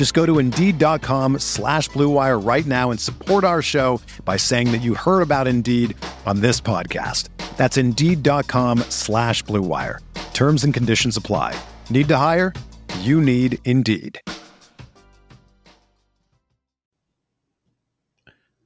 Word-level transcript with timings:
Just 0.00 0.14
go 0.14 0.24
to 0.24 0.38
Indeed.com 0.38 1.40
slash 1.40 1.90
BlueWire 1.90 2.42
right 2.42 2.64
now 2.64 2.90
and 2.90 2.98
support 2.98 3.44
our 3.44 3.60
show 3.60 4.00
by 4.24 4.38
saying 4.38 4.72
that 4.72 4.80
you 4.80 4.94
heard 4.94 5.20
about 5.20 5.46
Indeed 5.46 5.94
on 6.24 6.40
this 6.40 6.58
podcast. 6.58 7.28
That's 7.58 7.76
Indeed.com 7.76 8.78
slash 8.88 9.44
BlueWire. 9.44 9.98
Terms 10.32 10.64
and 10.64 10.72
conditions 10.72 11.18
apply. 11.18 11.54
Need 11.90 12.08
to 12.08 12.16
hire? 12.16 12.54
You 13.00 13.20
need 13.20 13.58
Indeed. 13.66 14.18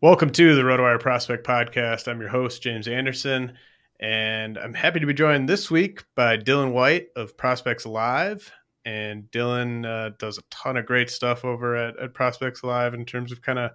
Welcome 0.00 0.30
to 0.30 0.54
the 0.54 0.62
RotoWire 0.62 1.00
Prospect 1.00 1.44
Podcast. 1.44 2.06
I'm 2.06 2.20
your 2.20 2.30
host, 2.30 2.62
James 2.62 2.86
Anderson, 2.86 3.54
and 3.98 4.56
I'm 4.56 4.72
happy 4.72 5.00
to 5.00 5.06
be 5.06 5.14
joined 5.14 5.48
this 5.48 5.68
week 5.68 6.04
by 6.14 6.36
Dylan 6.36 6.70
White 6.70 7.08
of 7.16 7.36
Prospects 7.36 7.86
Live. 7.86 8.52
And 8.84 9.30
Dylan 9.30 9.86
uh, 9.86 10.10
does 10.18 10.38
a 10.38 10.42
ton 10.50 10.76
of 10.76 10.86
great 10.86 11.10
stuff 11.10 11.44
over 11.44 11.74
at, 11.74 11.98
at 11.98 12.14
Prospects 12.14 12.62
Live 12.62 12.94
in 12.94 13.04
terms 13.04 13.32
of 13.32 13.40
kind 13.40 13.58
of 13.58 13.70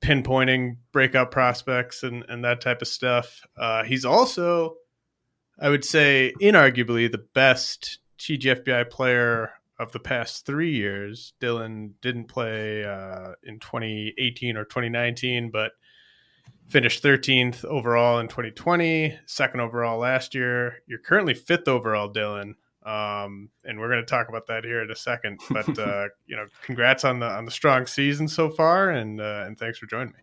pinpointing 0.00 0.76
breakout 0.92 1.30
prospects 1.30 2.02
and, 2.02 2.24
and 2.28 2.44
that 2.44 2.60
type 2.60 2.80
of 2.80 2.88
stuff. 2.88 3.42
Uh, 3.56 3.84
he's 3.84 4.04
also, 4.04 4.76
I 5.60 5.68
would 5.68 5.84
say, 5.84 6.32
inarguably 6.40 7.10
the 7.10 7.24
best 7.34 7.98
TGFBI 8.18 8.90
player 8.90 9.52
of 9.78 9.92
the 9.92 10.00
past 10.00 10.44
three 10.44 10.74
years. 10.74 11.34
Dylan 11.40 11.92
didn't 12.00 12.26
play 12.26 12.84
uh, 12.84 13.32
in 13.44 13.60
2018 13.60 14.56
or 14.56 14.64
2019, 14.64 15.50
but 15.50 15.72
finished 16.68 17.02
13th 17.02 17.64
overall 17.64 18.18
in 18.18 18.28
2020, 18.28 19.18
second 19.26 19.60
overall 19.60 19.98
last 19.98 20.34
year. 20.34 20.82
You're 20.86 20.98
currently 20.98 21.34
fifth 21.34 21.68
overall, 21.68 22.12
Dylan. 22.12 22.54
Um, 22.88 23.50
and 23.64 23.78
we're 23.78 23.90
going 23.90 24.00
to 24.00 24.06
talk 24.06 24.28
about 24.28 24.46
that 24.46 24.64
here 24.64 24.82
in 24.82 24.90
a 24.90 24.96
second. 24.96 25.40
But 25.50 25.68
uh, 25.78 26.08
you 26.26 26.36
know, 26.36 26.46
congrats 26.62 27.04
on 27.04 27.20
the 27.20 27.26
on 27.26 27.44
the 27.44 27.50
strong 27.50 27.86
season 27.86 28.28
so 28.28 28.50
far, 28.50 28.90
and 28.90 29.20
uh, 29.20 29.44
and 29.46 29.58
thanks 29.58 29.78
for 29.78 29.86
joining 29.86 30.14
me. 30.14 30.20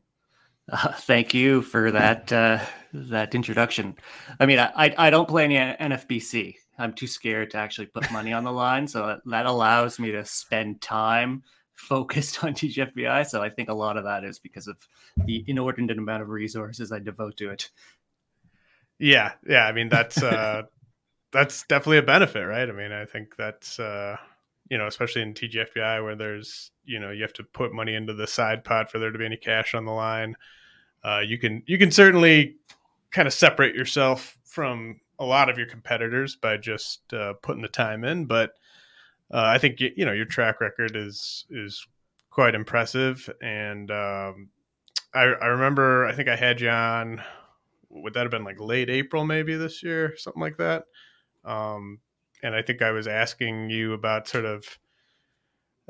Uh, 0.72 0.94
thank 0.94 1.34
you 1.34 1.62
for 1.62 1.92
that 1.92 2.32
uh, 2.32 2.60
that 2.94 3.36
introduction. 3.36 3.96
I 4.40 4.46
mean, 4.46 4.60
I 4.60 4.94
I 4.98 5.10
don't 5.10 5.28
play 5.28 5.44
any 5.44 5.56
NFBC, 5.56 6.56
I'm 6.78 6.94
too 6.94 7.08
scared 7.08 7.52
to 7.52 7.58
actually 7.58 7.88
put 7.88 8.12
money 8.12 8.34
on 8.34 8.44
the 8.44 8.52
line. 8.52 8.88
So 8.88 9.20
that 9.26 9.46
allows 9.46 10.00
me 10.00 10.12
to 10.12 10.26
spend 10.26 10.82
time 10.82 11.44
focused 11.74 12.44
on 12.44 12.54
TGFBI. 12.54 13.28
So 13.28 13.42
I 13.42 13.50
think 13.50 13.70
a 13.70 13.74
lot 13.74 13.98
of 13.98 14.04
that 14.04 14.24
is 14.24 14.40
because 14.40 14.68
of 14.68 14.78
the 15.26 15.44
inordinate 15.48 15.98
amount 15.98 16.24
of 16.24 16.30
resources 16.30 16.92
I 16.92 17.00
devote 17.00 17.38
to 17.38 17.50
it. 17.50 17.70
Yeah, 18.98 19.34
yeah. 19.48 19.66
I 19.66 19.74
mean 19.74 19.90
that's 19.90 20.24
uh 20.24 20.64
that's 21.36 21.64
definitely 21.64 21.98
a 21.98 22.04
benefit, 22.04 22.44
right? 22.46 22.68
I 22.68 22.72
mean, 22.72 22.92
I 22.92 23.06
think 23.06 23.36
that's 23.36 23.80
uh 23.80 24.18
you 24.70 24.80
know, 24.80 24.88
especially 24.88 25.22
in 25.22 25.36
TGFBI 25.36 26.04
where 26.04 26.16
there's, 26.16 26.72
you 26.86 27.00
know, 27.00 27.12
you 27.12 27.22
have 27.22 27.34
to 27.34 27.44
put 27.44 27.72
money 27.72 27.94
into 27.94 28.16
the 28.16 28.26
side 28.26 28.64
pot 28.64 28.90
for 28.90 28.98
there 28.98 29.12
to 29.12 29.20
be 29.20 29.26
any 29.26 29.38
cash 29.38 29.76
on 29.76 29.86
the 29.86 29.92
line. 29.92 30.36
Uh 31.04 31.20
you 31.20 31.38
can 31.38 31.62
you 31.68 31.78
can 31.78 31.92
certainly 31.92 32.56
kind 33.12 33.28
of 33.28 33.34
separate 33.34 33.76
yourself 33.76 34.38
from 34.44 35.00
a 35.20 35.26
lot 35.26 35.50
of 35.50 35.58
your 35.58 35.68
competitors 35.68 36.36
by 36.36 36.58
just 36.58 37.14
uh, 37.14 37.34
putting 37.42 37.62
the 37.62 37.68
time 37.68 38.04
in. 38.04 38.26
But 38.26 38.52
uh, 39.34 39.44
I 39.44 39.58
think 39.58 39.80
you 39.80 40.06
know 40.06 40.12
your 40.12 40.26
track 40.26 40.62
record 40.62 40.96
is 40.96 41.46
is 41.50 41.86
quite 42.30 42.56
impressive, 42.56 43.30
and 43.42 43.90
um, 43.90 44.50
I, 45.14 45.24
I 45.24 45.48
remember 45.48 46.06
I 46.06 46.14
think 46.14 46.30
I 46.30 46.36
had 46.36 46.62
you 46.62 46.70
on. 46.70 47.22
Would 47.90 48.14
that 48.14 48.22
have 48.22 48.32
been 48.32 48.44
like 48.44 48.60
late 48.60 48.90
April, 48.90 49.24
maybe 49.24 49.56
this 49.56 49.82
year, 49.82 50.16
something 50.18 50.42
like 50.42 50.58
that? 50.58 50.84
Um, 51.46 52.00
and 52.44 52.56
I 52.56 52.62
think 52.62 52.82
I 52.82 52.92
was 52.92 53.08
asking 53.08 53.70
you 53.70 53.94
about 53.94 54.28
sort 54.28 54.46
of 54.46 54.66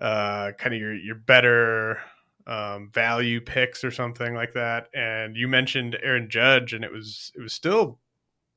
uh, 0.02 0.52
kind 0.58 0.74
of 0.74 0.80
your 0.80 0.94
your 0.94 1.16
better 1.16 2.00
um, 2.48 2.90
value 2.94 3.42
picks 3.42 3.84
or 3.84 3.92
something 3.92 4.34
like 4.36 4.54
that. 4.54 4.88
And 4.94 5.36
you 5.36 5.48
mentioned 5.48 5.98
Aaron 6.04 6.30
Judge, 6.30 6.74
and 6.74 6.84
it 6.84 6.92
was 6.92 7.32
it 7.36 7.42
was 7.42 7.54
still 7.54 8.00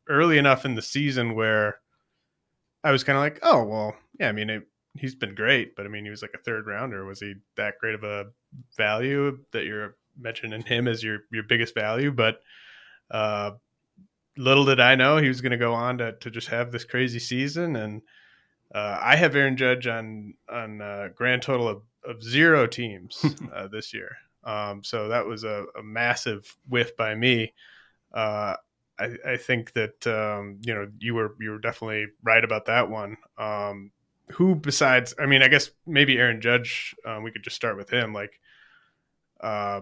early 0.09 0.39
enough 0.39 0.65
in 0.65 0.75
the 0.75 0.83
season 0.83 1.35
where 1.35 1.81
I 2.85 2.93
was 2.93 3.05
kind 3.05 3.17
of 3.17 3.23
like, 3.23 3.39
oh 3.43 3.65
well, 3.65 3.95
yeah. 4.19 4.29
I 4.29 4.33
mean, 4.33 4.51
it, 4.51 4.67
he's 4.95 5.15
been 5.15 5.35
great, 5.35 5.77
but 5.77 5.87
I 5.87 5.89
mean, 5.89 6.05
he 6.05 6.11
was 6.11 6.23
like 6.23 6.35
a 6.35 6.43
third 6.43 6.67
rounder. 6.67 7.05
Was 7.05 7.21
he 7.21 7.35
that 7.57 7.79
great 7.81 7.95
of 7.95 8.05
a 8.05 8.27
value 8.77 9.39
that 9.53 9.65
you're 9.65 9.97
mentioning 10.19 10.63
him 10.63 10.89
as 10.89 11.03
your 11.03 11.21
your 11.33 11.45
biggest 11.45 11.75
value? 11.75 12.11
But 12.11 12.41
uh, 13.11 13.53
little 14.39 14.65
did 14.65 14.81
I 14.81 14.95
know 14.95 15.19
he 15.19 15.29
was 15.29 15.41
going 15.41 15.53
to 15.53 15.59
go 15.59 15.75
on 15.75 15.99
to 15.99 16.13
to 16.13 16.31
just 16.31 16.49
have 16.49 16.73
this 16.73 16.85
crazy 16.85 17.19
season. 17.19 17.77
And 17.77 18.03
uh, 18.75 18.99
I 19.03 19.17
have 19.17 19.37
Aaron 19.37 19.57
Judge 19.57 19.87
on 19.87 20.35
on 20.49 20.81
a 20.81 21.11
grand 21.15 21.43
total 21.43 21.69
of, 21.69 21.83
of 22.05 22.23
zero 22.23 22.67
teams 22.67 23.25
uh, 23.55 23.69
this 23.69 23.93
year. 23.93 24.17
Um, 24.45 24.83
so 24.83 25.09
that 25.09 25.27
was 25.27 25.45
a, 25.45 25.67
a 25.79 25.83
massive 25.83 26.57
whiff 26.69 26.97
by 26.97 27.15
me. 27.15 27.53
Uh, 28.15 28.55
I, 28.99 29.17
I 29.27 29.37
think 29.37 29.73
that 29.73 30.07
um, 30.07 30.59
you 30.63 30.75
know 30.75 30.89
you 30.99 31.15
were 31.15 31.35
you 31.41 31.51
were 31.51 31.59
definitely 31.59 32.07
right 32.23 32.45
about 32.45 32.67
that 32.67 32.89
one. 32.89 33.17
Um, 33.37 33.91
who 34.33 34.55
besides? 34.55 35.15
I 35.19 35.27
mean, 35.27 35.43
I 35.43 35.49
guess 35.49 35.71
maybe 35.87 36.17
Aaron 36.17 36.41
Judge. 36.41 36.95
Um, 37.05 37.23
we 37.23 37.33
could 37.33 37.43
just 37.43 37.57
start 37.57 37.77
with 37.77 37.91
him. 37.91 38.13
Like, 38.13 38.41
uh, 39.41 39.81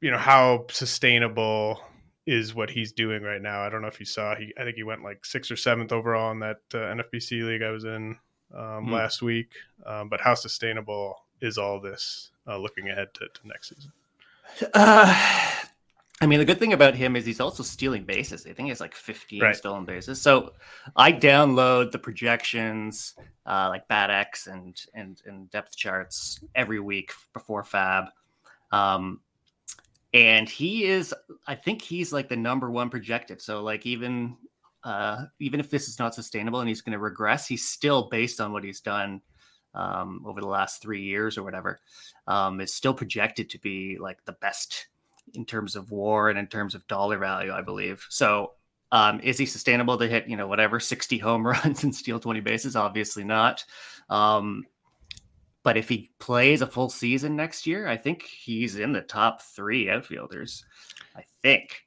you 0.00 0.10
know, 0.10 0.18
how 0.18 0.66
sustainable 0.70 1.80
is 2.26 2.54
what 2.54 2.70
he's 2.70 2.92
doing 2.92 3.22
right 3.22 3.42
now? 3.42 3.62
I 3.62 3.68
don't 3.68 3.82
know 3.82 3.88
if 3.88 4.00
you 4.00 4.06
saw. 4.06 4.34
He 4.34 4.52
I 4.58 4.64
think 4.64 4.76
he 4.76 4.82
went 4.82 5.02
like 5.02 5.24
sixth 5.24 5.50
or 5.50 5.56
seventh 5.56 5.92
overall 5.92 6.30
in 6.32 6.38
that 6.40 6.60
uh, 6.72 6.78
NFBC 6.78 7.46
league 7.46 7.62
I 7.62 7.70
was 7.70 7.84
in 7.84 8.18
mm. 8.54 8.90
last 8.90 9.22
week. 9.22 9.50
Um, 9.86 10.08
but 10.08 10.20
how 10.20 10.34
sustainable 10.34 11.16
is 11.40 11.58
all 11.58 11.80
this 11.80 12.30
uh, 12.46 12.56
looking 12.56 12.90
ahead 12.90 13.08
to, 13.14 13.26
to 13.26 13.48
next 13.48 13.70
season? 13.70 13.92
Uh, 14.74 15.14
I 16.20 16.26
mean, 16.26 16.38
the 16.38 16.44
good 16.44 16.60
thing 16.60 16.72
about 16.72 16.94
him 16.94 17.16
is 17.16 17.26
he's 17.26 17.40
also 17.40 17.64
stealing 17.64 18.04
bases. 18.04 18.46
I 18.46 18.52
think 18.52 18.68
he's 18.68 18.80
like 18.80 18.94
15 18.94 19.42
right. 19.42 19.56
stolen 19.56 19.84
bases. 19.84 20.22
So 20.22 20.52
I 20.94 21.12
download 21.12 21.90
the 21.90 21.98
projections, 21.98 23.14
uh, 23.44 23.68
like 23.68 23.88
BATX 23.88 24.46
and 24.46 24.80
and 24.94 25.20
and 25.26 25.50
depth 25.50 25.76
charts 25.76 26.38
every 26.54 26.78
week 26.78 27.10
before 27.32 27.64
FAAB. 27.64 28.08
Um, 28.70 29.20
and 30.14 30.48
he 30.48 30.84
is, 30.84 31.12
I 31.46 31.56
think 31.56 31.82
he's 31.82 32.12
like 32.12 32.28
the 32.28 32.36
number 32.36 32.70
one 32.70 32.88
projected. 32.88 33.42
So 33.42 33.62
like 33.62 33.84
even 33.84 34.36
uh, 34.84 35.24
even 35.40 35.60
if 35.60 35.70
this 35.70 35.88
is 35.88 35.98
not 35.98 36.14
sustainable 36.14 36.60
and 36.60 36.68
he's 36.68 36.82
going 36.82 36.92
to 36.92 36.98
regress, 36.98 37.48
he's 37.48 37.66
still 37.66 38.08
based 38.10 38.40
on 38.40 38.52
what 38.52 38.62
he's 38.62 38.80
done 38.80 39.20
um, 39.74 40.22
over 40.26 40.40
the 40.40 40.46
last 40.46 40.80
three 40.80 41.02
years 41.02 41.36
or 41.36 41.42
whatever. 41.42 41.80
Um, 42.26 42.60
is 42.60 42.72
still 42.72 42.94
projected 42.94 43.50
to 43.50 43.58
be 43.58 43.98
like 43.98 44.24
the 44.24 44.32
best 44.32 44.86
in 45.32 45.44
terms 45.44 45.74
of 45.74 45.90
war 45.90 46.30
and 46.30 46.38
in 46.38 46.46
terms 46.46 46.74
of 46.74 46.86
dollar 46.86 47.18
value, 47.18 47.52
I 47.52 47.62
believe. 47.62 48.06
So, 48.08 48.52
um, 48.92 49.18
is 49.20 49.38
he 49.38 49.46
sustainable 49.46 49.98
to 49.98 50.06
hit, 50.06 50.28
you 50.28 50.36
know, 50.36 50.46
whatever 50.46 50.78
60 50.78 51.18
home 51.18 51.44
runs 51.46 51.82
and 51.82 51.94
steal 51.94 52.20
20 52.20 52.40
bases? 52.40 52.76
Obviously 52.76 53.24
not. 53.24 53.64
Um, 54.08 54.64
but 55.64 55.78
if 55.78 55.88
he 55.88 56.10
plays 56.20 56.60
a 56.60 56.66
full 56.66 56.90
season 56.90 57.34
next 57.34 57.66
year, 57.66 57.88
I 57.88 57.96
think 57.96 58.22
he's 58.22 58.76
in 58.76 58.92
the 58.92 59.00
top 59.00 59.42
three 59.42 59.90
outfielders. 59.90 60.64
I 61.16 61.24
think. 61.42 61.86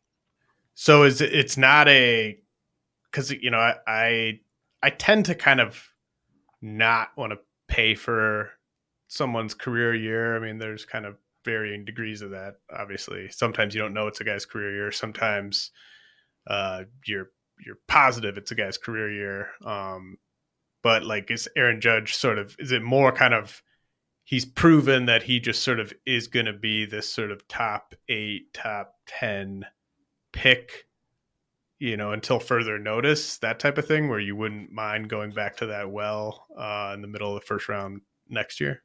So 0.73 1.03
is 1.03 1.21
it, 1.21 1.33
it's 1.33 1.57
not 1.57 1.87
a 1.87 2.37
because 3.09 3.31
you 3.31 3.51
know 3.51 3.59
I, 3.59 3.75
I 3.87 4.39
I 4.83 4.89
tend 4.89 5.25
to 5.25 5.35
kind 5.35 5.61
of 5.61 5.81
not 6.61 7.09
want 7.15 7.33
to 7.33 7.39
pay 7.67 7.93
for 7.93 8.49
someone's 9.07 9.53
career 9.53 9.95
year. 9.95 10.35
I 10.35 10.39
mean, 10.39 10.57
there's 10.57 10.83
kind 10.83 11.05
of 11.05 11.15
varying 11.45 11.85
degrees 11.85 12.21
of 12.21 12.31
that. 12.31 12.55
Obviously, 12.75 13.29
sometimes 13.29 13.75
you 13.75 13.81
don't 13.81 13.93
know 13.93 14.07
it's 14.07 14.21
a 14.21 14.23
guy's 14.23 14.45
career 14.45 14.73
year. 14.73 14.91
Sometimes 14.91 15.71
uh, 16.47 16.83
you're 17.05 17.29
you're 17.63 17.79
positive 17.87 18.37
it's 18.37 18.51
a 18.51 18.55
guy's 18.55 18.77
career 18.77 19.11
year. 19.11 19.49
Um, 19.63 20.17
but 20.81 21.03
like, 21.03 21.29
is 21.29 21.47
Aaron 21.55 21.79
Judge 21.79 22.15
sort 22.15 22.39
of? 22.39 22.55
Is 22.57 22.71
it 22.71 22.81
more 22.81 23.11
kind 23.11 23.35
of? 23.35 23.61
He's 24.27 24.43
proven 24.45 25.05
that 25.05 25.23
he 25.23 25.39
just 25.39 25.63
sort 25.63 25.79
of 25.79 25.93
is 26.05 26.27
going 26.27 26.47
to 26.47 26.53
be 26.53 26.85
this 26.85 27.09
sort 27.09 27.31
of 27.31 27.47
top 27.47 27.95
eight, 28.09 28.53
top 28.53 28.93
ten 29.07 29.65
pick 30.33 30.87
you 31.79 31.95
know, 31.95 32.11
until 32.11 32.39
further 32.39 32.79
notice, 32.79 33.37
that 33.37 33.59
type 33.59 33.77
of 33.77 33.85
thing, 33.85 34.09
where 34.09 34.19
you 34.19 34.35
wouldn't 34.35 34.71
mind 34.71 35.09
going 35.09 35.31
back 35.31 35.57
to 35.57 35.67
that 35.67 35.91
well 35.91 36.45
uh, 36.57 36.91
in 36.93 37.01
the 37.01 37.07
middle 37.07 37.35
of 37.35 37.41
the 37.41 37.45
first 37.45 37.69
round 37.69 38.01
next 38.29 38.59
year? 38.59 38.83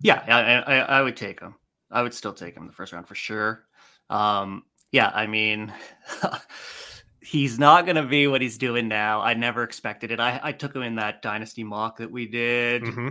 Yeah, 0.00 0.22
I, 0.26 0.74
I, 0.74 0.78
I 0.78 1.02
would 1.02 1.16
take 1.16 1.40
him. 1.40 1.56
I 1.90 2.02
would 2.02 2.14
still 2.14 2.32
take 2.32 2.56
him 2.56 2.62
in 2.62 2.68
the 2.68 2.74
first 2.74 2.92
round 2.92 3.08
for 3.08 3.14
sure. 3.14 3.64
Um, 4.10 4.64
yeah, 4.92 5.10
I 5.12 5.26
mean, 5.26 5.72
he's 7.20 7.58
not 7.58 7.84
going 7.84 7.96
to 7.96 8.04
be 8.04 8.26
what 8.28 8.40
he's 8.40 8.58
doing 8.58 8.88
now. 8.88 9.20
I 9.20 9.34
never 9.34 9.62
expected 9.62 10.10
it. 10.12 10.20
I, 10.20 10.40
I 10.42 10.52
took 10.52 10.74
him 10.74 10.82
in 10.82 10.96
that 10.96 11.22
dynasty 11.22 11.64
mock 11.64 11.98
that 11.98 12.10
we 12.10 12.26
did. 12.26 12.82
Mm-hmm. 12.82 13.08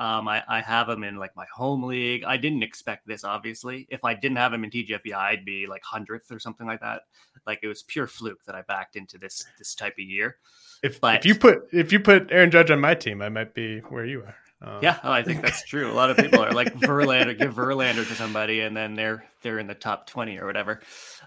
Um, 0.00 0.28
I, 0.28 0.42
I 0.48 0.62
have 0.62 0.88
him 0.88 1.04
in 1.04 1.18
like 1.18 1.36
my 1.36 1.44
home 1.54 1.82
league. 1.82 2.24
I 2.24 2.38
didn't 2.38 2.62
expect 2.62 3.06
this, 3.06 3.22
obviously. 3.22 3.86
If 3.90 4.02
I 4.02 4.14
didn't 4.14 4.38
have 4.38 4.50
him 4.50 4.64
in 4.64 4.70
TGFBI, 4.70 5.14
I'd 5.14 5.44
be 5.44 5.66
like 5.66 5.82
hundredth 5.84 6.32
or 6.32 6.38
something 6.38 6.66
like 6.66 6.80
that. 6.80 7.02
Like 7.46 7.60
it 7.62 7.68
was 7.68 7.82
pure 7.82 8.06
fluke 8.06 8.42
that 8.46 8.54
I 8.54 8.62
backed 8.62 8.96
into 8.96 9.18
this 9.18 9.44
this 9.58 9.74
type 9.74 9.92
of 9.98 10.04
year. 10.04 10.38
If 10.82 11.02
but, 11.02 11.16
if 11.16 11.26
you 11.26 11.34
put 11.34 11.68
if 11.70 11.92
you 11.92 12.00
put 12.00 12.32
Aaron 12.32 12.50
Judge 12.50 12.70
on 12.70 12.80
my 12.80 12.94
team, 12.94 13.20
I 13.20 13.28
might 13.28 13.52
be 13.52 13.80
where 13.80 14.06
you 14.06 14.22
are. 14.22 14.36
Um, 14.62 14.78
yeah, 14.82 14.98
oh, 15.04 15.12
I 15.12 15.22
think 15.22 15.42
that's 15.42 15.64
true. 15.64 15.90
A 15.90 15.92
lot 15.92 16.08
of 16.08 16.16
people 16.16 16.40
are 16.42 16.52
like 16.52 16.72
Verlander, 16.76 17.36
give 17.36 17.54
Verlander 17.54 18.08
to 18.08 18.14
somebody, 18.14 18.60
and 18.60 18.74
then 18.74 18.94
they're 18.94 19.22
they're 19.42 19.58
in 19.58 19.66
the 19.66 19.74
top 19.74 20.06
twenty 20.06 20.38
or 20.38 20.46
whatever. 20.46 20.80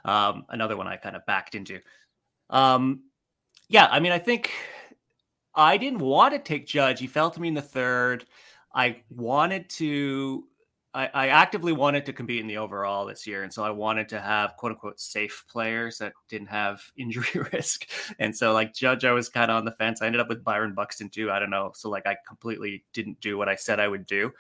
Um, 0.04 0.46
another 0.50 0.76
one 0.76 0.88
I 0.88 0.98
kind 0.98 1.16
of 1.16 1.24
backed 1.28 1.54
into. 1.54 1.80
Um, 2.50 3.04
yeah, 3.70 3.88
I 3.92 4.00
mean, 4.00 4.12
I 4.12 4.20
think 4.20 4.50
I 5.54 5.78
didn't 5.78 6.00
want 6.00 6.34
to 6.34 6.40
take 6.40 6.66
Judge. 6.66 7.00
He 7.00 7.06
fell 7.06 7.30
to 7.30 7.40
me 7.40 7.50
in 7.50 7.54
the 7.54 7.62
third. 7.62 8.26
I 8.74 9.02
wanted 9.10 9.70
to 9.72 10.46
I, 10.96 11.30
actively 11.30 11.74
wanted 11.74 12.06
to 12.06 12.14
compete 12.14 12.40
in 12.40 12.48
the 12.48 12.58
overall 12.58 13.08
this 13.08 13.26
year. 13.26 13.42
And 13.42 13.52
so 13.52 13.64
I 13.64 13.72
wanted 13.72 14.10
to 14.10 14.20
have 14.20 14.56
quote 14.58 14.74
unquote 14.74 15.00
safe 15.00 15.44
players 15.50 15.98
that 15.98 16.14
didn't 16.30 16.50
have 16.50 16.84
injury 16.98 17.48
risk. 17.54 17.88
And 18.20 18.36
so 18.36 18.54
like 18.54 18.76
Judge, 18.76 19.04
I 19.04 19.12
was 19.12 19.28
kind 19.28 19.50
of 19.50 19.58
on 19.58 19.66
the 19.66 19.72
fence. 19.72 20.02
I 20.02 20.06
ended 20.06 20.22
up 20.22 20.30
with 20.30 20.44
Byron 20.44 20.76
Buxton 20.76 21.10
too. 21.10 21.32
I 21.32 21.40
don't 21.40 21.50
know. 21.50 21.72
So 21.74 21.90
like 21.90 22.06
I 22.06 22.18
completely 22.28 22.84
didn't 22.94 23.20
do 23.22 23.38
what 23.38 23.50
I 23.50 23.56
said 23.56 23.80
I 23.80 23.88
would 23.88 24.06
do. 24.06 24.32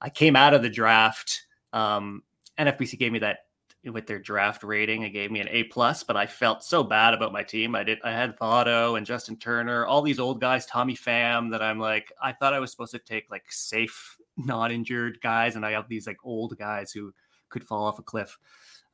I 0.00 0.08
came 0.08 0.36
out 0.36 0.54
of 0.54 0.62
the 0.62 0.70
draft. 0.70 1.46
Um, 1.72 2.22
NFBC 2.58 2.98
gave 2.98 3.12
me 3.12 3.18
that 3.20 3.38
with 3.84 4.06
their 4.06 4.18
draft 4.18 4.64
rating. 4.64 5.02
It 5.02 5.10
gave 5.10 5.30
me 5.30 5.40
an 5.40 5.48
A 5.50 5.64
plus, 5.64 6.02
but 6.02 6.16
I 6.16 6.26
felt 6.26 6.64
so 6.64 6.82
bad 6.82 7.14
about 7.14 7.32
my 7.32 7.42
team. 7.42 7.74
I 7.74 7.84
did 7.84 7.98
I 8.02 8.12
had 8.12 8.36
Votto 8.38 8.96
and 8.96 9.06
Justin 9.06 9.36
Turner, 9.36 9.86
all 9.86 10.02
these 10.02 10.18
old 10.18 10.40
guys, 10.40 10.66
Tommy 10.66 10.96
Pham, 10.96 11.50
that 11.50 11.62
I'm 11.62 11.78
like, 11.78 12.12
I 12.20 12.32
thought 12.32 12.54
I 12.54 12.60
was 12.60 12.70
supposed 12.70 12.92
to 12.92 12.98
take 12.98 13.30
like 13.30 13.44
safe, 13.48 14.16
not 14.36 14.72
injured 14.72 15.18
guys, 15.22 15.56
and 15.56 15.64
I 15.64 15.72
have 15.72 15.88
these 15.88 16.06
like 16.06 16.18
old 16.24 16.58
guys 16.58 16.92
who 16.92 17.12
could 17.48 17.64
fall 17.64 17.86
off 17.86 17.98
a 17.98 18.02
cliff. 18.02 18.36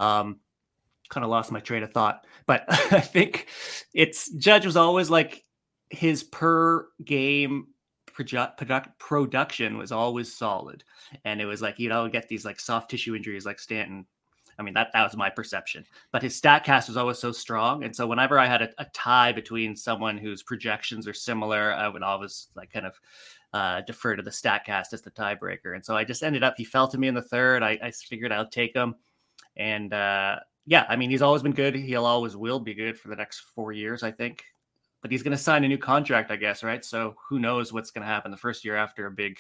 Um, 0.01 0.41
kind 1.09 1.25
of 1.25 1.31
lost 1.31 1.53
my 1.53 1.61
train 1.61 1.83
of 1.83 1.93
thought, 1.93 2.27
but 2.47 2.65
I 2.69 3.01
think 3.01 3.49
it's 3.95 4.31
Judge 4.33 4.67
was 4.67 4.77
always 4.77 5.11
like 5.11 5.45
his 5.91 6.25
per 6.25 6.89
game 7.05 7.69
Project, 8.15 8.59
product, 8.59 8.97
production 9.01 9.77
was 9.77 9.91
always 9.91 10.33
solid. 10.33 10.85
And 11.25 11.41
it 11.41 11.47
was 11.47 11.61
like, 11.61 11.81
you 11.81 11.89
know, 11.89 12.09
get 12.09 12.29
these 12.29 12.45
like 12.45 12.61
soft 12.61 12.89
tissue 12.89 13.17
injuries 13.17 13.45
like 13.45 13.59
Stanton 13.59 14.07
I 14.59 14.63
mean, 14.63 14.75
that, 14.75 14.91
that 14.93 15.03
was 15.03 15.17
my 15.17 15.31
perception. 15.31 15.85
But 16.13 16.23
his 16.23 16.41
Statcast 16.41 16.89
was 16.89 16.97
always 16.97 17.19
so 17.19 17.33
strong. 17.33 17.85
And 17.85 17.95
so 17.95 18.07
whenever 18.07 18.39
I 18.39 18.47
had 18.47 18.63
a, 18.63 18.71
a 18.79 18.87
tie 18.93 19.33
between 19.33 19.77
someone 19.77 20.19
whose 20.19 20.43
projections 20.43 21.09
are 21.09 21.15
similar, 21.15 21.73
I 21.73 21.89
would 21.89 22.03
always 22.03 22.49
like 22.55 22.73
kind 22.73 22.87
of 22.87 23.01
uh, 23.53 23.81
defer 23.83 24.17
to 24.17 24.23
the 24.23 24.31
Statcast 24.31 24.93
as 24.93 25.03
the 25.03 25.11
tiebreaker. 25.11 25.75
And 25.75 25.85
so 25.85 25.97
I 25.97 26.05
just 26.05 26.23
ended 26.23 26.43
up, 26.43 26.55
he 26.57 26.65
fell 26.65 26.89
to 26.89 26.99
me 26.99 27.09
in 27.09 27.15
the 27.15 27.23
third. 27.23 27.63
I, 27.63 27.79
I 27.83 27.91
figured 27.91 28.33
I'll 28.33 28.49
take 28.49 28.75
him. 28.75 28.95
And 29.57 29.93
uh, 29.93 30.41
yeah, 30.67 30.87
I 30.89 30.97
mean, 30.97 31.11
he's 31.11 31.23
always 31.23 31.43
been 31.43 31.53
good. 31.53 31.75
He'll 31.75 32.07
always 32.07 32.37
will 32.37 32.61
be 32.61 32.75
good 32.75 32.99
for 32.99 33.09
the 33.09 33.17
next 33.17 33.41
four 33.55 33.73
years, 33.73 34.03
I 34.03 34.11
think. 34.11 34.45
But 35.03 35.11
he's 35.11 35.23
going 35.23 35.37
to 35.37 35.43
sign 35.43 35.65
a 35.65 35.69
new 35.69 35.79
contract, 35.79 36.31
I 36.31 36.37
guess, 36.37 36.65
right? 36.65 36.83
So 36.85 37.15
who 37.29 37.39
knows 37.39 37.73
what's 37.73 37.91
going 37.91 38.03
to 38.03 38.09
happen 38.09 38.31
the 38.31 38.37
first 38.37 38.65
year 38.65 38.75
after 38.75 39.07
a 39.07 39.11
big, 39.11 39.39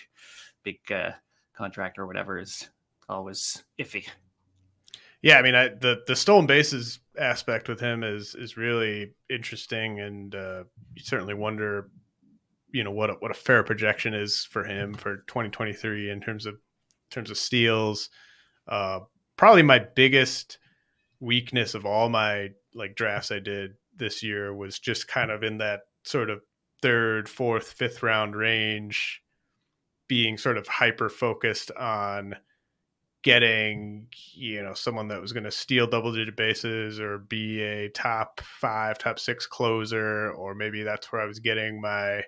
big 0.62 0.78
uh, 0.93 1.12
contract 1.56 1.99
or 1.99 2.06
whatever 2.06 2.38
is 2.38 2.69
always 3.08 3.64
iffy. 3.78 4.06
Yeah, 5.25 5.38
I 5.38 5.43
mean, 5.43 5.55
I, 5.55 5.69
the 5.69 6.03
the 6.06 6.15
stolen 6.15 6.44
bases 6.44 6.99
aspect 7.19 7.67
with 7.67 7.81
him 7.81 8.05
is 8.05 8.35
is 8.35 8.59
really 8.59 9.15
interesting, 9.31 9.99
and 9.99 10.35
uh, 10.35 10.65
you 10.94 11.03
certainly 11.03 11.32
wonder, 11.32 11.88
you 12.73 12.85
know, 12.85 12.91
what 12.91 13.09
a, 13.09 13.15
what 13.15 13.31
a 13.31 13.35
fair 13.35 13.62
projection 13.62 14.12
is 14.12 14.44
for 14.44 14.65
him 14.65 14.93
for 14.93 15.25
2023 15.26 16.11
in 16.11 16.21
terms 16.21 16.44
of 16.44 16.56
in 16.56 16.61
terms 17.11 17.31
of 17.31 17.38
steals. 17.38 18.11
Uh, 18.69 19.00
probably 19.38 19.62
my 19.62 19.79
biggest 19.79 20.59
weakness 21.21 21.73
of 21.75 21.87
all 21.87 22.11
my 22.11 22.50
like 22.75 22.94
drafts 22.94 23.32
I 23.32 23.38
did 23.38 23.77
this 23.97 24.23
year 24.23 24.55
was 24.55 24.79
just 24.79 25.09
kind 25.09 25.31
of 25.31 25.43
in 25.43 25.56
that 25.56 25.85
sort 26.03 26.29
of 26.29 26.43
third, 26.82 27.31
fourth, 27.31 27.73
fifth 27.73 28.03
round 28.03 28.37
range, 28.37 29.23
being 30.06 30.37
sort 30.37 30.59
of 30.59 30.69
hyper 30.69 31.09
focused 31.09 31.70
on 31.70 32.37
getting 33.25 34.06
you 34.35 34.62
know 34.62 34.75
someone 34.75 35.09
that 35.09 35.21
was 35.21 35.32
going 35.32 35.44
to 35.44 35.50
steal 35.50 35.87
double 35.87 36.12
digit 36.12 36.37
bases 36.37 37.00
or 37.00 37.19
be 37.19 37.61
a 37.62 37.88
top 37.88 38.41
five 38.43 38.99
top 38.99 39.19
six 39.19 39.47
closer 39.47 40.31
or 40.32 40.55
maybe 40.55 40.82
that's 40.82 41.11
where 41.11 41.23
i 41.23 41.26
was 41.26 41.38
getting 41.38 41.81
my 41.81 42.23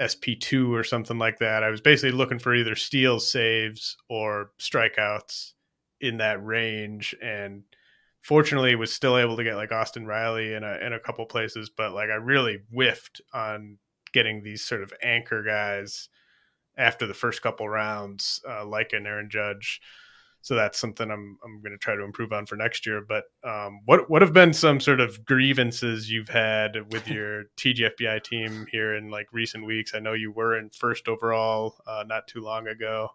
sp2 0.00 0.70
or 0.70 0.84
something 0.84 1.18
like 1.18 1.38
that. 1.38 1.62
I 1.62 1.70
was 1.70 1.80
basically 1.80 2.16
looking 2.16 2.38
for 2.38 2.54
either 2.54 2.74
steals 2.74 3.30
saves 3.30 3.96
or 4.08 4.50
strikeouts 4.58 5.52
in 6.00 6.18
that 6.18 6.44
range 6.44 7.14
and 7.22 7.62
fortunately 8.20 8.74
was 8.74 8.92
still 8.92 9.16
able 9.16 9.36
to 9.36 9.44
get 9.44 9.54
like 9.54 9.72
austin 9.72 10.04
riley 10.06 10.52
in 10.52 10.62
a, 10.62 10.76
in 10.84 10.92
a 10.92 11.00
couple 11.00 11.24
places 11.24 11.70
but 11.74 11.92
like 11.92 12.10
i 12.10 12.14
really 12.14 12.58
whiffed 12.70 13.22
on 13.32 13.78
getting 14.12 14.42
these 14.42 14.62
sort 14.62 14.82
of 14.82 14.92
anchor 15.02 15.42
guys 15.42 16.10
after 16.76 17.06
the 17.06 17.14
first 17.14 17.40
couple 17.40 17.66
rounds 17.66 18.42
uh, 18.46 18.66
like 18.66 18.92
an 18.92 19.06
aaron 19.06 19.30
judge 19.30 19.80
so 20.46 20.54
that's 20.54 20.78
something 20.78 21.10
I'm 21.10 21.36
I'm 21.44 21.60
going 21.60 21.72
to 21.72 21.78
try 21.78 21.96
to 21.96 22.04
improve 22.04 22.32
on 22.32 22.46
for 22.46 22.54
next 22.54 22.86
year. 22.86 23.04
But 23.06 23.24
um, 23.42 23.80
what 23.84 24.08
what 24.08 24.22
have 24.22 24.32
been 24.32 24.52
some 24.52 24.78
sort 24.78 25.00
of 25.00 25.24
grievances 25.24 26.08
you've 26.08 26.28
had 26.28 26.92
with 26.92 27.08
your 27.10 27.46
TGFBI 27.56 28.22
team 28.22 28.64
here 28.70 28.94
in 28.94 29.10
like 29.10 29.26
recent 29.32 29.66
weeks? 29.66 29.92
I 29.92 29.98
know 29.98 30.12
you 30.12 30.30
were 30.30 30.56
in 30.56 30.70
first 30.70 31.08
overall 31.08 31.74
uh, 31.84 32.04
not 32.06 32.28
too 32.28 32.42
long 32.42 32.68
ago. 32.68 33.08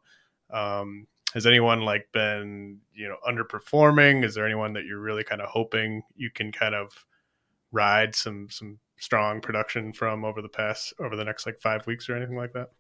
Um, 0.50 1.07
has 1.33 1.45
anyone 1.45 1.79
like 1.79 2.05
been 2.11 2.79
you 2.93 3.07
know 3.07 3.15
underperforming? 3.25 4.25
Is 4.25 4.35
there 4.35 4.45
anyone 4.45 4.73
that 4.73 4.83
you're 4.83 5.00
really 5.00 5.23
kind 5.23 5.39
of 5.39 5.47
hoping 5.47 6.01
you 6.17 6.31
can 6.31 6.51
kind 6.51 6.75
of 6.75 6.91
ride 7.71 8.13
some 8.13 8.50
some 8.50 8.77
strong 8.97 9.39
production 9.39 9.93
from 9.93 10.25
over 10.25 10.41
the 10.41 10.50
past 10.50 10.93
over 11.00 11.15
the 11.15 11.23
next 11.23 11.45
like 11.45 11.61
five 11.61 11.88
weeks 11.88 12.09
or 12.09 12.17
anything 12.17 12.35
like 12.35 12.51
that? 12.51 12.71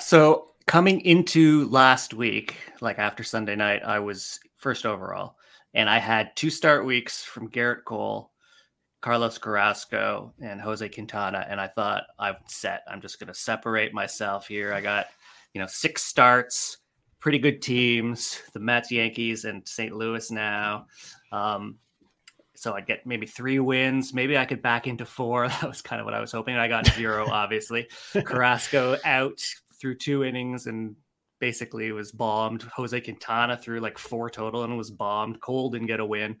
So 0.00 0.51
coming 0.66 1.00
into 1.00 1.68
last 1.68 2.14
week, 2.14 2.56
like 2.80 2.98
after 2.98 3.22
Sunday 3.22 3.56
night, 3.56 3.82
I 3.84 3.98
was 3.98 4.40
first 4.58 4.86
overall, 4.86 5.36
and 5.74 5.88
I 5.88 5.98
had 5.98 6.34
two 6.36 6.50
start 6.50 6.84
weeks 6.84 7.22
from 7.22 7.50
Gerrit 7.50 7.84
Cole, 7.84 8.30
Carlos 9.00 9.38
Carrasco, 9.38 10.32
and 10.40 10.60
Jose 10.60 10.88
Quintana, 10.88 11.46
and 11.48 11.60
I 11.60 11.68
thought 11.68 12.04
I'm 12.18 12.36
set. 12.46 12.82
I'm 12.88 13.00
just 13.00 13.18
going 13.18 13.28
to 13.28 13.34
separate 13.34 13.92
myself 13.92 14.46
here. 14.46 14.72
I 14.72 14.80
got, 14.80 15.06
you 15.54 15.60
know, 15.60 15.66
six 15.66 16.04
starts, 16.04 16.78
pretty 17.18 17.38
good 17.38 17.62
teams, 17.62 18.40
the 18.52 18.60
Mets, 18.60 18.90
Yankees, 18.90 19.44
and 19.44 19.66
St. 19.66 19.94
Louis 19.94 20.30
now. 20.30 20.86
Um, 21.32 21.78
so 22.54 22.74
I'd 22.74 22.86
get 22.86 23.04
maybe 23.04 23.26
three 23.26 23.58
wins. 23.58 24.14
Maybe 24.14 24.38
I 24.38 24.44
could 24.44 24.62
back 24.62 24.86
into 24.86 25.04
four. 25.04 25.48
That 25.60 25.68
was 25.68 25.82
kind 25.82 25.98
of 26.00 26.04
what 26.04 26.14
I 26.14 26.20
was 26.20 26.30
hoping. 26.30 26.54
I 26.54 26.68
got 26.68 26.86
zero, 26.86 27.28
obviously. 27.28 27.88
Carrasco 28.24 28.96
out, 29.04 29.42
through 29.82 29.96
two 29.96 30.22
innings 30.22 30.66
and 30.66 30.94
basically 31.40 31.90
was 31.90 32.12
bombed. 32.12 32.62
Jose 32.62 33.00
Quintana 33.00 33.56
threw 33.56 33.80
like 33.80 33.98
four 33.98 34.30
total 34.30 34.62
and 34.62 34.78
was 34.78 34.92
bombed. 34.92 35.40
Cole 35.40 35.70
didn't 35.70 35.88
get 35.88 35.98
a 35.98 36.06
win. 36.06 36.36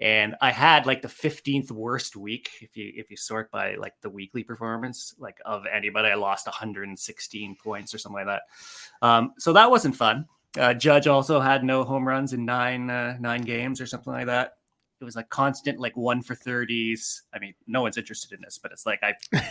And 0.00 0.34
I 0.40 0.50
had 0.50 0.84
like 0.84 1.00
the 1.00 1.06
15th 1.06 1.70
worst 1.70 2.16
week 2.16 2.50
if 2.60 2.76
you 2.76 2.92
if 2.96 3.08
you 3.08 3.16
sort 3.16 3.52
by 3.52 3.76
like 3.76 3.94
the 4.00 4.10
weekly 4.10 4.42
performance 4.42 5.14
like 5.16 5.38
of 5.44 5.64
anybody. 5.72 6.08
I 6.08 6.16
lost 6.16 6.46
116 6.46 7.56
points 7.62 7.94
or 7.94 7.98
something 7.98 8.26
like 8.26 8.40
that. 8.40 8.42
Um, 9.06 9.34
so 9.38 9.52
that 9.52 9.70
wasn't 9.70 9.94
fun. 9.94 10.26
Uh, 10.58 10.74
Judge 10.74 11.06
also 11.06 11.38
had 11.38 11.62
no 11.62 11.84
home 11.84 12.06
runs 12.06 12.32
in 12.32 12.44
nine 12.44 12.90
uh, 12.90 13.16
nine 13.20 13.42
games 13.42 13.80
or 13.80 13.86
something 13.86 14.12
like 14.12 14.26
that 14.26 14.54
it 15.02 15.04
was 15.04 15.16
like 15.16 15.28
constant 15.28 15.78
like 15.78 15.96
one 15.96 16.22
for 16.22 16.34
30s. 16.34 17.22
I 17.34 17.38
mean, 17.38 17.54
no 17.66 17.82
one's 17.82 17.98
interested 17.98 18.32
in 18.32 18.40
this, 18.40 18.58
but 18.58 18.72
it's 18.72 18.86
like 18.86 19.00
I 19.02 19.14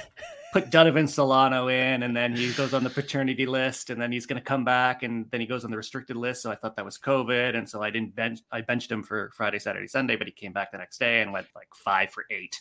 put 0.53 0.72
Donovan 0.72 1.08
Solano 1.08 1.67
in 1.67 2.03
and 2.03 2.15
then 2.15 2.36
he 2.36 2.51
goes 2.53 2.74
on 2.74 2.84
the 2.84 2.89
paternity 2.89 3.46
list 3.46 3.89
and 3.89 4.01
then 4.01 4.12
he's 4.12 4.25
going 4.25 4.41
to 4.41 4.46
come 4.46 4.65
back 4.65 5.03
and 5.03 5.29
then 5.31 5.41
he 5.41 5.46
goes 5.46 5.63
on 5.65 5.72
the 5.72 5.77
restricted 5.77 6.15
list. 6.15 6.41
So 6.41 6.51
I 6.51 6.55
thought 6.55 6.75
that 6.77 6.86
was 6.86 6.98
COVID. 6.98 7.55
And 7.55 7.70
so 7.70 7.84
I 7.84 7.89
didn't 7.91 8.15
bench, 8.15 8.39
I 8.51 8.62
benched 8.62 8.91
him 8.91 9.03
for 9.03 9.31
Friday, 9.36 9.60
Saturday, 9.60 9.88
Sunday, 9.88 10.15
but 10.15 10.25
he 10.25 10.34
came 10.34 10.53
back 10.53 10.72
the 10.72 10.77
next 10.79 10.98
day 10.98 11.22
and 11.22 11.31
went 11.31 11.48
like 11.55 11.67
five 11.75 12.10
for 12.12 12.25
eight. 12.31 12.60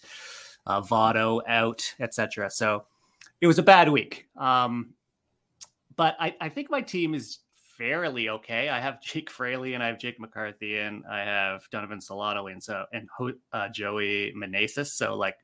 uh, 0.66 0.80
Votto 0.82 1.40
out, 1.48 1.94
etc. 2.00 2.50
So 2.50 2.84
it 3.40 3.46
was 3.46 3.58
a 3.58 3.62
bad 3.62 3.88
week. 3.88 4.26
Um, 4.36 4.94
but 5.96 6.16
I, 6.18 6.34
I 6.40 6.48
think 6.48 6.70
my 6.70 6.80
team 6.80 7.14
is 7.14 7.38
fairly 7.80 8.28
okay. 8.28 8.68
I 8.68 8.78
have 8.78 9.00
Jake 9.02 9.30
Fraley 9.30 9.74
and 9.74 9.82
I 9.82 9.86
have 9.86 9.98
Jake 9.98 10.20
McCarthy 10.20 10.78
and 10.78 11.04
I 11.10 11.20
have 11.20 11.68
Donovan 11.70 12.00
Solano 12.00 12.46
and 12.46 12.62
so 12.62 12.84
and 12.92 13.08
uh, 13.52 13.68
Joey 13.70 14.32
Meneses. 14.36 14.88
So 14.88 15.16
like 15.16 15.36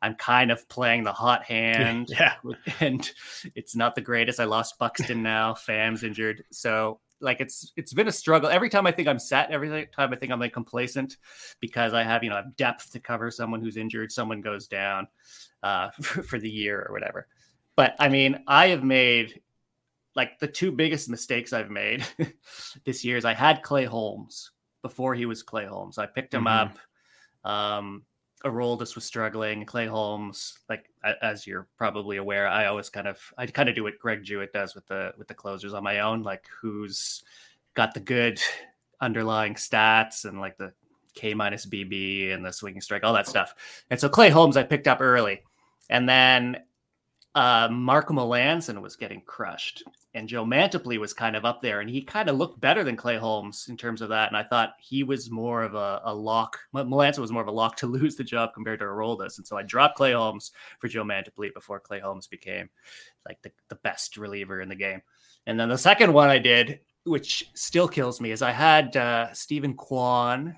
I'm 0.00 0.14
kind 0.16 0.50
of 0.50 0.66
playing 0.68 1.04
the 1.04 1.12
hot 1.12 1.44
hand. 1.54 2.08
yeah. 2.10 2.34
And 2.80 3.08
it's 3.54 3.76
not 3.76 3.94
the 3.94 4.00
greatest. 4.00 4.40
I 4.40 4.44
lost 4.44 4.78
Buxton 4.78 5.22
now. 5.22 5.54
Pham's 5.54 6.02
injured. 6.02 6.44
So 6.50 6.98
like 7.20 7.40
it's 7.40 7.72
it's 7.76 7.92
been 7.92 8.08
a 8.08 8.12
struggle. 8.12 8.48
Every 8.48 8.70
time 8.70 8.86
I 8.86 8.92
think 8.92 9.06
I'm 9.06 9.18
set, 9.18 9.50
every 9.50 9.86
time 9.94 10.12
I 10.12 10.16
think 10.16 10.32
I'm 10.32 10.40
like 10.40 10.52
complacent 10.52 11.18
because 11.60 11.92
I 11.92 12.02
have, 12.02 12.24
you 12.24 12.30
know, 12.30 12.36
I 12.36 12.42
have 12.42 12.56
depth 12.56 12.90
to 12.92 13.00
cover 13.00 13.30
someone 13.30 13.60
who's 13.60 13.76
injured, 13.76 14.10
someone 14.10 14.40
goes 14.40 14.66
down 14.66 15.06
uh, 15.62 15.90
for, 16.02 16.22
for 16.22 16.38
the 16.40 16.50
year 16.50 16.84
or 16.88 16.92
whatever. 16.92 17.28
But 17.76 17.94
I 17.98 18.08
mean, 18.08 18.42
I 18.46 18.68
have 18.68 18.82
made 18.84 19.40
like 20.14 20.38
the 20.38 20.48
two 20.48 20.72
biggest 20.72 21.08
mistakes 21.08 21.52
I've 21.52 21.70
made 21.70 22.04
this 22.84 23.04
year 23.04 23.16
is 23.16 23.24
I 23.24 23.34
had 23.34 23.62
Clay 23.62 23.84
Holmes 23.84 24.50
before 24.82 25.14
he 25.14 25.26
was 25.26 25.42
Clay 25.42 25.66
Holmes. 25.66 25.98
I 25.98 26.06
picked 26.06 26.34
him 26.34 26.44
mm-hmm. 26.44 26.76
up. 27.46 27.50
Um, 27.50 28.02
Aroldis 28.44 28.94
was 28.94 29.04
struggling. 29.04 29.64
Clay 29.64 29.86
Holmes, 29.86 30.58
like 30.68 30.90
as 31.22 31.46
you're 31.46 31.68
probably 31.76 32.16
aware, 32.16 32.48
I 32.48 32.66
always 32.66 32.88
kind 32.88 33.06
of 33.06 33.20
I 33.38 33.46
kind 33.46 33.68
of 33.68 33.74
do 33.74 33.84
what 33.84 33.98
Greg 33.98 34.24
Jewett 34.24 34.52
does 34.52 34.74
with 34.74 34.86
the 34.86 35.12
with 35.16 35.28
the 35.28 35.34
closers 35.34 35.74
on 35.74 35.84
my 35.84 36.00
own, 36.00 36.22
like 36.22 36.44
who's 36.60 37.22
got 37.74 37.94
the 37.94 38.00
good 38.00 38.40
underlying 39.00 39.54
stats 39.54 40.24
and 40.24 40.40
like 40.40 40.58
the 40.58 40.72
K 41.14 41.34
minus 41.34 41.66
BB 41.66 42.34
and 42.34 42.44
the 42.44 42.52
swinging 42.52 42.80
strike, 42.80 43.04
all 43.04 43.14
that 43.14 43.28
stuff. 43.28 43.54
And 43.90 44.00
so 44.00 44.08
Clay 44.08 44.30
Holmes 44.30 44.56
I 44.56 44.64
picked 44.64 44.88
up 44.88 45.00
early, 45.00 45.42
and 45.88 46.08
then 46.08 46.58
uh, 47.34 47.68
Marco 47.70 48.12
Melancon 48.12 48.82
was 48.82 48.96
getting 48.96 49.22
crushed, 49.22 49.82
and 50.12 50.28
Joe 50.28 50.44
Mantiply 50.44 50.98
was 50.98 51.14
kind 51.14 51.34
of 51.34 51.46
up 51.46 51.62
there, 51.62 51.80
and 51.80 51.88
he 51.88 52.02
kind 52.02 52.28
of 52.28 52.36
looked 52.36 52.60
better 52.60 52.84
than 52.84 52.96
Clay 52.96 53.16
Holmes 53.16 53.68
in 53.70 53.76
terms 53.78 54.02
of 54.02 54.10
that. 54.10 54.28
And 54.28 54.36
I 54.36 54.42
thought 54.42 54.74
he 54.78 55.02
was 55.02 55.30
more 55.30 55.62
of 55.62 55.74
a, 55.74 56.02
a 56.04 56.14
lock. 56.14 56.58
Melancon 56.74 57.20
was 57.20 57.32
more 57.32 57.40
of 57.40 57.48
a 57.48 57.52
lock 57.52 57.76
to 57.76 57.86
lose 57.88 58.16
the 58.16 58.24
job 58.24 58.50
compared 58.52 58.80
to 58.80 58.84
Aroldis, 58.84 59.38
and 59.38 59.46
so 59.46 59.56
I 59.56 59.62
dropped 59.62 59.96
Clay 59.96 60.12
Holmes 60.12 60.52
for 60.78 60.88
Joe 60.88 61.04
Mantiply 61.04 61.52
before 61.54 61.80
Clay 61.80 62.00
Holmes 62.00 62.26
became 62.26 62.68
like 63.26 63.40
the, 63.42 63.50
the 63.68 63.76
best 63.76 64.18
reliever 64.18 64.60
in 64.60 64.68
the 64.68 64.74
game. 64.74 65.00
And 65.46 65.58
then 65.58 65.70
the 65.70 65.78
second 65.78 66.12
one 66.12 66.28
I 66.28 66.38
did, 66.38 66.80
which 67.04 67.50
still 67.54 67.88
kills 67.88 68.20
me, 68.20 68.30
is 68.30 68.42
I 68.42 68.52
had 68.52 68.94
uh, 68.96 69.32
Steven 69.32 69.74
Kwan. 69.74 70.54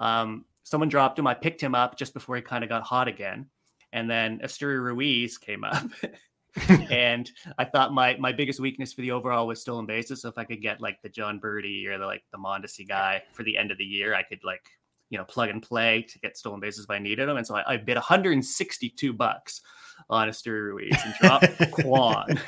Um, 0.00 0.44
someone 0.64 0.88
dropped 0.88 1.18
him. 1.18 1.28
I 1.28 1.34
picked 1.34 1.60
him 1.60 1.76
up 1.76 1.96
just 1.96 2.12
before 2.12 2.34
he 2.34 2.42
kind 2.42 2.64
of 2.64 2.68
got 2.68 2.82
hot 2.82 3.06
again 3.06 3.46
and 3.92 4.10
then 4.10 4.40
Esteury 4.40 4.82
Ruiz 4.82 5.38
came 5.38 5.64
up. 5.64 5.84
and 6.90 7.30
I 7.58 7.64
thought 7.64 7.92
my 7.92 8.16
my 8.18 8.32
biggest 8.32 8.60
weakness 8.60 8.92
for 8.92 9.02
the 9.02 9.12
overall 9.12 9.46
was 9.46 9.60
stolen 9.60 9.86
bases. 9.86 10.22
So 10.22 10.28
if 10.28 10.38
I 10.38 10.44
could 10.44 10.62
get 10.62 10.80
like 10.80 11.00
the 11.02 11.08
Jon 11.08 11.40
Berti 11.40 11.86
or 11.86 11.98
the 11.98 12.06
like 12.06 12.22
the 12.32 12.38
Mondesi 12.38 12.86
guy 12.86 13.22
for 13.32 13.42
the 13.42 13.56
end 13.56 13.70
of 13.70 13.78
the 13.78 13.84
year, 13.84 14.14
I 14.14 14.22
could 14.22 14.40
like 14.44 14.62
you 15.10 15.18
know 15.18 15.24
plug 15.24 15.50
and 15.50 15.62
play 15.62 16.02
to 16.02 16.18
get 16.18 16.36
stolen 16.36 16.60
bases 16.60 16.84
if 16.84 16.90
I 16.90 16.98
needed 16.98 17.28
them. 17.28 17.36
And 17.36 17.46
so 17.46 17.56
I, 17.56 17.74
I 17.74 17.76
bid 17.76 17.96
162 17.96 19.12
bucks 19.12 19.60
on 20.08 20.28
Esteury 20.28 20.62
Ruiz 20.62 20.96
and 21.04 21.14
dropped 21.20 21.70
Kwan. 21.72 22.40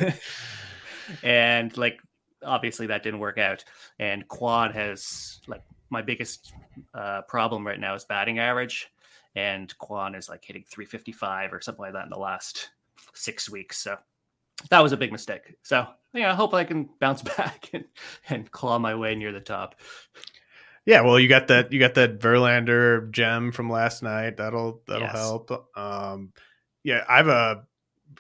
and 1.23 1.77
like 1.77 2.01
obviously 2.45 2.87
that 2.89 3.03
didn't 3.03 3.21
work 3.21 3.39
out. 3.39 3.65
And 3.99 4.27
Kwan 4.29 4.73
has 4.73 5.41
like 5.47 5.63
my 5.91 6.03
biggest 6.03 6.53
uh, 6.95 7.23
problem 7.23 7.67
right 7.67 7.81
now 7.81 7.95
is 7.95 8.05
batting 8.05 8.39
average 8.39 8.89
and 9.35 9.77
Kwan 9.79 10.15
is 10.15 10.29
like 10.29 10.45
hitting 10.45 10.65
355 10.69 11.53
or 11.53 11.61
something 11.61 11.83
like 11.83 11.93
that 11.93 12.05
in 12.05 12.11
the 12.11 12.19
last 12.19 12.71
six 13.15 13.49
weeks. 13.49 13.79
So 13.79 13.97
that 14.71 14.81
was 14.81 14.93
a 14.93 14.97
big 14.97 15.13
mistake. 15.13 15.55
So 15.63 15.87
yeah, 16.13 16.33
I 16.33 16.35
hope 16.35 16.55
I 16.55 16.65
can 16.65 16.89
bounce 16.99 17.23
back 17.37 17.71
and, 17.73 17.85
and 18.29 18.51
claw 18.51 18.79
my 18.79 18.95
way 18.95 19.15
near 19.15 19.33
the 19.33 19.41
top. 19.41 19.77
Yeah, 20.87 21.03
well, 21.03 21.21
you 21.21 21.29
got 21.29 21.49
that 21.49 21.73
you 21.73 21.79
got 21.79 21.95
that 21.95 22.21
Verlander 22.21 23.11
gem 23.11 23.53
from 23.53 23.71
last 23.71 24.03
night. 24.03 24.39
That'll 24.39 24.83
that'll 24.87 25.03
yes. 25.03 25.13
help. 25.13 25.69
Um, 25.77 26.33
yeah, 26.83 27.05
I 27.09 27.19
have 27.19 27.29
a 27.29 27.65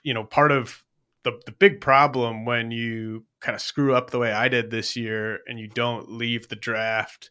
you 0.02 0.14
know 0.14 0.24
part 0.24 0.52
of 0.52 0.84
the 1.24 1.40
the 1.46 1.52
big 1.52 1.80
problem 1.80 2.44
when 2.44 2.70
you 2.70 3.24
kind 3.40 3.54
of 3.54 3.62
screw 3.62 3.94
up 3.94 4.10
the 4.10 4.18
way 4.18 4.32
I 4.32 4.48
did 4.48 4.70
this 4.70 4.94
year 4.94 5.40
and 5.46 5.58
you 5.58 5.68
don't 5.68 6.12
leave 6.12 6.48
the 6.48 6.56
draft 6.56 7.30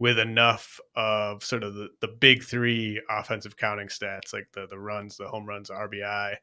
with 0.00 0.18
enough 0.18 0.80
of 0.96 1.44
sort 1.44 1.62
of 1.62 1.74
the, 1.74 1.90
the 2.00 2.08
big 2.08 2.42
three 2.42 3.00
offensive 3.10 3.56
counting 3.56 3.86
stats, 3.86 4.32
like 4.32 4.48
the 4.52 4.66
the 4.66 4.78
runs, 4.78 5.16
the 5.16 5.28
home 5.28 5.46
runs, 5.46 5.70
RBI. 5.70 6.36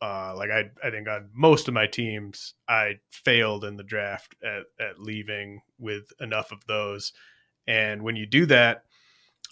Uh, 0.00 0.34
like 0.36 0.50
I, 0.50 0.70
I 0.82 0.90
think 0.90 1.08
on 1.08 1.28
most 1.34 1.66
of 1.66 1.74
my 1.74 1.86
teams, 1.86 2.54
I 2.68 3.00
failed 3.10 3.64
in 3.64 3.76
the 3.76 3.82
draft 3.82 4.34
at, 4.42 4.62
at 4.78 5.00
leaving 5.00 5.62
with 5.78 6.12
enough 6.20 6.52
of 6.52 6.64
those. 6.66 7.12
And 7.66 8.02
when 8.02 8.14
you 8.16 8.26
do 8.26 8.46
that, 8.46 8.84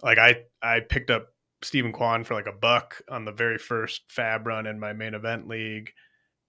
like 0.02 0.18
I, 0.18 0.42
I 0.62 0.80
picked 0.80 1.10
up 1.10 1.28
Steven 1.62 1.92
Kwan 1.92 2.22
for 2.24 2.34
like 2.34 2.46
a 2.46 2.52
buck 2.52 3.00
on 3.08 3.24
the 3.24 3.32
very 3.32 3.58
first 3.58 4.02
FAAB 4.08 4.46
run 4.46 4.66
in 4.66 4.78
my 4.78 4.92
main 4.92 5.14
event 5.14 5.48
league. 5.48 5.92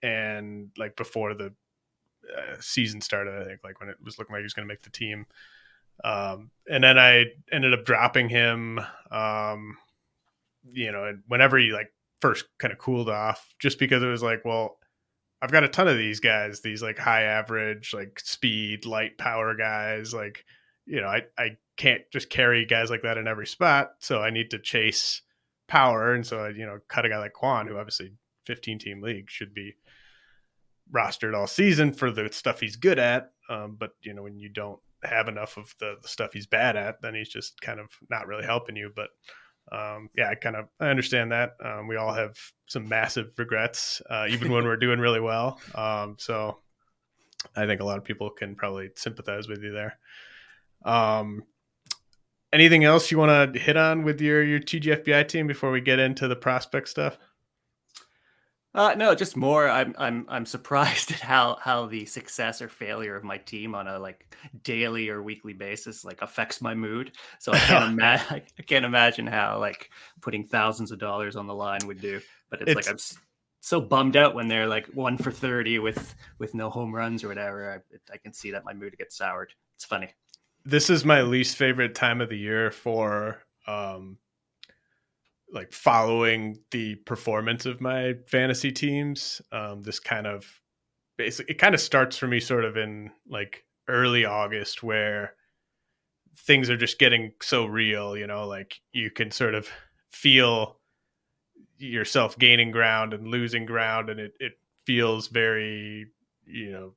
And 0.02 0.70
like 0.78 0.96
before 0.96 1.34
the 1.34 1.54
uh, 2.38 2.56
season 2.60 3.00
started, 3.00 3.42
I 3.42 3.46
think 3.46 3.62
like 3.64 3.80
when 3.80 3.90
it 3.90 3.98
was 4.04 4.20
looking 4.20 4.34
like 4.34 4.42
he 4.42 4.44
was 4.44 4.54
going 4.54 4.68
to 4.68 4.72
make 4.72 4.84
the 4.84 4.90
team, 4.90 5.26
um, 6.04 6.52
and 6.70 6.84
then 6.84 6.98
I 6.98 7.26
ended 7.52 7.74
up 7.74 7.86
dropping 7.86 8.30
him, 8.30 8.80
um, 9.12 9.78
you 10.72 10.92
know, 10.92 11.18
whenever 11.28 11.58
he 11.58 11.72
like 11.72 11.92
first 12.22 12.46
kind 12.60 12.72
of 12.72 12.80
cooled 12.80 13.10
off, 13.10 13.54
just 13.60 13.80
because 13.80 14.04
it 14.04 14.08
was 14.08 14.24
like, 14.24 14.44
well, 14.46 14.78
I've 15.42 15.52
got 15.52 15.64
a 15.64 15.70
ton 15.70 15.88
of 15.88 15.98
these 15.98 16.20
guys, 16.20 16.62
these 16.62 16.82
like 16.82 16.98
high 16.98 17.24
average, 17.24 17.94
like 17.94 18.20
speed, 18.20 18.86
light 18.86 19.18
power 19.18 19.56
guys. 19.56 20.14
Like, 20.14 20.46
you 20.86 21.02
know, 21.02 21.08
I, 21.08 21.24
I 21.38 21.58
can't 21.76 22.02
just 22.12 22.30
carry 22.30 22.66
guys 22.66 22.90
like 22.90 23.02
that 23.02 23.18
in 23.18 23.28
every 23.28 23.48
spot. 23.48 23.92
So 24.00 24.22
I 24.22 24.30
need 24.30 24.52
to 24.52 24.60
chase 24.60 25.22
power. 25.68 26.14
And 26.14 26.26
so 26.26 26.46
I, 26.46 26.50
you 26.50 26.66
know, 26.66 26.80
cut 26.88 27.06
a 27.06 27.10
guy 27.10 27.18
like 27.18 27.34
Kwan, 27.34 27.68
who 27.68 27.78
obviously 27.78 28.14
15 28.46 28.80
team 28.80 29.02
league 29.02 29.30
should 29.30 29.54
be 29.54 29.74
rostered 30.94 31.36
all 31.36 31.48
season 31.48 31.92
for 31.92 32.12
the 32.12 32.30
stuff 32.32 32.60
he's 32.62 32.76
good 32.78 33.00
at. 33.00 33.32
Um, 33.50 33.76
but, 33.78 33.92
you 34.02 34.14
know, 34.14 34.24
when 34.24 34.38
you 34.38 34.50
don't 34.50 34.80
have 35.04 35.28
enough 35.28 35.58
of 35.58 35.74
the, 35.80 35.96
the 36.02 36.08
stuff 36.08 36.34
he's 36.34 36.48
bad 36.48 36.76
at, 36.76 37.02
then 37.02 37.16
he's 37.16 37.30
just 37.30 37.60
kind 37.62 37.80
of 37.80 37.88
not 38.10 38.28
really 38.28 38.46
helping 38.46 38.76
you. 38.76 38.92
But 38.96 39.10
um, 39.72 40.10
yeah, 40.16 40.30
I 40.30 40.36
kind 40.36 40.56
of 40.56 40.66
I 40.80 40.90
understand 40.90 41.32
that. 41.32 41.52
Um, 41.64 41.88
we 41.88 41.96
all 41.96 42.14
have 42.14 42.38
some 42.68 42.88
massive 42.88 43.32
regrets, 43.38 44.02
uh, 44.10 44.26
even 44.30 44.52
when 44.52 44.66
we're 44.66 44.78
doing 44.78 45.00
really 45.00 45.22
well. 45.22 45.60
Um, 45.76 46.16
so 46.20 46.60
I 47.56 47.66
think 47.66 47.82
a 47.82 47.86
lot 47.86 47.98
of 47.98 48.04
people 48.04 48.30
can 48.30 48.56
probably 48.56 48.90
sympathize 48.96 49.48
with 49.48 49.64
you 49.64 49.72
there. 49.72 49.98
Um, 50.86 51.44
anything 52.52 52.84
else 52.84 53.12
you 53.12 53.18
want 53.18 53.54
to 53.54 53.60
hit 53.60 53.78
on 53.78 54.04
with 54.04 54.22
your 54.22 54.44
your 54.44 54.60
TGFBI 54.60 55.28
team 55.28 55.48
before 55.48 55.72
we 55.72 55.82
get 55.82 56.00
into 56.00 56.28
the 56.28 56.36
prospect 56.36 56.90
stuff? 56.90 57.18
Uh, 58.76 58.96
no, 58.98 59.14
just 59.14 59.38
more. 59.38 59.70
I'm 59.70 59.94
I'm 60.00 60.26
I'm 60.28 60.46
surprised 60.46 61.12
at 61.12 61.20
how 61.20 61.58
how 61.62 61.86
the 61.86 62.06
success 62.06 62.62
or 62.62 62.70
failure 62.70 63.16
of 63.16 63.24
my 63.24 63.38
team 63.38 63.76
on 63.76 63.88
a 63.88 64.00
like 64.00 64.36
daily 64.64 65.10
or 65.10 65.22
weekly 65.22 65.54
basis 65.54 66.04
like 66.04 66.22
affects 66.22 66.62
my 66.62 66.74
mood. 66.74 67.12
So 67.40 67.54
I 67.54 67.60
can't 67.60 67.86
imagine 67.94 68.42
I 68.60 68.62
can't 68.64 68.86
imagine 68.86 69.28
how 69.28 69.60
like 69.60 69.92
putting 70.22 70.46
thousands 70.46 70.92
of 70.92 71.00
dollars 71.00 71.36
on 71.36 71.46
the 71.46 71.54
line 71.54 71.82
would 71.86 72.02
do. 72.02 72.20
But 72.50 72.62
it's, 72.62 72.72
it's... 72.72 72.76
like 72.76 72.90
I'm 72.90 73.00
so 73.62 73.80
bummed 73.80 74.18
out 74.18 74.34
when 74.34 74.48
they're 74.48 74.68
like 74.68 74.88
one 74.88 75.18
for 75.18 75.32
thirty 75.32 75.78
with 75.78 76.16
with 76.40 76.56
no 76.56 76.72
home 76.72 76.94
runs 76.94 77.24
or 77.24 77.28
whatever. 77.28 77.84
I, 77.94 78.14
I 78.14 78.18
can 78.18 78.34
see 78.34 78.52
that 78.52 78.66
my 78.66 78.74
mood 78.74 78.98
gets 78.98 79.16
soured. 79.18 79.54
It's 79.76 79.86
funny. 79.86 80.10
This 80.66 80.90
is 80.90 81.06
my 81.06 81.22
least 81.22 81.58
favorite 81.58 81.94
time 81.94 82.22
of 82.22 82.30
the 82.30 82.38
year 82.38 82.72
for 82.72 83.44
um 83.68 84.18
like 85.54 85.72
following 85.72 86.58
the 86.72 86.96
performance 86.96 87.66
of 87.66 87.80
my 87.80 88.16
fantasy 88.28 88.72
teams. 88.72 89.42
Um, 89.52 89.82
this 89.84 90.00
kind 90.00 90.26
of 90.26 90.46
basically 91.16 91.54
it 91.54 91.60
kind 91.60 91.76
of 91.76 91.82
starts 91.82 92.18
for 92.18 92.28
me 92.28 92.40
sort 92.40 92.66
of 92.66 92.76
in 92.76 93.12
like 93.30 93.64
early 93.88 94.26
August 94.26 94.82
where 94.82 95.36
things 96.36 96.70
are 96.70 96.78
just 96.78 96.98
getting 96.98 97.32
so 97.42 97.66
real, 97.66 98.18
you 98.18 98.26
know, 98.26 98.48
like 98.48 98.82
you 98.92 99.12
can 99.12 99.30
sort 99.30 99.54
of 99.54 99.70
feel 100.10 100.80
yourself 101.78 102.38
gaining 102.40 102.72
ground 102.72 103.14
and 103.14 103.28
losing 103.28 103.66
ground 103.66 104.10
and 104.10 104.20
it, 104.20 104.34
it 104.40 104.54
feels 104.86 105.28
very, 105.28 106.08
you 106.46 106.72
know, 106.72 106.94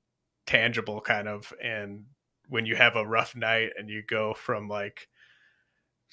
tangible 0.46 1.00
kind 1.00 1.28
of 1.28 1.52
and 1.62 2.04
when 2.48 2.64
you 2.64 2.76
have 2.76 2.96
a 2.96 3.06
rough 3.06 3.34
night 3.36 3.70
and 3.76 3.90
you 3.90 4.02
go 4.08 4.32
from 4.32 4.68
like 4.68 5.08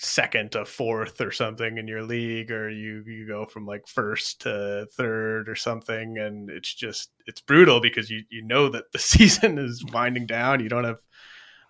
second 0.03 0.51
to 0.51 0.65
fourth 0.65 1.21
or 1.21 1.31
something 1.31 1.77
in 1.77 1.87
your 1.87 2.03
league 2.03 2.51
or 2.51 2.69
you 2.69 3.03
you 3.07 3.25
go 3.27 3.45
from 3.45 3.65
like 3.65 3.87
first 3.87 4.41
to 4.41 4.85
third 4.97 5.47
or 5.47 5.55
something 5.55 6.17
and 6.17 6.49
it's 6.49 6.73
just 6.73 7.11
it's 7.25 7.41
brutal 7.41 7.79
because 7.79 8.09
you 8.09 8.21
you 8.29 8.43
know 8.43 8.69
that 8.69 8.91
the 8.91 8.99
season 8.99 9.57
is 9.57 9.83
winding 9.93 10.25
down 10.25 10.59
you 10.59 10.69
don't 10.69 10.83
have 10.83 10.99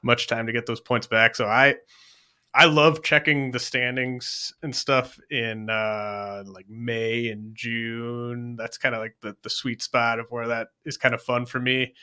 much 0.02 0.28
time 0.28 0.48
to 0.48 0.54
get 0.54 0.66
those 0.66 0.82
points 0.82 1.08
back 1.08 1.36
so 1.36 1.46
i 1.46 1.76
I 2.56 2.66
love 2.66 3.02
checking 3.02 3.50
the 3.50 3.60
standings 3.60 4.54
and 4.62 4.76
stuff 4.76 5.20
in 5.32 5.72
uh, 5.72 6.44
like 6.46 6.68
May 6.70 7.30
and 7.30 7.56
June. 7.56 8.56
That's 8.56 8.78
kind 8.78 8.94
of 8.94 9.02
like 9.02 9.16
the 9.24 9.36
the 9.42 9.50
sweet 9.50 9.82
spot 9.82 10.20
of 10.20 10.28
where 10.30 10.48
that 10.50 10.68
is 10.86 10.96
kind 10.96 11.16
of 11.16 11.24
fun 11.24 11.48
for 11.48 11.60
me. 11.60 11.96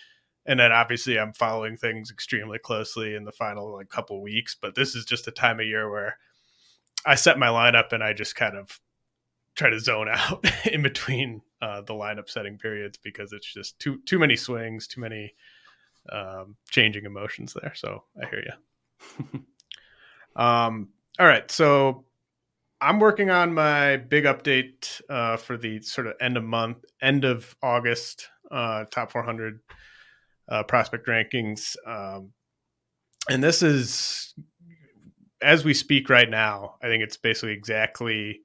And 0.47 0.59
then 0.59 0.73
obviously 0.73 1.18
I'm 1.18 1.32
following 1.32 1.76
things 1.76 2.11
extremely 2.11 2.59
closely 2.59 3.14
in 3.14 3.25
the 3.25 3.32
final 3.32 3.75
like 3.75 3.88
couple 3.88 4.23
weeks. 4.23 4.56
But 4.61 4.75
this 4.75 4.94
is 4.94 5.04
just 5.04 5.28
a 5.28 5.32
time 5.32 5.61
of 5.61 5.66
year 5.66 5.90
where 5.90 6.16
I 7.04 7.14
set 7.14 7.38
my 7.38 7.49
lineup 7.49 7.92
and 7.92 8.02
I 8.02 8.12
just 8.12 8.37
kind 8.37 8.56
of 8.56 8.80
try 9.54 9.70
to 9.70 9.80
zone 9.80 10.09
out 10.12 10.44
in 10.66 10.82
between 10.82 11.42
uh, 11.62 11.82
the 11.82 11.94
lineup 11.94 12.28
setting 12.28 12.59
periods 12.59 12.99
because 12.99 13.32
it's 13.32 13.52
just 13.52 13.78
too 13.78 14.00
too 14.06 14.18
many 14.18 14.37
swings, 14.37 14.87
too 14.87 15.00
many 15.00 15.35
um, 16.11 16.56
changing 16.70 17.04
emotions 17.04 17.54
there. 17.61 17.73
So 17.75 18.04
I 18.20 18.26
hear 18.26 18.44
you. 18.47 19.40
um, 20.42 20.88
all 21.18 21.26
right, 21.26 21.50
so 21.50 22.04
I'm 22.80 22.99
working 22.99 23.30
on 23.30 23.52
my 23.52 23.99
big 23.99 24.25
update 24.25 25.02
uh, 25.11 25.37
for 25.37 25.59
the 25.59 25.82
sort 25.82 26.06
of 26.06 26.14
end 26.20 26.38
of 26.38 26.44
month, 26.44 26.78
end 27.02 27.25
of 27.25 27.54
August 27.62 28.28
uh, 28.50 28.85
top 28.90 29.12
400 29.12 29.61
uh, 30.50 30.62
prospect 30.64 31.07
rankings, 31.07 31.76
um, 31.87 32.33
and 33.28 33.42
this 33.42 33.62
is 33.62 34.35
as 35.42 35.64
we 35.64 35.73
speak 35.73 36.09
right 36.11 36.28
now. 36.28 36.76
I 36.83 36.88
think 36.88 37.02
it's 37.02 37.16
basically 37.16 37.52
exactly 37.52 38.40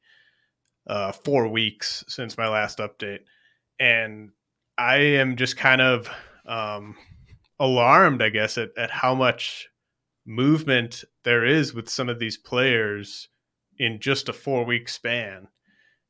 uh, 0.87 1.11
four 1.11 1.47
weeks 1.47 2.03
since 2.07 2.37
my 2.37 2.47
last 2.47 2.77
update, 2.77 3.19
and 3.79 4.31
I 4.77 4.97
am 4.97 5.35
just 5.35 5.57
kind 5.57 5.81
of 5.81 6.09
um, 6.45 6.95
alarmed, 7.59 8.21
I 8.21 8.29
guess, 8.29 8.57
at, 8.57 8.69
at 8.77 8.91
how 8.91 9.15
much 9.15 9.69
movement 10.25 11.03
there 11.23 11.45
is 11.45 11.73
with 11.73 11.89
some 11.89 12.09
of 12.09 12.19
these 12.19 12.37
players 12.37 13.29
in 13.77 13.99
just 13.99 14.29
a 14.29 14.33
four 14.33 14.65
week 14.65 14.89
span. 14.89 15.47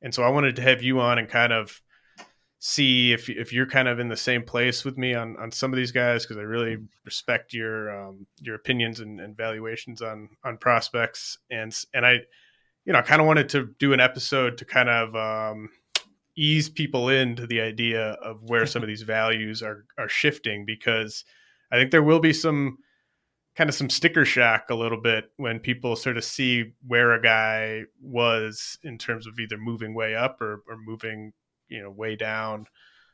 And 0.02 0.14
so 0.14 0.24
I 0.24 0.30
wanted 0.30 0.56
to 0.58 0.62
have 0.62 0.84
you 0.84 1.00
on 1.00 1.18
and 1.18 1.28
kind 1.28 1.52
of 1.52 1.82
see 2.68 3.14
if 3.14 3.30
if 3.30 3.54
you're 3.54 3.68
kind 3.68 3.88
of 3.88 4.00
in 4.00 4.10
the 4.10 4.18
same 4.18 4.42
place 4.42 4.84
with 4.84 4.98
me 4.98 5.14
on 5.14 5.38
on 5.38 5.52
some 5.52 5.72
of 5.72 5.78
these 5.78 5.92
guys 5.92 6.24
because 6.24 6.38
I 6.38 6.42
really 6.42 6.78
respect 7.06 7.54
your 7.54 7.96
um, 7.96 8.26
your 8.42 8.56
opinions 8.56 9.02
and, 9.02 9.22
and 9.22 9.38
valuations 9.38 10.02
on 10.02 10.30
on 10.44 10.58
prospects. 10.58 11.38
And 11.52 11.72
and 11.94 12.08
I 12.08 12.14
you 12.84 12.92
know 12.92 12.98
I 12.98 13.04
kind 13.04 13.22
of 13.22 13.28
wanted 13.28 13.50
to 13.50 13.70
do 13.78 13.94
an 13.94 14.00
episode 14.00 14.58
to 14.58 14.66
kind 14.66 14.90
of 14.90 15.16
um, 15.16 15.70
ease 16.36 16.68
people 16.68 17.10
into 17.10 17.46
the 17.46 17.62
idea 17.62 18.14
of 18.14 18.42
where 18.42 18.66
some 18.66 18.82
of 18.82 18.88
these 18.88 19.04
values 19.04 19.62
are 19.62 19.86
are 20.00 20.10
shifting 20.10 20.66
because 20.66 21.24
I 21.72 21.76
think 21.76 21.92
there 21.92 22.02
will 22.02 22.20
be 22.20 22.34
some 22.34 22.80
kind 23.56 23.70
of 23.70 23.76
some 23.76 23.92
sticker 23.92 24.26
shock 24.26 24.72
a 24.72 24.76
little 24.76 25.00
bit 25.00 25.26
when 25.38 25.60
people 25.60 25.96
sort 25.96 26.18
of 26.18 26.24
see 26.24 26.74
where 26.88 27.14
a 27.14 27.22
guy 27.22 27.84
was 28.02 28.80
in 28.82 28.98
terms 28.98 29.28
of 29.28 29.38
either 29.40 29.56
moving 29.56 29.94
way 29.94 30.16
up 30.16 30.42
or, 30.42 30.64
or 30.68 30.78
moving 30.84 31.32
you 31.70 31.82
know 31.82 31.90
way 31.90 32.16
down 32.16 32.66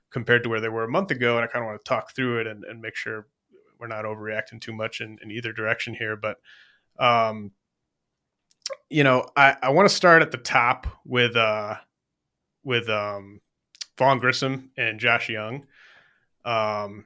compared 0.09 0.43
to 0.43 0.49
where 0.49 0.61
they 0.61 0.69
were 0.69 0.83
a 0.83 0.89
month 0.89 1.11
ago 1.11 1.35
and 1.35 1.43
i 1.43 1.47
kind 1.47 1.63
of 1.63 1.67
want 1.67 1.79
to 1.79 1.89
talk 1.89 2.13
through 2.15 2.39
it 2.39 2.47
and, 2.47 2.63
and 2.65 2.81
make 2.81 2.95
sure 2.95 3.27
we're 3.79 3.87
not 3.87 4.05
overreacting 4.05 4.61
too 4.61 4.73
much 4.73 5.01
in, 5.01 5.17
in 5.23 5.31
either 5.31 5.51
direction 5.51 5.93
here 5.93 6.15
but 6.15 6.37
um 6.99 7.51
you 8.89 9.03
know 9.03 9.27
i 9.35 9.55
i 9.61 9.69
want 9.69 9.87
to 9.87 9.95
start 9.95 10.21
at 10.21 10.31
the 10.31 10.37
top 10.37 10.87
with 11.05 11.35
uh 11.35 11.75
with 12.63 12.89
um, 12.89 13.41
Vaughn 13.97 14.19
Grissom 14.19 14.71
and 14.77 14.99
Josh 14.99 15.29
Jung. 15.29 15.65
Um, 16.45 17.05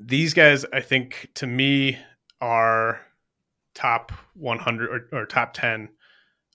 these 0.00 0.34
guys, 0.34 0.64
I 0.72 0.80
think, 0.80 1.28
to 1.34 1.46
me, 1.46 1.98
are 2.40 3.00
top 3.74 4.12
100 4.34 5.08
or, 5.12 5.18
or 5.20 5.26
top 5.26 5.54
10 5.54 5.88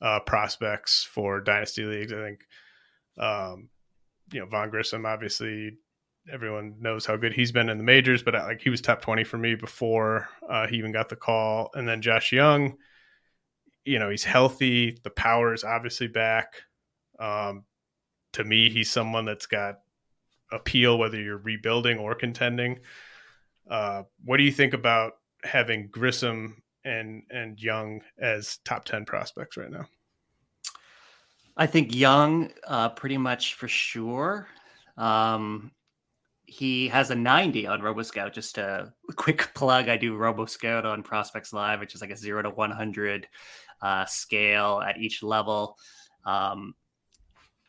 uh, 0.02 0.20
prospects 0.22 1.04
for 1.04 1.42
dynasty 1.42 1.84
leagues. 1.84 2.14
I 2.14 2.18
think, 2.18 2.46
um, 3.18 3.70
you 4.32 4.40
know, 4.40 4.46
Vaughn 4.46 4.70
Grissom, 4.70 5.06
obviously, 5.06 5.78
everyone 6.32 6.76
knows 6.80 7.06
how 7.06 7.18
good 7.18 7.34
he's 7.34 7.52
been 7.52 7.70
in 7.70 7.78
the 7.78 7.84
majors, 7.84 8.24
but 8.24 8.36
uh, 8.36 8.44
like 8.44 8.62
he 8.62 8.70
was 8.70 8.82
top 8.82 9.02
20 9.02 9.24
for 9.24 9.38
me 9.38 9.56
before 9.56 10.30
uh, 10.50 10.68
he 10.68 10.78
even 10.78 10.92
got 10.92 11.10
the 11.10 11.16
call. 11.16 11.70
And 11.74 11.88
then 11.88 12.02
Josh 12.02 12.32
Jung, 12.32 12.78
you 13.86 14.00
know, 14.00 14.10
he's 14.10 14.24
healthy. 14.24 14.98
The 15.04 15.10
power 15.10 15.54
is 15.54 15.64
obviously 15.64 16.08
back. 16.08 16.54
Um, 17.20 17.66
to 18.34 18.44
me, 18.44 18.70
he's 18.70 18.90
someone 18.90 19.26
that's 19.26 19.46
got 19.46 19.80
appeal 20.52 20.98
whether 20.98 21.20
you're 21.20 21.38
rebuilding 21.38 21.98
or 21.98 22.16
contending. 22.16 22.80
Uh, 23.70 24.04
what 24.24 24.38
do 24.38 24.44
you 24.44 24.52
think 24.52 24.74
about 24.74 25.14
having 25.44 25.88
Grissom 25.88 26.62
and 26.86 27.24
and 27.30 27.60
Jung 27.60 28.02
as 28.20 28.58
top 28.66 28.86
ten 28.86 29.06
prospects 29.06 29.58
right 29.58 29.72
now? 29.72 29.86
I 31.56 31.68
think 31.68 31.94
Jung, 31.94 32.52
uh, 32.66 32.90
pretty 32.90 33.18
much 33.18 33.56
for 33.56 33.68
sure. 33.68 34.48
Um, 34.98 35.72
he 36.46 36.88
has 36.90 37.10
a 37.10 37.16
90 37.16 37.68
on 37.68 37.82
RoboScout. 37.82 38.34
Just 38.34 38.58
a 38.58 38.94
quick 39.16 39.52
plug: 39.56 39.90
I 39.90 39.98
do 39.98 40.18
RoboScout 40.18 40.86
on 40.86 41.04
Prospects 41.04 41.54
Live, 41.54 41.80
which 41.80 41.96
is 41.96 42.02
like 42.02 42.12
a 42.12 42.18
zero 42.18 42.42
to 42.42 42.50
100 42.50 43.28
uh, 43.82 44.06
scale 44.06 44.82
at 44.86 44.98
each 44.98 45.24
level. 45.24 45.78
Um, 46.26 46.76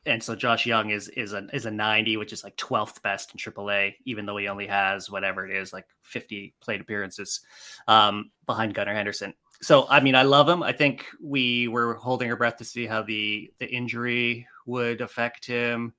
and 0.07 0.23
so 0.23 0.35
Josh 0.35 0.67
Jung 0.67 0.91
is 0.91 1.09
is 1.09 1.33
a 1.33 1.47
is 1.53 1.67
a 1.67 1.71
90, 1.71 2.17
which 2.19 2.33
is 2.33 2.45
like 2.45 2.57
12th 2.57 3.03
best 3.03 3.33
in 3.33 3.39
AAA, 3.39 3.95
even 4.05 4.27
though 4.27 4.37
he 4.37 4.49
only 4.49 4.67
has 4.67 5.11
whatever 5.11 5.49
it 5.49 5.57
is, 5.57 5.73
like 5.73 5.87
50 6.03 6.55
plate 6.61 6.81
appearances 6.81 7.41
um, 7.89 8.31
behind 8.47 8.75
Gunnar 8.75 8.95
Henderson. 8.95 9.35
So 9.65 9.87
I 9.89 10.01
mean, 10.01 10.15
I 10.15 10.23
love 10.23 10.49
him. 10.49 10.63
I 10.63 10.73
think 10.73 11.07
we 11.23 11.69
were 11.69 11.95
holding 11.95 12.31
our 12.31 12.37
breath 12.37 12.59
to 12.59 12.65
see 12.65 12.87
how 12.87 13.03
the 13.03 13.51
the 13.59 13.67
injury 13.67 14.47
would 14.67 15.01
affect 15.01 15.47
him. 15.47 15.95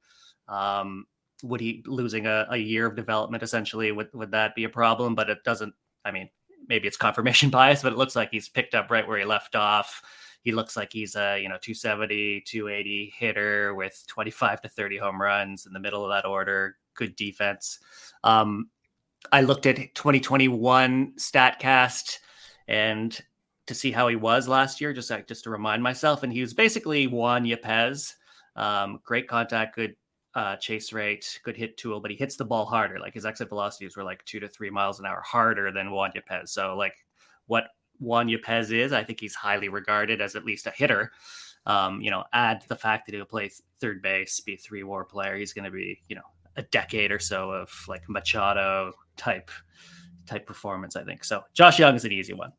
Um, 0.48 1.08
would 1.44 1.62
he 1.62 1.84
losing 1.88 2.28
a, 2.28 2.46
a 2.50 2.58
year 2.58 2.86
of 2.86 2.96
development 2.96 3.44
essentially? 3.44 3.92
Would 3.92 4.10
would 4.14 4.32
that 4.32 4.56
be 4.56 4.66
a 4.66 4.70
problem? 4.70 5.16
But 5.16 5.30
it 5.30 5.44
doesn't. 5.44 5.74
I 6.04 6.12
mean, 6.12 6.30
maybe 6.68 6.88
it's 6.88 6.98
confirmation 6.98 7.50
bias, 7.52 7.82
but 7.82 7.94
it 7.94 7.98
looks 7.98 8.16
like 8.16 8.30
he's 8.32 8.50
picked 8.50 8.76
up 8.76 8.92
right 8.92 9.08
where 9.08 9.18
he 9.18 9.26
left 9.26 9.56
off 9.56 10.02
he 10.46 10.52
looks 10.52 10.78
like 10.78 10.94
he's 10.94 11.16
a 11.16 11.42
you 11.42 11.50
know 11.50 11.58
270 11.60 12.42
280 12.46 13.14
hitter 13.18 13.74
with 13.74 14.02
25 14.08 14.62
to 14.62 14.70
30 14.70 14.98
home 15.00 15.20
runs 15.20 15.66
in 15.66 15.74
the 15.74 15.80
middle 15.80 16.06
of 16.06 16.12
that 16.12 16.28
order 16.28 16.78
good 16.94 17.16
defense 17.16 17.80
um, 18.24 18.70
i 19.32 19.42
looked 19.42 19.66
at 19.66 19.76
2021 19.96 21.14
statcast 21.18 22.20
and 22.68 23.22
to 23.68 23.74
see 23.74 23.92
how 23.92 24.08
he 24.08 24.16
was 24.16 24.48
last 24.48 24.80
year 24.80 24.94
just 24.94 25.12
just 25.28 25.44
to 25.44 25.50
remind 25.50 25.82
myself 25.82 26.24
and 26.24 26.32
he 26.32 26.42
was 26.42 26.54
basically 26.54 27.08
juan 27.08 27.46
yepez 27.46 28.14
um, 28.56 29.00
great 29.04 29.28
contact 29.28 29.76
good 29.76 29.96
uh, 30.36 30.58
chase 30.58 30.92
rate, 30.92 31.40
good 31.44 31.56
hit 31.56 31.78
tool, 31.78 32.02
but 32.02 32.12
he 32.12 32.18
hits 32.18 32.36
the 32.36 32.44
ball 32.44 32.66
harder. 32.66 33.00
Like 33.00 33.14
his 33.14 33.26
exit 33.26 33.48
velocities 33.48 33.96
were 33.96 34.04
like 34.04 34.24
two 34.26 34.42
to 34.42 34.50
three 34.50 34.70
miles 34.70 35.00
an 35.00 35.06
hour 35.06 35.24
harder 35.26 35.72
than 35.72 35.92
Juan 35.92 36.12
Yepez. 36.12 36.50
So 36.50 36.76
like 36.76 36.94
what 37.48 37.68
Juan 38.00 38.28
Yepez 38.28 38.72
is. 38.72 38.92
I 38.92 39.04
think 39.04 39.20
he's 39.20 39.34
highly 39.34 39.70
regarded 39.70 40.22
as 40.22 40.36
at 40.36 40.46
least 40.46 40.68
a 40.68 40.72
hitter. 40.72 41.12
Um, 41.66 42.02
you 42.02 42.12
know, 42.12 42.26
add 42.34 42.64
the 42.68 42.76
fact 42.76 43.06
that 43.06 43.16
he'll 43.16 43.26
play 43.26 43.50
third 43.80 44.02
base, 44.02 44.40
be 44.42 44.54
a 44.54 44.58
three 44.58 44.84
war 44.84 45.06
player. 45.06 45.36
He's 45.36 45.54
going 45.54 45.66
to 45.66 45.72
be, 45.72 46.00
you 46.10 46.16
know, 46.16 46.22
a 46.58 46.64
decade 46.64 47.12
or 47.12 47.20
so 47.20 47.52
of 47.52 47.72
like 47.88 48.04
Machado 48.08 48.94
type 49.18 49.50
type 50.26 50.46
performance. 50.46 50.96
I 50.96 51.04
think 51.04 51.24
so. 51.24 51.44
Josh 51.54 51.80
Jung 51.80 51.96
is 51.96 52.06
an 52.06 52.12
easy 52.12 52.34
one. 52.34 52.52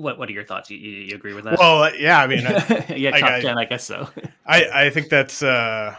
What 0.00 0.18
What 0.18 0.28
are 0.28 0.32
your 0.32 0.44
thoughts? 0.44 0.70
You, 0.70 0.78
you 0.78 1.14
agree 1.14 1.34
with 1.34 1.44
that? 1.44 1.58
Well, 1.58 1.94
yeah. 1.96 2.20
I 2.20 2.26
mean, 2.26 2.40
yeah, 2.96 3.10
top 3.18 3.30
I, 3.30 3.40
ten, 3.40 3.58
I 3.58 3.64
guess 3.64 3.84
so. 3.84 4.08
I 4.46 4.86
I 4.86 4.90
think 4.90 5.08
that's 5.08 5.42
uh 5.42 5.96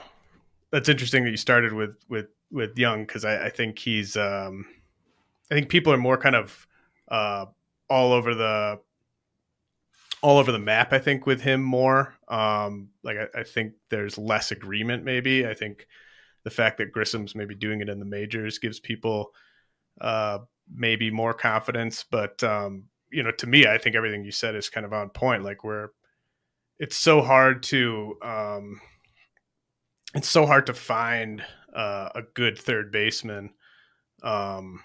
that's 0.71 0.89
interesting 0.89 1.23
that 1.23 1.31
you 1.31 1.37
started 1.37 1.73
with 1.73 1.97
with 2.09 2.27
with 2.51 2.77
Jung 2.77 3.05
because 3.05 3.25
I, 3.25 3.45
I 3.45 3.49
think 3.49 3.79
he's 3.79 4.17
um 4.17 4.65
I 5.51 5.53
think 5.53 5.67
people 5.67 5.91
are 5.91 5.97
more 5.97 6.17
kind 6.17 6.35
of 6.35 6.65
uh, 7.09 7.45
all 7.89 8.13
over 8.13 8.33
the 8.33 8.79
all 10.21 10.37
over 10.37 10.51
the 10.51 10.59
map. 10.59 10.93
I 10.93 10.99
think 10.99 11.25
with 11.25 11.41
him 11.41 11.61
more. 11.61 12.15
Um, 12.29 12.89
like 13.03 13.17
I, 13.17 13.41
I, 13.41 13.43
think 13.43 13.73
there's 13.89 14.17
less 14.17 14.51
agreement. 14.51 15.03
Maybe 15.03 15.45
I 15.45 15.53
think 15.53 15.87
the 16.43 16.49
fact 16.49 16.77
that 16.77 16.93
Grissom's 16.93 17.35
maybe 17.35 17.55
doing 17.55 17.81
it 17.81 17.89
in 17.89 17.99
the 17.99 18.05
majors 18.05 18.59
gives 18.59 18.79
people 18.79 19.33
uh, 19.99 20.39
maybe 20.73 21.11
more 21.11 21.33
confidence. 21.33 22.05
But 22.09 22.41
um, 22.43 22.85
you 23.11 23.23
know, 23.23 23.31
to 23.31 23.47
me, 23.47 23.67
I 23.67 23.77
think 23.77 23.95
everything 23.95 24.23
you 24.23 24.31
said 24.31 24.55
is 24.55 24.69
kind 24.69 24.85
of 24.85 24.93
on 24.93 25.09
point. 25.09 25.43
Like 25.43 25.63
where 25.63 25.91
it's 26.79 26.97
so 26.97 27.21
hard 27.21 27.63
to 27.63 28.17
um, 28.21 28.81
it's 30.15 30.29
so 30.29 30.45
hard 30.45 30.65
to 30.67 30.73
find 30.73 31.43
uh, 31.75 32.09
a 32.15 32.21
good 32.33 32.57
third 32.57 32.91
baseman. 32.91 33.51
Um, 34.23 34.83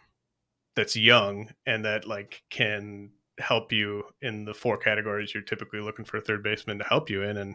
that's 0.76 0.94
young 0.94 1.48
and 1.66 1.84
that 1.84 2.06
like 2.06 2.42
can 2.50 3.10
help 3.38 3.72
you 3.72 4.04
in 4.22 4.44
the 4.44 4.54
four 4.54 4.76
categories 4.76 5.34
you're 5.34 5.42
typically 5.42 5.80
looking 5.80 6.04
for 6.04 6.18
a 6.18 6.20
third 6.20 6.42
baseman 6.42 6.78
to 6.78 6.84
help 6.84 7.10
you 7.10 7.22
in, 7.22 7.38
and 7.38 7.54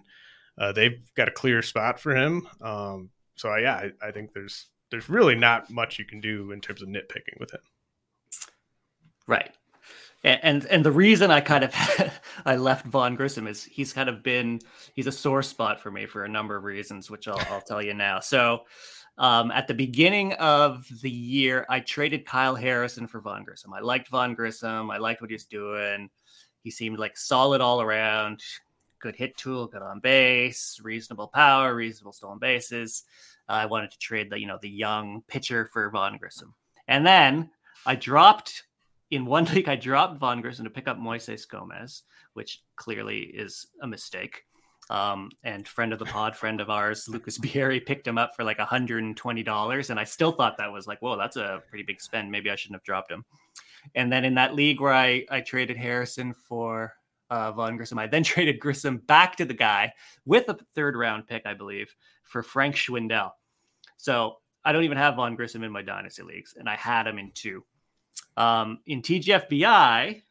uh, 0.58 0.72
they've 0.72 1.00
got 1.16 1.28
a 1.28 1.32
clear 1.32 1.62
spot 1.62 2.00
for 2.00 2.16
him. 2.16 2.48
Um, 2.62 3.10
so 3.36 3.50
I, 3.50 3.60
yeah, 3.60 3.76
I, 3.76 4.08
I, 4.08 4.12
think 4.12 4.34
there's 4.34 4.68
there's 4.90 5.10
really 5.10 5.36
not 5.36 5.70
much 5.70 5.98
you 5.98 6.06
can 6.06 6.20
do 6.20 6.52
in 6.52 6.62
terms 6.62 6.82
of 6.82 6.90
nitpicking 6.90 7.40
with 7.40 7.54
him. 7.54 7.62
Right. 9.28 9.52
And 10.24 10.66
and 10.68 10.86
the 10.86 10.92
reason 10.92 11.32
I 11.32 11.42
kind 11.42 11.64
of 11.64 11.74
I 12.46 12.56
left 12.56 12.86
Vaughn 12.86 13.16
Grissom 13.16 13.48
is 13.48 13.64
he's 13.64 13.94
kind 13.94 14.10
of 14.10 14.22
been 14.22 14.60
he's 14.94 15.08
a 15.08 15.12
sore 15.12 15.42
spot 15.42 15.80
for 15.80 15.92
me 15.92 16.06
for 16.06 16.24
a 16.24 16.30
number 16.30 16.56
of 16.56 16.64
reasons, 16.64 17.10
which 17.10 17.28
I'll, 17.28 17.42
I'll 17.50 17.62
tell 17.62 17.82
you 17.82 17.94
now. 17.94 18.20
So, 18.20 18.66
um, 19.18 19.52
at 19.52 19.68
the 19.68 19.74
beginning 19.74 20.34
of 20.34 20.86
the 21.02 21.10
year, 21.10 21.66
I 21.70 21.80
traded 21.80 22.26
Kyle 22.26 22.56
Harrison 22.56 23.08
for 23.08 23.20
Vaughn 23.20 23.44
Grissom. 23.44 23.74
I 23.74 23.80
liked 23.80 24.10
Vaughn 24.10 24.36
Grissom. 24.36 24.92
I 24.92 24.98
liked 24.98 25.22
what 25.22 25.30
he 25.30 25.36
was 25.36 25.46
doing. 25.46 26.10
He 26.64 26.70
seemed 26.70 27.00
like 27.00 27.18
solid 27.18 27.60
all 27.60 27.82
around, 27.82 28.44
good 29.00 29.16
hit 29.16 29.36
tool, 29.38 29.68
good 29.68 29.82
on 29.82 30.00
base, 30.00 30.80
reasonable 30.84 31.28
power, 31.28 31.74
reasonable 31.74 32.14
stolen 32.14 32.38
bases. 32.38 33.04
Uh, 33.50 33.54
I 33.54 33.66
wanted 33.66 33.92
to 33.92 33.98
trade 33.98 34.30
the 34.30 34.40
you 34.40 34.46
know 34.46 34.60
the 34.62 34.70
young 34.70 35.24
pitcher 35.28 35.68
for 35.74 35.90
Vaughn 35.90 36.18
Grissom, 36.18 36.54
and 36.88 37.06
then 37.06 37.50
I 37.88 37.96
dropped 37.96 38.66
in 39.12 39.26
one 39.26 39.46
league, 39.54 39.70
I 39.70 39.76
dropped 39.76 40.18
Vaughn 40.18 40.42
Grissom 40.42 40.66
to 40.66 40.72
pick 40.72 40.88
up 40.88 40.98
Moises 40.98 41.48
Gomez, 41.48 42.04
which 42.34 42.64
clearly 42.76 43.20
is 43.20 43.68
a 43.82 43.88
mistake. 43.88 44.44
Um, 44.90 45.30
and 45.44 45.66
friend 45.68 45.94
of 45.94 46.00
the 46.00 46.06
pod, 46.06 46.36
friend 46.36 46.60
of 46.60 46.70
ours, 46.70 47.08
Lucas 47.08 47.38
Bieri, 47.40 47.80
picked 47.80 48.08
him 48.08 48.18
up 48.18 48.36
for 48.36 48.44
like 48.44 48.58
$120. 48.58 49.90
And 49.90 50.00
I 50.00 50.04
still 50.04 50.32
thought 50.32 50.58
that 50.58 50.72
was 50.72 50.88
like, 50.88 51.02
whoa, 51.02 51.18
that's 51.18 51.38
a 51.38 51.62
pretty 51.70 51.84
big 51.84 52.02
spend. 52.02 52.32
Maybe 52.32 52.50
I 52.50 52.56
shouldn't 52.56 52.76
have 52.76 52.84
dropped 52.84 53.12
him. 53.12 53.24
And 53.96 54.12
then 54.12 54.26
in 54.26 54.36
that 54.36 54.56
league 54.56 54.82
where 54.82 54.94
I, 54.94 55.26
I 55.30 55.42
traded 55.42 55.78
Harrison 55.78 56.34
for 56.34 56.94
uh, 57.30 57.52
Vaughn 57.52 57.78
Grissom, 57.78 58.00
I 58.00 58.08
then 58.08 58.24
traded 58.24 58.60
Grissom 58.60 58.98
back 58.98 59.38
to 59.38 59.46
the 59.46 59.54
guy 59.54 59.94
with 60.26 60.50
a 60.50 60.58
third 60.76 60.96
round 60.96 61.28
pick, 61.28 61.46
I 61.46 61.54
believe, 61.54 61.94
for 62.24 62.44
Frank 62.44 62.76
Schwindel. 62.76 63.32
So 63.98 64.38
I 64.64 64.72
don't 64.72 64.84
even 64.84 64.98
have 64.98 65.16
Vaughn 65.16 65.36
Grissom 65.36 65.64
in 65.64 65.72
my 65.72 65.82
dynasty 65.82 66.24
leagues, 66.24 66.56
and 66.58 66.70
I 66.70 66.76
had 66.76 67.08
him 67.08 67.18
in 67.18 67.32
two. 67.34 67.64
Um, 68.38 68.80
in 68.86 69.02
TGFBI, 69.02 70.22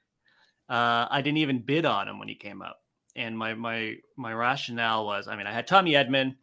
uh, 0.68 1.06
I 1.10 1.20
didn't 1.22 1.38
even 1.38 1.60
bid 1.60 1.84
on 1.84 2.08
him 2.08 2.18
when 2.18 2.28
he 2.28 2.34
came 2.34 2.62
up, 2.62 2.82
and 3.16 3.36
my 3.36 3.54
my 3.54 3.96
my 4.16 4.32
rationale 4.32 5.04
was, 5.04 5.28
I 5.28 5.36
mean, 5.36 5.46
I 5.46 5.52
had 5.52 5.66
Tommy 5.66 5.92
Edman, 5.92 6.36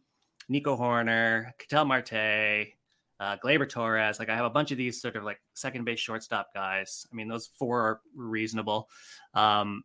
Nico 0.49 0.77
Hoerner, 0.77 1.51
Ketel 1.57 1.85
Marte, 1.85 2.73
uh, 3.19 3.37
Gleyber 3.43 3.67
Torres. 3.67 4.19
Like 4.19 4.29
I 4.29 4.35
have 4.35 4.45
a 4.45 4.49
bunch 4.49 4.71
of 4.71 4.77
these 4.77 5.01
sort 5.01 5.15
of 5.15 5.23
like 5.23 5.41
second 5.53 5.85
base 5.85 5.99
shortstop 5.99 6.53
guys. 6.53 7.05
I 7.11 7.15
mean, 7.15 7.27
those 7.27 7.47
four 7.57 7.81
are 7.81 8.01
reasonable. 8.15 8.89
Um, 9.33 9.83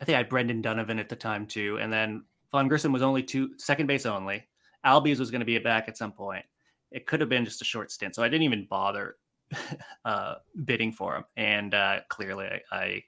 I 0.00 0.04
think 0.04 0.14
I 0.14 0.18
had 0.18 0.28
Brendan 0.28 0.62
Donovan 0.62 0.98
at 0.98 1.08
the 1.08 1.16
time 1.16 1.46
too, 1.46 1.78
and 1.80 1.92
then 1.92 2.24
Vaughn 2.52 2.68
Grissom 2.68 2.92
was 2.92 3.02
only 3.02 3.22
two 3.22 3.50
second 3.58 3.86
base 3.86 4.06
only. 4.06 4.46
Albies 4.84 5.18
was 5.18 5.30
going 5.30 5.40
to 5.40 5.46
be 5.46 5.58
back 5.58 5.88
at 5.88 5.98
some 5.98 6.12
point. 6.12 6.44
It 6.90 7.06
could 7.06 7.20
have 7.20 7.28
been 7.28 7.44
just 7.44 7.60
a 7.60 7.64
short 7.64 7.90
stint, 7.90 8.14
so 8.14 8.22
I 8.22 8.28
didn't 8.28 8.44
even 8.44 8.66
bother 8.70 9.16
uh, 10.04 10.34
bidding 10.64 10.92
for 10.92 11.16
him, 11.16 11.24
and 11.36 11.74
uh, 11.74 12.00
clearly 12.08 12.48
I 12.70 13.02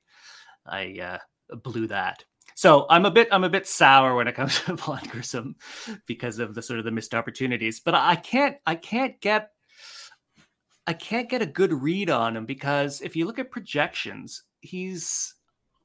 I, 0.67 1.19
uh, 1.53 1.57
blew 1.57 1.87
that. 1.89 2.25
So 2.55 2.87
I'm 2.91 3.07
a 3.07 3.11
bit 3.11 3.29
I'm 3.33 3.45
a 3.45 3.49
bit 3.49 3.67
sour 3.67 4.15
when 4.15 4.29
it 4.29 4.35
comes 4.35 4.61
to 4.65 4.77
Vaughn 4.77 5.03
Grissom 5.09 5.57
because 6.07 6.39
of 6.39 6.55
the 6.55 6.63
sort 6.63 6.79
of 6.79 6.85
the 6.85 6.91
missed 6.91 7.15
opportunities. 7.15 7.81
But 7.81 7.95
I 7.95 8.17
can't 8.17 8.57
I 8.67 8.75
can't 8.75 9.21
get 9.21 9.51
I 10.87 10.93
can't 10.93 11.29
get 11.29 11.43
a 11.43 11.47
good 11.47 11.73
read 11.73 12.11
on 12.11 12.37
him 12.37 12.47
because 12.47 13.01
if 13.01 13.15
you 13.17 13.27
look 13.27 13.39
at 13.39 13.51
projections, 13.51 14.43
he's 14.61 15.35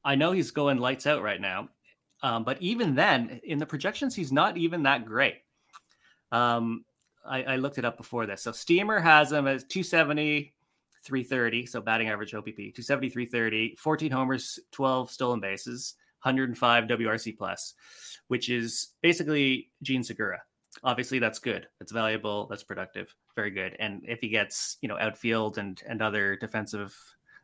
I 0.04 0.16
know 0.16 0.32
he's 0.32 0.52
going 0.52 0.78
lights 0.78 1.08
out 1.08 1.24
right 1.24 1.42
now, 1.42 1.70
um, 2.22 2.44
but 2.44 2.62
even 2.62 2.96
then 2.96 3.40
in 3.44 3.60
the 3.60 3.66
projections, 3.66 4.16
he's 4.16 4.32
not 4.32 4.58
even 4.58 4.84
that 4.84 5.06
great. 5.06 5.36
Um, 6.32 6.86
I, 7.28 7.44
I, 7.44 7.56
looked 7.58 7.78
it 7.78 7.86
up 7.86 7.98
before 7.98 8.26
this. 8.26 8.44
So 8.44 8.52
Steamer 8.52 9.00
has 9.00 9.32
him 9.32 9.48
as 9.48 9.64
270, 9.64 10.54
330. 11.04 11.66
So 11.66 11.82
batting 11.82 12.10
average 12.10 12.32
OBP 12.32 12.56
270, 12.56 13.10
330, 13.10 13.76
14 13.78 14.12
homers, 14.12 14.60
12 14.72 15.12
stolen 15.12 15.40
bases, 15.40 15.96
105 16.22 16.84
WRC 16.86 17.38
plus, 17.38 17.74
which 18.28 18.50
is 18.50 18.90
basically 19.02 19.70
Jean 19.84 20.04
Segura. 20.04 20.42
Obviously, 20.84 21.20
that's 21.20 21.40
good. 21.40 21.68
That's 21.80 21.92
valuable. 21.92 22.48
That's 22.48 22.64
productive. 22.64 23.14
Very 23.36 23.52
good. 23.52 23.76
And 23.80 24.04
if 24.06 24.20
he 24.20 24.30
gets, 24.30 24.78
you 24.82 24.90
know, 24.90 24.98
outfield 25.00 25.58
and 25.58 25.82
and 25.88 26.02
other 26.02 26.36
defensive 26.36 26.96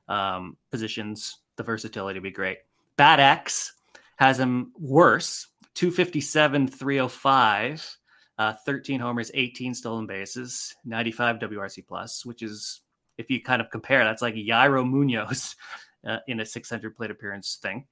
um, 0.07 0.57
positions, 0.69 1.37
the 1.55 1.63
versatility 1.63 2.19
would 2.19 2.23
be 2.23 2.31
great. 2.31 2.59
Bat 2.97 3.19
X 3.19 3.73
has 4.17 4.39
him 4.39 4.73
worse 4.77 5.47
257, 5.75 6.67
305 6.67 7.97
uh, 8.37 8.53
13 8.65 8.99
homers, 8.99 9.31
18 9.33 9.73
stolen 9.73 10.07
bases, 10.07 10.75
95 10.85 11.39
WRC 11.39 11.85
plus, 11.87 12.25
which 12.25 12.41
is 12.41 12.81
if 13.17 13.29
you 13.29 13.41
kind 13.41 13.61
of 13.61 13.69
compare, 13.69 14.03
that's 14.03 14.21
like 14.21 14.35
Yairo 14.35 14.87
Munoz 14.89 15.55
uh, 16.07 16.17
in 16.27 16.39
a 16.39 16.45
600 16.45 16.95
plate 16.95 17.11
appearance 17.11 17.59
thing. 17.61 17.85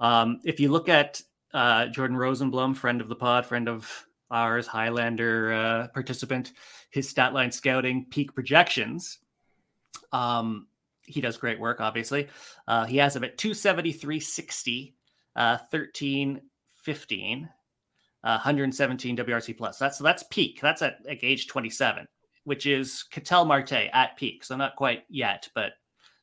Um, 0.00 0.40
if 0.44 0.60
you 0.60 0.70
look 0.70 0.88
at 0.88 1.22
uh, 1.54 1.86
Jordan 1.86 2.16
Rosenblum, 2.16 2.76
friend 2.76 3.00
of 3.00 3.08
the 3.08 3.14
pod, 3.14 3.46
friend 3.46 3.68
of 3.68 4.06
ours, 4.30 4.66
Highlander 4.66 5.52
uh, 5.52 5.88
participant, 5.88 6.52
his 6.90 7.08
stat 7.08 7.32
line 7.32 7.52
scouting 7.52 8.06
peak 8.10 8.34
projections. 8.34 9.18
Um, 10.12 10.66
he 11.06 11.20
does 11.20 11.36
great 11.36 11.60
work, 11.60 11.80
obviously. 11.80 12.28
Uh, 12.66 12.84
he 12.84 12.96
has 12.96 13.14
him 13.14 13.24
at 13.24 13.38
273, 13.38 14.18
60, 14.18 14.94
uh, 15.36 15.58
13, 15.70 16.40
15, 18.26 18.34
117 18.34 19.16
WRC 19.18 19.56
plus. 19.56 19.78
That's 19.78 19.98
that's 19.98 20.24
peak. 20.24 20.58
That's 20.60 20.82
at 20.82 20.98
like 21.06 21.22
age 21.22 21.46
27, 21.46 22.08
which 22.44 22.66
is 22.66 23.04
Ketel 23.04 23.44
Marte 23.44 23.72
at 23.92 24.16
peak. 24.16 24.42
So 24.42 24.56
not 24.56 24.74
quite 24.74 25.04
yet, 25.08 25.48
but 25.54 25.72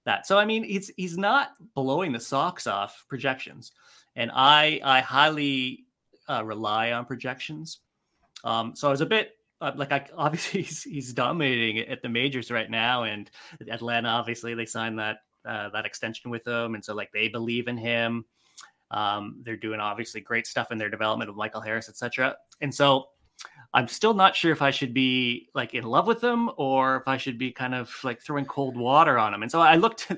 that. 0.05 0.27
So 0.27 0.37
I 0.37 0.45
mean, 0.45 0.63
he's 0.63 0.91
he's 0.97 1.17
not 1.17 1.51
blowing 1.75 2.11
the 2.11 2.19
socks 2.19 2.67
off 2.67 3.05
projections, 3.07 3.71
and 4.15 4.31
I 4.33 4.81
I 4.83 4.99
highly 4.99 5.85
uh, 6.27 6.43
rely 6.43 6.91
on 6.91 7.05
projections. 7.05 7.79
Um, 8.43 8.75
so 8.75 8.89
I 8.89 8.91
was 8.91 9.01
a 9.01 9.05
bit 9.05 9.37
uh, 9.61 9.71
like 9.75 9.93
I 9.93 10.05
obviously 10.17 10.63
he's, 10.63 10.83
he's 10.83 11.13
dominating 11.13 11.79
at 11.87 12.01
the 12.01 12.09
majors 12.09 12.51
right 12.51 12.69
now, 12.69 13.03
and 13.03 13.31
Atlanta 13.69 14.09
obviously 14.09 14.55
they 14.55 14.65
signed 14.65 14.99
that 14.99 15.19
uh, 15.45 15.69
that 15.69 15.85
extension 15.85 16.31
with 16.31 16.45
him, 16.45 16.75
and 16.75 16.83
so 16.83 16.93
like 16.93 17.13
they 17.13 17.29
believe 17.29 17.69
in 17.69 17.77
him. 17.77 18.25
Um, 18.93 19.38
they're 19.41 19.58
doing 19.58 19.79
obviously 19.79 20.21
great 20.21 20.47
stuff 20.47 20.71
in 20.71 20.77
their 20.77 20.89
development 20.89 21.29
of 21.29 21.36
Michael 21.36 21.62
Harris, 21.62 21.89
etc. 21.89 22.36
And 22.62 22.73
so 22.73 23.08
I'm 23.73 23.88
still 23.88 24.13
not 24.13 24.36
sure 24.36 24.51
if 24.51 24.62
I 24.62 24.69
should 24.69 24.93
be 24.93 25.49
like 25.56 25.73
in 25.73 25.84
love 25.84 26.06
with 26.06 26.21
them 26.21 26.51
or 26.58 26.97
if 26.97 27.08
I 27.08 27.17
should 27.17 27.39
be 27.39 27.51
kind 27.51 27.73
of 27.73 27.91
like 28.03 28.21
throwing 28.21 28.45
cold 28.45 28.77
water 28.77 29.17
on 29.17 29.32
them. 29.32 29.41
And 29.41 29.51
so 29.51 29.60
I 29.60 29.75
looked 29.75 30.12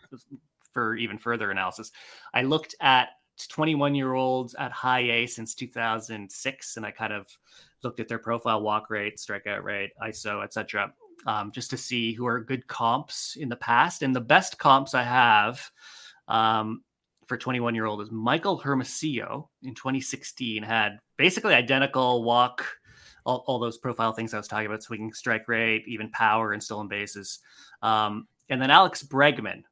for 0.72 0.96
even 0.96 1.18
further 1.18 1.50
analysis. 1.50 1.90
I 2.32 2.42
looked 2.42 2.76
at 2.80 3.08
21 3.48 3.96
year 3.96 4.14
olds 4.14 4.54
at 4.54 4.70
high 4.70 5.00
A 5.00 5.26
since 5.26 5.54
2006, 5.54 6.76
and 6.76 6.86
I 6.86 6.90
kind 6.92 7.12
of 7.12 7.26
looked 7.82 7.98
at 7.98 8.06
their 8.06 8.18
profile, 8.18 8.62
walk 8.62 8.88
rate, 8.88 9.16
strikeout 9.16 9.64
rate, 9.64 9.90
ISO, 10.00 10.44
etc. 10.44 10.92
Um, 11.26 11.50
just 11.50 11.70
to 11.70 11.76
see 11.76 12.12
who 12.12 12.26
are 12.26 12.40
good 12.40 12.66
comps 12.68 13.36
in 13.36 13.48
the 13.48 13.56
past. 13.56 14.02
And 14.02 14.14
the 14.14 14.20
best 14.20 14.58
comps 14.58 14.94
I 14.94 15.02
have 15.02 15.70
um, 16.28 16.82
for 17.32 17.38
21 17.38 17.74
year 17.74 17.86
old 17.86 18.02
is 18.02 18.10
Michael 18.10 18.58
Hermosillo 18.58 19.48
in 19.62 19.74
2016 19.74 20.62
had 20.62 20.98
basically 21.16 21.54
identical 21.54 22.22
walk, 22.24 22.62
all, 23.24 23.42
all, 23.46 23.58
those 23.58 23.78
profile 23.78 24.12
things 24.12 24.34
I 24.34 24.36
was 24.36 24.46
talking 24.46 24.66
about, 24.66 24.82
swinging 24.82 25.14
strike 25.14 25.48
rate, 25.48 25.84
even 25.86 26.10
power 26.10 26.52
and 26.52 26.62
stolen 26.62 26.88
bases. 26.88 27.38
Um, 27.80 28.28
and 28.50 28.60
then 28.60 28.70
Alex 28.70 29.02
Bregman, 29.02 29.62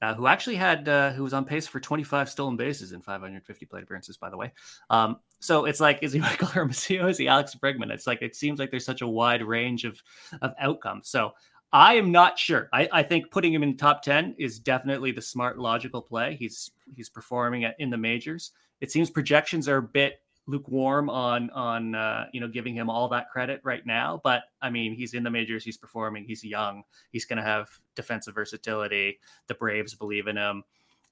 uh, 0.00 0.14
who 0.14 0.26
actually 0.26 0.56
had, 0.56 0.88
uh, 0.88 1.12
who 1.12 1.22
was 1.22 1.34
on 1.34 1.44
pace 1.44 1.66
for 1.66 1.80
25 1.80 2.30
stolen 2.30 2.56
bases 2.56 2.92
in 2.92 3.02
550 3.02 3.66
plate 3.66 3.82
appearances, 3.82 4.16
by 4.16 4.30
the 4.30 4.38
way. 4.38 4.50
Um, 4.88 5.18
so 5.40 5.66
it's 5.66 5.80
like, 5.80 5.98
is 6.00 6.14
he 6.14 6.20
Michael 6.20 6.48
Hermosillo? 6.48 7.08
Is 7.08 7.18
he 7.18 7.28
Alex 7.28 7.54
Bregman? 7.62 7.90
It's 7.90 8.06
like, 8.06 8.22
it 8.22 8.34
seems 8.34 8.58
like 8.58 8.70
there's 8.70 8.86
such 8.86 9.02
a 9.02 9.06
wide 9.06 9.42
range 9.42 9.84
of, 9.84 10.02
of 10.40 10.54
outcomes. 10.58 11.10
So 11.10 11.34
I 11.74 11.94
am 11.94 12.12
not 12.12 12.38
sure. 12.38 12.68
I, 12.72 12.88
I, 12.92 13.02
think 13.02 13.32
putting 13.32 13.52
him 13.52 13.64
in 13.64 13.72
the 13.72 13.76
top 13.76 14.02
ten 14.02 14.36
is 14.38 14.60
definitely 14.60 15.10
the 15.10 15.20
smart, 15.20 15.58
logical 15.58 16.00
play. 16.00 16.36
He's 16.36 16.70
he's 16.94 17.08
performing 17.08 17.64
at, 17.64 17.74
in 17.80 17.90
the 17.90 17.96
majors. 17.96 18.52
It 18.80 18.92
seems 18.92 19.10
projections 19.10 19.68
are 19.68 19.78
a 19.78 19.82
bit 19.82 20.20
lukewarm 20.46 21.10
on 21.10 21.50
on 21.50 21.96
uh, 21.96 22.26
you 22.32 22.40
know 22.40 22.46
giving 22.46 22.76
him 22.76 22.88
all 22.88 23.08
that 23.08 23.28
credit 23.28 23.60
right 23.64 23.84
now. 23.84 24.20
But 24.22 24.42
I 24.62 24.70
mean, 24.70 24.94
he's 24.94 25.14
in 25.14 25.24
the 25.24 25.32
majors. 25.32 25.64
He's 25.64 25.76
performing. 25.76 26.24
He's 26.24 26.44
young. 26.44 26.84
He's 27.10 27.24
going 27.24 27.38
to 27.38 27.42
have 27.42 27.68
defensive 27.96 28.36
versatility. 28.36 29.18
The 29.48 29.54
Braves 29.54 29.94
believe 29.94 30.28
in 30.28 30.36
him. 30.36 30.62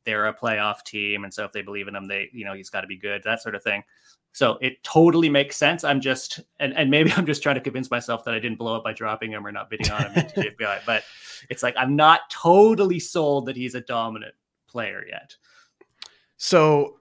They're 0.04 0.26
a 0.26 0.34
playoff 0.34 0.82
team, 0.84 1.24
and 1.24 1.32
so 1.32 1.44
if 1.44 1.52
they 1.52 1.62
believe 1.62 1.88
in 1.88 1.94
him, 1.94 2.06
they 2.06 2.28
you 2.32 2.44
know 2.44 2.54
he's 2.54 2.70
got 2.70 2.82
to 2.82 2.86
be 2.86 2.96
good. 2.96 3.22
That 3.24 3.42
sort 3.42 3.54
of 3.54 3.62
thing. 3.62 3.84
So 4.32 4.58
it 4.62 4.82
totally 4.82 5.28
makes 5.28 5.56
sense. 5.56 5.84
I'm 5.84 6.00
just, 6.00 6.40
and, 6.58 6.74
and 6.74 6.90
maybe 6.90 7.12
I'm 7.16 7.26
just 7.26 7.42
trying 7.42 7.56
to 7.56 7.60
convince 7.60 7.90
myself 7.90 8.24
that 8.24 8.34
I 8.34 8.38
didn't 8.38 8.58
blow 8.58 8.76
up 8.76 8.84
by 8.84 8.92
dropping 8.92 9.30
him 9.30 9.46
or 9.46 9.52
not 9.52 9.70
bidding 9.70 9.90
on 9.90 10.02
him 10.04 10.12
in 10.14 10.26
TGFBI. 10.26 10.80
But 10.86 11.04
it's 11.50 11.62
like 11.62 11.74
I'm 11.76 11.96
not 11.96 12.30
totally 12.30 12.98
sold 12.98 13.46
that 13.46 13.56
he's 13.56 13.74
a 13.74 13.80
dominant 13.80 14.34
player 14.68 15.04
yet. 15.08 15.36
So, 16.38 16.96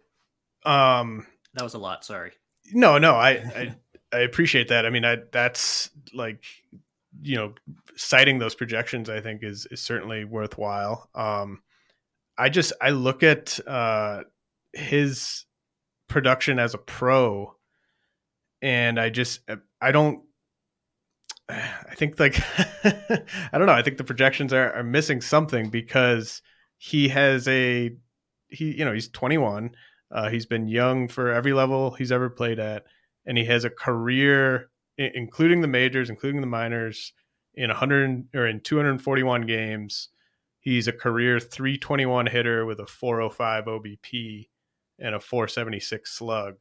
um, 0.65 1.25
that 1.53 1.63
was 1.63 1.73
a 1.73 1.79
lot. 1.79 2.05
Sorry. 2.05 2.31
No, 2.73 2.97
no, 2.97 3.15
I, 3.15 3.29
I, 3.55 3.75
I 4.13 4.19
appreciate 4.19 4.67
that. 4.67 4.85
I 4.85 4.89
mean, 4.89 5.05
I 5.05 5.17
that's 5.31 5.89
like, 6.13 6.43
you 7.21 7.35
know, 7.35 7.53
citing 7.95 8.39
those 8.39 8.55
projections, 8.55 9.09
I 9.09 9.21
think 9.21 9.43
is 9.43 9.65
is 9.71 9.81
certainly 9.81 10.25
worthwhile. 10.25 11.09
Um, 11.15 11.61
I 12.37 12.49
just 12.49 12.73
I 12.81 12.91
look 12.91 13.23
at 13.23 13.59
uh, 13.67 14.23
his 14.73 15.45
production 16.07 16.59
as 16.59 16.73
a 16.73 16.77
pro, 16.79 17.55
and 18.61 18.99
I 18.99 19.09
just 19.09 19.41
I 19.81 19.91
don't. 19.91 20.23
I 21.49 21.95
think 21.95 22.19
like 22.19 22.39
I 22.83 23.57
don't 23.57 23.67
know. 23.67 23.73
I 23.73 23.81
think 23.81 23.97
the 23.97 24.03
projections 24.03 24.53
are, 24.53 24.73
are 24.73 24.83
missing 24.83 25.21
something 25.21 25.69
because 25.69 26.41
he 26.77 27.09
has 27.09 27.47
a 27.47 27.91
he 28.47 28.77
you 28.77 28.85
know 28.85 28.93
he's 28.93 29.09
21. 29.09 29.71
Uh, 30.11 30.29
he's 30.29 30.45
been 30.45 30.67
young 30.67 31.07
for 31.07 31.31
every 31.31 31.53
level 31.53 31.91
he's 31.91 32.11
ever 32.11 32.29
played 32.29 32.59
at, 32.59 32.83
and 33.25 33.37
he 33.37 33.45
has 33.45 33.63
a 33.63 33.69
career, 33.69 34.69
including 34.97 35.61
the 35.61 35.67
majors, 35.67 36.09
including 36.09 36.41
the 36.41 36.47
minors, 36.47 37.13
in 37.55 37.69
100 37.69 38.27
or 38.33 38.47
in 38.47 38.59
241 38.61 39.45
games. 39.45 40.09
He's 40.61 40.87
a 40.87 40.93
career 40.93 41.39
321 41.39 42.27
hitter 42.27 42.65
with 42.65 42.79
a 42.79 42.85
405 42.85 43.65
OBP 43.65 44.47
and 44.99 45.15
a 45.15 45.19
476 45.19 46.11
slug, 46.11 46.55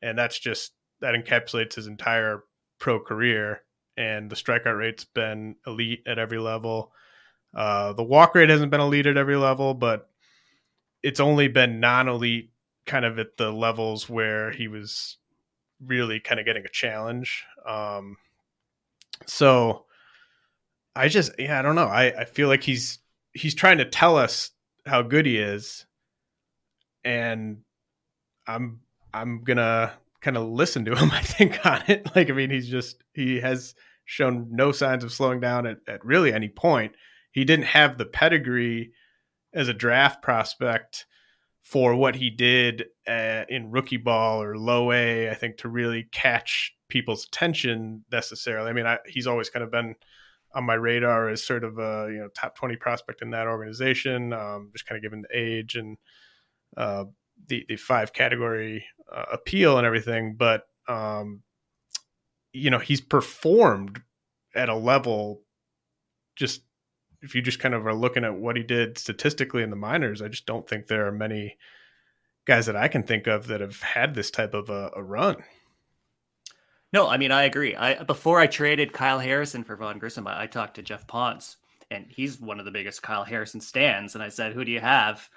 and 0.00 0.18
that's 0.18 0.38
just 0.38 0.72
that 1.00 1.14
encapsulates 1.14 1.74
his 1.74 1.86
entire 1.86 2.44
pro 2.78 3.00
career. 3.00 3.62
And 3.96 4.30
the 4.30 4.36
strikeout 4.36 4.78
rate's 4.78 5.04
been 5.04 5.56
elite 5.66 6.02
at 6.06 6.18
every 6.18 6.38
level. 6.38 6.92
Uh, 7.54 7.92
the 7.92 8.02
walk 8.02 8.34
rate 8.34 8.48
hasn't 8.48 8.70
been 8.70 8.80
elite 8.80 9.06
at 9.06 9.16
every 9.16 9.36
level, 9.36 9.74
but 9.74 10.08
it's 11.02 11.20
only 11.20 11.48
been 11.48 11.80
non-elite 11.80 12.50
kind 12.86 13.04
of 13.04 13.18
at 13.18 13.36
the 13.36 13.50
levels 13.50 14.08
where 14.08 14.50
he 14.50 14.68
was 14.68 15.18
really 15.84 16.20
kind 16.20 16.40
of 16.40 16.46
getting 16.46 16.64
a 16.64 16.70
challenge. 16.70 17.44
Um, 17.66 18.16
so 19.26 19.84
I 20.94 21.08
just, 21.08 21.32
yeah, 21.38 21.58
I 21.58 21.62
don't 21.62 21.74
know. 21.74 21.86
I, 21.86 22.20
I 22.20 22.24
feel 22.24 22.48
like 22.48 22.62
he's, 22.62 22.98
he's 23.32 23.54
trying 23.54 23.78
to 23.78 23.84
tell 23.84 24.16
us 24.16 24.50
how 24.86 25.02
good 25.02 25.26
he 25.26 25.38
is. 25.38 25.86
And 27.04 27.58
I'm, 28.46 28.80
I'm 29.12 29.42
gonna 29.44 29.92
kind 30.20 30.36
of 30.36 30.48
listen 30.48 30.84
to 30.86 30.94
him, 30.96 31.10
I 31.10 31.20
think, 31.20 31.64
on 31.66 31.82
it. 31.88 32.14
Like, 32.14 32.30
I 32.30 32.32
mean, 32.32 32.50
he's 32.50 32.68
just, 32.68 33.02
he 33.14 33.40
has 33.40 33.74
shown 34.04 34.48
no 34.50 34.72
signs 34.72 35.04
of 35.04 35.12
slowing 35.12 35.40
down 35.40 35.66
at, 35.66 35.78
at 35.86 36.04
really 36.04 36.32
any 36.32 36.48
point. 36.48 36.92
He 37.32 37.44
didn't 37.44 37.66
have 37.66 37.98
the 37.98 38.04
pedigree 38.04 38.92
as 39.54 39.68
a 39.68 39.74
draft 39.74 40.22
prospect 40.22 41.06
for 41.62 41.94
what 41.94 42.16
he 42.16 42.28
did 42.28 42.86
uh, 43.06 43.44
in 43.48 43.70
rookie 43.70 43.96
ball 43.96 44.42
or 44.42 44.56
low 44.56 44.92
A, 44.92 45.30
I 45.30 45.34
think 45.34 45.58
to 45.58 45.68
really 45.68 46.08
catch 46.10 46.74
people's 46.88 47.24
attention 47.24 48.04
necessarily. 48.10 48.68
I 48.68 48.72
mean, 48.72 48.86
I, 48.86 48.98
he's 49.06 49.26
always 49.26 49.48
kind 49.48 49.62
of 49.62 49.70
been 49.70 49.94
on 50.54 50.64
my 50.64 50.74
radar 50.74 51.28
as 51.28 51.44
sort 51.44 51.64
of 51.64 51.78
a 51.78 52.08
you 52.10 52.18
know 52.18 52.28
top 52.34 52.56
20 52.56 52.76
prospect 52.76 53.22
in 53.22 53.30
that 53.30 53.46
organization, 53.46 54.32
um, 54.32 54.70
just 54.72 54.86
kind 54.86 54.96
of 54.96 55.02
given 55.02 55.22
the 55.22 55.38
age 55.38 55.74
and 55.74 55.96
uh, 56.76 57.04
the 57.48 57.64
the 57.68 57.76
five 57.76 58.12
category 58.12 58.84
uh, 59.12 59.24
appeal 59.32 59.78
and 59.78 59.86
everything. 59.86 60.36
But 60.36 60.64
um, 60.88 61.42
you 62.52 62.70
know, 62.70 62.78
he's 62.78 63.00
performed 63.00 64.02
at 64.54 64.68
a 64.68 64.76
level 64.76 65.42
just 66.36 66.62
if 67.22 67.34
you 67.34 67.42
just 67.42 67.60
kind 67.60 67.74
of 67.74 67.86
are 67.86 67.94
looking 67.94 68.24
at 68.24 68.34
what 68.34 68.56
he 68.56 68.62
did 68.62 68.98
statistically 68.98 69.62
in 69.62 69.70
the 69.70 69.76
minors, 69.76 70.20
I 70.20 70.28
just 70.28 70.44
don't 70.44 70.68
think 70.68 70.86
there 70.86 71.06
are 71.06 71.12
many 71.12 71.56
guys 72.46 72.66
that 72.66 72.76
I 72.76 72.88
can 72.88 73.04
think 73.04 73.28
of 73.28 73.46
that 73.46 73.60
have 73.60 73.80
had 73.80 74.14
this 74.14 74.30
type 74.30 74.54
of 74.54 74.68
a, 74.68 74.90
a 74.96 75.02
run. 75.02 75.36
No, 76.92 77.08
I 77.08 77.16
mean 77.16 77.32
I 77.32 77.44
agree. 77.44 77.74
I 77.74 78.02
before 78.02 78.38
I 78.40 78.46
traded 78.46 78.92
Kyle 78.92 79.18
Harrison 79.18 79.64
for 79.64 79.76
Vaughn 79.76 79.98
Grissom, 79.98 80.26
I, 80.26 80.42
I 80.42 80.46
talked 80.46 80.74
to 80.76 80.82
Jeff 80.82 81.06
Ponce, 81.06 81.56
and 81.90 82.06
he's 82.08 82.40
one 82.40 82.58
of 82.58 82.64
the 82.64 82.70
biggest 82.70 83.02
Kyle 83.02 83.24
Harrison 83.24 83.60
stands. 83.60 84.14
And 84.14 84.22
I 84.22 84.28
said, 84.28 84.52
"Who 84.52 84.64
do 84.64 84.72
you 84.72 84.80
have, 84.80 85.28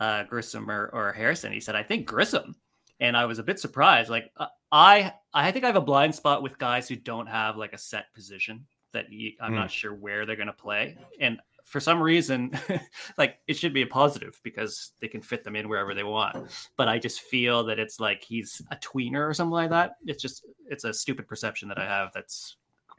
uh, 0.00 0.24
Grissom 0.24 0.70
or, 0.70 0.90
or 0.92 1.12
Harrison?" 1.12 1.52
He 1.52 1.60
said, 1.60 1.76
"I 1.76 1.82
think 1.82 2.06
Grissom." 2.06 2.56
And 3.00 3.16
I 3.16 3.24
was 3.24 3.38
a 3.38 3.42
bit 3.42 3.58
surprised. 3.58 4.10
Like 4.10 4.30
uh, 4.36 4.46
I, 4.70 5.12
I 5.34 5.50
think 5.50 5.64
I 5.64 5.68
have 5.68 5.76
a 5.76 5.80
blind 5.80 6.14
spot 6.14 6.42
with 6.42 6.58
guys 6.58 6.88
who 6.88 6.96
don't 6.96 7.26
have 7.26 7.56
like 7.56 7.72
a 7.72 7.78
set 7.78 8.06
position 8.14 8.66
that 8.92 9.12
you, 9.12 9.32
I'm 9.40 9.52
mm. 9.52 9.56
not 9.56 9.70
sure 9.70 9.92
where 9.92 10.24
they're 10.24 10.36
going 10.36 10.46
to 10.46 10.52
play. 10.52 10.96
And 11.20 11.40
for 11.72 11.80
some 11.80 12.02
reason, 12.02 12.52
like 13.18 13.38
it 13.48 13.54
should 13.54 13.72
be 13.72 13.80
a 13.80 13.86
positive 13.86 14.38
because 14.44 14.92
they 15.00 15.08
can 15.08 15.22
fit 15.22 15.42
them 15.42 15.56
in 15.56 15.70
wherever 15.70 15.94
they 15.94 16.04
want. 16.04 16.50
But 16.76 16.88
I 16.88 16.98
just 16.98 17.22
feel 17.22 17.64
that 17.64 17.78
it's 17.78 17.98
like 17.98 18.22
he's 18.22 18.60
a 18.70 18.76
tweener 18.76 19.26
or 19.26 19.32
something 19.32 19.52
like 19.52 19.70
that. 19.70 19.92
It's 20.04 20.20
just 20.20 20.44
it's 20.68 20.84
a 20.84 20.92
stupid 20.92 21.26
perception 21.26 21.68
that 21.70 21.78
I 21.78 21.86
have 21.86 22.10
that's 22.12 22.56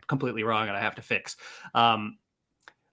completely 0.08 0.42
wrong 0.42 0.68
and 0.68 0.76
I 0.76 0.82
have 0.82 0.96
to 0.96 1.04
fix. 1.04 1.38
Um, 1.76 2.18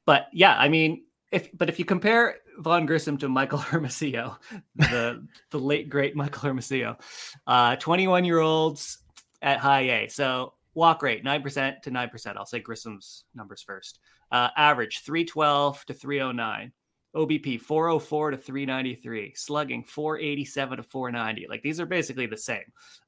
but 0.04 0.26
yeah, 0.34 0.54
I 0.54 0.68
mean, 0.68 1.04
if 1.32 1.48
but 1.56 1.70
if 1.70 1.78
you 1.78 1.86
compare 1.86 2.36
Vaughn 2.58 2.84
Grissom 2.84 3.16
to 3.16 3.30
Michael 3.30 3.58
Hermosillo, 3.72 4.36
the 4.76 5.26
the 5.50 5.58
late 5.58 5.88
great 5.88 6.14
Michael 6.14 6.42
Hermosillo, 6.42 6.98
uh, 7.46 7.76
21 7.76 8.26
year 8.26 8.40
olds 8.40 8.98
at 9.40 9.60
high 9.60 10.02
A. 10.02 10.08
So 10.08 10.52
walk 10.74 11.02
rate 11.02 11.24
9% 11.24 11.80
to 11.82 11.90
9%. 11.90 12.36
I'll 12.36 12.44
say 12.44 12.60
Grissom's 12.60 13.24
numbers 13.34 13.62
first. 13.62 13.98
Uh, 14.30 14.48
average 14.56 15.00
312 15.00 15.84
to 15.86 15.94
309. 15.94 16.72
OBP 17.14 17.60
404 17.60 18.30
to 18.30 18.36
393, 18.36 19.32
slugging 19.34 19.82
487 19.82 20.76
to 20.76 20.82
490. 20.84 21.46
Like 21.48 21.62
these 21.62 21.80
are 21.80 21.86
basically 21.86 22.26
the 22.26 22.36
same. 22.36 22.62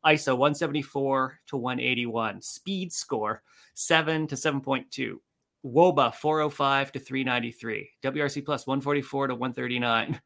ISO 0.04 0.36
174 0.36 1.38
to 1.46 1.56
181, 1.56 2.42
speed 2.42 2.92
score 2.92 3.42
7 3.74 4.26
to 4.26 4.34
7.2, 4.34 5.16
WOBA 5.64 6.14
405 6.14 6.92
to 6.92 6.98
393, 6.98 7.90
WRC 8.02 8.44
plus 8.44 8.66
144 8.66 9.28
to 9.28 9.34
139. 9.34 10.20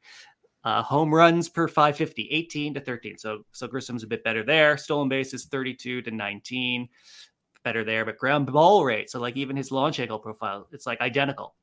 Uh, 0.64 0.82
home 0.82 1.14
runs 1.14 1.48
per 1.48 1.68
550, 1.68 2.28
18 2.28 2.74
to 2.74 2.80
13. 2.80 3.18
So 3.18 3.44
so 3.52 3.68
Grissom's 3.68 4.02
a 4.02 4.06
bit 4.08 4.24
better 4.24 4.42
there. 4.42 4.76
Stolen 4.76 5.08
bases 5.08 5.44
32 5.44 6.02
to 6.02 6.10
19 6.10 6.88
better 7.66 7.82
there, 7.82 8.04
but 8.04 8.16
ground 8.16 8.46
ball 8.46 8.84
rate, 8.84 9.10
so 9.10 9.18
like 9.18 9.36
even 9.36 9.56
his 9.56 9.72
launch 9.72 9.98
angle 9.98 10.20
profile, 10.20 10.68
it's 10.70 10.86
like 10.86 11.00
identical. 11.00 11.56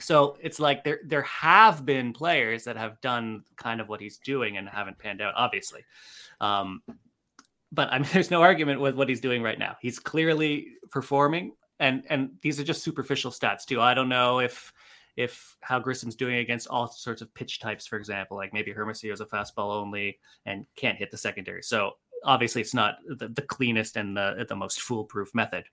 So 0.00 0.36
it's 0.42 0.58
like 0.58 0.82
there 0.82 0.98
there 1.04 1.22
have 1.22 1.86
been 1.86 2.12
players 2.12 2.64
that 2.64 2.76
have 2.76 3.00
done 3.00 3.44
kind 3.56 3.80
of 3.80 3.88
what 3.88 4.00
he's 4.00 4.18
doing 4.18 4.56
and 4.56 4.68
haven't 4.68 4.98
panned 4.98 5.22
out, 5.22 5.34
obviously. 5.36 5.84
Um, 6.40 6.82
but 7.70 7.92
I 7.92 8.00
mean, 8.00 8.08
there's 8.12 8.32
no 8.32 8.42
argument 8.42 8.80
with 8.80 8.96
what 8.96 9.08
he's 9.08 9.20
doing 9.20 9.40
right 9.40 9.58
now. 9.58 9.76
He's 9.80 10.00
clearly 10.00 10.72
performing, 10.90 11.52
and 11.78 12.02
and 12.10 12.30
these 12.42 12.58
are 12.58 12.64
just 12.64 12.82
superficial 12.82 13.30
stats 13.30 13.64
too. 13.64 13.80
I 13.80 13.94
don't 13.94 14.08
know 14.08 14.40
if 14.40 14.72
if 15.16 15.56
how 15.60 15.80
Grissom's 15.80 16.16
doing 16.16 16.36
against 16.36 16.66
all 16.66 16.88
sorts 16.88 17.22
of 17.22 17.32
pitch 17.32 17.60
types, 17.60 17.86
for 17.86 17.96
example, 17.96 18.36
like 18.36 18.52
maybe 18.52 18.72
Hermosillo 18.72 19.14
is 19.14 19.20
a 19.20 19.26
fastball 19.26 19.76
only 19.80 20.18
and 20.46 20.66
can't 20.74 20.98
hit 20.98 21.12
the 21.12 21.16
secondary. 21.16 21.62
So 21.62 21.92
obviously 22.24 22.60
it's 22.60 22.74
not 22.74 22.96
the, 23.06 23.28
the 23.28 23.42
cleanest 23.42 23.96
and 23.96 24.16
the 24.16 24.46
the 24.48 24.56
most 24.56 24.80
foolproof 24.80 25.34
method 25.34 25.64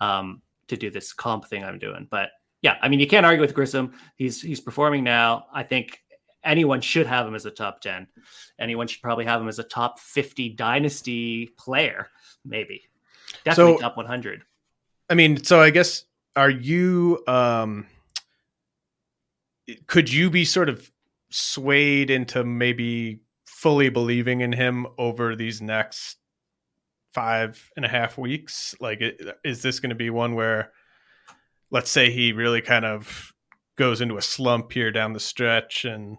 um, 0.00 0.42
to 0.68 0.76
do 0.76 0.90
this 0.90 1.12
comp 1.12 1.46
thing 1.46 1.64
I'm 1.64 1.78
doing. 1.78 2.06
But 2.10 2.30
yeah, 2.62 2.76
I 2.82 2.88
mean 2.88 3.00
you 3.00 3.06
can't 3.06 3.26
argue 3.26 3.40
with 3.40 3.54
Grissom. 3.54 3.94
He's 4.16 4.40
he's 4.40 4.60
performing 4.60 5.04
now. 5.04 5.46
I 5.52 5.62
think 5.62 6.00
anyone 6.44 6.80
should 6.80 7.06
have 7.06 7.26
him 7.26 7.34
as 7.34 7.46
a 7.46 7.50
top 7.50 7.80
10. 7.80 8.06
Anyone 8.58 8.86
should 8.86 9.02
probably 9.02 9.24
have 9.24 9.40
him 9.40 9.48
as 9.48 9.58
a 9.58 9.64
top 9.64 9.98
50 9.98 10.50
dynasty 10.50 11.46
player, 11.58 12.08
maybe. 12.44 12.82
Definitely 13.44 13.76
so, 13.76 13.80
top 13.80 13.96
100. 13.96 14.42
I 15.10 15.14
mean, 15.14 15.42
so 15.42 15.60
I 15.60 15.70
guess 15.70 16.04
are 16.36 16.50
you 16.50 17.22
um 17.26 17.86
could 19.86 20.12
you 20.12 20.30
be 20.30 20.44
sort 20.44 20.68
of 20.68 20.90
swayed 21.30 22.10
into 22.10 22.44
maybe 22.44 23.20
fully 23.64 23.88
believing 23.88 24.42
in 24.42 24.52
him 24.52 24.86
over 24.98 25.34
these 25.34 25.62
next 25.62 26.18
five 27.14 27.70
and 27.76 27.86
a 27.86 27.88
half 27.88 28.18
weeks? 28.18 28.74
Like, 28.78 29.00
is 29.42 29.62
this 29.62 29.80
going 29.80 29.88
to 29.88 29.96
be 29.96 30.10
one 30.10 30.34
where, 30.34 30.70
let's 31.70 31.90
say, 31.90 32.10
he 32.10 32.34
really 32.34 32.60
kind 32.60 32.84
of 32.84 33.32
goes 33.76 34.02
into 34.02 34.18
a 34.18 34.22
slump 34.22 34.70
here 34.70 34.90
down 34.90 35.14
the 35.14 35.18
stretch 35.18 35.86
and 35.86 36.18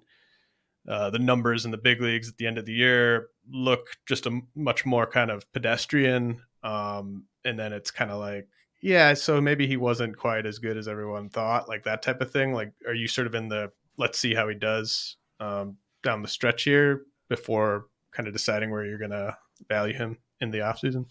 uh, 0.90 1.12
the 1.12 1.20
numbers 1.20 1.66
in 1.66 1.72
the 1.72 1.78
big 1.78 2.02
leagues 2.02 2.28
at 2.30 2.38
the 2.38 2.48
end 2.48 2.58
of 2.58 2.66
the 2.66 2.74
year 2.74 3.28
look 3.48 3.90
just 4.08 4.26
a 4.26 4.42
much 4.56 4.84
more 4.84 5.06
kind 5.06 5.30
of 5.30 5.46
pedestrian. 5.54 6.42
Um, 6.64 7.26
and 7.44 7.60
then 7.60 7.74
it's 7.74 7.92
kind 7.92 8.10
of 8.10 8.20
like, 8.20 8.48
yeah, 8.82 9.14
so 9.14 9.40
maybe 9.40 9.68
he 9.68 9.78
wasn't 9.78 10.18
quite 10.18 10.48
as 10.48 10.58
good 10.58 10.78
as 10.78 10.88
everyone 10.88 11.30
thought, 11.30 11.70
like 11.70 11.84
that 11.84 12.02
type 12.02 12.22
of 12.22 12.32
thing. 12.32 12.54
Like, 12.54 12.74
are 12.88 12.96
you 12.96 13.08
sort 13.08 13.28
of 13.28 13.36
in 13.36 13.50
the 13.50 13.72
let's 13.98 14.18
see 14.18 14.34
how 14.34 14.50
he 14.50 14.56
does 14.56 15.18
um, 15.40 15.78
down 16.02 16.24
the 16.24 16.28
stretch 16.28 16.64
here 16.64 17.04
before 17.30 17.88
kind 18.12 18.28
of 18.28 18.34
deciding 18.34 18.72
where 18.72 18.86
you're 18.86 18.98
going 18.98 19.12
to 19.12 19.38
value 19.68 19.94
him 19.94 20.18
in 20.42 20.52
the 20.52 20.60
offseason? 20.60 21.06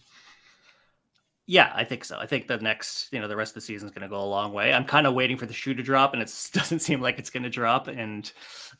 Yeah, 1.47 1.71
I 1.75 1.83
think 1.83 2.03
so. 2.03 2.17
I 2.17 2.25
think 2.25 2.47
the 2.47 2.57
next, 2.57 3.09
you 3.11 3.19
know, 3.19 3.27
the 3.27 3.35
rest 3.35 3.51
of 3.51 3.55
the 3.55 3.61
season 3.61 3.87
is 3.87 3.93
going 3.93 4.01
to 4.01 4.09
go 4.09 4.19
a 4.19 4.25
long 4.25 4.51
way. 4.51 4.73
I'm 4.73 4.85
kind 4.85 5.05
of 5.05 5.13
waiting 5.13 5.37
for 5.37 5.45
the 5.45 5.53
shoe 5.53 5.75
to 5.75 5.83
drop, 5.83 6.13
and 6.13 6.21
it 6.21 6.49
doesn't 6.53 6.79
seem 6.79 7.01
like 7.01 7.19
it's 7.19 7.29
going 7.29 7.43
to 7.43 7.49
drop. 7.49 7.87
And 7.87 8.31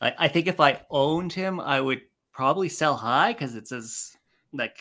I, 0.02 0.14
I, 0.18 0.28
think 0.28 0.48
if 0.48 0.60
I 0.60 0.82
owned 0.90 1.32
him, 1.32 1.60
I 1.60 1.80
would 1.80 2.02
probably 2.32 2.70
sell 2.70 2.96
high 2.96 3.34
because 3.34 3.56
it's 3.56 3.72
as 3.72 4.18
like 4.52 4.78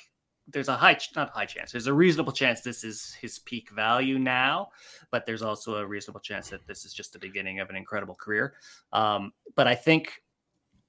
there's 0.49 0.69
a 0.69 0.77
high, 0.77 0.99
not 1.15 1.31
high 1.31 1.45
chance. 1.45 1.73
There's 1.73 1.87
a 1.87 1.93
reasonable 1.93 2.33
chance 2.33 2.63
this 2.63 2.85
is 2.85 3.15
his 3.21 3.39
peak 3.41 3.71
value 3.71 4.19
now, 4.19 4.69
but 5.11 5.27
there's 5.27 5.43
also 5.43 5.77
a 5.77 5.87
reasonable 5.87 6.21
chance 6.21 6.49
that 6.51 6.67
this 6.67 6.87
is 6.87 6.95
just 6.95 7.13
the 7.13 7.19
beginning 7.19 7.61
of 7.61 7.69
an 7.69 7.77
incredible 7.77 8.15
career. 8.15 8.55
Um, 8.93 9.33
but 9.57 9.67
I 9.67 9.75
think 9.75 10.23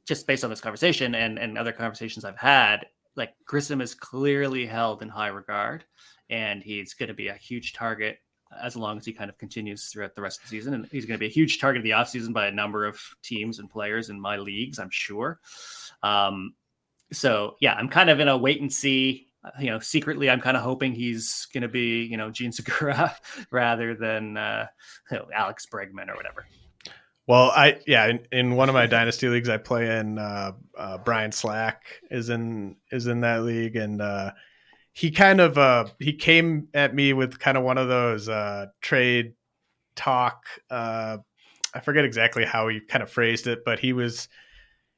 just 0.05 0.27
based 0.27 0.43
on 0.43 0.49
this 0.49 0.61
conversation 0.61 1.15
and 1.15 1.37
and 1.37 1.57
other 1.57 1.71
conversations 1.71 2.25
I've 2.25 2.37
had, 2.37 2.85
like 3.15 3.33
Grissom 3.45 3.81
is 3.81 3.93
clearly 3.93 4.65
held 4.65 5.01
in 5.01 5.09
high 5.09 5.27
regard, 5.27 5.85
and 6.29 6.63
he's 6.63 6.93
going 6.93 7.09
to 7.09 7.15
be 7.15 7.27
a 7.27 7.33
huge 7.33 7.73
target 7.73 8.19
as 8.61 8.75
long 8.75 8.97
as 8.97 9.05
he 9.05 9.13
kind 9.13 9.29
of 9.29 9.37
continues 9.37 9.87
throughout 9.87 10.15
the 10.15 10.21
rest 10.21 10.39
of 10.39 10.43
the 10.43 10.49
season. 10.49 10.73
And 10.73 10.87
he's 10.91 11.05
going 11.05 11.17
to 11.17 11.19
be 11.19 11.27
a 11.27 11.29
huge 11.29 11.59
target 11.59 11.79
of 11.79 11.83
the 11.83 11.91
offseason 11.91 12.33
by 12.33 12.47
a 12.47 12.51
number 12.51 12.85
of 12.85 12.99
teams 13.23 13.59
and 13.59 13.69
players 13.69 14.09
in 14.09 14.19
my 14.19 14.37
leagues, 14.37 14.79
I'm 14.79 14.89
sure. 14.91 15.39
Um, 16.03 16.53
so 17.11 17.55
yeah, 17.59 17.73
I'm 17.73 17.89
kind 17.89 18.09
of 18.09 18.19
in 18.19 18.27
a 18.27 18.37
wait 18.37 18.61
and 18.61 18.71
see. 18.71 19.27
Uh, 19.43 19.51
you 19.59 19.69
know, 19.69 19.79
secretly, 19.79 20.29
I'm 20.29 20.41
kind 20.41 20.57
of 20.57 20.63
hoping 20.63 20.93
he's 20.93 21.47
going 21.53 21.61
to 21.61 21.67
be, 21.67 22.03
you 22.03 22.17
know, 22.17 22.31
Jean 22.31 22.51
Segura 22.51 23.15
rather 23.51 23.95
than 23.95 24.37
uh, 24.37 24.67
you 25.11 25.17
know, 25.17 25.27
Alex 25.33 25.67
Bregman 25.71 26.09
or 26.09 26.15
whatever. 26.15 26.45
Well, 27.27 27.51
I 27.55 27.79
yeah, 27.87 28.07
in, 28.07 28.19
in, 28.31 28.55
one 28.55 28.69
of 28.69 28.75
my 28.75 28.85
dynasty 28.85 29.27
leagues 29.29 29.49
I 29.49 29.57
play 29.57 29.97
in, 29.97 30.19
uh, 30.19 30.51
uh, 30.77 30.99
Brian 30.99 31.31
Slack 31.31 31.83
is 32.11 32.29
in 32.29 32.75
is 32.91 33.07
in 33.07 33.21
that 33.21 33.43
league, 33.43 33.75
and 33.75 33.99
uh, 33.99 34.31
he 34.93 35.09
kind 35.09 35.41
of 35.41 35.57
uh, 35.57 35.85
he 35.99 36.13
came 36.13 36.67
at 36.73 36.93
me 36.93 37.13
with 37.13 37.39
kind 37.39 37.57
of 37.57 37.63
one 37.63 37.79
of 37.79 37.87
those 37.87 38.29
uh, 38.29 38.67
trade 38.81 39.33
talk. 39.95 40.45
Uh, 40.69 41.17
I 41.73 41.79
forget 41.79 42.05
exactly 42.05 42.45
how 42.45 42.67
he 42.67 42.79
kind 42.79 43.01
of 43.01 43.09
phrased 43.09 43.47
it, 43.47 43.65
but 43.65 43.79
he 43.79 43.91
was 43.91 44.29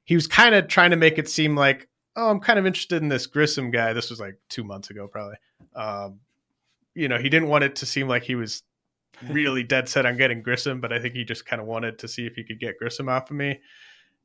he 0.03 0.15
was 0.15 0.27
kind 0.27 0.53
of 0.53 0.67
trying 0.67 0.91
to 0.91 0.97
make 0.97 1.17
it 1.17 1.29
seem 1.29 1.55
like, 1.55 1.87
oh, 2.17 2.29
I'm 2.29 2.41
kind 2.41 2.59
of 2.59 2.65
interested 2.65 3.01
in 3.01 3.07
this 3.07 3.25
Grissom 3.25 3.71
guy. 3.71 3.93
This 3.93 4.09
was 4.09 4.19
like 4.19 4.35
two 4.49 4.65
months 4.65 4.89
ago, 4.89 5.07
probably. 5.07 5.37
Um, 5.75 6.19
you 6.93 7.07
know, 7.07 7.17
he 7.17 7.29
didn't 7.29 7.47
want 7.47 7.63
it 7.63 7.77
to 7.77 7.85
seem 7.85 8.09
like 8.09 8.23
he 8.23 8.35
was 8.35 8.63
really 9.29 9.63
dead 9.63 9.89
set 9.89 10.05
on 10.05 10.17
getting 10.17 10.41
Grissom, 10.41 10.81
but 10.81 10.93
I 10.93 10.99
think 10.99 11.15
he 11.15 11.23
just 11.23 11.45
kind 11.45 11.61
of 11.61 11.67
wanted 11.67 11.99
to 11.99 12.07
see 12.07 12.25
if 12.25 12.35
he 12.35 12.43
could 12.43 12.59
get 12.59 12.77
Grissom 12.77 13.09
off 13.09 13.29
of 13.29 13.37
me. 13.37 13.59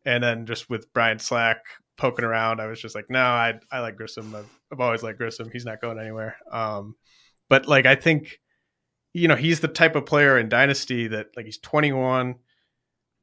And 0.05 0.23
then 0.23 0.47
just 0.47 0.69
with 0.69 0.93
Brian 0.93 1.19
Slack 1.19 1.59
poking 1.97 2.25
around, 2.25 2.61
I 2.61 2.67
was 2.67 2.81
just 2.81 2.95
like, 2.95 3.07
no, 3.09 3.23
I 3.23 3.55
I 3.71 3.81
like 3.81 3.97
Grissom. 3.97 4.35
I've, 4.35 4.51
I've 4.73 4.81
always 4.81 5.03
liked 5.03 5.19
Grissom. 5.19 5.51
He's 5.53 5.65
not 5.65 5.81
going 5.81 5.99
anywhere. 5.99 6.37
Um, 6.51 6.97
but 7.49 7.69
like 7.69 7.87
I 7.87 7.95
think, 7.95 8.41
you 9.13 9.29
know, 9.29 9.37
he's 9.37 9.61
the 9.61 9.69
type 9.69 9.95
of 9.95 10.07
player 10.07 10.39
in 10.39 10.49
Dynasty 10.49 11.09
that 11.09 11.29
like 11.37 11.47
he's 11.47 11.59
21, 11.59 12.37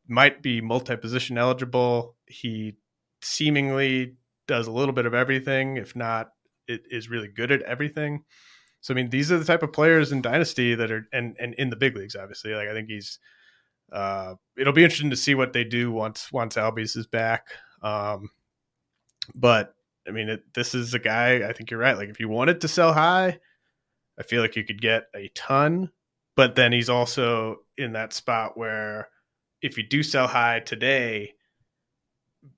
might 0.07 0.41
be 0.41 0.61
multi-position 0.61 1.37
eligible. 1.37 2.15
He 2.27 2.77
seemingly 3.21 4.15
does 4.47 4.67
a 4.67 4.71
little 4.71 4.93
bit 4.93 5.05
of 5.05 5.13
everything, 5.13 5.77
if 5.77 5.95
not, 5.95 6.29
it 6.67 6.81
is 6.89 7.09
really 7.09 7.27
good 7.27 7.51
at 7.51 7.61
everything. 7.63 8.23
So 8.81 8.93
I 8.93 8.95
mean, 8.95 9.09
these 9.09 9.31
are 9.31 9.37
the 9.37 9.45
type 9.45 9.63
of 9.63 9.73
players 9.73 10.11
in 10.11 10.21
Dynasty 10.21 10.75
that 10.75 10.91
are 10.91 11.07
and 11.11 11.35
and 11.39 11.53
in 11.55 11.69
the 11.69 11.75
big 11.75 11.95
leagues, 11.95 12.15
obviously. 12.15 12.53
Like 12.53 12.69
I 12.69 12.73
think 12.73 12.89
he's 12.89 13.19
uh 13.91 14.35
it'll 14.57 14.73
be 14.73 14.83
interesting 14.83 15.09
to 15.09 15.15
see 15.15 15.35
what 15.35 15.53
they 15.53 15.63
do 15.63 15.91
once 15.91 16.31
once 16.31 16.55
Albies 16.55 16.95
is 16.95 17.07
back. 17.07 17.47
Um 17.81 18.29
but 19.35 19.75
I 20.07 20.11
mean 20.11 20.29
it, 20.29 20.53
this 20.53 20.73
is 20.75 20.93
a 20.93 20.99
guy, 20.99 21.47
I 21.47 21.53
think 21.53 21.71
you're 21.71 21.79
right. 21.79 21.97
Like 21.97 22.09
if 22.09 22.19
you 22.19 22.29
wanted 22.29 22.61
to 22.61 22.67
sell 22.67 22.93
high, 22.93 23.39
I 24.17 24.23
feel 24.23 24.41
like 24.41 24.55
you 24.55 24.63
could 24.63 24.81
get 24.81 25.05
a 25.15 25.29
ton, 25.35 25.91
but 26.35 26.55
then 26.55 26.71
he's 26.71 26.89
also 26.89 27.57
in 27.77 27.93
that 27.93 28.13
spot 28.13 28.57
where 28.57 29.09
if 29.61 29.77
you 29.77 29.83
do 29.83 30.03
sell 30.03 30.27
high 30.27 30.61
today, 30.61 31.33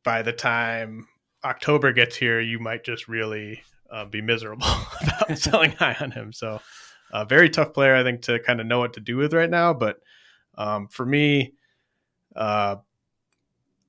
by 0.04 0.22
the 0.22 0.34
time 0.34 1.08
October 1.44 1.92
gets 1.92 2.16
here, 2.16 2.40
you 2.40 2.60
might 2.60 2.84
just 2.84 3.08
really 3.08 3.64
uh, 3.91 4.06
be 4.06 4.21
miserable 4.21 4.67
about 5.01 5.38
selling 5.38 5.71
high 5.71 5.95
on 5.99 6.12
him. 6.12 6.34
So, 6.34 6.62
a 7.13 7.17
uh, 7.17 7.25
very 7.25 7.49
tough 7.49 7.73
player, 7.73 7.93
I 7.93 8.04
think, 8.04 8.21
to 8.23 8.39
kind 8.39 8.62
of 8.62 8.67
know 8.67 8.80
what 8.80 8.93
to 8.93 9.01
do 9.01 9.17
with 9.17 9.34
right 9.34 9.49
now. 9.49 9.73
But 9.73 9.99
um, 10.56 10.88
for 10.88 11.06
me, 11.06 11.56
uh, 12.36 12.77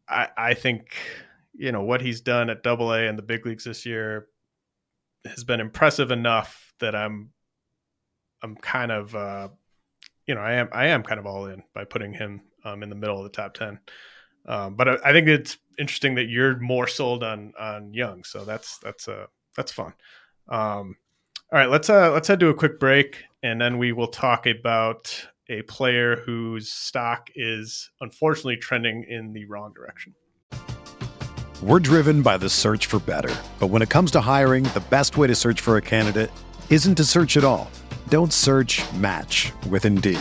I, 0.09 0.29
I 0.37 0.55
think 0.55 0.97
you 1.55 1.71
know 1.71 1.83
what 1.83 2.01
he's 2.01 2.21
done 2.21 2.51
at 2.51 2.63
Double 2.63 2.93
A 2.93 3.07
and 3.07 3.19
the 3.19 3.23
big 3.23 3.47
leagues 3.47 3.65
this 3.65 3.87
year 3.87 4.27
has 5.25 5.45
been 5.45 5.61
impressive 5.61 6.11
enough 6.11 6.75
that 6.81 6.95
I'm 6.95 7.31
I'm 8.43 8.57
kind 8.57 8.91
of 8.91 9.15
uh, 9.15 9.49
you 10.27 10.35
know 10.35 10.41
I 10.41 10.55
am 10.55 10.69
I 10.73 10.89
am 10.89 11.03
kind 11.03 11.21
of 11.21 11.27
all 11.27 11.47
in 11.47 11.63
by 11.75 11.85
putting 11.85 12.13
him 12.13 12.43
um, 12.65 12.83
in 12.83 12.89
the 12.89 12.97
middle 12.97 13.19
of 13.19 13.25
the 13.25 13.31
top 13.31 13.55
ten. 13.55 13.79
Um, 14.47 14.75
but 14.75 14.89
I, 14.89 14.97
I, 15.05 15.13
think 15.13 15.29
it's 15.29 15.57
interesting 15.79 16.17
that 16.17 16.29
you're 16.29 16.59
more 16.59 16.89
sold 16.89 17.23
on 17.23 17.53
on 17.59 17.95
Jung, 17.95 18.25
so 18.25 18.45
that's 18.45 18.79
that's 18.79 19.07
uh 19.07 19.27
that's 19.57 19.73
fun. 19.73 19.93
Um, 20.49 20.97
all 21.53 21.59
right, 21.59 21.69
let's 21.69 21.91
uh, 21.91 22.11
let's 22.13 22.29
head 22.29 22.41
to 22.41 22.49
a 22.49 22.55
quick 22.55 22.81
break, 22.81 23.25
and 23.43 23.61
then 23.61 23.79
we 23.79 23.93
will 23.93 24.09
talk 24.09 24.47
about 24.47 25.27
a 25.49 25.63
player 25.63 26.17
whose 26.17 26.71
stock 26.71 27.29
is 27.35 27.91
unfortunately 28.01 28.57
trending 28.57 29.05
in 29.05 29.33
the 29.33 29.45
wrong 29.45 29.73
direction. 29.75 30.15
We're 31.63 31.79
driven 31.79 32.23
by 32.23 32.39
the 32.39 32.49
search 32.49 32.87
for 32.87 32.99
better, 33.01 33.35
but 33.61 33.69
when 33.69 33.83
it 33.83 33.91
comes 33.91 34.11
to 34.13 34.21
hiring, 34.21 34.65
the 34.65 34.83
best 34.91 35.17
way 35.17 35.27
to 35.27 35.35
search 35.35 35.61
for 35.61 35.77
a 35.77 35.83
candidate 35.83 36.31
isn't 36.71 36.95
to 36.97 37.05
search 37.05 37.37
at 37.37 37.45
all. 37.45 37.71
Don't 38.09 38.33
search. 38.33 38.83
Match 38.95 39.53
with 39.69 39.85
Indeed. 39.85 40.19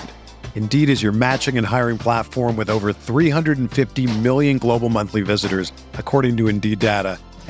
Indeed 0.53 0.89
is 0.89 1.01
your 1.01 1.13
matching 1.13 1.57
and 1.57 1.65
hiring 1.65 1.97
platform 1.97 2.57
with 2.57 2.69
over 2.69 2.93
350 2.93 4.19
million 4.19 4.57
global 4.59 4.89
monthly 4.89 5.21
visitors, 5.21 5.71
according 5.93 6.37
to 6.37 6.47
Indeed 6.47 6.79
data 6.79 7.17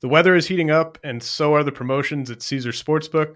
The 0.00 0.08
weather 0.08 0.36
is 0.36 0.46
heating 0.46 0.70
up, 0.70 0.96
and 1.02 1.20
so 1.20 1.54
are 1.54 1.64
the 1.64 1.72
promotions 1.72 2.30
at 2.30 2.40
Caesar 2.42 2.70
Sportsbook. 2.70 3.34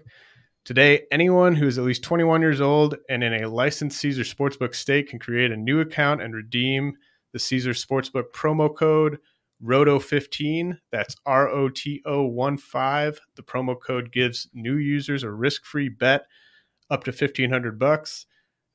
Today, 0.63 1.01
anyone 1.11 1.55
who 1.55 1.67
is 1.67 1.77
at 1.77 1.83
least 1.83 2.03
21 2.03 2.39
years 2.39 2.61
old 2.61 2.95
and 3.09 3.21
in 3.21 3.43
a 3.43 3.49
licensed 3.49 3.99
Caesar 3.99 4.23
Sportsbook 4.23 4.73
state 4.73 5.09
can 5.09 5.19
create 5.19 5.51
a 5.51 5.57
new 5.57 5.81
account 5.81 6.21
and 6.21 6.33
redeem 6.33 6.93
the 7.33 7.39
Caesar 7.39 7.71
Sportsbook 7.71 8.31
promo 8.33 8.73
code 8.73 9.17
ROTO15. 9.61 10.77
That's 10.89 11.17
R 11.25 11.49
O 11.49 11.67
T 11.67 12.01
O 12.05 12.23
1 12.27 12.57
5. 12.57 13.19
The 13.35 13.43
promo 13.43 13.75
code 13.77 14.13
gives 14.13 14.47
new 14.53 14.77
users 14.77 15.23
a 15.23 15.31
risk 15.31 15.65
free 15.65 15.89
bet 15.89 16.23
up 16.89 17.03
to 17.03 17.11
1500 17.11 17.77
bucks. 17.77 18.25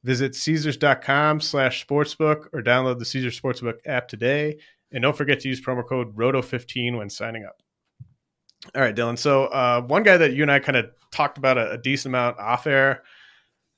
Visit 0.05 0.35
Caesars.com 0.35 1.41
slash 1.41 1.87
sportsbook 1.87 2.49
or 2.53 2.63
download 2.63 2.99
the 2.99 3.07
Caesars 3.07 3.41
Sportsbook 3.41 3.79
app 3.87 4.09
today. 4.09 4.59
And 4.93 5.03
don't 5.03 5.17
forget 5.17 5.41
to 5.41 5.49
use 5.49 5.63
promo 5.63 5.87
code 5.87 6.15
ROTO15 6.15 6.99
when 6.99 7.09
signing 7.09 7.47
up. 7.47 7.63
All 8.75 8.83
right, 8.83 8.95
Dylan. 8.95 9.19
So, 9.19 9.45
uh, 9.47 9.83
one 9.83 10.03
guy 10.03 10.17
that 10.17 10.33
you 10.33 10.43
and 10.43 10.51
I 10.51 10.59
kind 10.59 10.77
of 10.77 10.91
talked 11.11 11.39
about 11.39 11.59
a, 11.59 11.73
a, 11.73 11.79
decent 11.79 12.13
amount 12.13 12.39
off 12.39 12.67
air 12.67 13.03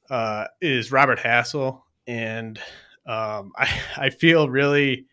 uh, 0.09 0.47
is 0.61 0.91
Robert 0.91 1.19
Hassell, 1.19 1.83
And 2.07 2.59
um, 3.07 3.53
I, 3.57 3.81
I 3.97 4.11
feel 4.11 4.49
really 4.49 5.07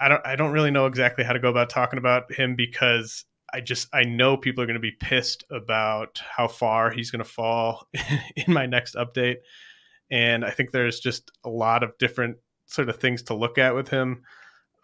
I 0.00 0.08
don't 0.08 0.24
I 0.26 0.36
don't 0.36 0.52
really 0.52 0.70
know 0.70 0.86
exactly 0.86 1.24
how 1.24 1.32
to 1.32 1.38
go 1.38 1.50
about 1.50 1.70
talking 1.70 1.98
about 1.98 2.32
him 2.32 2.54
because 2.54 3.24
I 3.52 3.60
just 3.60 3.88
I 3.92 4.04
know 4.04 4.36
people 4.36 4.62
are 4.62 4.66
going 4.66 4.74
to 4.74 4.80
be 4.80 4.92
pissed 4.92 5.44
about 5.50 6.20
how 6.24 6.48
far 6.48 6.90
he's 6.90 7.10
going 7.10 7.24
to 7.24 7.30
fall 7.30 7.86
in 8.36 8.52
my 8.52 8.66
next 8.66 8.94
update, 8.94 9.36
and 10.10 10.44
I 10.44 10.50
think 10.50 10.70
there's 10.70 11.00
just 11.00 11.30
a 11.44 11.48
lot 11.48 11.82
of 11.82 11.96
different 11.98 12.36
sort 12.66 12.88
of 12.88 12.96
things 12.96 13.22
to 13.24 13.34
look 13.34 13.58
at 13.58 13.74
with 13.74 13.88
him. 13.88 14.22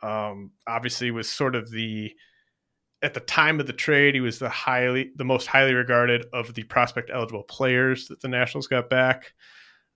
Um, 0.03 0.53
obviously, 0.67 1.11
was 1.11 1.31
sort 1.31 1.55
of 1.55 1.71
the 1.71 2.13
at 3.03 3.15
the 3.15 3.21
time 3.21 3.61
of 3.61 3.67
the 3.67 3.73
trade, 3.73 4.15
he 4.15 4.21
was 4.21 4.39
the 4.39 4.49
highly 4.49 5.11
the 5.17 5.25
most 5.25 5.47
highly 5.47 5.75
regarded 5.75 6.27
of 6.33 6.53
the 6.55 6.63
prospect 6.65 7.11
eligible 7.13 7.43
players 7.43 8.09
that 8.09 8.21
the 8.21 8.29
Nationals 8.29 8.67
got 8.67 8.91
back. 8.91 9.33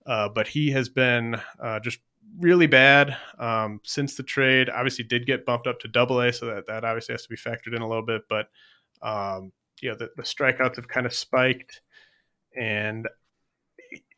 Uh, 0.05 0.29
but 0.29 0.47
he 0.47 0.71
has 0.71 0.89
been 0.89 1.35
uh, 1.59 1.79
just 1.79 1.99
really 2.39 2.67
bad 2.67 3.15
um, 3.39 3.79
since 3.83 4.15
the 4.15 4.23
trade. 4.23 4.69
Obviously, 4.69 5.03
did 5.03 5.25
get 5.25 5.45
bumped 5.45 5.67
up 5.67 5.79
to 5.79 5.87
Double 5.87 6.21
A, 6.21 6.33
so 6.33 6.47
that 6.47 6.67
that 6.67 6.83
obviously 6.83 7.13
has 7.13 7.23
to 7.23 7.29
be 7.29 7.35
factored 7.35 7.75
in 7.75 7.81
a 7.81 7.87
little 7.87 8.05
bit. 8.05 8.23
But 8.27 8.47
um, 9.01 9.51
you 9.81 9.89
know, 9.89 9.95
the, 9.95 10.09
the 10.15 10.23
strikeouts 10.23 10.75
have 10.77 10.87
kind 10.87 11.05
of 11.05 11.13
spiked, 11.13 11.81
and 12.55 13.07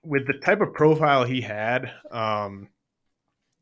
with 0.03 0.27
the 0.27 0.33
type 0.33 0.61
of 0.61 0.73
profile 0.73 1.25
he 1.25 1.41
had, 1.41 1.91
um, 2.11 2.69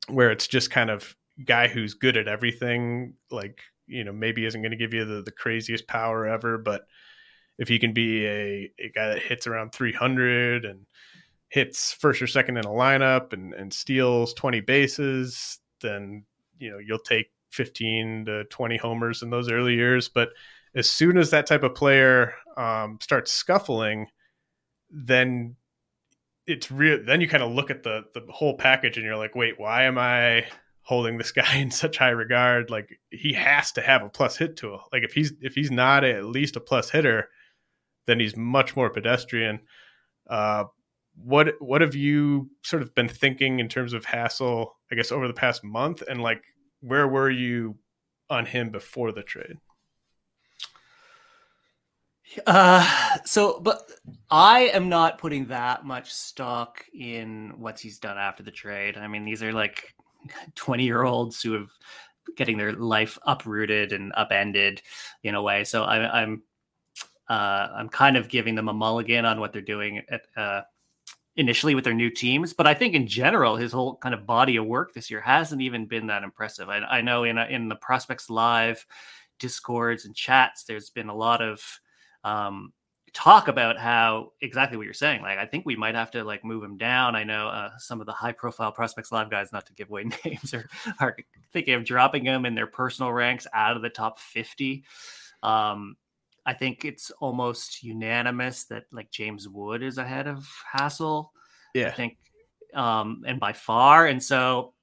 where 0.07 0.30
it's 0.30 0.47
just 0.47 0.69
kind 0.69 0.91
of 0.91 1.15
guy 1.43 1.67
who's 1.67 1.95
good 1.95 2.17
at 2.17 2.28
everything, 2.28 3.15
like 3.32 3.59
you 3.88 4.03
know, 4.03 4.13
maybe 4.13 4.45
isn't 4.45 4.61
going 4.61 4.71
to 4.71 4.77
give 4.77 4.93
you 4.93 5.05
the, 5.05 5.21
the 5.21 5.31
craziest 5.31 5.88
power 5.88 6.27
ever, 6.27 6.57
but 6.57 6.88
if 7.57 7.67
he 7.67 7.79
can 7.79 7.93
be 7.93 8.25
a, 8.25 8.71
a 8.79 8.89
guy 8.93 9.09
that 9.09 9.21
hits 9.21 9.47
around 9.47 9.71
300 9.71 10.65
and 10.65 10.86
hits 11.49 11.93
first 11.93 12.21
or 12.21 12.27
second 12.27 12.57
in 12.57 12.65
a 12.65 12.69
lineup 12.69 13.33
and, 13.33 13.53
and 13.53 13.73
steals 13.73 14.33
20 14.33 14.61
bases, 14.61 15.59
then 15.81 16.25
you 16.59 16.71
know 16.71 16.79
you'll 16.79 16.99
take 16.99 17.27
15 17.51 18.25
to 18.25 18.43
20 18.45 18.77
homers 18.77 19.21
in 19.21 19.29
those 19.29 19.49
early 19.49 19.75
years. 19.75 20.09
But 20.09 20.29
as 20.75 20.89
soon 20.89 21.17
as 21.17 21.31
that 21.31 21.45
type 21.45 21.63
of 21.63 21.75
player 21.75 22.33
um, 22.57 22.97
starts 23.01 23.31
scuffling, 23.31 24.07
then 24.91 25.55
it's 26.45 26.69
real. 26.69 26.99
Then 27.05 27.21
you 27.21 27.27
kind 27.27 27.43
of 27.43 27.51
look 27.51 27.71
at 27.71 27.83
the 27.83 28.03
the 28.13 28.21
whole 28.29 28.57
package 28.57 28.97
and 28.97 29.05
you're 29.05 29.17
like, 29.17 29.36
wait, 29.36 29.59
why 29.59 29.83
am 29.83 29.97
I 29.97 30.45
holding 30.86 31.17
this 31.17 31.31
guy 31.33 31.57
in 31.57 31.71
such 31.71 31.97
high 31.97 32.09
regard? 32.09 32.69
Like 32.69 32.99
he 33.11 33.33
has 33.33 33.71
to 33.73 33.81
have 33.81 34.03
a 34.03 34.09
plus 34.09 34.38
hit 34.38 34.57
tool. 34.57 34.81
Like 34.91 35.03
if 35.03 35.13
he's 35.13 35.33
if 35.41 35.53
he's 35.53 35.71
not 35.71 36.03
at 36.03 36.25
least 36.25 36.55
a 36.55 36.61
plus 36.61 36.89
hitter, 36.89 37.29
then 38.07 38.19
he's 38.19 38.38
much 38.38 38.75
more 38.75 38.89
pedestrian. 38.89 39.59
Uh, 40.29 40.65
what 41.15 41.55
what 41.59 41.81
have 41.81 41.95
you 41.95 42.49
sort 42.63 42.81
of 42.81 42.93
been 42.95 43.07
thinking 43.07 43.59
in 43.59 43.69
terms 43.69 43.93
of 43.93 44.05
Hassell? 44.05 44.69
I 44.91 44.95
guess 44.95 45.11
over 45.11 45.27
the 45.27 45.33
past 45.33 45.63
month, 45.63 46.03
and 46.07 46.21
like 46.21 46.43
where 46.81 47.07
were 47.07 47.29
you 47.29 47.77
on 48.29 48.45
him 48.45 48.69
before 48.69 49.11
the 49.11 49.23
trade? 49.23 49.57
Uh, 52.45 53.17
so, 53.23 53.59
but 53.59 53.89
I 54.29 54.61
am 54.73 54.89
not 54.89 55.19
putting 55.19 55.45
that 55.47 55.86
much 55.86 56.11
stock 56.13 56.86
in 56.93 57.53
what 57.57 57.79
he's 57.79 57.99
done 57.99 58.17
after 58.17 58.43
the 58.43 58.51
trade. 58.51 58.97
I 58.97 59.07
mean, 59.07 59.23
these 59.23 59.43
are 59.43 59.53
like 59.53 59.95
20 60.55 60.84
year 60.84 61.03
olds 61.03 61.41
who 61.41 61.53
have 61.53 61.69
getting 62.36 62.57
their 62.57 62.73
life 62.73 63.17
uprooted 63.26 63.93
and 63.93 64.11
upended 64.15 64.82
in 65.23 65.36
a 65.36 65.41
way. 65.41 65.63
So 65.63 65.84
I, 65.84 66.21
I'm, 66.21 66.43
uh, 67.30 67.69
I'm 67.76 67.89
kind 67.89 68.17
of 68.17 68.30
giving 68.30 68.55
them 68.55 68.67
a 68.67 68.73
mulligan 68.73 69.26
on 69.26 69.39
what 69.39 69.53
they're 69.53 69.61
doing 69.61 70.01
at, 70.09 70.21
uh, 70.36 70.61
initially 71.36 71.76
with 71.76 71.84
their 71.84 71.93
new 71.93 72.09
teams, 72.09 72.53
but 72.53 72.65
I 72.65 72.73
think 72.73 72.93
in 72.93 73.07
general 73.07 73.57
his 73.57 73.71
whole 73.71 73.97
kind 73.97 74.15
of 74.15 74.26
body 74.26 74.55
of 74.55 74.65
work 74.65 74.93
this 74.93 75.11
year 75.11 75.19
hasn't 75.19 75.61
even 75.61 75.86
been 75.86 76.07
that 76.07 76.23
impressive. 76.23 76.69
I, 76.69 76.78
I 76.80 77.01
know 77.01 77.26
in 77.26 77.38
in 77.38 77.67
the 77.67 77.76
prospects 77.76 78.30
live 78.30 78.86
discords 79.38 80.05
and 80.05 80.15
chats, 80.15 80.63
there's 80.63 80.89
been 80.89 81.09
a 81.09 81.15
lot 81.15 81.41
of 81.41 81.61
um, 82.23 82.71
talk 83.16 83.47
about 83.47 83.80
how 83.80 84.34
exactly 84.41 84.78
what 84.78 84.84
you're 84.84 84.93
saying. 84.93 85.22
Like 85.22 85.39
I 85.39 85.45
think 85.45 85.66
we 85.66 85.76
might 85.76 85.95
have 85.95 86.11
to 86.11 86.24
like 86.24 86.43
move 86.43 86.63
him 86.63 86.78
down. 86.78 87.16
I 87.16 87.24
know 87.24 87.47
uh, 87.47 87.72
some 87.78 88.01
of 88.01 88.05
the 88.05 88.13
high 88.13 88.34
profile 88.34 88.74
prospects 88.74 89.11
live 89.11 89.32
guys, 89.32 89.53
not 89.53 89.66
to 89.68 89.74
give 89.74 89.89
away 89.89 90.03
names, 90.26 90.53
are 90.53 90.70
are 90.99 91.16
thinking 91.53 91.74
of 91.74 91.86
dropping 91.86 92.26
him 92.26 92.45
in 92.45 92.53
their 92.53 92.68
personal 92.68 93.11
ranks 93.11 93.47
out 93.53 93.78
of 93.78 93.82
the 93.82 93.89
top 93.89 94.20
fifty. 94.20 94.84
Um, 95.41 95.95
I 96.45 96.53
think 96.53 96.84
it's 96.84 97.09
almost 97.22 97.84
unanimous 97.84 98.66
that 98.66 98.84
like 98.91 99.09
James 99.11 99.47
Wood 99.47 99.82
is 99.82 99.97
ahead 99.97 100.28
of 100.28 100.47
Hassell. 100.72 101.30
Yeah. 101.74 101.88
I 101.88 101.91
think 101.91 102.18
um 102.74 103.24
and 103.26 103.39
by 103.39 103.53
far. 103.53 104.07
And 104.07 104.22
so, 104.22 104.74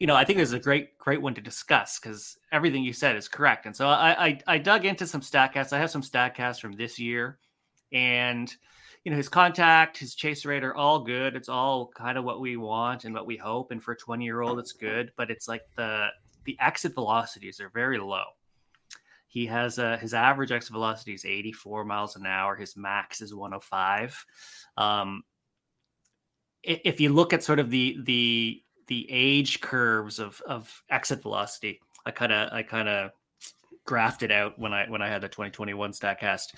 you 0.00 0.08
know, 0.08 0.16
I 0.16 0.24
think 0.24 0.36
there's 0.38 0.52
a 0.52 0.58
great, 0.58 0.98
great 0.98 1.22
one 1.22 1.34
to 1.34 1.40
discuss 1.40 2.00
because 2.00 2.36
everything 2.50 2.82
you 2.82 2.92
said 2.92 3.14
is 3.14 3.28
correct. 3.28 3.66
And 3.66 3.74
so 3.74 3.86
I, 3.86 4.26
I 4.26 4.40
I 4.48 4.58
dug 4.58 4.84
into 4.84 5.06
some 5.06 5.20
statcasts. 5.20 5.72
I 5.72 5.78
have 5.78 5.90
some 5.90 6.02
statcasts 6.02 6.60
from 6.60 6.72
this 6.72 6.98
year 6.98 7.38
and 7.92 8.54
you 9.04 9.10
know 9.10 9.16
his 9.16 9.28
contact 9.28 9.96
his 9.96 10.14
chase 10.14 10.44
rate 10.44 10.64
are 10.64 10.74
all 10.74 11.00
good 11.00 11.34
it's 11.34 11.48
all 11.48 11.90
kind 11.96 12.18
of 12.18 12.24
what 12.24 12.40
we 12.40 12.56
want 12.56 13.04
and 13.04 13.14
what 13.14 13.26
we 13.26 13.36
hope 13.36 13.70
and 13.70 13.82
for 13.82 13.92
a 13.92 13.96
20 13.96 14.24
year 14.24 14.40
old 14.40 14.58
it's 14.58 14.72
good 14.72 15.12
but 15.16 15.30
it's 15.30 15.48
like 15.48 15.62
the 15.76 16.08
the 16.44 16.56
exit 16.60 16.94
velocities 16.94 17.60
are 17.60 17.70
very 17.70 17.98
low 17.98 18.24
he 19.28 19.44
has 19.46 19.78
a, 19.78 19.98
his 19.98 20.14
average 20.14 20.50
exit 20.50 20.72
velocity 20.72 21.12
is 21.12 21.24
84 21.24 21.84
miles 21.84 22.16
an 22.16 22.26
hour. 22.26 22.56
His 22.56 22.76
max 22.76 23.20
is 23.20 23.34
105. 23.34 24.24
Um, 24.78 25.22
if 26.62 26.98
you 26.98 27.10
look 27.12 27.32
at 27.32 27.44
sort 27.44 27.60
of 27.60 27.70
the 27.70 27.98
the 28.02 28.62
the 28.88 29.06
age 29.10 29.60
curves 29.60 30.18
of 30.18 30.42
of 30.46 30.82
exit 30.90 31.22
velocity, 31.22 31.80
I 32.04 32.10
kind 32.10 32.32
of 32.32 32.52
I 32.52 32.62
kind 32.62 32.88
of 32.88 33.10
graphed 33.86 34.22
it 34.22 34.32
out 34.32 34.58
when 34.58 34.72
I 34.72 34.88
when 34.88 35.02
I 35.02 35.08
had 35.08 35.20
the 35.20 35.28
2021 35.28 35.92
Statcast. 35.92 36.54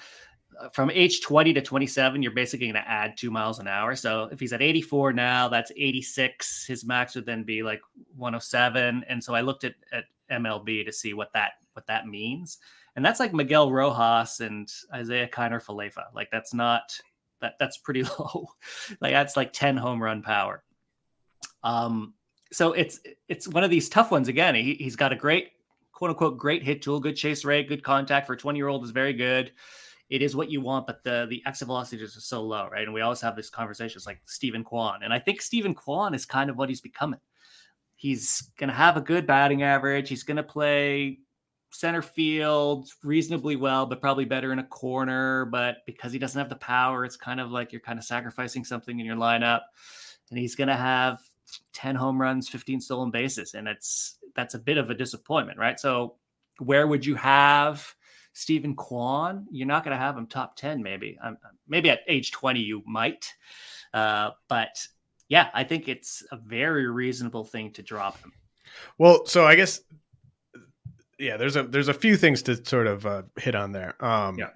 From 0.73 0.91
age 0.91 1.21
20 1.23 1.55
to 1.55 1.63
27, 1.63 2.23
you're 2.23 2.33
basically 2.33 2.67
going 2.67 2.83
to 2.83 2.91
add 2.91 3.17
two 3.17 3.31
miles 3.31 3.59
an 3.59 3.69
hour. 3.69 3.97
So 3.97 4.29
if 4.31 4.41
he's 4.41 4.53
at 4.53 4.63
84 4.63 5.13
now, 5.13 5.49
that's 5.49 5.73
86. 5.77 6.67
His 6.67 6.85
max 6.85 7.15
would 7.15 7.27
then 7.27 7.45
be 7.45 7.63
like 7.63 7.81
107. 8.17 9.05
And 9.09 9.23
so 9.23 9.35
I 9.35 9.41
looked 9.41 9.65
at, 9.65 9.75
at 9.93 10.05
MLB 10.31 10.85
to 10.85 10.93
see 10.93 11.15
what 11.15 11.33
that 11.35 11.53
what 11.73 11.87
that 11.87 12.07
means. 12.07 12.59
And 12.97 13.05
that's 13.05 13.21
like 13.21 13.33
Miguel 13.33 13.71
Rojas 13.73 14.41
and 14.41 14.71
Isiah 14.99 15.29
Kiner-Falefa. 15.29 16.15
Like 16.15 16.31
that's 16.31 16.53
not 16.53 16.99
that 17.41 17.55
that's 17.59 17.79
pretty 17.79 18.03
low. 18.19 18.49
like 19.01 19.13
that's 19.13 19.37
like 19.37 19.53
10 19.53 19.77
home 19.77 20.03
run 20.03 20.23
power. 20.23 20.63
Um 21.63 22.15
so 22.53 22.73
it's 22.73 23.01
it's 23.29 23.47
one 23.49 23.65
of 23.65 23.71
these 23.71 23.89
tough 23.89 24.11
ones 24.11 24.29
again. 24.29 24.55
He, 24.55 24.75
he's 24.75 24.97
got 24.97 25.13
a 25.13 25.17
great 25.17 25.53
quote 25.93 26.11
unquote 26.11 26.39
great 26.39 26.63
hit 26.63 26.83
tool, 26.83 27.01
good 27.01 27.17
chase 27.17 27.45
rate, 27.45 27.69
good 27.69 27.83
contact 27.83 28.27
for 28.27 28.33
a 28.33 28.37
20 28.37 28.59
year 28.59 28.69
old 28.69 28.85
is 28.85 28.91
very 28.91 29.13
good. 29.13 29.53
It 30.11 30.23
is 30.23 30.35
what 30.35 30.51
you 30.51 30.61
want, 30.61 30.87
but 30.87 31.03
the 31.05 31.27
the 31.31 31.43
exit 31.47 31.67
velocities 31.67 32.17
are 32.17 32.21
so 32.21 32.43
low, 32.43 32.69
right? 32.69 32.83
And 32.83 32.93
we 32.93 33.01
always 33.01 33.21
have 33.21 33.37
this 33.37 33.49
conversations 33.49 34.07
like 34.07 34.21
Steven 34.27 34.65
Kwan, 34.65 35.03
and 35.03 35.13
I 35.13 35.19
think 35.19 35.41
Steven 35.41 35.75
Kwan 35.75 36.15
is 36.15 36.27
kind 36.27 36.51
of 36.51 36.57
what 36.57 36.69
he's 36.69 36.81
becoming. 36.81 37.21
He's 37.95 38.51
going 38.59 38.69
to 38.69 38.75
have 38.75 38.97
a 38.97 39.01
good 39.01 39.27
batting 39.27 39.63
average. 39.63 40.09
He's 40.09 40.23
going 40.23 40.39
to 40.39 40.43
play 40.43 41.19
center 41.71 42.03
field 42.03 42.89
reasonably 43.03 43.57
well, 43.57 43.87
but 43.87 44.01
probably 44.01 44.25
better 44.25 44.53
in 44.53 44.59
a 44.59 44.65
corner. 44.65 45.45
But 45.47 45.79
because 45.87 46.13
he 46.13 46.19
doesn't 46.19 46.39
have 46.39 46.49
the 46.49 46.57
power, 46.57 47.05
it's 47.05 47.17
kind 47.17 47.41
of 47.41 47.51
like 47.51 47.73
you're 47.73 47.81
kind 47.81 47.99
of 47.99 48.05
sacrificing 48.05 48.65
something 48.65 48.99
in 48.99 49.07
your 49.07 49.17
lineup. 49.17 49.61
And 50.31 50.39
he's 50.39 50.55
going 50.55 50.69
to 50.69 50.77
have 50.77 51.19
10 51.73 51.95
home 51.95 52.21
runs, 52.21 52.49
15 52.49 52.81
stolen 52.81 53.11
bases. 53.11 53.55
And 53.55 53.69
it's 53.69 54.19
that's 54.35 54.55
a 54.55 54.59
bit 54.59 54.79
of 54.79 54.91
a 54.91 54.95
disappointment, 54.95 55.59
right? 55.59 55.79
So, 55.79 56.17
where 56.59 56.87
would 56.87 57.05
you 57.07 57.15
have 57.17 57.95
Steven 58.33 58.75
Kwan? 58.75 59.47
You're 59.51 59.67
not 59.67 59.85
going 59.85 59.97
to 59.97 60.03
have 60.03 60.17
him 60.17 60.27
top 60.27 60.57
10, 60.57 60.83
maybe. 60.83 61.19
Um, 61.23 61.37
maybe 61.69 61.91
at 61.91 62.01
age 62.07 62.31
20, 62.31 62.61
you 62.61 62.83
might. 62.87 63.33
Uh, 63.93 64.31
but 64.49 64.87
yeah, 65.29 65.49
I 65.55 65.65
think 65.65 65.89
it's 65.89 66.23
a 66.33 66.37
very 66.37 66.89
reasonable 66.91 67.45
thing 67.45 67.73
to 67.73 67.83
drop 67.83 68.19
him. 68.21 68.33
Well, 68.99 69.27
so 69.27 69.47
I 69.47 69.57
guess 69.57 69.81
yeah, 71.21 71.37
there's 71.37 71.57
a 71.57 71.63
there's 71.63 71.89
a 71.89 71.95
few 71.95 72.17
things 72.17 72.43
to 72.45 72.65
sort 72.65 72.87
of 72.87 73.07
uh, 73.07 73.23
hit 73.37 73.55
on 73.55 73.73
there. 73.73 74.03
Um, 74.05 74.39
yeah. 74.39 74.51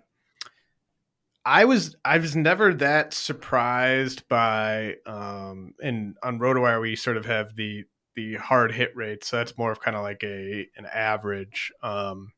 I 1.45 1.67
was 1.67 1.95
I 2.05 2.19
was 2.19 2.35
never 2.35 2.73
that 2.75 3.13
surprised 3.13 4.27
by 4.29 4.97
um 5.05 5.75
and 5.83 6.17
on 6.23 6.39
RotoWire 6.39 6.81
we 6.81 6.97
sort 6.97 7.19
of 7.19 7.27
have 7.27 7.55
the 7.55 7.85
the 8.17 8.37
hard 8.37 8.73
hit 8.73 8.97
rate, 8.97 9.25
so 9.25 9.37
that's 9.37 9.59
more 9.59 9.73
of 9.73 9.81
kind 9.81 9.97
of 9.97 10.03
like 10.03 10.23
a 10.25 10.67
an 10.77 10.87
average. 10.87 11.71
Um, 11.83 12.33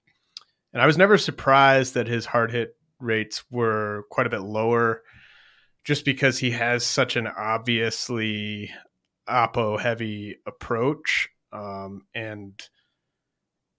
and 0.77 0.83
I 0.83 0.87
was 0.87 0.99
never 0.99 1.17
surprised 1.17 1.95
that 1.95 2.07
his 2.07 2.27
hard 2.27 2.53
hit 2.53 2.77
rates 3.01 3.43
were 3.51 4.05
quite 4.11 4.27
a 4.27 4.31
bit 4.31 4.43
lower, 4.43 5.01
just 5.85 6.05
because 6.05 6.39
he 6.39 6.51
has 6.51 6.85
such 6.85 7.17
an 7.17 7.27
obviously 7.27 8.71
oppo 9.27 9.81
heavy 9.81 10.37
approach, 10.45 11.31
um, 11.51 12.03
and 12.15 12.63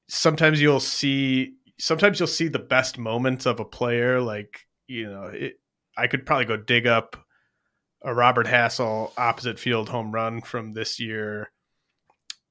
sometimes 0.08 0.60
you'll 0.60 0.80
see 0.80 1.54
sometimes 1.78 2.20
you'll 2.20 2.26
see 2.26 2.48
the 2.48 2.58
best 2.58 2.98
moments 2.98 3.45
of 3.45 3.60
a 3.60 3.66
player 3.66 4.20
like 4.20 4.66
you 4.88 5.08
know 5.08 5.26
it, 5.26 5.60
i 5.95 6.08
could 6.08 6.26
probably 6.26 6.45
go 6.45 6.58
dig 6.58 6.88
up 6.88 7.18
a 8.04 8.16
robert 8.16 8.48
Hassell 8.48 9.12
opposite 9.18 9.60
field 9.60 9.89
home 9.89 10.12
run 10.12 10.41
from 10.41 10.74
this 10.74 11.00
year 11.00 11.52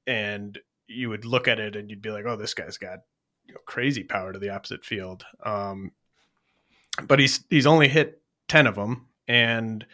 and 0.05 0.57
you 0.87 1.09
would 1.09 1.25
look 1.25 1.49
at 1.49 1.59
it 1.59 1.75
and 1.75 1.89
you'd 1.89 2.01
be 2.01 2.11
like 2.11 2.25
oh 2.25 2.37
this 2.37 2.53
guy's 2.53 2.77
got 2.77 2.99
you 3.47 3.53
know, 3.53 3.59
crazy 3.65 4.03
power 4.03 4.33
to 4.33 4.39
the 4.39 4.49
opposite 4.49 4.85
field. 4.85 5.25
Um, 5.43 5.91
but 7.03 7.19
he's 7.19 7.43
he's 7.49 7.67
only 7.67 7.87
hit 7.87 8.21
10 8.47 8.67
of 8.67 8.75
them 8.75 9.07
and 9.27 9.85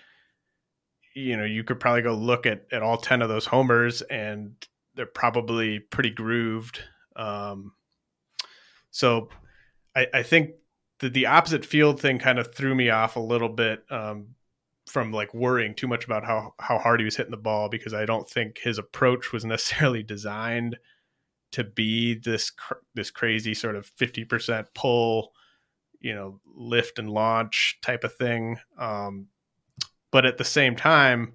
you 1.14 1.36
know 1.36 1.44
you 1.44 1.64
could 1.64 1.80
probably 1.80 2.02
go 2.02 2.14
look 2.14 2.46
at 2.46 2.66
at 2.72 2.82
all 2.82 2.98
10 2.98 3.22
of 3.22 3.30
those 3.30 3.46
homers 3.46 4.02
and 4.04 4.56
they're 4.96 5.06
probably 5.06 5.80
pretty 5.80 6.12
grooved. 6.12 6.80
Um, 7.16 7.74
so 8.92 9.30
I, 9.96 10.08
I 10.14 10.24
think 10.24 10.52
the, 11.00 11.10
the 11.10 11.26
opposite 11.26 11.66
field 11.66 12.00
thing 12.00 12.20
kind 12.20 12.40
of 12.40 12.54
threw 12.54 12.76
me 12.76 12.90
off 12.90 13.16
a 13.16 13.20
little 13.20 13.50
bit 13.50 13.84
um, 13.90 14.36
from 14.88 15.12
like 15.12 15.34
worrying 15.34 15.74
too 15.74 15.88
much 15.88 16.06
about 16.06 16.24
how, 16.24 16.54
how 16.60 16.78
hard 16.78 17.00
he 17.00 17.06
was 17.06 17.16
hitting 17.16 17.32
the 17.32 17.38
ball 17.38 17.70
because 17.70 17.94
I 17.94 18.06
don't 18.06 18.30
think 18.30 18.60
his 18.60 18.78
approach 18.78 19.32
was 19.32 19.46
necessarily 19.46 20.04
designed 20.04 20.78
to 21.54 21.64
be 21.64 22.16
this 22.16 22.52
this 22.94 23.12
crazy 23.12 23.54
sort 23.54 23.76
of 23.76 23.90
50% 23.96 24.68
pull, 24.74 25.32
you 26.00 26.14
know, 26.14 26.40
lift 26.46 27.00
and 27.00 27.10
launch 27.10 27.80
type 27.82 28.04
of 28.04 28.16
thing. 28.16 28.58
Um, 28.78 29.28
but 30.12 30.26
at 30.26 30.38
the 30.38 30.44
same 30.44 30.76
time, 30.76 31.34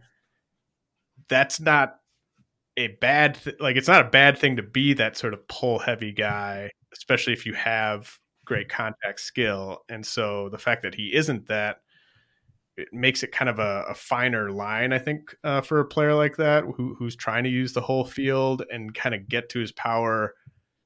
that's 1.29 1.61
not 1.61 1.97
a 2.77 2.89
bad 3.01 3.35
th- 3.43 3.57
like 3.61 3.77
it's 3.77 3.89
not 3.89 4.07
a 4.07 4.11
bad 4.11 4.39
thing 4.39 4.57
to 4.57 4.63
be 4.63 4.93
that 4.95 5.17
sort 5.17 5.35
of 5.35 5.47
pull 5.49 5.79
heavy 5.79 6.13
guy, 6.13 6.71
especially 6.93 7.33
if 7.33 7.45
you 7.45 7.55
have 7.55 8.19
great 8.45 8.69
contact 8.69 9.21
skill. 9.21 9.85
And 9.89 10.05
so 10.05 10.49
the 10.49 10.59
fact 10.59 10.83
that 10.83 10.95
he 10.95 11.15
isn't 11.15 11.49
that 11.49 11.81
it 12.79 12.89
makes 12.93 13.25
it 13.25 13.33
kind 13.33 13.49
of 13.49 13.59
a, 13.59 13.85
a 13.89 13.95
finer 13.95 14.53
line, 14.53 14.93
I 14.93 14.99
think, 14.99 15.35
uh, 15.43 15.61
for 15.61 15.81
a 15.81 15.85
player 15.85 16.15
like 16.15 16.37
that 16.37 16.63
who, 16.63 16.95
who's 16.97 17.17
trying 17.17 17.43
to 17.43 17.51
use 17.51 17.73
the 17.73 17.81
whole 17.81 18.05
field 18.05 18.63
and 18.71 18.95
kind 18.95 19.17
of 19.17 19.29
get 19.29 19.49
to 19.51 19.59
his 19.59 19.73
power 19.73 20.35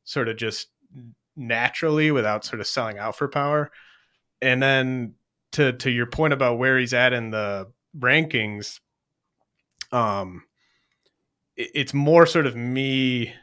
sort 0.04 0.28
of 0.28 0.38
just 0.38 0.68
naturally 1.36 2.10
without 2.10 2.46
sort 2.46 2.60
of 2.60 2.66
selling 2.66 2.98
out 2.98 3.16
for 3.16 3.28
power. 3.28 3.70
And 4.40 4.62
then 4.62 5.14
to 5.52 5.74
to 5.74 5.90
your 5.90 6.06
point 6.06 6.32
about 6.32 6.58
where 6.58 6.78
he's 6.78 6.94
at 6.94 7.12
in 7.12 7.30
the 7.30 7.70
rankings, 7.96 8.80
um, 9.92 10.44
it's 11.56 11.92
more 11.92 12.24
sort 12.24 12.46
of 12.46 12.56
me 12.56 13.34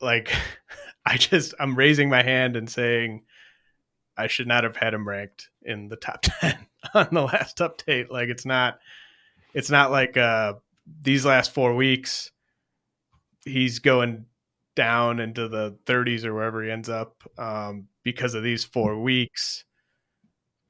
like 0.00 0.32
I 1.04 1.16
just 1.16 1.52
I'm 1.58 1.74
raising 1.74 2.08
my 2.08 2.22
hand 2.22 2.54
and 2.54 2.70
saying 2.70 3.24
I 4.16 4.28
should 4.28 4.46
not 4.46 4.62
have 4.62 4.76
had 4.76 4.94
him 4.94 5.08
ranked 5.08 5.48
in 5.62 5.88
the 5.88 5.96
top 5.96 6.22
10 6.22 6.67
on 6.94 7.08
the 7.12 7.22
last 7.22 7.58
update 7.58 8.08
like 8.10 8.28
it's 8.28 8.46
not 8.46 8.78
it's 9.54 9.70
not 9.70 9.90
like 9.90 10.16
uh 10.16 10.54
these 11.02 11.24
last 11.24 11.52
4 11.52 11.74
weeks 11.74 12.30
he's 13.44 13.78
going 13.78 14.24
down 14.76 15.18
into 15.18 15.48
the 15.48 15.76
30s 15.86 16.24
or 16.24 16.34
wherever 16.34 16.62
he 16.62 16.70
ends 16.70 16.88
up 16.88 17.22
um 17.36 17.88
because 18.04 18.34
of 18.34 18.42
these 18.42 18.64
4 18.64 19.00
weeks 19.00 19.64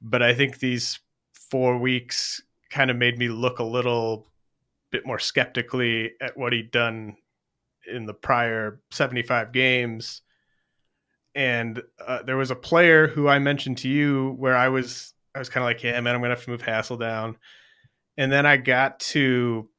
but 0.01 0.23
I 0.23 0.33
think 0.33 0.59
these 0.59 0.99
4 1.51 1.77
weeks 1.77 2.41
kind 2.69 2.91
of 2.91 2.97
made 2.97 3.17
me 3.17 3.27
look 3.29 3.59
a 3.59 3.63
little 3.63 4.27
bit 4.91 5.05
more 5.05 5.19
skeptically 5.19 6.11
at 6.21 6.37
what 6.37 6.53
he'd 6.53 6.71
done 6.71 7.15
in 7.91 8.05
the 8.05 8.13
prior 8.13 8.81
75 8.91 9.51
games. 9.51 10.21
And 11.35 11.81
uh, 12.05 12.23
there 12.23 12.37
was 12.37 12.51
a 12.51 12.55
player 12.55 13.07
who 13.07 13.27
I 13.27 13.39
mentioned 13.39 13.79
to 13.79 13.89
you 13.89 14.35
where 14.37 14.55
I 14.55 14.69
was 14.69 15.13
I 15.39 15.41
was 15.41 15.47
kind 15.47 15.63
of 15.63 15.69
like, 15.69 15.81
yeah, 15.83 15.97
man, 16.01 16.13
I'm 16.13 16.21
gonna 16.21 16.35
have 16.35 16.43
to 16.43 16.49
move 16.49 16.61
Hassell 16.61 16.99
down. 16.99 17.37
And 18.17 18.29
then 18.29 18.45
I 18.45 18.57
got 18.57 18.99
to 18.99 19.69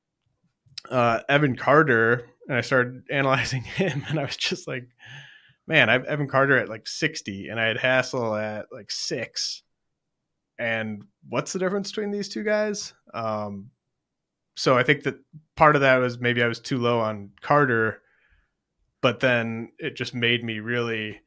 uh, 0.91 1.21
Evan 1.29 1.55
Carter 1.55 2.25
and 2.49 2.57
I 2.57 2.63
started 2.63 3.03
analyzing 3.11 3.63
him, 3.63 4.03
and 4.09 4.19
I 4.19 4.23
was 4.23 4.39
just 4.39 4.67
like, 4.67 4.85
man, 5.67 5.91
I 5.91 5.93
have 5.93 6.07
Evan 6.07 6.29
Carter 6.29 6.57
at 6.57 6.71
like 6.71 6.89
60, 6.89 7.49
and 7.49 7.61
I 7.61 7.67
had 7.67 7.77
Hassell 7.77 8.43
at 8.43 8.69
like 8.73 8.91
six. 8.91 9.63
And 10.59 11.03
what's 11.29 11.53
the 11.53 11.59
difference 11.59 11.91
between 11.91 12.11
these 12.11 12.31
two 12.31 12.43
guys? 12.43 12.95
Um, 13.13 13.71
so 14.57 14.79
I 14.79 14.83
think 14.83 15.03
that 15.03 15.17
part 15.57 15.75
of 15.75 15.83
that 15.83 15.99
was 15.99 16.21
maybe 16.21 16.43
I 16.43 16.49
was 16.49 16.59
too 16.59 16.79
low 16.79 17.01
on 17.01 17.33
Carter, 17.43 18.01
but 19.03 19.21
then 19.21 19.73
it 19.79 19.95
just 19.95 20.15
made 20.15 20.43
me 20.43 20.61
really 20.61 21.21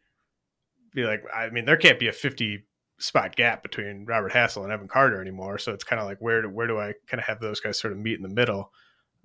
be 0.95 1.03
like, 1.03 1.23
I 1.31 1.51
mean, 1.51 1.65
there 1.65 1.77
can't 1.77 1.99
be 1.99 2.07
a 2.07 2.11
50 2.11 2.63
spot 3.03 3.35
gap 3.35 3.63
between 3.63 4.05
Robert 4.05 4.31
Hassell 4.31 4.63
and 4.63 4.71
Evan 4.71 4.87
Carter 4.87 5.21
anymore. 5.21 5.57
So 5.57 5.73
it's 5.73 5.83
kind 5.83 5.99
of 5.99 6.07
like, 6.07 6.19
where 6.19 6.41
do, 6.41 6.49
where 6.49 6.67
do 6.67 6.79
I 6.79 6.93
kind 7.07 7.19
of 7.19 7.25
have 7.25 7.39
those 7.39 7.59
guys 7.59 7.79
sort 7.79 7.93
of 7.93 7.99
meet 7.99 8.17
in 8.17 8.23
the 8.23 8.29
middle? 8.29 8.71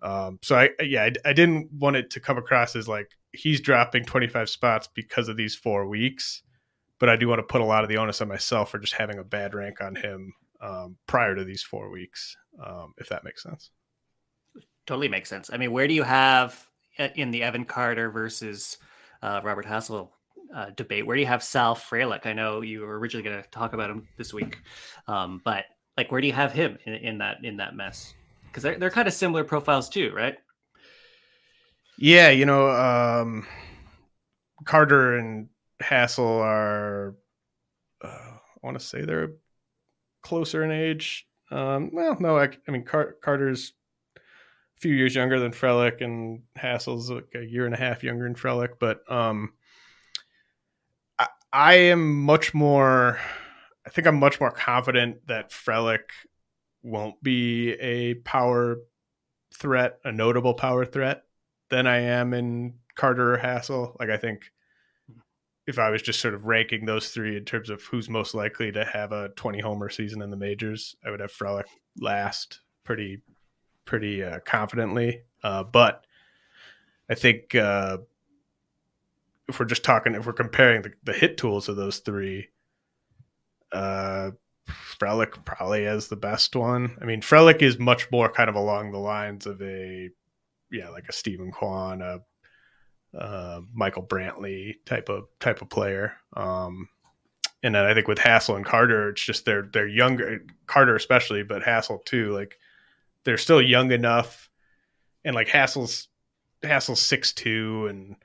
Um, 0.03 0.39
so 0.43 0.57
I, 0.57 0.70
yeah, 0.83 1.05
I, 1.05 1.12
I 1.24 1.33
didn't 1.33 1.72
want 1.72 1.97
it 1.97 2.11
to 2.11 2.20
come 2.20 2.39
across 2.39 2.76
as 2.76 2.89
like 2.89 3.11
he's 3.33 3.61
dropping 3.61 4.05
25 4.05 4.49
spots 4.49 4.89
because 4.95 5.29
of 5.29 5.37
these 5.37 5.55
four 5.55 5.87
weeks, 5.89 6.43
but 6.99 7.09
I 7.09 7.16
do 7.16 7.29
want 7.29 7.39
to 7.39 7.45
put 7.45 7.61
a 7.61 7.64
lot 7.64 7.83
of 7.83 7.89
the 7.89 7.97
onus 7.97 8.20
on 8.20 8.29
myself 8.29 8.70
for 8.70 8.79
just 8.79 8.95
having 8.95 9.18
a 9.18 9.24
bad 9.24 9.55
rank 9.55 9.81
on 9.81 9.95
him 9.95 10.33
um, 10.61 10.97
prior 11.07 11.35
to 11.35 11.45
these 11.45 11.62
four 11.62 11.91
weeks, 11.91 12.37
um, 12.64 12.95
if 12.99 13.09
that 13.09 13.24
makes 13.24 13.43
sense 13.43 13.70
totally 14.89 15.09
makes 15.09 15.29
sense. 15.29 15.51
I 15.53 15.59
mean, 15.59 15.70
where 15.70 15.87
do 15.87 15.95
you 15.95 16.03
have 16.03 16.66
uh, 16.99 17.09
in 17.14 17.31
the 17.31 17.43
Evan 17.43 17.66
Carter 17.66 18.11
versus 18.11 18.79
uh, 19.22 19.41
Robert 19.45 19.66
Hassell 19.66 20.09
uh, 20.55 20.70
debate? 20.76 21.07
Where 21.07 21.16
do 21.16 21.20
you 21.20 21.26
have 21.26 21.42
Sal 21.42 21.74
Frelick? 21.74 22.26
I 22.26 22.32
know 22.32 22.61
you 22.61 22.80
were 22.80 22.99
originally 22.99 23.28
going 23.28 23.42
to 23.42 23.49
talk 23.51 23.72
about 23.72 23.90
him 23.90 24.09
this 24.16 24.32
week, 24.32 24.59
um, 25.07 25.40
but 25.44 25.64
like, 25.96 26.11
where 26.12 26.20
do 26.20 26.26
you 26.26 26.32
have 26.32 26.53
him 26.53 26.78
in, 26.86 26.94
in 26.94 27.18
that 27.18 27.44
in 27.44 27.57
that 27.59 27.74
mess? 27.74 28.14
Because 28.46 28.62
they're 28.62 28.78
they're 28.78 28.90
kind 28.90 29.09
of 29.09 29.14
similar 29.14 29.44
profiles 29.44 29.88
too, 29.88 30.12
right? 30.14 30.36
Yeah, 31.99 32.30
you 32.30 32.46
know, 32.46 32.70
um, 32.70 33.46
Carter 34.64 35.18
and 35.18 35.49
Hassell 35.82 36.40
are. 36.40 37.16
Uh, 38.03 38.07
I 38.09 38.66
want 38.66 38.78
to 38.78 38.84
say 38.84 39.05
they're 39.05 39.32
closer 40.22 40.62
in 40.62 40.70
age. 40.70 41.26
Um, 41.51 41.90
well, 41.92 42.16
no, 42.20 42.38
I, 42.38 42.51
I 42.66 42.70
mean 42.70 42.84
Car- 42.84 43.16
Carter's 43.22 43.72
a 44.16 44.20
few 44.80 44.92
years 44.92 45.14
younger 45.14 45.40
than 45.40 45.53
Frelick, 45.53 46.03
and 46.03 46.42
Hassell's 46.57 47.11
like 47.11 47.28
a 47.34 47.44
year 47.44 47.66
and 47.66 47.74
a 47.74 47.78
half 47.78 48.05
younger 48.05 48.24
than 48.24 48.34
Frelick. 48.34 48.74
But 48.78 49.11
um, 49.11 49.55
I, 51.59 51.74
am 51.74 52.22
much 52.22 52.54
more. 52.54 53.18
I 53.84 53.90
think 53.90 54.06
I'm 54.06 54.20
much 54.20 54.38
more 54.38 54.52
confident 54.52 55.26
that 55.26 55.50
Frelick 55.50 56.11
won't 56.84 57.20
be 57.20 57.72
a 57.72 58.14
power 58.14 58.76
threat, 59.52 59.98
a 60.04 60.12
notable 60.12 60.54
power 60.54 60.84
threat, 60.84 61.24
than 61.68 61.88
I 61.88 61.98
am 61.98 62.32
in 62.32 62.74
Carter 62.94 63.34
or 63.34 63.38
Hassell. 63.38 63.98
Like 63.98 64.09
I 64.09 64.16
think 64.16 64.52
if 65.66 65.80
I 65.80 65.90
was 65.90 66.00
just 66.00 66.20
sort 66.20 66.34
of 66.34 66.44
ranking 66.44 66.86
those 66.86 67.11
three 67.11 67.36
in 67.36 67.44
terms 67.44 67.70
of 67.70 67.82
who's 67.82 68.09
most 68.09 68.34
likely 68.34 68.70
to 68.70 68.84
have 68.84 69.11
a 69.11 69.30
20 69.30 69.59
homer 69.59 69.88
season 69.88 70.22
in 70.22 70.30
the 70.30 70.36
majors, 70.36 70.94
I 71.04 71.11
would 71.11 71.20
have 71.20 71.32
Frelick 71.32 71.66
last 71.98 72.61
pretty 72.84 73.22
pretty 73.84 74.22
uh, 74.22 74.38
confidently. 74.44 75.22
Uh, 75.42 75.64
but 75.64 76.06
I 77.11 77.16
think 77.16 77.56
uh, 77.56 77.98
if 79.49 79.59
we're 79.59 79.66
just 79.66 79.84
talking, 79.84 80.14
if 80.14 80.26
we're 80.26 80.32
comparing 80.32 80.82
the, 80.82 80.92
the 81.05 81.12
hit 81.12 81.38
tools 81.38 81.68
of 81.68 81.76
those 81.76 81.99
three, 81.99 82.49
uh, 83.72 84.32
Frelick 84.68 85.44
probably 85.44 85.84
has 85.84 86.09
the 86.09 86.16
best 86.16 86.55
one. 86.55 86.96
I 87.01 87.05
mean, 87.05 87.22
Frelick 87.22 87.62
is 87.62 87.78
much 87.78 88.11
more 88.11 88.30
kind 88.30 88.51
of 88.51 88.57
along 88.57 88.92
the 88.92 88.99
lines 88.99 89.46
of 89.46 89.62
a, 89.62 90.11
yeah, 90.70 90.90
like 90.90 91.09
a 91.09 91.12
Steven 91.12 91.51
Kwan, 91.51 92.03
a 92.03 92.20
Michael 93.72 94.03
Brantley 94.03 94.74
type 94.84 95.09
of 95.09 95.28
type 95.40 95.62
of 95.62 95.70
player. 95.70 96.14
Um, 96.34 96.88
and 97.62 97.74
then 97.74 97.84
I 97.84 97.94
think 97.94 98.07
with 98.07 98.18
Hassell 98.18 98.57
and 98.57 98.64
Carter, 98.64 99.11
it's 99.11 99.24
just 99.24 99.44
they're 99.44 99.68
they're 99.72 99.88
younger, 99.88 100.44
Carter 100.66 100.94
especially, 100.94 101.42
but 101.42 101.62
Hassell 101.62 102.05
too. 102.05 102.32
Like 102.32 102.59
they're 103.24 103.38
still 103.38 103.62
young 103.62 103.90
enough, 103.90 104.51
and 105.24 105.34
like 105.34 105.49
Hassel's 105.49 106.09
Hassell's 106.62 107.01
six 107.01 107.32
two, 107.32 107.86
and 107.88 108.16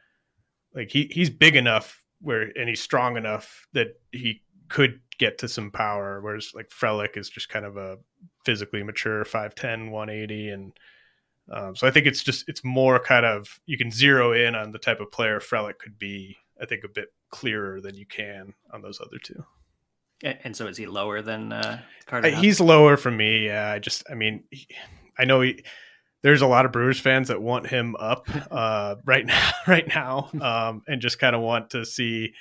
like 0.75 0.89
he 0.91 1.09
he's 1.11 1.29
big 1.29 1.55
enough 1.55 2.03
where 2.21 2.51
and 2.57 2.69
he's 2.69 2.81
strong 2.81 3.17
enough 3.17 3.67
that 3.73 3.99
he 4.11 4.41
could 4.69 4.99
get 5.19 5.37
to 5.39 5.47
some 5.47 5.71
power. 5.71 6.21
Whereas 6.21 6.51
like 6.55 6.69
Frelick 6.69 7.17
is 7.17 7.29
just 7.29 7.49
kind 7.49 7.65
of 7.65 7.77
a 7.77 7.97
physically 8.45 8.83
mature 8.83 9.23
5'10", 9.23 9.91
180, 9.91 10.49
and 10.49 10.73
Um, 11.51 11.75
so 11.75 11.87
I 11.87 11.91
think 11.91 12.07
it's 12.07 12.23
just 12.23 12.45
it's 12.47 12.63
more 12.63 12.99
kind 12.99 13.25
of 13.25 13.59
you 13.65 13.77
can 13.77 13.91
zero 13.91 14.31
in 14.31 14.55
on 14.55 14.71
the 14.71 14.79
type 14.79 14.99
of 14.99 15.11
player 15.11 15.39
Frelick 15.39 15.77
could 15.77 15.99
be. 15.99 16.37
I 16.61 16.65
think 16.65 16.83
a 16.83 16.87
bit 16.87 17.09
clearer 17.29 17.81
than 17.81 17.95
you 17.95 18.05
can 18.05 18.53
on 18.71 18.81
those 18.81 19.01
other 19.01 19.17
two. 19.21 19.43
And, 20.21 20.55
so 20.55 20.67
is 20.67 20.77
he 20.77 20.85
lower 20.85 21.21
than 21.21 21.51
uh, 21.51 21.81
Carter? 22.05 22.29
Uh, 22.29 22.31
he's 22.31 22.61
lower 22.61 22.95
for 22.95 23.11
me. 23.11 23.47
Yeah, 23.47 23.71
I 23.71 23.79
just 23.79 24.03
I 24.09 24.13
mean 24.13 24.45
he, 24.51 24.67
I 25.17 25.25
know 25.25 25.41
he. 25.41 25.63
There's 26.23 26.41
a 26.41 26.47
lot 26.47 26.65
of 26.65 26.71
Brewers 26.71 26.99
fans 26.99 27.27
that 27.27 27.41
want 27.41 27.67
him 27.67 27.95
up 27.99 28.27
uh, 28.49 28.95
right 29.05 29.25
now, 29.25 29.51
right 29.67 29.87
now, 29.87 30.29
um, 30.41 30.81
and 30.87 31.01
just 31.01 31.19
kind 31.19 31.35
of 31.35 31.41
want 31.41 31.69
to 31.71 31.85
see 31.85 32.33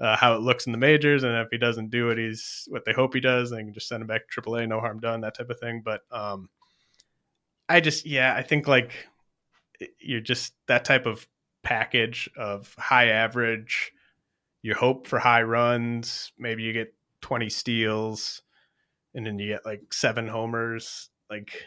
uh, 0.00 0.16
how 0.16 0.34
it 0.34 0.40
looks 0.40 0.66
in 0.66 0.72
the 0.72 0.78
majors, 0.78 1.24
and 1.24 1.36
if 1.36 1.48
he 1.50 1.58
doesn't 1.58 1.90
do 1.90 2.06
what 2.06 2.18
he's 2.18 2.66
what 2.68 2.84
they 2.84 2.92
hope 2.92 3.14
he 3.14 3.20
does, 3.20 3.50
they 3.50 3.58
can 3.58 3.72
just 3.72 3.88
send 3.88 4.00
him 4.00 4.06
back 4.06 4.28
to 4.28 4.40
AAA, 4.40 4.68
no 4.68 4.80
harm 4.80 5.00
done, 5.00 5.20
that 5.20 5.36
type 5.36 5.50
of 5.50 5.58
thing. 5.58 5.82
But 5.84 6.02
um, 6.10 6.48
I 7.68 7.80
just, 7.80 8.06
yeah, 8.06 8.34
I 8.34 8.42
think 8.42 8.68
like 8.68 8.92
you're 9.98 10.20
just 10.20 10.54
that 10.66 10.84
type 10.84 11.06
of 11.06 11.26
package 11.62 12.30
of 12.36 12.74
high 12.78 13.08
average. 13.08 13.92
You 14.62 14.74
hope 14.74 15.06
for 15.06 15.18
high 15.18 15.42
runs. 15.42 16.32
Maybe 16.38 16.62
you 16.62 16.72
get 16.72 16.94
20 17.22 17.48
steals, 17.48 18.42
and 19.14 19.26
then 19.26 19.38
you 19.38 19.48
get 19.48 19.66
like 19.66 19.92
seven 19.92 20.28
homers. 20.28 21.10
Like, 21.28 21.64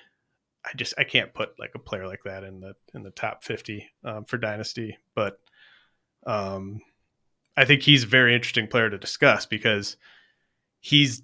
I 0.66 0.72
just 0.76 0.94
I 0.98 1.04
can't 1.04 1.34
put 1.34 1.60
like 1.60 1.72
a 1.76 1.80
player 1.80 2.08
like 2.08 2.24
that 2.26 2.44
in 2.44 2.60
the 2.60 2.74
in 2.94 3.04
the 3.04 3.12
top 3.12 3.44
50 3.44 3.88
um, 4.04 4.26
for 4.26 4.38
dynasty. 4.38 4.98
But 5.16 5.40
um, 6.26 6.82
I 7.58 7.66
think 7.66 7.82
he's 7.82 8.04
a 8.04 8.08
very 8.08 8.36
interesting 8.36 8.68
player 8.68 8.90
to 8.90 8.98
discuss 8.98 9.46
because 9.46 9.98
he's 10.80 11.24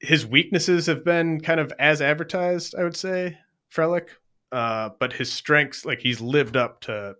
his 0.00 0.26
weaknesses 0.26 0.86
have 0.86 1.04
been 1.04 1.40
kind 1.40 1.60
of 1.60 1.72
as 1.78 2.00
advertised. 2.00 2.74
I 2.78 2.84
would 2.84 2.96
say 2.96 3.38
Frelick, 3.74 4.08
uh, 4.52 4.90
but 4.98 5.12
his 5.12 5.32
strengths, 5.32 5.84
like 5.84 6.00
he's 6.00 6.20
lived 6.20 6.56
up 6.56 6.80
to 6.82 7.16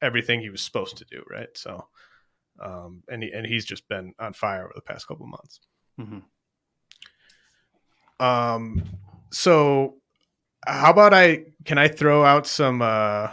everything 0.00 0.40
he 0.40 0.50
was 0.50 0.62
supposed 0.62 0.98
to 0.98 1.04
do, 1.04 1.22
right? 1.30 1.48
So, 1.54 1.86
um, 2.60 3.02
and 3.08 3.22
he, 3.22 3.32
and 3.32 3.46
he's 3.46 3.64
just 3.64 3.88
been 3.88 4.14
on 4.18 4.32
fire 4.32 4.64
over 4.64 4.72
the 4.74 4.82
past 4.82 5.08
couple 5.08 5.24
of 5.24 5.30
months. 5.30 5.60
Mm-hmm. 6.00 6.18
Um, 8.24 8.82
so 9.30 9.96
how 10.66 10.90
about 10.90 11.14
I 11.14 11.44
can 11.64 11.78
I 11.78 11.88
throw 11.88 12.24
out 12.24 12.46
some 12.46 12.82
uh 12.82 13.30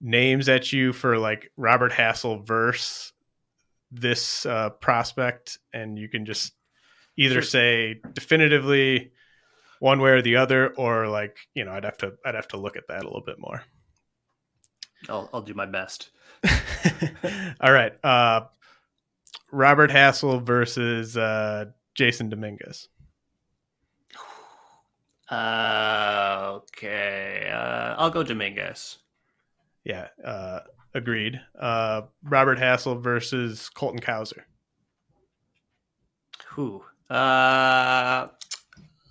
names 0.00 0.48
at 0.48 0.72
you 0.72 0.92
for 0.92 1.18
like 1.18 1.50
Robert 1.56 1.92
Hassell 1.92 2.44
verse 2.46 3.12
this 3.92 4.46
uh 4.46 4.70
prospect 4.70 5.58
and 5.72 5.98
you 5.98 6.08
can 6.08 6.24
just 6.24 6.52
either 7.16 7.34
sure. 7.34 7.42
say 7.42 8.00
definitively 8.14 9.12
one 9.80 10.00
way 10.00 10.10
or 10.10 10.22
the 10.22 10.36
other, 10.36 10.68
or 10.74 11.08
like 11.08 11.36
you 11.54 11.64
know, 11.64 11.72
I'd 11.72 11.84
have 11.84 11.98
to 11.98 12.12
I'd 12.24 12.36
have 12.36 12.48
to 12.48 12.56
look 12.56 12.76
at 12.76 12.86
that 12.88 13.02
a 13.02 13.06
little 13.06 13.22
bit 13.22 13.40
more. 13.40 13.64
I'll 15.08 15.28
I'll 15.32 15.42
do 15.42 15.54
my 15.54 15.66
best. 15.66 16.10
All 17.60 17.72
right, 17.72 17.92
uh, 18.04 18.42
Robert 19.50 19.90
Hassell 19.90 20.42
versus 20.42 21.16
uh, 21.16 21.66
Jasson 21.98 22.30
Dominguez. 22.30 22.88
Uh, 25.30 26.54
okay, 26.56 27.50
uh, 27.52 27.94
I'll 27.96 28.10
go 28.10 28.22
Dominguez. 28.22 28.98
Yeah, 29.84 30.08
uh, 30.24 30.60
agreed. 30.94 31.40
Uh, 31.58 32.02
Robert 32.24 32.58
Hassell 32.58 33.00
versus 33.00 33.68
Colton 33.68 34.00
Cowser. 34.00 34.42
Who? 36.48 36.82
Uh, 37.08 38.28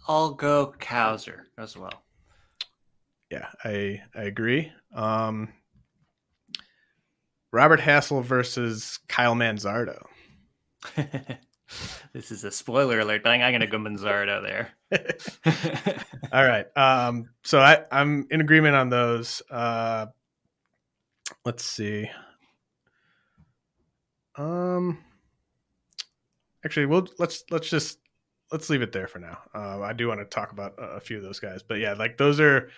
I'll 0.07 0.33
go 0.33 0.73
Cowser 0.79 1.43
as 1.57 1.77
well. 1.77 2.03
Yeah, 3.31 3.47
I 3.63 4.01
I 4.15 4.23
agree. 4.23 4.71
Um, 4.93 5.53
Robert 7.51 7.79
Hassell 7.79 8.23
versus 8.23 8.99
Kyle 9.07 9.35
Manzardo. 9.35 10.05
this 12.13 12.31
is 12.31 12.43
a 12.43 12.51
spoiler 12.51 12.99
alert, 12.99 13.23
but 13.23 13.31
I'm 13.31 13.39
going 13.39 13.61
to 13.61 13.67
go 13.67 13.77
Manzardo 13.77 14.41
there. 14.41 14.71
All 16.31 16.45
right. 16.45 16.65
Um, 16.77 17.29
so 17.43 17.59
I, 17.59 17.83
I'm 17.91 18.27
in 18.31 18.41
agreement 18.41 18.75
on 18.75 18.89
those. 18.89 19.41
Uh, 19.49 20.07
let's 21.45 21.63
see. 21.63 22.09
Um, 24.35 24.99
actually, 26.63 26.85
we'll 26.85 27.07
let's 27.17 27.43
let's 27.51 27.69
just 27.69 27.99
let's 28.51 28.69
leave 28.69 28.81
it 28.81 28.91
there 28.91 29.07
for 29.07 29.19
now. 29.19 29.39
Uh, 29.53 29.81
I 29.81 29.93
do 29.93 30.07
want 30.07 30.21
to 30.21 30.25
talk 30.25 30.51
about 30.51 30.75
a 30.77 30.99
few 30.99 31.17
of 31.17 31.23
those 31.23 31.39
guys, 31.39 31.61
but 31.61 31.79
yeah, 31.79 31.93
like 31.93 32.17
those 32.17 32.39
are 32.39 32.69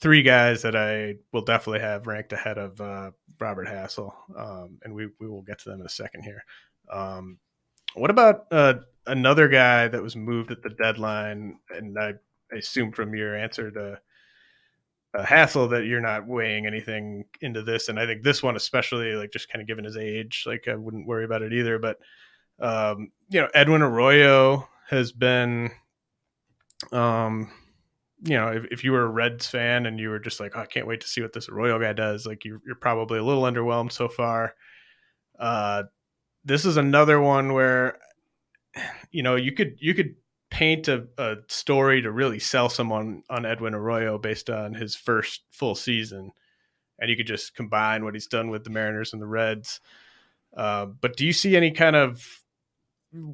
three 0.00 0.22
guys 0.22 0.62
that 0.62 0.76
I 0.76 1.14
will 1.32 1.42
definitely 1.42 1.80
have 1.80 2.06
ranked 2.06 2.32
ahead 2.32 2.58
of 2.58 2.80
uh, 2.80 3.10
Robert 3.40 3.66
Hassell, 3.66 4.12
um, 4.36 4.78
and 4.82 4.94
we 4.94 5.08
we 5.18 5.28
will 5.28 5.42
get 5.42 5.58
to 5.60 5.70
them 5.70 5.80
in 5.80 5.86
a 5.86 5.90
second 5.90 6.22
here. 6.22 6.44
Um, 6.92 7.38
what 7.94 8.10
about 8.10 8.46
uh, 8.50 8.74
another 9.06 9.48
guy 9.48 9.88
that 9.88 10.02
was 10.02 10.16
moved 10.16 10.50
at 10.50 10.62
the 10.62 10.70
deadline? 10.70 11.58
And 11.70 11.98
I, 11.98 12.14
assume 12.52 12.92
from 12.92 13.14
your 13.16 13.34
answer 13.34 13.68
to 13.68 13.98
uh, 15.18 15.24
Hassell 15.24 15.70
that 15.70 15.86
you're 15.86 16.00
not 16.00 16.26
weighing 16.26 16.66
anything 16.66 17.24
into 17.40 17.62
this, 17.62 17.88
and 17.88 17.98
I 17.98 18.06
think 18.06 18.22
this 18.22 18.44
one 18.44 18.54
especially, 18.54 19.14
like 19.14 19.32
just 19.32 19.50
kind 19.50 19.60
of 19.60 19.66
given 19.66 19.84
his 19.84 19.96
age, 19.96 20.44
like 20.46 20.68
I 20.68 20.76
wouldn't 20.76 21.06
worry 21.06 21.24
about 21.24 21.42
it 21.42 21.52
either. 21.52 21.78
But 21.78 21.98
um, 22.60 23.10
you 23.28 23.40
know, 23.40 23.48
Edwin 23.54 23.82
Arroyo 23.82 24.68
has 24.88 25.12
been, 25.12 25.70
um, 26.92 27.50
you 28.22 28.36
know, 28.36 28.48
if, 28.48 28.64
if 28.70 28.84
you 28.84 28.92
were 28.92 29.04
a 29.04 29.08
Reds 29.08 29.46
fan 29.46 29.86
and 29.86 29.98
you 29.98 30.10
were 30.10 30.18
just 30.18 30.40
like, 30.40 30.56
oh, 30.56 30.60
I 30.60 30.66
can't 30.66 30.86
wait 30.86 31.00
to 31.00 31.08
see 31.08 31.22
what 31.22 31.32
this 31.32 31.48
Arroyo 31.48 31.78
guy 31.78 31.92
does, 31.92 32.26
like 32.26 32.44
you're, 32.44 32.60
you're 32.66 32.76
probably 32.76 33.18
a 33.18 33.24
little 33.24 33.42
underwhelmed 33.42 33.92
so 33.92 34.08
far. 34.08 34.54
Uh, 35.38 35.84
this 36.44 36.64
is 36.64 36.76
another 36.76 37.20
one 37.20 37.52
where, 37.52 37.98
you 39.10 39.22
know, 39.22 39.36
you 39.36 39.52
could 39.52 39.76
you 39.78 39.94
could 39.94 40.14
paint 40.50 40.88
a, 40.88 41.06
a 41.18 41.36
story 41.48 42.02
to 42.02 42.12
really 42.12 42.38
sell 42.38 42.68
someone 42.68 43.22
on 43.28 43.46
Edwin 43.46 43.74
Arroyo 43.74 44.18
based 44.18 44.50
on 44.50 44.74
his 44.74 44.94
first 44.94 45.42
full 45.50 45.74
season, 45.74 46.32
and 46.98 47.10
you 47.10 47.16
could 47.16 47.26
just 47.26 47.54
combine 47.54 48.04
what 48.04 48.14
he's 48.14 48.26
done 48.26 48.50
with 48.50 48.64
the 48.64 48.70
Mariners 48.70 49.12
and 49.12 49.22
the 49.22 49.26
Reds. 49.26 49.80
Uh, 50.56 50.86
but 50.86 51.16
do 51.16 51.26
you 51.26 51.32
see 51.32 51.56
any 51.56 51.72
kind 51.72 51.96
of 51.96 52.44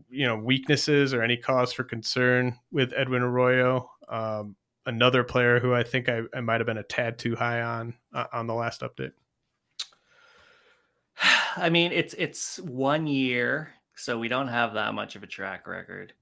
you 0.08 0.26
know 0.26 0.36
weaknesses 0.36 1.14
or 1.14 1.22
any 1.22 1.36
cause 1.36 1.72
for 1.72 1.84
concern 1.84 2.58
with 2.70 2.92
Edwin 2.96 3.22
Arroyo. 3.22 3.90
Um, 4.08 4.56
another 4.86 5.24
player 5.24 5.60
who 5.60 5.74
I 5.74 5.82
think 5.82 6.08
I, 6.08 6.22
I 6.34 6.40
might 6.40 6.60
have 6.60 6.66
been 6.66 6.78
a 6.78 6.82
tad 6.82 7.18
too 7.18 7.36
high 7.36 7.62
on 7.62 7.94
uh, 8.12 8.26
on 8.32 8.46
the 8.46 8.54
last 8.54 8.82
update. 8.82 9.12
I 11.56 11.70
mean, 11.70 11.92
it's 11.92 12.14
it's 12.14 12.58
one 12.60 13.06
year, 13.06 13.72
so 13.94 14.18
we 14.18 14.28
don't 14.28 14.48
have 14.48 14.74
that 14.74 14.94
much 14.94 15.16
of 15.16 15.22
a 15.22 15.26
track 15.26 15.66
record. 15.66 16.12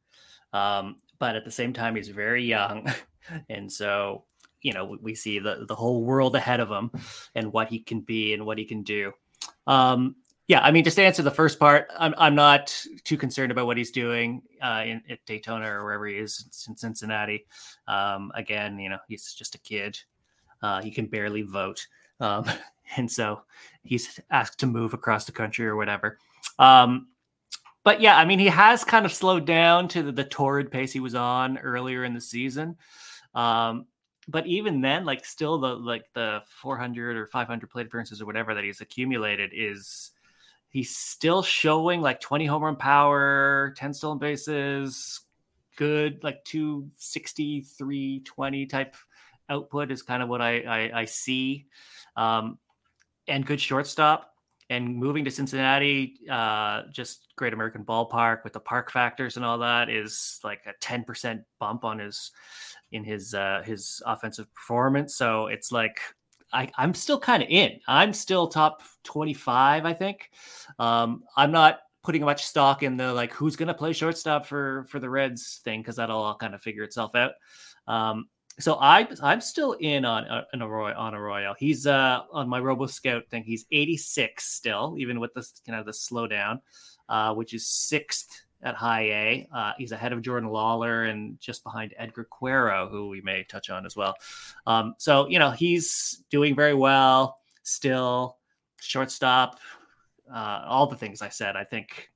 Um, 0.53 0.97
but 1.19 1.37
at 1.37 1.45
the 1.45 1.51
same 1.51 1.73
time, 1.73 1.97
he's 1.97 2.09
very 2.09 2.45
young, 2.45 2.93
and 3.49 3.71
so 3.71 4.25
you 4.63 4.73
know 4.73 4.97
we 5.01 5.15
see 5.15 5.39
the 5.39 5.65
the 5.67 5.75
whole 5.75 6.05
world 6.05 6.37
ahead 6.37 6.61
of 6.61 6.71
him 6.71 6.91
and 7.35 7.53
what 7.53 7.69
he 7.69 7.79
can 7.81 8.01
be 8.01 8.35
and 8.35 8.45
what 8.47 8.59
he 8.59 8.65
can 8.65 8.83
do. 8.83 9.13
Um, 9.67 10.17
yeah, 10.49 10.61
I 10.63 10.71
mean, 10.71 10.83
just 10.83 10.97
to 10.97 11.03
answer 11.03 11.23
the 11.23 11.31
first 11.31 11.59
part, 11.59 11.89
I'm 11.99 12.15
I'm 12.17 12.35
not 12.35 12.75
too 13.05 13.19
concerned 13.19 13.53
about 13.53 13.67
what 13.67 13.77
he's 13.77 13.91
doing 13.91 14.43
uh, 14.63 14.83
in 14.87 15.03
at 15.11 15.25
Daytona 15.27 15.71
or 15.71 15.85
wherever 15.85 16.07
he 16.07 16.17
is 16.17 16.67
in 16.67 16.77
Cincinnati. 16.77 17.47
Um, 17.87 18.33
again, 18.35 18.79
you 18.79 18.89
know, 18.89 18.99
he's 19.09 19.35
just 19.35 19.55
a 19.55 19.59
kid. 19.59 19.99
Uh, 20.63 20.81
he 20.81 20.91
can 20.91 21.07
barely 21.07 21.43
vote, 21.43 21.87
um, 22.21 22.47
and 22.97 23.11
so 23.11 23.43
he's 23.89 24.21
asked 24.31 24.61
to 24.61 24.67
move 24.67 24.95
across 24.95 25.25
the 25.25 25.33
country 25.33 25.67
or 25.67 25.77
whatever. 25.77 26.19
Um, 26.59 27.09
but 27.85 28.01
yeah, 28.01 28.17
I 28.17 28.25
mean, 28.25 28.39
he 28.39 28.47
has 28.47 28.85
kind 28.85 29.07
of 29.07 29.13
slowed 29.13 29.47
down 29.47 29.89
to 29.89 30.03
the, 30.03 30.13
the 30.13 30.25
torrid 30.25 30.71
pace 30.71 30.93
he 30.93 31.01
was 31.01 31.15
on 31.15 31.59
earlier 31.59 32.05
in 32.05 32.15
the 32.15 32.21
season. 32.21 32.77
Um, 33.35 33.87
but 34.27 34.47
even 34.47 34.81
then, 34.81 35.05
like 35.05 35.25
still 35.25 35.59
the 35.59 35.75
like 35.75 36.05
the 36.13 36.43
400 36.61 37.17
or 37.17 37.27
500 37.27 37.71
plate 37.71 37.87
appearances 37.87 38.21
or 38.21 38.27
whatever 38.27 38.55
that 38.55 38.65
he's 38.65 38.81
accumulated 38.81 39.53
is 39.55 40.11
He's 40.71 40.95
still 40.95 41.43
showing 41.43 42.03
like 42.03 42.21
20 42.21 42.45
home 42.45 42.63
run 42.63 42.77
power, 42.77 43.73
10 43.77 43.95
stolen 43.95 44.19
bases, 44.19 45.21
good 45.77 46.23
like 46.23 46.45
260, 46.45 47.63
320 47.63 48.67
type 48.67 48.95
output 49.49 49.91
is 49.91 50.03
kind 50.03 50.23
of 50.23 50.29
what 50.29 50.43
I, 50.43 50.61
I, 50.61 51.01
I 51.01 51.05
see. 51.07 51.67
Um, 52.17 52.59
and 53.29 53.47
good 53.47 53.61
shortstop. 53.61 54.33
And 54.71 54.97
moving 54.97 55.25
to 55.25 55.31
Cincinnati, 55.31 56.17
uh, 56.31 56.83
just 56.93 57.29
great 57.37 57.55
American 57.55 57.85
ballpark 57.85 58.45
with 58.45 58.53
the 58.53 58.61
park 58.61 58.91
factors 58.91 59.37
and 59.37 59.45
all 59.45 59.57
that 59.59 59.89
is 59.89 60.41
like 60.45 60.61
a 60.67 60.75
10% 60.85 61.43
bump 61.59 61.85
on 61.85 61.99
his 61.99 62.33
in 62.93 63.03
his 63.03 63.33
uh, 63.33 63.63
his 63.65 64.03
offensive 64.05 64.53
performance. 64.55 65.17
So 65.17 65.47
it's 65.47 65.73
like 65.73 66.01
I, 66.53 66.71
am 66.79 66.95
still 66.95 67.19
kind 67.19 67.43
of 67.43 67.49
in. 67.49 67.81
I'm 67.87 68.13
still 68.13 68.47
top 68.47 68.83
25, 69.05 69.85
I 69.85 69.93
think. 69.95 70.31
Um, 70.79 71.23
I'm 71.37 71.53
not 71.53 71.81
putting 72.03 72.25
much 72.25 72.47
stock 72.47 72.83
in 72.83 72.97
the 72.97 73.13
like 73.13 73.33
who's 73.33 73.57
going 73.57 73.67
to 73.69 73.75
play 73.75 73.93
shortstop 73.93 74.47
for 74.47 74.87
for 74.89 74.99
the 75.01 75.11
Reds 75.11 75.61
thing 75.65 75.81
because 75.81 75.97
that'll 75.97 76.19
all 76.19 76.37
kind 76.37 76.55
of 76.55 76.63
figure 76.63 76.83
itself 76.83 77.15
out. 77.15 77.33
Um, 77.87 78.29
so 78.61 78.75
I 78.81 79.09
I'm 79.23 79.41
still 79.41 79.73
in 79.73 80.05
on 80.05 80.25
uh, 80.25 80.45
an 80.53 80.63
Arroyo, 80.63 80.95
on 80.97 81.15
Arroyo. 81.15 81.55
He's 81.59 81.87
uh 81.87 82.23
on 82.33 82.49
my 82.49 82.59
Robo 82.59 82.87
Scout 82.87 83.25
thing. 83.31 83.45
He's 83.45 83.67
86 83.71 84.45
still, 84.45 84.97
even 84.99 85.21
with 85.21 85.35
this 85.35 85.61
kind 85.67 85.79
of 85.79 85.87
the 85.87 85.93
slowdown, 85.93 86.61
uh, 87.09 87.35
which 87.35 87.55
is 87.55 87.69
sixth 87.69 88.43
at 88.63 88.75
high 88.75 89.03
A. 89.03 89.49
Uh, 89.55 89.73
he's 89.79 89.93
ahead 89.93 90.13
of 90.13 90.23
Jordan 90.23 90.51
Lawlar 90.51 91.09
and 91.09 91.39
just 91.41 91.63
behind 91.63 91.95
Edgar 91.97 92.27
Quero, 92.31 92.89
who 92.89 93.09
we 93.09 93.21
may 93.21 93.45
touch 93.45 93.71
on 93.71 93.87
as 93.87 93.97
well. 93.97 94.15
Um, 94.67 94.95
so 94.99 95.29
you 95.29 95.39
know 95.39 95.51
he's 95.51 96.25
doing 96.31 96.55
very 96.55 96.75
well 96.75 97.39
still. 97.63 98.37
Shortstop, 98.81 99.59
uh, 100.33 100.63
all 100.65 100.87
the 100.87 100.97
things 100.97 101.21
I 101.21 101.31
said. 101.31 101.57
I 101.57 101.65
think 101.65 102.11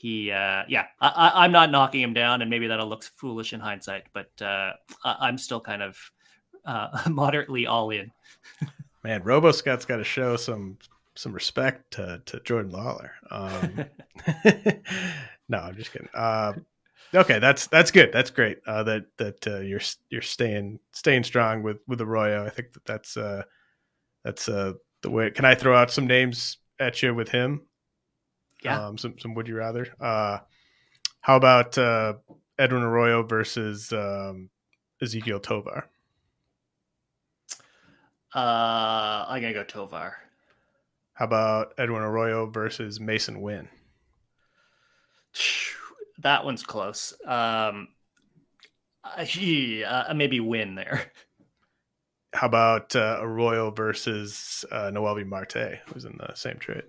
he 0.00 0.30
uh 0.30 0.62
yeah 0.66 0.86
I, 0.98 1.44
am 1.44 1.52
not 1.52 1.70
knocking 1.70 2.00
him 2.00 2.14
down 2.14 2.40
and 2.40 2.48
maybe 2.48 2.66
that'll 2.66 2.88
look 2.88 3.04
foolish 3.04 3.52
in 3.52 3.60
hindsight 3.60 4.04
but 4.14 4.30
uh 4.40 4.72
I, 5.04 5.28
am 5.28 5.36
still 5.36 5.60
kind 5.60 5.82
of 5.82 5.98
uh 6.64 7.02
moderately 7.10 7.66
all 7.66 7.90
in. 7.90 8.10
Man 9.04 9.22
robo 9.22 9.52
scout's 9.52 9.84
got 9.84 9.98
to 9.98 10.04
show 10.04 10.36
some 10.36 10.78
some 11.16 11.34
respect 11.34 11.90
to, 11.92 12.22
to 12.24 12.40
jordan 12.40 12.72
lawlar. 12.72 13.10
Um 13.30 13.84
no 15.50 15.58
i'm 15.58 15.76
just 15.76 15.92
kidding. 15.92 16.08
Uh 16.14 16.54
okay 17.14 17.38
that's 17.38 17.66
that's 17.66 17.90
good. 17.90 18.10
That's 18.10 18.30
great 18.30 18.58
uh 18.66 18.82
that 18.84 19.04
that 19.18 19.46
uh, 19.46 19.58
you're 19.58 19.82
you're 20.08 20.22
staying 20.22 20.80
staying 20.92 21.24
strong 21.24 21.62
with 21.62 21.76
with 21.86 22.00
arroyo. 22.00 22.46
I 22.46 22.48
think 22.48 22.72
that 22.72 22.86
that's 22.86 23.18
uh 23.18 23.42
that's 24.24 24.48
uh 24.48 24.72
the 25.02 25.10
way 25.10 25.30
can 25.30 25.46
i 25.46 25.54
throw 25.54 25.74
out 25.74 25.90
some 25.90 26.06
names 26.06 26.58
at 26.78 27.02
you 27.02 27.14
with 27.14 27.30
him 27.30 27.62
yeah. 28.62 28.86
Um, 28.86 28.98
some 28.98 29.18
some 29.18 29.34
would 29.34 29.48
you 29.48 29.56
rather? 29.56 29.86
Uh, 30.00 30.38
how 31.20 31.36
about 31.36 31.76
uh, 31.78 32.14
Edwin 32.58 32.82
Arroyo 32.82 33.22
versus 33.22 33.92
um, 33.92 34.50
Ezequiel 35.02 35.42
Tovar? 35.42 35.88
Uh, 38.34 39.24
I'm 39.28 39.40
gonna 39.40 39.52
go 39.52 39.64
Tovar. 39.64 40.16
How 41.14 41.24
about 41.24 41.74
Edwin 41.76 42.02
Arroyo 42.02 42.46
versus 42.46 43.00
Mason 43.00 43.40
Winn? 43.40 43.68
That 46.18 46.44
one's 46.44 46.62
close. 46.62 47.14
Um, 47.26 47.88
uh, 49.04 50.14
maybe 50.14 50.40
Winn 50.40 50.74
there. 50.74 51.10
How 52.32 52.46
about 52.46 52.94
uh, 52.94 53.18
Arroyo 53.20 53.70
versus 53.70 54.64
uh, 54.70 54.90
Noelvi 54.92 55.26
Marte, 55.26 55.80
who's 55.86 56.04
in 56.04 56.16
the 56.16 56.34
same 56.34 56.58
trade? 56.58 56.84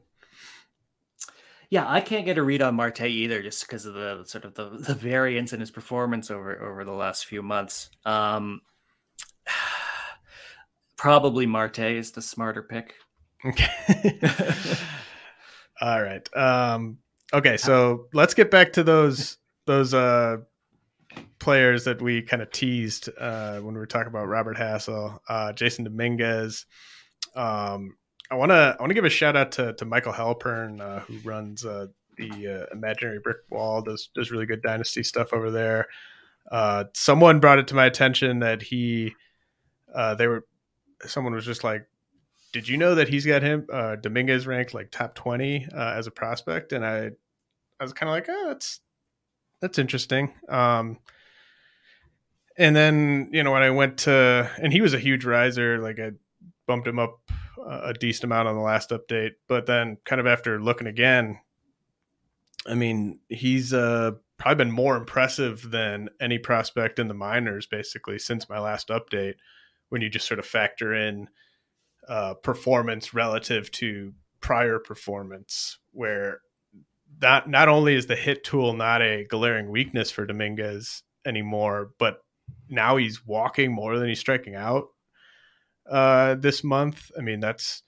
Yeah, 1.72 1.86
I 1.88 2.02
can't 2.02 2.26
get 2.26 2.38
a 2.38 2.44
read 2.44 2.62
on 2.62 2.76
Marte 2.76 3.04
either, 3.04 3.42
just 3.42 3.66
because 3.66 3.86
of 3.86 3.94
the 3.94 4.26
sort 4.26 4.44
of 4.44 4.56
the, 4.56 4.72
the 4.72 4.94
variance 4.94 5.54
in 5.54 5.62
his 5.62 5.72
performance 5.72 6.30
over 6.30 6.62
over 6.62 6.84
the 6.84 6.92
last 6.92 7.26
few 7.26 7.42
months. 7.42 7.90
Um, 8.06 8.60
probably 10.98 11.46
Marte 11.46 11.80
is 11.80 12.12
the 12.12 12.22
smarter 12.22 12.62
pick. 12.62 12.96
Okay. 13.46 14.20
All 15.82 16.04
right. 16.04 16.28
Um, 16.36 16.98
okay, 17.34 17.56
so 17.56 18.08
let's 18.14 18.34
get 18.34 18.52
back 18.52 18.74
to 18.74 18.84
those 18.84 19.38
those 19.66 19.94
uh, 19.94 20.40
players 21.40 21.86
that 21.86 22.02
we 22.02 22.22
kind 22.22 22.42
of 22.42 22.52
teased 22.52 23.08
uh, 23.18 23.60
when 23.60 23.74
we 23.74 23.80
were 23.80 23.86
talking 23.86 24.10
about 24.10 24.28
Robert 24.28 24.58
Hassell, 24.58 25.20
uh, 25.30 25.54
Jasson 25.54 25.86
Dominguez. 25.86 26.66
Um, 27.34 27.96
I 28.32 28.36
want 28.36 28.52
to 28.52 28.76
I 28.80 28.82
want 28.82 28.90
to 28.90 28.94
give 28.96 29.04
a 29.04 29.10
shout 29.10 29.36
out 29.36 29.52
to 29.54 29.74
to 29.74 29.86
Michael 29.86 30.14
Halpern 30.14 30.80
uh, 30.80 31.00
who 31.02 31.18
runs 31.20 31.66
uh, 31.66 31.88
the 32.18 32.66
uh, 32.70 32.74
Imaginary 32.74 33.20
Brick 33.20 33.40
Wall 33.50 33.82
does 33.82 34.10
does 34.16 34.32
really 34.32 34.46
good 34.46 34.62
dynasty 34.62 35.04
stuff 35.04 35.34
over 35.34 35.52
there. 35.52 35.88
Uh, 36.50 36.86
someone 36.94 37.42
brought 37.42 37.60
it 37.60 37.68
to 37.68 37.76
my 37.76 37.86
attention 37.86 38.40
that 38.40 38.62
he 38.62 39.14
uh, 39.94 40.16
they 40.16 40.28
were 40.28 40.46
someone 41.06 41.34
was 41.34 41.46
just 41.46 41.66
like, 41.66 41.86
did 42.54 42.70
you 42.70 42.78
know 42.78 42.96
that 42.96 43.10
he's 43.10 43.26
got 43.26 43.42
him 43.42 43.68
uh, 43.72 43.98
Dominguez 43.98 44.48
ranked 44.48 44.74
like 44.74 44.92
top 44.92 45.14
twenty 45.14 45.68
as 45.76 46.08
a 46.08 46.12
prospect? 46.12 46.72
And 46.72 46.86
I 46.86 47.12
I 47.82 47.84
was 47.84 47.92
kind 47.92 48.10
of 48.10 48.14
like, 48.14 48.28
oh, 48.30 48.48
that's 48.48 48.80
that's 49.60 49.78
interesting. 49.78 50.34
Um, 50.48 51.00
and 52.58 52.74
then 52.74 53.30
you 53.34 53.44
know 53.44 53.52
when 53.52 53.64
I 53.64 53.72
went 53.72 53.98
to 54.00 54.50
and 54.58 54.72
he 54.72 54.80
was 54.80 54.94
a 54.94 55.00
huge 55.00 55.26
riser, 55.26 55.80
like 55.80 56.00
I 56.00 56.12
bumped 56.68 56.88
him 56.88 57.00
up 57.00 57.20
a 57.68 57.94
decent 57.94 58.26
amount 58.26 58.48
on 58.48 58.56
the 58.56 58.62
last 58.62 58.90
update. 58.90 59.32
But 59.48 59.66
then, 59.66 59.98
kind 60.06 60.20
of 60.20 60.28
after 60.28 60.62
looking 60.62 60.88
again, 60.88 61.40
I 62.68 62.76
mean, 62.76 63.20
he's 63.30 63.74
uh, 63.74 64.12
probably 64.38 64.66
been 64.66 64.74
more 64.74 64.98
impressive 64.98 65.70
than 65.72 66.10
any 66.20 66.38
prospect 66.38 67.00
in 67.00 67.08
the 67.08 67.14
minors, 67.14 67.66
basically, 67.66 68.20
since 68.20 68.50
my 68.50 68.60
last 68.60 68.90
update. 68.90 69.36
When 69.90 70.02
you 70.02 70.10
just 70.10 70.28
sort 70.28 70.40
of 70.40 70.46
factor 70.46 70.94
in 70.94 71.28
uh, 72.08 72.36
performance 72.36 73.14
relative 73.14 73.70
to 73.72 74.14
prior 74.40 74.80
performance, 74.80 75.80
where 75.92 76.42
not 77.22 77.50
not 77.50 77.68
only 77.68 77.96
is 77.96 78.08
the 78.08 78.16
hit 78.16 78.44
tool 78.44 78.74
not 78.74 79.02
a 79.02 79.26
glaring 79.26 79.70
weakness 79.70 80.10
for 80.10 80.26
Dominguez 80.26 81.04
anymore, 81.26 81.92
but 82.00 82.24
now 82.70 82.96
he's 82.96 83.26
walking 83.26 83.72
more 83.72 83.98
than 83.98 84.08
he's 84.08 84.20
striking 84.20 84.56
out 84.56 84.88
uh, 85.92 86.36
this 86.36 86.64
month. 86.64 87.12
I 87.18 87.22
mean, 87.22 87.40
that's 87.40 87.84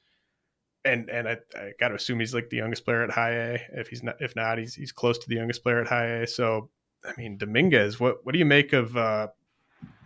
and 0.86 1.10
and 1.10 1.28
I, 1.28 1.38
I 1.56 1.72
got 1.80 1.90
to 1.90 1.96
assume 1.96 2.20
he's 2.20 2.34
like 2.34 2.50
the 2.50 2.58
youngest 2.58 2.86
player 2.86 3.04
at 3.04 3.12
high 3.12 3.32
A. 3.32 3.62
If 3.74 3.88
he's 3.88 4.04
not, 4.04 4.22
if 4.22 4.36
not, 4.36 4.58
he's 4.58 4.76
he's 4.76 4.92
close 4.92 5.18
to 5.20 5.30
the 5.30 5.36
youngest 5.36 5.64
player 5.64 5.82
at 5.82 5.88
high 5.88 6.08
A. 6.08 6.28
So, 6.28 6.70
I 7.06 7.14
mean, 7.18 7.38
Dominguez, 7.38 8.00
what 8.00 8.26
what 8.26 8.34
do 8.34 8.40
you 8.40 8.46
make 8.46 8.74
of 8.74 8.96
uh, 8.98 9.28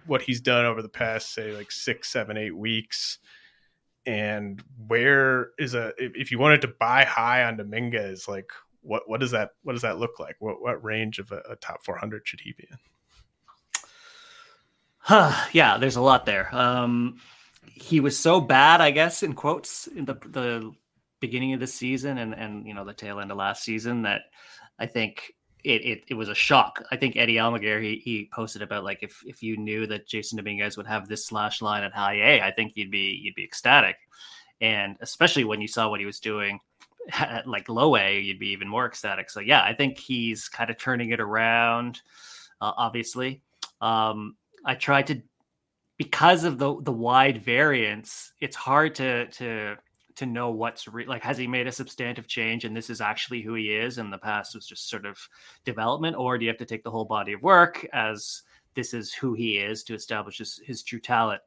what 0.06 0.22
he's 0.22 0.40
done 0.40 0.66
over 0.66 0.82
the 0.82 0.90
past, 0.90 1.34
say, 1.34 1.56
like 1.56 1.72
six, 1.72 2.10
seven, 2.10 2.38
eight 2.38 2.56
weeks? 2.56 3.18
And 4.06 4.64
where 4.88 5.50
is 5.58 5.74
a 5.74 5.92
if, 5.98 6.16
if 6.16 6.32
you 6.32 6.40
wanted 6.40 6.62
to 6.62 6.70
buy 6.80 7.04
high 7.04 7.44
on 7.44 7.58
Dominguez, 7.58 8.28
like 8.28 8.52
what 8.82 9.10
what 9.10 9.20
does 9.20 9.32
that 9.32 9.52
what 9.64 9.74
does 9.74 9.82
that 9.82 9.98
look 9.98 10.20
like? 10.20 10.36
What 10.40 10.62
what 10.62 10.84
range 10.84 11.20
of 11.20 11.32
a, 11.32 11.42
a 11.50 11.56
top 11.56 11.84
four 11.84 11.98
hundred 11.98 12.28
should 12.28 12.42
he 12.42 12.54
be 12.54 12.68
in? 12.70 12.78
Huh, 15.00 15.48
yeah, 15.54 15.78
there's 15.78 15.96
a 15.96 16.02
lot 16.02 16.26
there. 16.26 16.54
Um, 16.54 17.20
he 17.68 18.00
was 18.00 18.18
so 18.18 18.42
bad, 18.42 18.82
I 18.82 18.92
guess, 18.92 19.24
in 19.24 19.34
quotes, 19.34 19.88
in 19.88 20.06
the 20.06 20.16
the 20.16 20.72
beginning 21.20 21.54
of 21.54 21.60
the 21.60 21.68
season 21.68 22.20
and 22.20 22.34
and 22.34 22.68
you 22.68 22.74
know 22.74 22.86
the 22.86 22.94
tail 22.94 23.20
end 23.20 23.32
of 23.32 23.38
last 23.38 23.64
season 23.64 24.04
that 24.04 24.22
I 24.78 24.86
think 24.86 25.34
it, 25.64 25.84
it, 25.84 26.04
it 26.10 26.14
was 26.14 26.30
a 26.30 26.36
shock. 26.36 26.84
I 26.92 26.98
think 26.98 27.18
Eddie 27.18 27.36
Almaguer 27.36 27.82
he, 27.82 27.98
he 27.98 28.30
posted 28.32 28.62
about 28.62 28.84
like 28.84 29.00
if 29.02 29.22
if 29.26 29.42
you 29.44 29.58
knew 29.58 29.88
that 29.88 30.08
Jasson 30.08 30.38
Dominguez 30.38 30.78
would 30.78 30.88
have 30.88 31.08
this 31.08 31.26
slash 31.26 31.62
line 31.62 31.84
at 31.84 31.94
high 31.94 32.16
A, 32.16 32.42
I 32.42 32.52
think 32.52 32.74
you'd 32.76 32.92
be 32.92 33.20
you'd 33.22 33.36
be 33.36 33.44
ecstatic, 33.44 33.98
and 34.62 34.96
especially 35.02 35.44
when 35.44 35.62
you 35.62 35.68
saw 35.68 35.90
what 35.90 36.00
he 36.00 36.06
was 36.06 36.20
doing 36.20 36.60
at 37.14 37.48
like 37.48 37.70
low 37.70 37.96
A, 37.98 38.20
you'd 38.20 38.40
be 38.40 38.50
even 38.50 38.68
more 38.68 38.86
ecstatic. 38.86 39.30
So 39.30 39.40
yeah, 39.40 39.64
I 39.64 39.74
think 39.74 39.98
he's 39.98 40.48
kind 40.48 40.70
of 40.70 40.78
turning 40.78 41.10
it 41.10 41.20
around. 41.20 42.02
Uh, 42.62 42.72
obviously, 42.78 43.42
um, 43.82 44.36
I 44.64 44.76
tried 44.76 45.08
to 45.08 45.22
because 45.98 46.44
of 46.44 46.58
the 46.58 46.80
the 46.82 46.92
wide 46.92 47.42
variance, 47.44 48.32
it's 48.40 48.56
hard 48.56 48.96
to 48.96 49.28
to 49.28 49.76
to 50.16 50.26
know 50.26 50.50
what's 50.50 50.88
re- 50.88 51.06
like 51.06 51.24
has 51.24 51.38
he 51.38 51.46
made 51.46 51.68
a 51.68 51.72
substantive 51.72 52.28
change 52.28 52.66
and 52.66 52.76
this 52.76 52.90
is 52.90 53.02
actually 53.02 53.42
who 53.42 53.54
he 53.54 53.76
is 53.76 54.00
and 54.00 54.12
the 54.12 54.18
past 54.18 54.56
was 54.56 54.66
just 54.66 54.90
sort 54.90 55.06
of 55.06 55.18
development? 55.64 56.16
Or 56.18 56.38
do 56.38 56.46
you 56.46 56.50
have 56.50 56.58
to 56.58 56.66
take 56.66 56.84
the 56.84 56.92
whole 56.92 57.06
body 57.06 57.34
of 57.34 57.44
work 57.44 57.86
as 57.94 58.42
this 58.74 58.94
is 58.94 59.14
who 59.14 59.34
he 59.34 59.58
is 59.58 59.84
to 59.84 59.94
establish 59.94 60.40
his, 60.40 60.60
his 60.66 60.82
true 60.82 61.00
talent? 61.00 61.42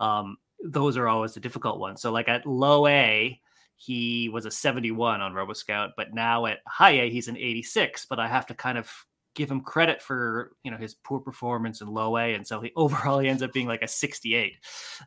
Um, 0.00 0.38
those 0.62 0.96
are 0.96 1.08
always 1.08 1.34
the 1.34 1.40
difficult 1.40 1.78
ones. 1.78 2.00
So 2.00 2.10
like 2.12 2.28
at 2.28 2.46
low 2.46 2.86
a 2.86 3.38
he 3.76 4.28
was 4.30 4.46
a 4.46 4.50
71 4.50 5.20
on 5.20 5.32
roboscout 5.32 5.90
but 5.96 6.14
now 6.14 6.46
at 6.46 6.58
high 6.66 6.92
a 6.92 7.10
he's 7.10 7.28
an 7.28 7.36
86 7.36 8.06
but 8.06 8.20
i 8.20 8.28
have 8.28 8.46
to 8.46 8.54
kind 8.54 8.78
of 8.78 8.88
give 9.34 9.50
him 9.50 9.60
credit 9.60 10.00
for 10.00 10.52
you 10.62 10.70
know 10.70 10.76
his 10.76 10.94
poor 10.94 11.20
performance 11.20 11.80
in 11.80 11.88
low 11.88 12.16
A, 12.16 12.34
and 12.34 12.46
so 12.46 12.60
he 12.60 12.72
overall 12.76 13.18
he 13.18 13.28
ends 13.28 13.42
up 13.42 13.52
being 13.52 13.66
like 13.66 13.82
a 13.82 13.88
68 13.88 14.54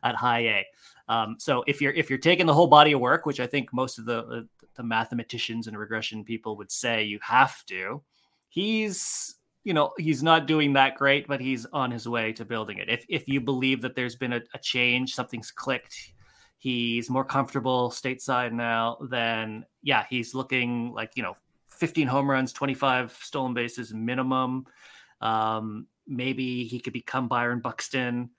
at 0.02 0.14
high 0.14 0.40
A. 0.40 0.66
Um, 1.08 1.36
so 1.38 1.64
if 1.66 1.80
you're 1.80 1.92
if 1.92 2.10
you're 2.10 2.18
taking 2.18 2.46
the 2.46 2.54
whole 2.54 2.66
body 2.66 2.92
of 2.92 3.00
work, 3.00 3.26
which 3.26 3.40
I 3.40 3.46
think 3.46 3.72
most 3.72 3.98
of 3.98 4.04
the 4.04 4.18
uh, 4.18 4.42
the 4.74 4.82
mathematicians 4.82 5.66
and 5.66 5.76
regression 5.76 6.24
people 6.24 6.56
would 6.56 6.70
say 6.70 7.02
you 7.04 7.18
have 7.22 7.64
to, 7.66 8.02
he's 8.48 9.36
you 9.64 9.72
know 9.74 9.92
he's 9.98 10.22
not 10.22 10.46
doing 10.46 10.72
that 10.74 10.96
great, 10.96 11.26
but 11.26 11.40
he's 11.40 11.66
on 11.66 11.90
his 11.90 12.08
way 12.08 12.32
to 12.34 12.44
building 12.44 12.78
it. 12.78 12.88
If 12.88 13.04
if 13.08 13.26
you 13.26 13.40
believe 13.40 13.80
that 13.82 13.94
there's 13.94 14.16
been 14.16 14.34
a, 14.34 14.40
a 14.54 14.58
change, 14.58 15.14
something's 15.14 15.50
clicked. 15.50 16.12
He's 16.58 17.08
more 17.08 17.24
comfortable 17.24 17.90
stateside 17.90 18.52
now. 18.52 18.98
Then 19.08 19.64
yeah, 19.82 20.04
he's 20.10 20.34
looking 20.34 20.92
like 20.92 21.12
you 21.14 21.22
know 21.22 21.34
15 21.78 22.06
home 22.06 22.30
runs, 22.30 22.52
25 22.52 23.18
stolen 23.22 23.54
bases 23.54 23.92
minimum. 23.94 24.66
Um, 25.20 25.86
maybe 26.06 26.64
he 26.64 26.80
could 26.80 26.92
become 26.92 27.28
Byron 27.28 27.60
Buxton. 27.60 28.30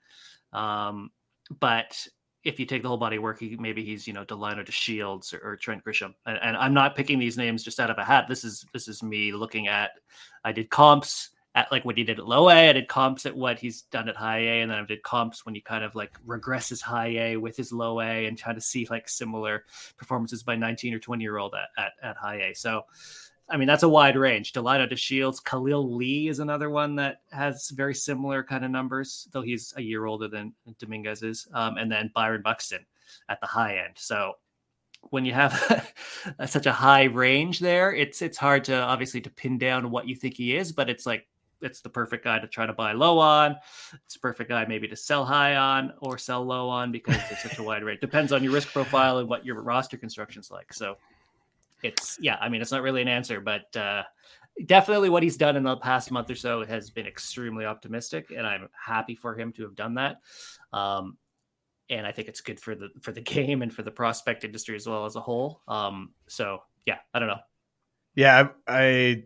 Um, 0.52 1.10
but 1.58 2.06
if 2.44 2.58
you 2.58 2.66
take 2.66 2.82
the 2.82 2.88
whole 2.88 2.96
body 2.96 3.18
work, 3.18 3.40
he, 3.40 3.56
maybe 3.56 3.84
he's 3.84 4.06
you 4.06 4.12
know 4.12 4.24
Delino 4.24 4.66
DeShields 4.66 5.34
or, 5.34 5.52
or 5.52 5.56
Trent 5.56 5.84
Grisham. 5.84 6.14
And, 6.26 6.38
and, 6.42 6.56
I'm 6.56 6.74
not 6.74 6.96
picking 6.96 7.18
these 7.18 7.36
names 7.36 7.62
just 7.62 7.80
out 7.80 7.90
of 7.90 7.98
a 7.98 8.04
hat. 8.04 8.26
This 8.28 8.44
is 8.44 8.64
this 8.72 8.88
is 8.88 9.02
me 9.02 9.32
looking 9.32 9.68
at. 9.68 9.90
I 10.44 10.52
did 10.52 10.70
comps 10.70 11.30
at 11.54 11.70
like 11.72 11.84
what 11.84 11.98
he 11.98 12.04
did 12.04 12.18
at 12.18 12.26
low 12.26 12.48
A. 12.48 12.70
I 12.70 12.72
did 12.72 12.88
comps 12.88 13.26
at 13.26 13.36
what 13.36 13.58
he's 13.58 13.82
done 13.82 14.08
at 14.08 14.16
high 14.16 14.38
A, 14.38 14.62
and 14.62 14.70
then 14.70 14.78
I 14.78 14.84
did 14.84 15.02
comps 15.02 15.44
when 15.44 15.54
he 15.54 15.60
kind 15.60 15.84
of 15.84 15.94
like 15.94 16.12
regresses 16.26 16.80
high 16.80 17.08
A 17.08 17.36
with 17.36 17.56
his 17.56 17.72
low 17.72 18.00
A 18.00 18.26
and 18.26 18.38
trying 18.38 18.54
to 18.54 18.60
see 18.60 18.86
like 18.88 19.08
similar 19.08 19.64
performances 19.98 20.42
by 20.42 20.56
19 20.56 20.94
or 20.94 20.98
20 20.98 21.22
year 21.22 21.38
old 21.38 21.54
at, 21.54 21.68
at, 21.84 21.92
at 22.02 22.16
high 22.16 22.50
A. 22.50 22.54
So, 22.54 22.82
I 23.50 23.56
mean, 23.56 23.66
that's 23.66 23.82
a 23.82 23.88
wide 23.88 24.16
range. 24.16 24.52
Delino 24.52 24.90
DeShields, 24.90 25.42
Khalil 25.44 25.94
Lee 25.94 26.28
is 26.28 26.38
another 26.38 26.70
one 26.70 26.94
that 26.96 27.22
has 27.32 27.70
very 27.70 27.94
similar 27.94 28.44
kind 28.44 28.64
of 28.64 28.70
numbers, 28.70 29.28
though 29.32 29.42
he's 29.42 29.74
a 29.76 29.82
year 29.82 30.06
older 30.06 30.28
than 30.28 30.54
Dominguez 30.78 31.22
is. 31.22 31.48
Um, 31.52 31.76
and 31.76 31.90
then 31.90 32.10
Byron 32.14 32.42
Buxton 32.42 32.86
at 33.28 33.40
the 33.40 33.46
high 33.46 33.78
end. 33.78 33.94
So 33.96 34.34
when 35.10 35.24
you 35.24 35.32
have 35.32 35.92
such 36.46 36.66
a 36.66 36.72
high 36.72 37.04
range 37.04 37.58
there, 37.58 37.92
it's 37.92 38.22
it's 38.22 38.38
hard 38.38 38.64
to 38.64 38.76
obviously 38.76 39.20
to 39.22 39.30
pin 39.30 39.58
down 39.58 39.90
what 39.90 40.06
you 40.06 40.14
think 40.14 40.34
he 40.34 40.56
is, 40.56 40.72
but 40.72 40.88
it's 40.88 41.06
like 41.06 41.26
it's 41.62 41.80
the 41.80 41.88
perfect 41.88 42.24
guy 42.24 42.38
to 42.38 42.46
try 42.46 42.66
to 42.66 42.72
buy 42.72 42.92
low 42.92 43.18
on. 43.18 43.56
It's 44.04 44.16
a 44.16 44.20
perfect 44.20 44.48
guy 44.48 44.64
maybe 44.66 44.88
to 44.88 44.96
sell 44.96 45.24
high 45.24 45.56
on 45.56 45.92
or 46.00 46.18
sell 46.18 46.44
low 46.44 46.68
on 46.68 46.92
because 46.92 47.16
it's 47.30 47.42
such 47.42 47.58
a 47.58 47.62
wide 47.62 47.82
range. 47.82 48.00
Depends 48.00 48.32
on 48.32 48.42
your 48.42 48.52
risk 48.52 48.72
profile 48.72 49.18
and 49.18 49.28
what 49.28 49.44
your 49.44 49.60
roster 49.62 49.96
construction's 49.96 50.50
like. 50.50 50.72
So 50.72 50.96
it's 51.82 52.18
yeah, 52.20 52.36
I 52.40 52.48
mean 52.48 52.60
it's 52.60 52.72
not 52.72 52.82
really 52.82 53.02
an 53.02 53.08
answer, 53.08 53.40
but 53.40 53.74
uh, 53.76 54.02
definitely 54.66 55.08
what 55.08 55.22
he's 55.22 55.36
done 55.36 55.56
in 55.56 55.62
the 55.62 55.76
past 55.76 56.10
month 56.10 56.30
or 56.30 56.34
so 56.34 56.64
has 56.64 56.90
been 56.90 57.06
extremely 57.06 57.64
optimistic, 57.64 58.32
and 58.36 58.46
I'm 58.46 58.68
happy 58.72 59.14
for 59.14 59.38
him 59.38 59.52
to 59.54 59.62
have 59.62 59.74
done 59.74 59.94
that. 59.94 60.16
Um, 60.72 61.16
and 61.88 62.06
I 62.06 62.12
think 62.12 62.28
it's 62.28 62.40
good 62.40 62.60
for 62.60 62.74
the 62.74 62.88
for 63.00 63.12
the 63.12 63.20
game 63.20 63.62
and 63.62 63.72
for 63.72 63.82
the 63.82 63.90
prospect 63.90 64.44
industry 64.44 64.76
as 64.76 64.86
well 64.86 65.04
as 65.04 65.16
a 65.16 65.20
whole. 65.20 65.60
Um, 65.68 66.12
so 66.28 66.62
yeah, 66.86 66.98
I 67.12 67.18
don't 67.18 67.28
know. 67.28 67.40
Yeah, 68.14 68.48
I 68.66 69.24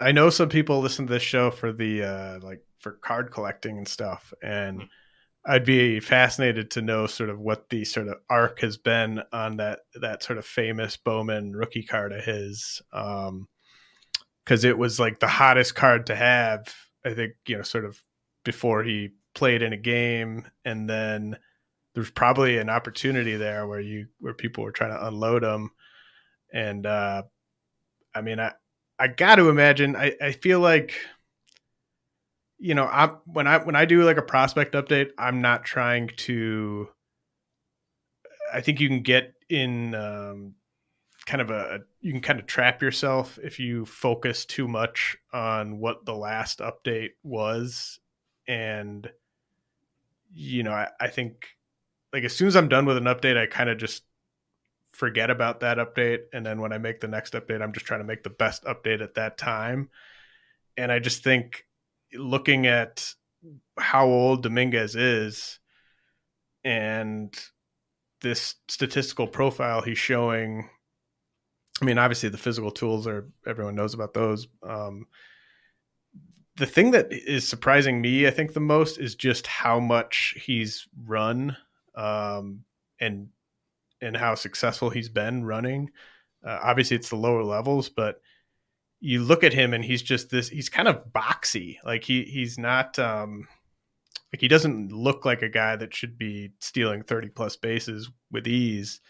I 0.00 0.12
know 0.12 0.30
some 0.30 0.48
people 0.48 0.80
listen 0.80 1.06
to 1.06 1.12
this 1.12 1.22
show 1.22 1.50
for 1.50 1.72
the 1.72 2.02
uh, 2.02 2.38
like 2.42 2.64
for 2.78 2.92
card 2.92 3.30
collecting 3.30 3.78
and 3.78 3.88
stuff, 3.88 4.32
and 4.42 4.78
mm-hmm. 4.78 4.88
I'd 5.48 5.64
be 5.64 5.98
fascinated 5.98 6.70
to 6.72 6.82
know 6.82 7.06
sort 7.06 7.30
of 7.30 7.40
what 7.40 7.70
the 7.70 7.84
sort 7.84 8.08
of 8.08 8.18
arc 8.28 8.60
has 8.60 8.76
been 8.76 9.22
on 9.32 9.56
that 9.56 9.80
that 10.00 10.22
sort 10.22 10.38
of 10.38 10.44
famous 10.44 10.96
Bowman 10.96 11.56
rookie 11.56 11.82
card 11.82 12.12
of 12.12 12.22
his, 12.22 12.82
because 12.90 13.28
um, 13.28 13.48
it 14.48 14.76
was 14.76 15.00
like 15.00 15.18
the 15.18 15.26
hottest 15.26 15.74
card 15.74 16.06
to 16.06 16.16
have. 16.16 16.72
I 17.04 17.14
think 17.14 17.32
you 17.46 17.56
know, 17.56 17.62
sort 17.62 17.86
of 17.86 17.98
before 18.44 18.82
he 18.84 19.10
played 19.34 19.62
in 19.62 19.72
a 19.72 19.78
game, 19.78 20.46
and 20.64 20.88
then 20.88 21.38
there's 21.94 22.10
probably 22.10 22.58
an 22.58 22.70
opportunity 22.70 23.36
there 23.36 23.66
where 23.66 23.80
you 23.80 24.06
where 24.20 24.34
people 24.34 24.62
were 24.62 24.70
trying 24.70 24.92
to 24.92 25.06
unload 25.06 25.42
them 25.42 25.70
and 26.52 26.86
uh 26.86 27.22
i 28.14 28.20
mean 28.20 28.38
i 28.38 28.52
i 28.98 29.08
got 29.08 29.34
to 29.36 29.48
imagine 29.48 29.96
i 29.96 30.14
i 30.22 30.30
feel 30.30 30.60
like 30.60 30.94
you 32.58 32.74
know 32.74 32.84
i 32.84 33.06
when 33.26 33.46
i 33.46 33.58
when 33.58 33.76
i 33.76 33.84
do 33.84 34.04
like 34.04 34.16
a 34.16 34.22
prospect 34.22 34.74
update 34.74 35.10
i'm 35.18 35.40
not 35.40 35.64
trying 35.64 36.08
to 36.16 36.88
i 38.52 38.60
think 38.60 38.80
you 38.80 38.88
can 38.88 39.02
get 39.02 39.34
in 39.48 39.94
um 39.94 40.54
kind 41.26 41.40
of 41.40 41.50
a 41.50 41.80
you 42.00 42.12
can 42.12 42.20
kind 42.20 42.40
of 42.40 42.46
trap 42.46 42.80
yourself 42.82 43.38
if 43.42 43.60
you 43.60 43.84
focus 43.84 44.44
too 44.44 44.66
much 44.66 45.16
on 45.32 45.78
what 45.78 46.04
the 46.04 46.14
last 46.14 46.60
update 46.60 47.10
was 47.22 48.00
and 48.46 49.10
you 50.32 50.62
know 50.62 50.72
i, 50.72 50.88
I 51.00 51.08
think 51.08 51.58
like 52.12 52.24
as 52.24 52.34
soon 52.34 52.48
as 52.48 52.56
I'm 52.56 52.68
done 52.68 52.86
with 52.86 52.96
an 52.96 53.04
update, 53.04 53.36
I 53.36 53.46
kind 53.46 53.70
of 53.70 53.78
just 53.78 54.04
forget 54.92 55.30
about 55.30 55.60
that 55.60 55.78
update. 55.78 56.20
And 56.32 56.44
then 56.44 56.60
when 56.60 56.72
I 56.72 56.78
make 56.78 57.00
the 57.00 57.08
next 57.08 57.34
update, 57.34 57.62
I'm 57.62 57.72
just 57.72 57.86
trying 57.86 58.00
to 58.00 58.06
make 58.06 58.22
the 58.22 58.30
best 58.30 58.64
update 58.64 59.02
at 59.02 59.14
that 59.14 59.38
time. 59.38 59.90
And 60.76 60.90
I 60.90 60.98
just 60.98 61.22
think 61.22 61.66
looking 62.14 62.66
at 62.66 63.12
how 63.78 64.06
old 64.06 64.42
Dominguez 64.42 64.96
is 64.96 65.58
and 66.64 67.34
this 68.20 68.56
statistical 68.68 69.26
profile 69.26 69.82
he's 69.82 69.98
showing. 69.98 70.68
I 71.80 71.84
mean, 71.84 71.98
obviously 71.98 72.28
the 72.28 72.38
physical 72.38 72.70
tools 72.70 73.06
are 73.06 73.28
everyone 73.46 73.76
knows 73.76 73.94
about 73.94 74.14
those. 74.14 74.48
Um, 74.62 75.06
the 76.56 76.66
thing 76.66 76.90
that 76.90 77.12
is 77.12 77.46
surprising 77.46 78.00
me, 78.00 78.26
I 78.26 78.30
think, 78.30 78.52
the 78.52 78.60
most 78.60 78.98
is 78.98 79.14
just 79.14 79.46
how 79.46 79.78
much 79.78 80.34
he's 80.44 80.88
run 81.04 81.56
um, 81.94 82.64
and 83.00 83.28
and 84.00 84.16
how 84.16 84.34
successful 84.34 84.90
he's 84.90 85.08
been 85.08 85.44
running. 85.44 85.90
Uh, 86.44 86.58
obviously, 86.62 86.96
it's 86.96 87.10
the 87.10 87.16
lower 87.16 87.44
levels, 87.44 87.88
but 87.88 88.20
you 89.00 89.22
look 89.22 89.44
at 89.44 89.52
him 89.52 89.74
and 89.74 89.84
he's 89.84 90.02
just 90.02 90.30
this. 90.30 90.48
He's 90.48 90.68
kind 90.68 90.88
of 90.88 91.12
boxy. 91.12 91.76
Like 91.84 92.04
he 92.04 92.24
he's 92.24 92.58
not. 92.58 92.98
Um, 92.98 93.46
like 94.32 94.40
he 94.40 94.48
doesn't 94.48 94.92
look 94.92 95.24
like 95.24 95.40
a 95.40 95.48
guy 95.48 95.76
that 95.76 95.94
should 95.94 96.18
be 96.18 96.50
stealing 96.60 97.02
30 97.02 97.30
plus 97.30 97.56
bases 97.56 98.10
with 98.30 98.46
ease. 98.46 99.00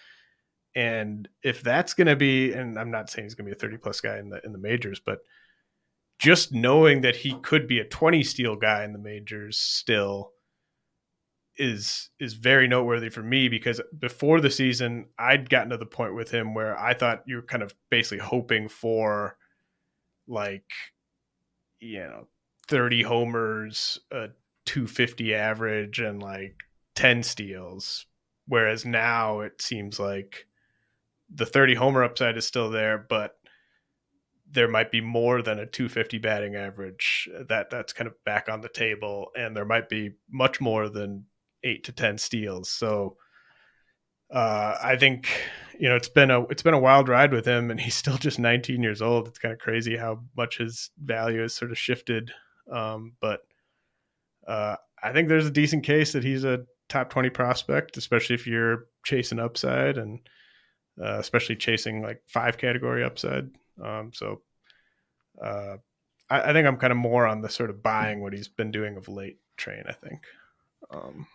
And 0.76 1.28
if 1.43 1.61
that's 1.61 1.93
going 1.93 2.07
to 2.07 2.14
be, 2.14 2.53
and 2.53 2.78
I'm 2.78 2.93
not 2.93 3.11
saying 3.11 3.24
he's 3.24 3.34
going 3.34 3.47
to 3.47 3.51
be 3.51 3.57
a 3.57 3.59
30 3.59 3.78
plus 3.78 4.01
guy 4.01 4.18
in 4.18 4.28
the 4.28 4.41
in 4.45 4.53
the 4.53 4.59
majors, 4.59 5.01
but 5.01 5.20
just 6.18 6.53
knowing 6.53 7.01
that 7.01 7.16
he 7.16 7.34
could 7.43 7.66
be 7.66 7.80
a 7.80 7.84
20 7.84 8.22
steal 8.22 8.57
guy 8.57 8.84
in 8.84 8.93
the 8.93 8.99
majors 8.99 9.59
still 9.59 10.32
is 11.57 12.11
is 12.20 12.34
very 12.34 12.68
noteworthy 12.68 13.09
for 13.09 13.22
me 13.22 13.49
because 13.49 13.80
before 13.99 14.41
the 14.41 14.51
season 14.51 15.07
I'd 15.18 15.51
gotten 15.51 15.70
to 15.70 15.76
the 15.76 15.86
point 15.86 16.14
with 16.14 16.30
him 16.30 16.55
where 16.55 16.78
I 16.78 16.95
thought 16.95 17.24
you 17.26 17.36
were 17.36 17.43
kind 17.43 17.64
of 17.64 17.74
basically 17.91 18.18
hoping 18.18 18.68
for 18.68 19.36
like 20.29 20.70
you 21.81 22.01
know 22.01 22.26
30 22.68 23.03
homers, 23.03 23.99
a 24.11 24.29
250 24.66 25.35
average 25.35 25.99
and 26.01 26.22
like 26.22 26.62
10 26.95 27.22
steals 27.22 28.07
whereas 28.47 28.85
now 28.85 29.41
it 29.41 29.62
seems 29.62 29.99
like 29.99 30.47
the 31.33 31.47
30 31.47 31.74
homer 31.74 32.03
upside 32.03 32.37
is 32.37 32.47
still 32.47 32.68
there 32.68 32.99
but 32.99 33.39
there 34.51 34.68
might 34.68 34.91
be 34.91 35.01
more 35.01 35.43
than 35.43 35.59
a 35.59 35.66
250 35.66 36.18
batting 36.18 36.55
average 36.55 37.29
that 37.49 37.70
that's 37.70 37.93
kind 37.93 38.09
of 38.09 38.24
back 38.24 38.49
on 38.49 38.61
the 38.61 38.68
table 38.68 39.29
and 39.37 39.57
there 39.57 39.64
might 39.64 39.89
be 39.89 40.11
much 40.31 40.61
more 40.61 40.89
than 40.89 41.24
eight 41.64 41.85
to 41.85 41.93
ten 41.93 42.18
steals. 42.18 42.70
So 42.70 43.16
uh, 44.31 44.76
I 44.83 44.97
think 44.97 45.29
you 45.79 45.89
know 45.89 45.97
it's 45.97 46.09
been 46.09 46.31
a 46.31 46.43
it's 46.45 46.62
been 46.62 46.74
a 46.74 46.79
wild 46.79 47.09
ride 47.09 47.33
with 47.33 47.47
him, 47.47 47.70
and 47.70 47.81
he's 47.81 47.95
still 47.95 48.16
just 48.18 48.39
19 48.39 48.83
years 48.83 49.03
old. 49.03 49.29
It's 49.29 49.39
kind 49.39 49.53
of 49.53 49.61
crazy 49.61 49.97
how 49.97 50.20
much 50.37 50.59
his 50.59 50.91
value 51.03 51.43
has 51.43 51.55
sort 51.55 51.70
of 51.70 51.79
shifted. 51.79 52.33
Um, 52.70 53.12
but 53.20 53.41
uh, 54.47 54.76
I 55.03 55.12
think 55.12 55.29
there's 55.29 55.47
a 55.47 55.51
decent 55.51 55.85
case 55.85 56.12
that 56.12 56.24
he's 56.24 56.45
a 56.45 56.64
top 56.89 57.11
20 57.11 57.31
prospect, 57.31 57.97
especially 57.97 58.35
if 58.35 58.47
you're 58.47 58.87
chasing 59.05 59.39
upside 59.39 59.99
and 59.99 60.20
uh, 61.01 61.18
especially 61.18 61.57
chasing 61.57 62.03
like 62.03 62.22
five 62.26 62.59
category 62.59 63.05
upside. 63.05 63.51
Um, 63.83 64.11
so 64.12 64.43
uh, 65.43 65.76
I, 66.29 66.53
think 66.53 66.66
I'm 66.66 66.76
kind 66.76 66.91
of 66.91 66.97
more 66.97 67.26
on 67.26 67.41
the 67.41 67.49
sort 67.49 67.70
of 67.70 67.83
buying 67.83 68.20
what 68.20 68.33
he's 68.33 68.49
been 68.49 68.70
doing 68.70 68.97
of 68.97 69.09
late 69.09 69.39
train. 69.57 69.85
I 69.89 69.93
think. 69.93 70.20
Um, 70.91 71.26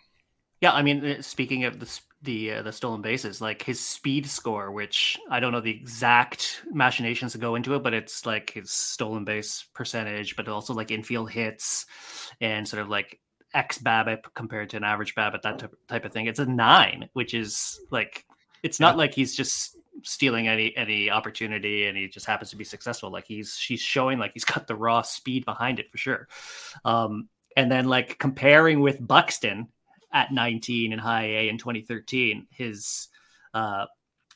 yeah, 0.62 0.72
I 0.72 0.82
mean, 0.82 1.06
uh, 1.06 1.22
speaking 1.22 1.64
of 1.66 1.80
the 1.80 2.00
the 2.24 2.54
uh, 2.54 2.62
the 2.62 2.72
stolen 2.72 3.02
bases, 3.02 3.42
like 3.42 3.62
his 3.62 3.80
speed 3.80 4.28
score, 4.28 4.72
which 4.72 5.20
I 5.30 5.40
don't 5.40 5.52
know 5.52 5.62
the 5.62 5.72
exact 5.72 6.62
machinations 6.72 7.34
that 7.34 7.40
go 7.40 7.56
into 7.56 7.76
it, 7.76 7.84
but 7.84 7.94
it's 7.94 8.26
like 8.26 8.52
his 8.52 8.72
stolen 8.72 9.26
base 9.26 9.66
percentage, 9.74 10.36
but 10.36 10.48
also 10.48 10.74
like 10.74 10.92
infield 10.92 11.32
hits 11.32 11.86
and 12.42 12.68
sort 12.68 12.82
of 12.82 12.90
like 12.90 13.20
X 13.54 13.78
BABIP 13.78 14.34
compared 14.34 14.70
to 14.72 14.78
an 14.78 14.84
average 14.84 15.16
BABIP, 15.16 15.42
that 15.44 15.70
type 15.88 16.06
of 16.06 16.12
thing. 16.12 16.26
It's 16.26 16.40
a 16.40 16.46
nine, 16.46 17.10
which 17.14 17.34
is 17.34 17.80
like 17.92 18.26
it's 18.64 18.80
not 18.80 18.98
like 18.98 19.14
he's 19.14 19.36
just 19.36 19.78
stealing 20.04 20.48
any 20.48 20.76
any 20.76 21.10
opportunity 21.10 21.86
and 21.86 21.98
he 21.98 22.08
just 22.08 22.26
happens 22.26 22.50
to 22.52 22.56
be 22.56 22.64
successful. 22.64 23.12
Like 23.12 23.26
he's 23.28 23.56
she's 23.56 23.82
showing 23.82 24.18
like 24.18 24.32
he's 24.34 24.46
got 24.46 24.68
the 24.68 24.76
raw 24.76 25.02
speed 25.02 25.46
behind 25.46 25.80
it 25.80 25.92
for 25.92 25.98
sure. 25.98 26.28
Um, 26.86 27.30
and 27.56 27.72
then 27.72 27.86
like 27.86 28.18
comparing 28.18 28.80
with 28.82 29.06
Buxton, 29.06 29.68
at 30.14 30.32
19 30.32 30.93
in 30.93 30.99
high 30.99 31.26
A 31.26 31.49
in 31.49 31.57
2013. 31.57 32.47
His 32.51 33.09
uh, 33.53 33.86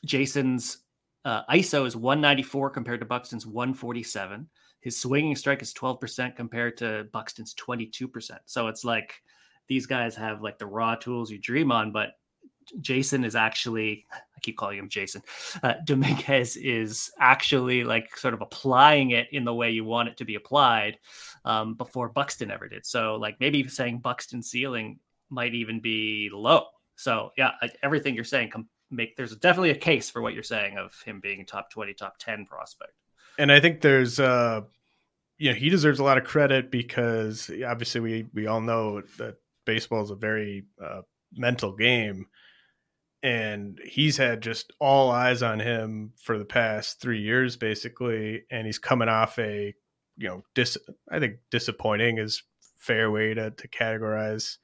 Jason's 0.04 0.78
uh, 1.24 1.42
ISO 1.50 1.86
is 1.86 1.96
194 1.96 2.70
compared 2.70 3.00
to 3.00 3.06
Buxton's 3.06 3.46
147. 3.46 4.48
His 4.80 5.00
swinging 5.00 5.36
strike 5.36 5.62
is 5.62 5.74
12% 5.74 6.36
compared 6.36 6.76
to 6.78 7.06
Buxton's 7.12 7.54
22%. 7.54 8.30
So 8.46 8.68
it's 8.68 8.84
like 8.84 9.14
these 9.68 9.86
guys 9.86 10.14
have 10.16 10.40
like 10.40 10.58
the 10.58 10.66
raw 10.66 10.94
tools 10.94 11.30
you 11.30 11.38
dream 11.38 11.72
on, 11.72 11.92
but 11.92 12.10
Jason 12.80 13.24
is 13.24 13.34
actually, 13.34 14.06
I 14.12 14.40
keep 14.40 14.56
calling 14.56 14.78
him 14.78 14.88
Jason. 14.88 15.22
Uh, 15.62 15.74
Dominguez 15.84 16.56
is 16.56 17.10
actually 17.18 17.84
like 17.84 18.16
sort 18.16 18.34
of 18.34 18.40
applying 18.40 19.10
it 19.10 19.28
in 19.32 19.44
the 19.44 19.54
way 19.54 19.70
you 19.70 19.84
want 19.84 20.08
it 20.08 20.16
to 20.18 20.24
be 20.24 20.34
applied 20.34 20.98
um, 21.44 21.74
before 21.74 22.08
Buxton 22.08 22.50
ever 22.50 22.68
did. 22.68 22.84
So, 22.86 23.16
like 23.16 23.40
maybe 23.40 23.66
saying 23.68 23.98
Buxton 23.98 24.42
ceiling 24.42 24.98
might 25.30 25.54
even 25.54 25.80
be 25.80 26.30
low. 26.32 26.66
So 26.96 27.32
yeah, 27.36 27.52
everything 27.82 28.14
you're 28.14 28.24
saying 28.24 28.50
come 28.50 28.68
make 28.90 29.16
there's 29.16 29.36
definitely 29.36 29.70
a 29.70 29.76
case 29.76 30.10
for 30.10 30.22
what 30.22 30.34
you're 30.34 30.42
saying 30.42 30.78
of 30.78 31.00
him 31.02 31.20
being 31.20 31.44
top 31.44 31.70
20, 31.70 31.94
top 31.94 32.16
10 32.18 32.46
prospect. 32.46 32.92
And 33.38 33.52
I 33.52 33.60
think 33.60 33.80
there's 33.80 34.18
uh 34.18 34.62
you 35.38 35.50
know, 35.50 35.54
he 35.54 35.70
deserves 35.70 36.00
a 36.00 36.04
lot 36.04 36.18
of 36.18 36.24
credit 36.24 36.70
because 36.70 37.50
obviously 37.66 38.00
we 38.00 38.26
we 38.34 38.46
all 38.46 38.60
know 38.60 39.02
that 39.18 39.36
baseball 39.64 40.02
is 40.02 40.10
a 40.10 40.16
very 40.16 40.64
uh, 40.84 41.02
mental 41.32 41.72
game, 41.76 42.26
and 43.22 43.78
he's 43.84 44.16
had 44.16 44.40
just 44.40 44.72
all 44.80 45.10
eyes 45.10 45.42
on 45.42 45.60
him 45.60 46.12
for 46.20 46.38
the 46.38 46.44
past 46.44 47.00
three 47.00 47.20
years, 47.20 47.56
basically, 47.56 48.42
and 48.50 48.66
he's 48.66 48.78
coming 48.78 49.08
off 49.08 49.38
a 49.38 49.74
you 50.16 50.28
know, 50.28 50.42
dis 50.56 50.76
I 51.10 51.20
think 51.20 51.36
disappointing 51.50 52.18
is 52.18 52.42
fair 52.76 53.10
way 53.10 53.34
to 53.34 53.52
to 53.52 53.68
categorize 53.68 54.56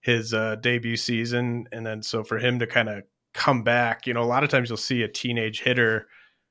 his 0.00 0.32
uh, 0.32 0.56
debut 0.56 0.96
season, 0.96 1.66
and 1.72 1.84
then 1.84 2.02
so 2.02 2.24
for 2.24 2.38
him 2.38 2.58
to 2.58 2.66
kind 2.66 2.88
of 2.88 3.04
come 3.32 3.62
back, 3.62 4.06
you 4.06 4.14
know, 4.14 4.22
a 4.22 4.24
lot 4.24 4.42
of 4.42 4.50
times 4.50 4.68
you'll 4.68 4.76
see 4.76 5.02
a 5.02 5.08
teenage 5.08 5.60
hitter 5.60 6.08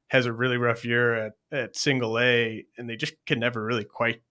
has 0.07 0.25
a 0.25 0.33
really 0.33 0.57
rough 0.57 0.85
year 0.85 1.13
at, 1.13 1.33
at 1.51 1.75
single 1.75 2.17
A 2.19 2.65
and 2.77 2.89
they 2.89 2.95
just 2.95 3.13
can 3.25 3.39
never 3.39 3.63
really 3.63 3.83
quite 3.83 4.21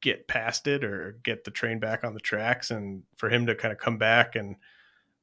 get 0.00 0.28
past 0.28 0.66
it 0.66 0.84
or 0.84 1.18
get 1.24 1.44
the 1.44 1.50
train 1.50 1.78
back 1.78 2.04
on 2.04 2.14
the 2.14 2.20
tracks. 2.20 2.70
And 2.70 3.02
for 3.16 3.28
him 3.28 3.46
to 3.46 3.54
kind 3.54 3.72
of 3.72 3.78
come 3.78 3.98
back 3.98 4.36
and 4.36 4.56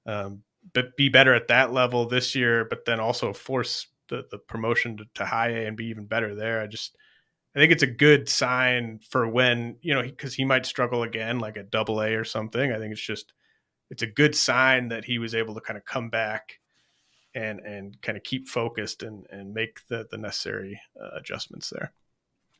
um, 0.06 0.44
but 0.74 0.96
be 0.98 1.10
better 1.10 1.34
at 1.34 1.48
that 1.48 1.74
level 1.74 2.08
this 2.08 2.36
year, 2.36 2.66
but 2.66 2.86
then 2.86 3.00
also 3.00 3.34
force 3.34 3.88
the, 4.10 4.26
the 4.30 4.38
promotion 4.38 4.98
to, 4.98 5.06
to 5.16 5.26
high 5.26 5.50
A 5.50 5.68
and 5.68 5.78
be 5.78 5.86
even 5.86 6.06
better 6.06 6.36
there. 6.36 6.62
I 6.62 6.68
just, 6.68 6.98
I 7.56 7.60
think 7.60 7.72
it's 7.72 7.84
a 7.84 7.88
good 7.88 8.28
sign 8.28 9.00
for 9.10 9.28
when, 9.28 9.78
you 9.82 9.94
know, 9.94 10.02
because 10.02 10.34
he 10.34 10.44
might 10.44 10.66
struggle 10.66 11.04
again, 11.04 11.40
like 11.40 11.56
a 11.56 11.64
double 11.64 12.02
A 12.02 12.14
or 12.14 12.24
something. 12.24 12.72
I 12.72 12.78
think 12.78 12.92
it's 12.92 13.02
just, 13.02 13.34
it's 13.94 14.02
a 14.02 14.08
good 14.08 14.36
sign 14.36 14.88
that 14.88 15.06
he 15.06 15.20
was 15.20 15.36
able 15.36 15.54
to 15.54 15.62
kind 15.62 15.78
of 15.78 15.86
come 15.86 16.10
back 16.10 16.60
and 17.36 17.60
and 17.60 18.02
kind 18.02 18.18
of 18.18 18.24
keep 18.24 18.48
focused 18.48 19.04
and 19.04 19.28
and 19.30 19.54
make 19.54 19.86
the 19.88 20.08
the 20.10 20.18
necessary 20.18 20.82
uh, 21.00 21.16
adjustments 21.16 21.70
there. 21.70 21.94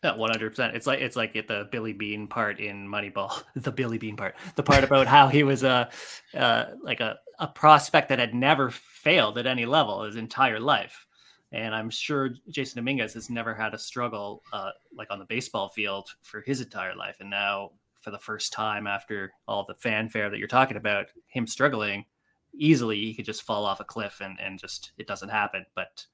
Yeah, 0.04 0.16
one 0.16 0.30
hundred 0.30 0.52
percent. 0.52 0.76
It's 0.76 0.86
like 0.86 1.00
it's 1.00 1.16
like 1.16 1.36
at 1.36 1.48
the 1.48 1.68
Billy 1.72 1.92
Beane 1.92 2.28
part 2.28 2.60
in 2.60 2.88
Moneyball, 2.88 3.44
the 3.56 3.72
Billy 3.72 3.98
Beane 3.98 4.16
part, 4.16 4.36
the 4.56 4.62
part 4.62 4.84
about 4.84 5.08
how 5.08 5.28
he 5.28 5.42
was 5.42 5.64
a 5.64 5.90
uh, 6.38 6.66
like 6.84 7.00
a 7.00 7.18
a 7.40 7.48
prospect 7.48 8.10
that 8.10 8.20
had 8.20 8.36
never 8.36 8.70
failed 8.70 9.40
at 9.40 9.48
any 9.48 9.66
level 9.66 10.04
his 10.04 10.16
entire 10.16 10.60
life. 10.60 11.08
And 11.52 11.74
I'm 11.74 11.90
sure 11.90 12.30
Jasson 12.52 12.76
Dominguez 12.76 13.16
has 13.16 13.32
never 13.32 13.56
had 13.56 13.74
a 13.74 13.80
struggle 13.80 14.44
uh, 14.54 14.70
like 14.96 15.10
on 15.10 15.18
the 15.18 15.26
baseball 15.26 15.70
field 15.70 16.10
for 16.22 16.42
his 16.42 16.62
entire 16.62 16.96
life. 16.96 17.18
And 17.22 17.30
now, 17.32 17.72
for 18.04 18.12
the 18.12 18.20
first 18.20 18.54
time 18.54 18.86
after 18.86 19.32
all 19.48 19.66
the 19.66 19.76
fanfare 19.76 20.30
that 20.30 20.38
you're 20.38 20.48
talking 20.48 20.78
about, 20.78 21.08
him 21.28 21.48
struggling, 21.48 22.06
easily 22.54 22.98
he 22.98 23.14
could 23.14 23.26
just 23.26 23.44
fall 23.44 23.66
off 23.66 23.80
a 23.80 23.86
cliff 23.86 24.22
and, 24.22 24.38
and 24.40 24.60
just 24.60 24.92
it 24.98 25.08
doesn't 25.08 25.30
happen. 25.30 25.66
But 25.76 26.06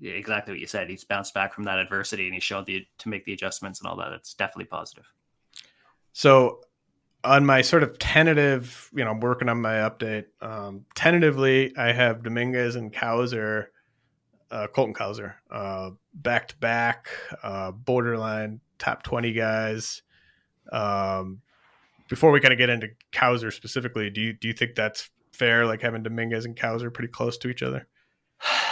exactly 0.00 0.52
what 0.52 0.60
you 0.60 0.66
said, 0.66 0.88
he's 0.88 1.04
bounced 1.04 1.34
back 1.34 1.54
from 1.54 1.64
that 1.64 1.78
adversity 1.78 2.26
and 2.26 2.34
he 2.34 2.40
showed 2.40 2.66
the 2.66 2.86
to 2.98 3.08
make 3.08 3.24
the 3.24 3.32
adjustments 3.32 3.80
and 3.80 3.88
all 3.88 3.96
that. 3.96 4.12
It's 4.12 4.34
definitely 4.34 4.66
positive. 4.66 5.10
So 6.12 6.60
on 7.24 7.44
my 7.44 7.62
sort 7.62 7.82
of 7.82 7.98
tentative, 7.98 8.90
you 8.94 9.04
know, 9.04 9.10
I'm 9.10 9.20
working 9.20 9.48
on 9.48 9.60
my 9.60 9.74
update. 9.74 10.26
Um, 10.40 10.84
tentatively, 10.94 11.76
I 11.76 11.92
have 11.92 12.22
Dominguez 12.22 12.76
and 12.76 12.92
Cowser, 12.92 13.66
uh, 14.50 14.66
Colton 14.68 14.94
Cowser, 14.94 15.34
uh, 15.50 15.90
back 16.14 16.48
to 16.48 16.56
back, 16.56 17.08
uh, 17.42 17.72
borderline 17.72 18.60
top 18.78 19.02
20 19.02 19.32
guys. 19.32 20.02
Um, 20.70 21.40
before 22.08 22.30
we 22.30 22.40
kind 22.40 22.52
of 22.52 22.58
get 22.58 22.70
into 22.70 22.88
Cowser 23.12 23.52
specifically, 23.52 24.10
do 24.10 24.20
you 24.20 24.32
do 24.32 24.48
you 24.48 24.54
think 24.54 24.74
that's 24.74 25.10
fair, 25.32 25.66
like 25.66 25.80
having 25.80 26.02
Dominguez 26.02 26.44
and 26.44 26.56
Cowser 26.56 26.92
pretty 26.92 27.12
close 27.12 27.38
to 27.38 27.48
each 27.48 27.62
other? 27.62 27.86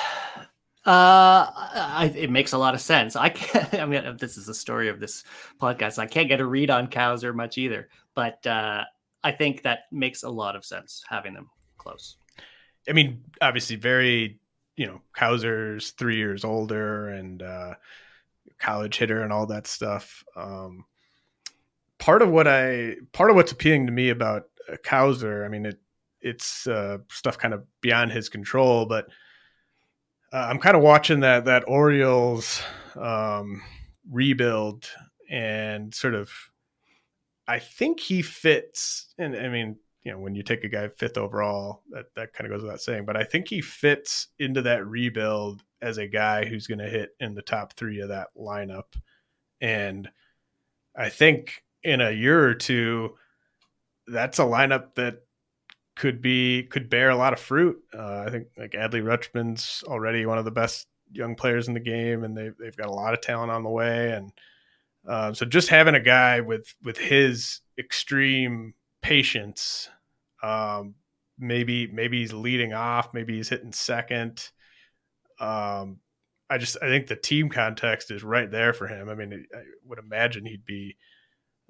Uh, 0.87 1.53
I, 1.55 2.15
it 2.17 2.31
makes 2.31 2.53
a 2.53 2.59
lot 2.59 2.73
of 2.73 2.81
sense. 2.81 3.15
I 3.15 3.29
can't. 3.29 3.75
I 3.83 3.85
mean, 3.85 4.17
this 4.19 4.39
is 4.39 4.47
the 4.47 4.55
story 4.55 4.89
of 4.89 5.01
this 5.01 5.23
podcast. 5.61 5.99
I 5.99 6.07
can't 6.07 6.29
get 6.29 6.41
a 6.41 6.47
read 6.47 6.71
on 6.71 6.87
Cowser 6.87 7.35
much 7.35 7.59
either, 7.59 7.91
but 8.15 8.47
uh, 8.47 8.85
I 9.23 9.33
think 9.33 9.65
that 9.65 9.81
makes 9.93 10.23
a 10.23 10.31
lot 10.31 10.57
of 10.57 10.65
sense 10.65 11.05
having 11.07 11.35
them 11.35 11.51
close. 11.77 12.17
I 12.89 12.93
mean, 12.93 13.23
obviously, 13.43 13.77
very 13.77 14.41
you 14.79 14.87
know, 14.87 15.03
Cowser's 15.15 15.91
three 15.91 16.17
years 16.17 16.45
older 16.45 17.09
and 17.09 17.43
uh, 17.43 17.75
college 18.59 18.97
hitter 18.97 19.23
and 19.23 19.33
all 19.33 19.47
that 19.47 19.67
stuff. 19.67 20.25
Um, 20.37 20.85
part 21.99 22.23
of 22.23 22.31
what 22.31 22.49
I, 22.49 22.97
part 23.13 23.31
of 23.31 23.37
what's 23.37 23.53
appealing 23.53 23.87
to 23.87 23.93
me 23.93 24.11
about 24.11 24.45
Cowser, 24.85 25.45
I 25.45 25.49
mean, 25.49 25.67
it 25.67 25.81
it's 26.21 26.67
uh, 26.67 26.99
stuff 27.11 27.39
kind 27.39 27.55
of 27.55 27.65
beyond 27.81 28.13
his 28.13 28.29
control. 28.29 28.87
But 28.87 29.07
uh, 30.33 30.47
I'm 30.51 30.59
kind 30.59 30.77
of 30.77 30.83
watching 30.83 31.21
that 31.21 31.45
that 31.47 31.65
Orioles 31.67 32.63
um, 32.97 33.63
rebuild 34.11 34.89
and 35.31 35.95
sort 35.95 36.15
of. 36.15 36.31
I 37.47 37.59
think 37.59 37.99
he 37.99 38.21
fits, 38.21 39.15
and 39.17 39.35
I 39.35 39.49
mean, 39.49 39.77
you 40.03 40.13
know, 40.13 40.19
when 40.19 40.35
you 40.35 40.43
take 40.43 40.65
a 40.65 40.69
guy 40.69 40.89
fifth 40.89 41.17
overall, 41.17 41.83
that 41.91 42.07
that 42.15 42.35
kind 42.35 42.47
of 42.47 42.55
goes 42.55 42.63
without 42.63 42.83
saying. 42.83 43.07
But 43.07 43.17
I 43.17 43.25
think 43.25 43.49
he 43.49 43.63
fits 43.63 44.29
into 44.39 44.61
that 44.63 44.87
rebuild 44.87 45.63
as 45.81 45.97
a 45.97 46.07
guy 46.07 46.45
who's 46.45 46.67
going 46.67 46.81
to 46.81 46.91
hit 46.91 47.11
in 47.21 47.35
the 47.35 47.43
top 47.43 47.73
three 47.73 48.01
of 48.01 48.09
that 48.09 48.29
lineup, 48.37 48.97
and 49.63 50.11
I 50.95 51.09
think 51.09 51.63
in 51.83 52.01
a 52.01 52.11
year 52.11 52.45
or 52.45 52.55
two, 52.55 53.15
that's 54.07 54.39
a 54.39 54.43
lineup 54.43 54.95
that 54.97 55.23
could 55.97 56.23
be 56.23 56.63
could 56.63 56.89
bear 56.89 57.11
a 57.11 57.17
lot 57.17 57.33
of 57.33 57.41
fruit. 57.41 57.79
Uh, 57.93 58.25
I 58.27 58.31
think 58.31 58.47
like 58.57 58.73
Adley 58.73 59.03
Rutschman's 59.03 59.83
already 59.87 60.27
one 60.27 60.39
of 60.39 60.45
the 60.45 60.51
best 60.51 60.87
young 61.13 61.35
players 61.35 61.69
in 61.69 61.75
the 61.75 61.81
game, 61.81 62.25
and 62.25 62.37
they've 62.37 62.55
they've 62.59 62.77
got 62.77 62.89
a 62.89 62.93
lot 62.93 63.15
of 63.15 63.21
talent 63.21 63.51
on 63.51 63.63
the 63.63 63.71
way. 63.71 64.13
And 64.13 64.33
uh, 65.07 65.33
so 65.33 65.45
just 65.45 65.69
having 65.69 65.95
a 65.95 66.01
guy 66.01 66.41
with 66.41 66.75
with 66.83 66.97
his 66.97 67.61
extreme 67.79 68.75
patience, 69.03 69.89
um, 70.43 70.95
maybe 71.39 71.89
maybe 71.89 72.21
he's 72.21 72.33
leading 72.33 72.73
off, 72.73 73.13
maybe 73.13 73.37
he's 73.37 73.49
hitting 73.49 73.73
second. 73.73 74.51
Um, 75.41 75.99
I 76.51 76.59
just 76.59 76.77
I 76.81 76.87
think 76.87 77.07
the 77.07 77.17
team 77.17 77.49
context 77.49 78.11
is 78.11 78.23
right 78.23 78.51
there 78.51 78.73
for 78.73 78.87
him. 78.87 79.09
I 79.09 79.15
mean, 79.15 79.47
I 79.55 79.63
would 79.85 79.99
imagine 79.99 80.47
he'd 80.47 80.65
be 80.65 80.97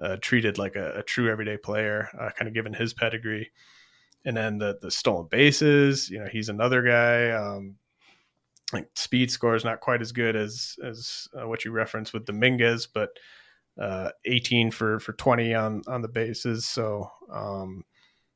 uh, 0.00 0.16
treated 0.20 0.58
like 0.58 0.76
a, 0.76 0.98
a, 0.98 1.02
true 1.02 1.30
everyday 1.30 1.56
player, 1.56 2.08
uh, 2.18 2.30
kind 2.30 2.48
of 2.48 2.54
given 2.54 2.72
his 2.72 2.94
pedigree 2.94 3.50
and 4.24 4.36
then 4.36 4.58
the 4.58 4.78
the 4.80 4.90
stolen 4.90 5.26
bases. 5.30 6.10
You 6.10 6.20
know, 6.20 6.28
he's 6.30 6.48
another 6.48 6.82
guy. 6.82 7.30
Um, 7.30 7.76
like 8.72 8.88
speed 8.94 9.30
score 9.30 9.56
is 9.56 9.64
not 9.64 9.80
quite 9.80 10.02
as 10.02 10.12
good 10.12 10.36
as 10.36 10.76
as 10.84 11.28
uh, 11.38 11.48
what 11.48 11.64
you 11.64 11.70
referenced 11.70 12.12
with 12.12 12.26
Dominguez, 12.26 12.86
but 12.86 13.10
uh, 13.80 14.10
18 14.24 14.70
for 14.70 14.98
for 15.00 15.14
20 15.14 15.54
on 15.54 15.82
on 15.86 16.02
the 16.02 16.08
bases. 16.08 16.66
So 16.66 17.10
um, 17.32 17.84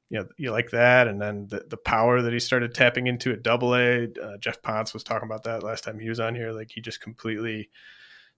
you 0.08 0.20
know 0.20 0.26
you 0.38 0.50
like 0.50 0.70
that, 0.70 1.08
and 1.08 1.20
then 1.20 1.48
the 1.48 1.64
the 1.68 1.76
power 1.76 2.22
that 2.22 2.32
he 2.32 2.40
started 2.40 2.74
tapping 2.74 3.06
into 3.06 3.32
at 3.32 3.42
Double 3.42 3.74
A. 3.74 4.04
Uh, 4.04 4.38
Jeff 4.40 4.62
Ponce 4.62 4.94
was 4.94 5.04
talking 5.04 5.28
about 5.28 5.44
that 5.44 5.62
last 5.62 5.84
time 5.84 5.98
he 5.98 6.08
was 6.08 6.20
on 6.20 6.34
here. 6.34 6.52
Like 6.52 6.70
he 6.70 6.80
just 6.80 7.00
completely 7.00 7.68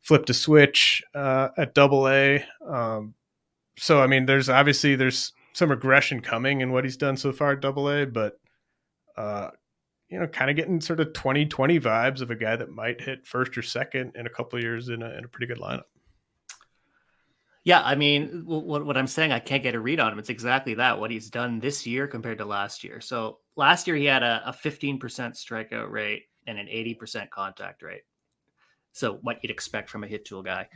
flipped 0.04 0.30
a 0.30 0.34
switch 0.34 1.02
uh, 1.14 1.48
at 1.56 1.74
Double 1.74 2.08
A. 2.08 2.44
Um, 2.64 3.14
so 3.76 4.00
I 4.00 4.06
mean, 4.06 4.26
there's 4.26 4.48
obviously 4.48 4.94
there's 4.94 5.32
some 5.54 5.70
regression 5.70 6.20
coming 6.20 6.60
in 6.60 6.70
what 6.70 6.84
he's 6.84 6.96
done 6.96 7.16
so 7.16 7.32
far 7.32 7.52
at 7.52 7.60
Double 7.60 7.90
A, 7.90 8.04
but 8.04 8.38
uh, 9.16 9.50
you 10.08 10.20
know, 10.20 10.26
kind 10.26 10.50
of 10.50 10.56
getting 10.56 10.80
sort 10.80 11.00
of 11.00 11.12
2020 11.14 11.80
vibes 11.80 12.20
of 12.20 12.30
a 12.30 12.36
guy 12.36 12.54
that 12.54 12.70
might 12.70 13.00
hit 13.00 13.26
first 13.26 13.56
or 13.56 13.62
second 13.62 14.12
in 14.14 14.26
a 14.26 14.30
couple 14.30 14.60
years 14.60 14.90
in 14.90 15.02
a, 15.02 15.10
in 15.10 15.24
a 15.24 15.28
pretty 15.28 15.46
good 15.46 15.60
lineup. 15.60 15.84
Yeah, 17.64 17.80
I 17.82 17.94
mean, 17.94 18.42
what, 18.44 18.84
what 18.84 18.96
I'm 18.98 19.06
saying, 19.06 19.32
I 19.32 19.38
can't 19.38 19.62
get 19.62 19.74
a 19.74 19.80
read 19.80 19.98
on 19.98 20.12
him. 20.12 20.18
It's 20.18 20.28
exactly 20.28 20.74
that, 20.74 21.00
what 21.00 21.10
he's 21.10 21.30
done 21.30 21.60
this 21.60 21.86
year 21.86 22.06
compared 22.06 22.36
to 22.38 22.44
last 22.44 22.84
year. 22.84 23.00
So 23.00 23.38
last 23.56 23.86
year 23.86 23.96
he 23.96 24.04
had 24.04 24.22
a, 24.22 24.42
a 24.44 24.52
15% 24.52 25.00
strikeout 25.00 25.90
rate 25.90 26.24
and 26.46 26.58
an 26.58 26.66
80% 26.66 27.30
contact 27.30 27.82
rate. 27.82 28.02
So 28.94 29.18
what 29.22 29.42
you'd 29.42 29.50
expect 29.50 29.90
from 29.90 30.04
a 30.04 30.06
hit 30.06 30.24
tool 30.24 30.42
guy. 30.42 30.68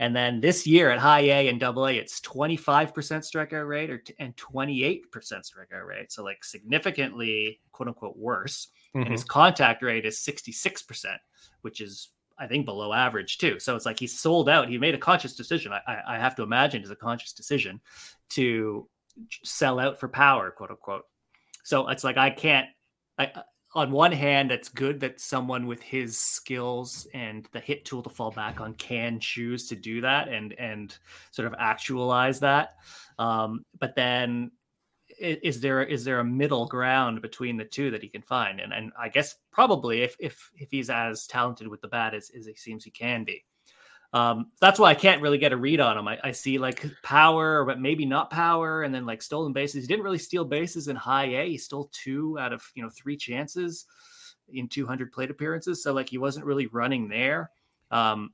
And 0.00 0.14
then 0.14 0.40
this 0.40 0.66
year 0.66 0.90
at 0.90 0.98
high 0.98 1.20
A 1.20 1.48
and 1.48 1.60
double 1.60 1.86
A, 1.86 1.96
it's 1.96 2.20
25% 2.20 2.92
strikeout 2.92 3.68
rate 3.68 3.90
or 3.90 3.98
t- 3.98 4.14
and 4.18 4.34
28% 4.36 5.02
strikeout 5.12 5.86
rate. 5.86 6.10
So 6.10 6.24
like 6.24 6.42
significantly 6.42 7.60
quote 7.72 7.88
unquote 7.88 8.16
worse. 8.16 8.68
Mm-hmm. 8.88 9.02
And 9.02 9.12
his 9.12 9.22
mm-hmm. 9.22 9.28
contact 9.28 9.82
rate 9.82 10.06
is 10.06 10.18
66%, 10.18 11.16
which 11.62 11.80
is 11.80 12.10
I 12.38 12.46
think 12.48 12.66
below 12.66 12.92
average 12.92 13.38
too. 13.38 13.60
So 13.60 13.76
it's 13.76 13.86
like 13.86 14.00
he 14.00 14.08
sold 14.08 14.48
out. 14.48 14.68
He 14.68 14.78
made 14.78 14.94
a 14.94 14.98
conscious 14.98 15.36
decision. 15.36 15.72
I, 15.72 15.98
I 16.06 16.18
have 16.18 16.34
to 16.36 16.42
imagine 16.42 16.82
is 16.82 16.90
a 16.90 16.96
conscious 16.96 17.32
decision 17.32 17.80
to 18.30 18.88
sell 19.44 19.78
out 19.78 20.00
for 20.00 20.08
power, 20.08 20.50
quote 20.50 20.70
unquote. 20.70 21.04
So 21.62 21.88
it's 21.88 22.04
like 22.04 22.16
I 22.16 22.30
can't. 22.30 22.66
I, 23.18 23.30
on 23.74 23.90
one 23.90 24.12
hand, 24.12 24.52
it's 24.52 24.68
good 24.68 25.00
that 25.00 25.20
someone 25.20 25.66
with 25.66 25.82
his 25.82 26.16
skills 26.16 27.06
and 27.12 27.48
the 27.52 27.60
hit 27.60 27.84
tool 27.84 28.02
to 28.02 28.10
fall 28.10 28.30
back 28.30 28.60
on 28.60 28.74
can 28.74 29.18
choose 29.18 29.68
to 29.68 29.76
do 29.76 30.00
that 30.00 30.28
and 30.28 30.52
and 30.54 30.96
sort 31.32 31.46
of 31.46 31.54
actualize 31.58 32.40
that. 32.40 32.76
Um, 33.18 33.64
but 33.78 33.96
then, 33.96 34.52
is 35.18 35.60
there 35.60 35.82
is 35.82 36.04
there 36.04 36.20
a 36.20 36.24
middle 36.24 36.66
ground 36.66 37.20
between 37.20 37.56
the 37.56 37.64
two 37.64 37.90
that 37.90 38.02
he 38.02 38.08
can 38.08 38.22
find? 38.22 38.60
And 38.60 38.72
and 38.72 38.92
I 38.98 39.08
guess 39.08 39.36
probably 39.50 40.02
if 40.02 40.16
if 40.20 40.50
if 40.56 40.70
he's 40.70 40.90
as 40.90 41.26
talented 41.26 41.66
with 41.66 41.80
the 41.80 41.88
bat 41.88 42.14
as, 42.14 42.30
as 42.36 42.46
he 42.46 42.54
seems 42.54 42.84
he 42.84 42.90
can 42.90 43.24
be. 43.24 43.44
Um, 44.14 44.52
that's 44.60 44.78
why 44.78 44.90
I 44.90 44.94
can't 44.94 45.20
really 45.20 45.38
get 45.38 45.52
a 45.52 45.56
read 45.56 45.80
on 45.80 45.98
him. 45.98 46.06
I, 46.06 46.18
I, 46.22 46.30
see 46.30 46.56
like 46.56 46.86
power, 47.02 47.64
but 47.64 47.80
maybe 47.80 48.06
not 48.06 48.30
power, 48.30 48.84
and 48.84 48.94
then 48.94 49.04
like 49.04 49.20
stolen 49.20 49.52
bases. 49.52 49.82
He 49.82 49.88
didn't 49.88 50.04
really 50.04 50.18
steal 50.18 50.44
bases 50.44 50.86
in 50.86 50.94
high 50.94 51.24
A. 51.24 51.50
He 51.50 51.58
stole 51.58 51.90
two 51.92 52.38
out 52.38 52.52
of 52.52 52.62
you 52.76 52.84
know 52.84 52.90
three 52.90 53.16
chances 53.16 53.86
in 54.48 54.68
200 54.68 55.10
plate 55.10 55.32
appearances. 55.32 55.82
So 55.82 55.92
like 55.92 56.08
he 56.08 56.18
wasn't 56.18 56.46
really 56.46 56.68
running 56.68 57.08
there. 57.08 57.50
Um, 57.90 58.32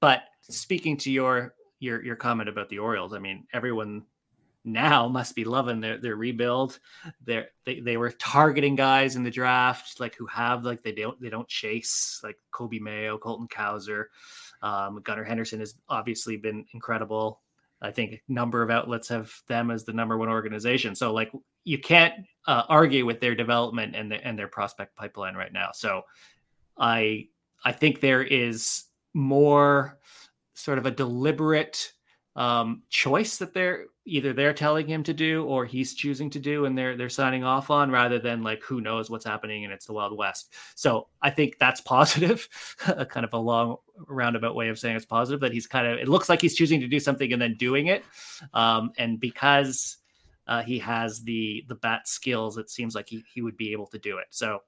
but 0.00 0.24
speaking 0.42 0.98
to 0.98 1.10
your 1.10 1.54
your 1.80 2.04
your 2.04 2.16
comment 2.16 2.50
about 2.50 2.68
the 2.68 2.80
Orioles, 2.80 3.14
I 3.14 3.18
mean 3.18 3.46
everyone 3.54 4.02
now 4.64 5.08
must 5.08 5.34
be 5.34 5.44
loving 5.44 5.80
their 5.80 5.96
their 5.98 6.16
rebuild. 6.16 6.78
They're, 7.24 7.48
they 7.64 7.80
they 7.80 7.96
were 7.96 8.10
targeting 8.10 8.76
guys 8.76 9.16
in 9.16 9.22
the 9.22 9.30
draft 9.30 9.98
like 9.98 10.14
who 10.14 10.26
have 10.26 10.64
like 10.64 10.82
they 10.82 10.92
don't 10.92 11.18
they 11.20 11.30
don't 11.30 11.48
chase 11.48 12.20
like 12.22 12.36
Coby 12.52 12.80
Mayo, 12.80 13.16
Colton 13.16 13.48
Cowser, 13.48 14.06
um, 14.62 15.00
Gunnar 15.02 15.24
Henderson 15.24 15.60
has 15.60 15.74
obviously 15.88 16.36
been 16.36 16.64
incredible. 16.72 17.40
I 17.80 17.90
think 17.90 18.12
a 18.12 18.20
number 18.32 18.62
of 18.62 18.70
outlets 18.70 19.08
have 19.08 19.32
them 19.48 19.70
as 19.70 19.84
the 19.84 19.92
number 19.92 20.16
one 20.16 20.28
organization. 20.28 20.94
So 20.94 21.12
like 21.12 21.32
you 21.64 21.78
can't 21.78 22.14
uh, 22.46 22.62
argue 22.68 23.04
with 23.04 23.20
their 23.20 23.34
development 23.34 23.96
and 23.96 24.10
the, 24.10 24.24
and 24.24 24.38
their 24.38 24.48
prospect 24.48 24.96
pipeline 24.96 25.34
right 25.34 25.52
now. 25.52 25.70
So 25.74 26.02
I 26.78 27.28
I 27.64 27.72
think 27.72 28.00
there 28.00 28.22
is 28.22 28.84
more 29.14 29.98
sort 30.54 30.78
of 30.78 30.86
a 30.86 30.90
deliberate 30.90 31.92
um, 32.34 32.82
choice 32.88 33.36
that 33.38 33.52
they're 33.52 33.86
either 34.04 34.32
they're 34.32 34.54
telling 34.54 34.86
him 34.86 35.02
to 35.04 35.14
do 35.14 35.44
or 35.44 35.64
he's 35.64 35.94
choosing 35.94 36.28
to 36.30 36.40
do 36.40 36.64
and 36.64 36.76
they're 36.76 36.96
they're 36.96 37.08
signing 37.08 37.44
off 37.44 37.70
on 37.70 37.90
rather 37.90 38.18
than 38.18 38.42
like 38.42 38.62
who 38.62 38.80
knows 38.80 39.08
what's 39.08 39.24
happening 39.24 39.64
and 39.64 39.72
it's 39.72 39.86
the 39.86 39.92
wild 39.92 40.16
west. 40.16 40.54
So 40.74 41.08
i 41.20 41.30
think 41.30 41.58
that's 41.58 41.80
positive 41.92 42.48
a 42.86 43.06
kind 43.06 43.24
of 43.24 43.32
a 43.32 43.38
long 43.38 43.76
roundabout 44.08 44.54
way 44.54 44.68
of 44.68 44.78
saying 44.78 44.96
it's 44.96 45.04
positive 45.04 45.40
that 45.40 45.52
he's 45.52 45.66
kind 45.66 45.86
of 45.86 45.98
it 45.98 46.08
looks 46.08 46.28
like 46.28 46.40
he's 46.40 46.56
choosing 46.56 46.80
to 46.80 46.88
do 46.88 46.98
something 46.98 47.32
and 47.32 47.40
then 47.40 47.54
doing 47.58 47.88
it. 47.88 48.04
Um, 48.54 48.92
and 48.98 49.20
because 49.20 49.98
uh, 50.48 50.62
he 50.62 50.78
has 50.78 51.22
the 51.22 51.64
the 51.68 51.76
bat 51.76 52.08
skills 52.08 52.56
it 52.56 52.70
seems 52.70 52.94
like 52.94 53.08
he, 53.08 53.22
he 53.32 53.42
would 53.42 53.56
be 53.56 53.72
able 53.72 53.86
to 53.88 53.98
do 53.98 54.18
it. 54.18 54.26
So 54.30 54.62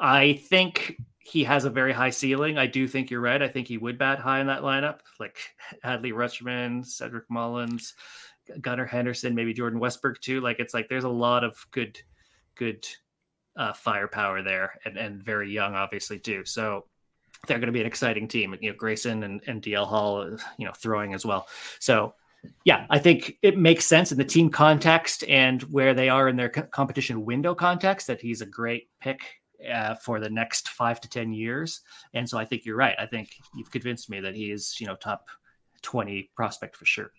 i 0.00 0.34
think 0.48 0.96
he 1.24 1.44
has 1.44 1.64
a 1.64 1.70
very 1.70 1.92
high 1.92 2.10
ceiling. 2.10 2.58
I 2.58 2.66
do 2.66 2.88
think 2.88 3.10
you're 3.10 3.20
right. 3.20 3.40
I 3.40 3.48
think 3.48 3.68
he 3.68 3.78
would 3.78 3.98
bat 3.98 4.18
high 4.18 4.40
in 4.40 4.48
that 4.48 4.62
lineup, 4.62 5.00
like 5.20 5.36
Adley 5.84 6.12
Rutschman, 6.12 6.84
Cedric 6.84 7.24
Mullins, 7.30 7.94
Gunnar 8.60 8.86
Henderson, 8.86 9.34
maybe 9.34 9.54
Jordan 9.54 9.80
Westburg 9.80 10.20
too. 10.20 10.40
Like 10.40 10.58
it's 10.58 10.74
like 10.74 10.88
there's 10.88 11.04
a 11.04 11.08
lot 11.08 11.44
of 11.44 11.56
good, 11.70 12.00
good 12.56 12.86
uh, 13.56 13.72
firepower 13.72 14.42
there, 14.42 14.80
and 14.84 14.96
and 14.96 15.22
very 15.22 15.52
young, 15.52 15.74
obviously 15.74 16.18
too. 16.18 16.44
So 16.44 16.86
they're 17.46 17.58
going 17.58 17.66
to 17.66 17.72
be 17.72 17.80
an 17.80 17.86
exciting 17.86 18.26
team. 18.28 18.56
You 18.60 18.70
know, 18.70 18.76
Grayson 18.76 19.22
and, 19.22 19.40
and 19.46 19.62
DL 19.62 19.86
Hall, 19.86 20.28
you 20.58 20.66
know, 20.66 20.72
throwing 20.72 21.14
as 21.14 21.24
well. 21.24 21.46
So 21.78 22.14
yeah, 22.64 22.86
I 22.90 22.98
think 22.98 23.38
it 23.42 23.56
makes 23.56 23.86
sense 23.86 24.10
in 24.10 24.18
the 24.18 24.24
team 24.24 24.50
context 24.50 25.22
and 25.28 25.62
where 25.62 25.94
they 25.94 26.08
are 26.08 26.28
in 26.28 26.36
their 26.36 26.48
competition 26.48 27.24
window 27.24 27.54
context 27.54 28.08
that 28.08 28.20
he's 28.20 28.40
a 28.40 28.46
great 28.46 28.88
pick 29.00 29.20
uh, 29.70 29.94
for 29.96 30.20
the 30.20 30.30
next 30.30 30.68
five 30.68 31.00
to 31.00 31.08
ten 31.08 31.32
years. 31.32 31.80
And 32.14 32.28
so 32.28 32.38
I 32.38 32.44
think 32.44 32.64
you're 32.64 32.76
right. 32.76 32.96
I 32.98 33.06
think 33.06 33.36
you've 33.56 33.70
convinced 33.70 34.10
me 34.10 34.20
that 34.20 34.34
he 34.34 34.50
is, 34.50 34.80
you 34.80 34.86
know, 34.86 34.96
top 34.96 35.26
twenty 35.82 36.30
prospect 36.34 36.76
for 36.76 36.84
sure. 36.84 37.10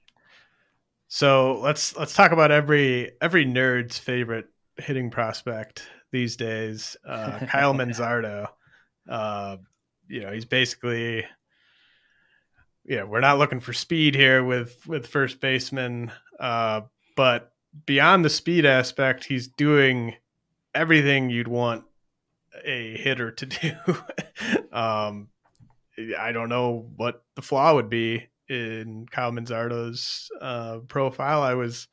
So 1.07 1.59
let's 1.61 1.95
let's 1.95 2.15
talk 2.15 2.31
about 2.31 2.51
every 2.51 3.11
every 3.21 3.45
nerd's 3.45 3.97
favorite 3.97 4.47
hitting 4.77 5.11
prospect 5.11 5.83
these 6.11 6.35
days, 6.35 6.97
uh, 7.07 7.39
Kyle 7.47 7.73
Manzardo. 7.73 8.47
Uh, 9.07 9.57
you 10.07 10.21
know, 10.21 10.31
he's 10.31 10.45
basically 10.45 11.25
yeah, 12.85 13.03
we're 13.03 13.21
not 13.21 13.37
looking 13.37 13.59
for 13.59 13.73
speed 13.73 14.15
here 14.15 14.43
with 14.43 14.85
with 14.87 15.07
first 15.07 15.39
baseman, 15.39 16.11
uh, 16.39 16.81
but 17.15 17.53
beyond 17.85 18.25
the 18.25 18.29
speed 18.29 18.65
aspect, 18.65 19.23
he's 19.23 19.47
doing 19.47 20.15
everything 20.75 21.29
you'd 21.29 21.47
want 21.47 21.83
a 22.63 22.97
hitter 22.97 23.31
to 23.31 23.45
do. 23.45 23.73
um, 24.71 25.29
I 26.17 26.31
don't 26.31 26.49
know 26.49 26.89
what 26.95 27.23
the 27.35 27.41
flaw 27.41 27.75
would 27.75 27.89
be 27.89 28.27
in 28.49 29.05
Kyle 29.09 29.31
Manzardo's 29.31 30.29
uh, 30.41 30.79
profile. 30.87 31.41
I 31.41 31.53
was 31.53 31.87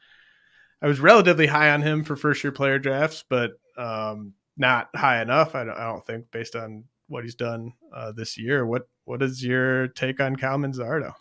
I 0.83 0.87
was 0.87 1.01
relatively 1.01 1.47
high 1.47 1.71
on 1.71 1.83
him 1.83 2.05
for 2.05 2.17
first 2.17 2.43
year 2.43 2.53
player 2.53 2.79
drafts, 2.79 3.25
but 3.29 3.53
um, 3.77 4.33
not 4.57 4.89
high 4.95 5.21
enough. 5.21 5.55
I 5.55 5.65
don't, 5.65 5.77
I 5.77 5.85
don't 5.85 6.05
think 6.07 6.31
based 6.31 6.57
on 6.57 6.85
what 7.09 7.25
he's 7.25 7.35
done 7.35 7.73
uh, 7.95 8.13
this 8.13 8.39
year. 8.39 8.65
What 8.67 8.89
what 9.05 9.23
is 9.23 9.45
your 9.45 9.89
take 9.89 10.21
on 10.21 10.37
Kyle 10.37 10.59
Manzardo? 10.59 11.15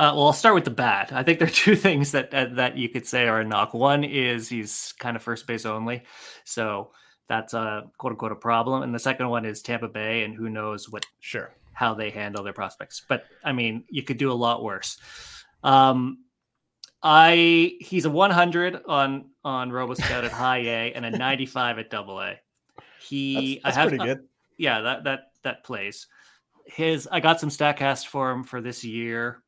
Uh, 0.00 0.12
well, 0.14 0.26
I'll 0.26 0.32
start 0.32 0.54
with 0.54 0.64
the 0.64 0.70
bad. 0.70 1.12
I 1.12 1.24
think 1.24 1.38
there 1.38 1.48
are 1.48 1.50
two 1.52 1.76
things 1.76 2.12
that 2.12 2.30
that 2.30 2.76
you 2.76 2.88
could 2.88 3.06
say 3.06 3.26
are 3.26 3.40
a 3.40 3.44
knock. 3.44 3.74
One 3.74 4.04
is 4.04 4.48
he's 4.48 4.92
kind 4.98 5.16
of 5.16 5.22
first 5.22 5.46
base 5.46 5.64
only, 5.64 6.02
so 6.44 6.90
that's 7.28 7.54
a 7.54 7.90
quote 7.98 8.12
unquote 8.12 8.32
a 8.32 8.36
problem. 8.36 8.82
And 8.82 8.94
the 8.94 8.98
second 8.98 9.28
one 9.28 9.44
is 9.44 9.62
Tampa 9.62 9.88
Bay, 9.88 10.24
and 10.24 10.34
who 10.34 10.48
knows 10.48 10.88
what 10.88 11.06
sure 11.20 11.52
how 11.72 11.94
they 11.94 12.10
handle 12.10 12.42
their 12.42 12.52
prospects. 12.52 13.02
But 13.06 13.24
I 13.44 13.52
mean, 13.52 13.84
you 13.88 14.02
could 14.02 14.18
do 14.18 14.32
a 14.32 14.34
lot 14.34 14.64
worse. 14.64 14.98
Um, 15.62 16.24
I 17.02 17.76
he's 17.80 18.04
a 18.04 18.10
100 18.10 18.82
on 18.86 19.26
on 19.44 19.70
RoboScout 19.70 20.24
at 20.24 20.32
high 20.32 20.58
A 20.58 20.92
and 20.92 21.06
a 21.06 21.10
95 21.10 21.78
at 21.78 21.90
double 21.90 22.20
A. 22.20 22.40
He 23.00 23.60
that's, 23.62 23.64
that's 23.64 23.76
I 23.76 23.80
have, 23.80 23.88
pretty 23.90 24.04
good. 24.04 24.18
Uh, 24.18 24.22
yeah, 24.56 24.80
that 24.80 25.04
that 25.04 25.20
that 25.44 25.64
plays. 25.64 26.08
His 26.66 27.08
I 27.10 27.20
got 27.20 27.40
some 27.40 27.50
Statcast 27.50 28.06
for 28.06 28.30
him 28.30 28.42
for 28.42 28.60
this 28.60 28.84
year. 28.84 29.42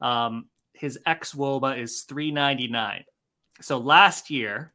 Um, 0.00 0.46
his 0.72 0.98
xwOBA 1.06 1.78
is 1.78 2.02
399. 2.02 3.04
So 3.62 3.78
last 3.78 4.28
year 4.28 4.72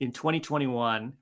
in 0.00 0.10
2021, 0.10 1.12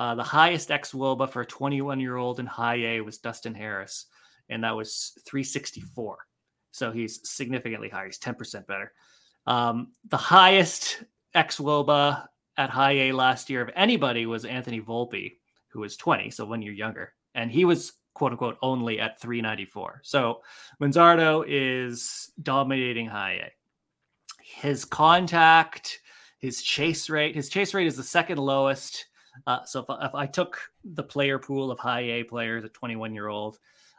uh, 0.00 0.14
the 0.14 0.22
highest 0.22 0.70
xwOBA 0.70 1.28
for 1.28 1.42
a 1.42 1.46
21 1.46 2.00
year 2.00 2.16
old 2.16 2.40
in 2.40 2.46
high 2.46 2.76
A 2.76 3.00
was 3.02 3.18
Dustin 3.18 3.54
Harris, 3.54 4.06
and 4.48 4.64
that 4.64 4.74
was 4.74 5.12
364. 5.26 6.16
So 6.70 6.90
he's 6.90 7.20
significantly 7.28 7.90
higher. 7.90 8.06
He's 8.06 8.18
10% 8.18 8.66
better. 8.66 8.94
Um, 9.46 9.88
the 10.08 10.16
highest 10.16 11.04
xwOBA 11.36 12.26
at 12.56 12.70
high 12.70 12.92
A 12.92 13.12
last 13.12 13.50
year 13.50 13.60
of 13.60 13.68
anybody 13.76 14.24
was 14.24 14.46
Anthony 14.46 14.80
Volpe, 14.80 15.34
who 15.68 15.80
was 15.80 15.98
20, 15.98 16.30
so 16.30 16.46
one 16.46 16.62
year 16.62 16.72
younger. 16.72 17.12
And 17.34 17.50
he 17.50 17.66
was 17.66 17.92
quote 18.14 18.32
unquote 18.32 18.56
only 18.62 19.00
at 19.00 19.20
394. 19.20 20.00
So 20.02 20.40
Manzardo 20.80 21.44
is 21.46 22.32
dominating 22.42 23.06
high 23.06 23.32
A. 23.32 23.52
His 24.42 24.86
contact, 24.86 26.00
his 26.38 26.62
chase 26.62 27.10
rate, 27.10 27.34
his 27.34 27.50
chase 27.50 27.74
rate 27.74 27.86
is 27.86 27.98
the 27.98 28.02
second 28.02 28.38
lowest 28.38 29.04
uh, 29.46 29.64
so 29.64 29.80
if, 29.80 29.86
if, 30.02 30.14
I 30.14 30.26
took 30.26 30.60
the 30.84 31.02
player 31.02 31.38
pool 31.38 31.70
of 31.70 31.78
high 31.78 32.00
A 32.00 32.24
players 32.24 32.64
at 32.64 32.74
21 32.74 33.14
year 33.14 33.28
old, 33.28 33.58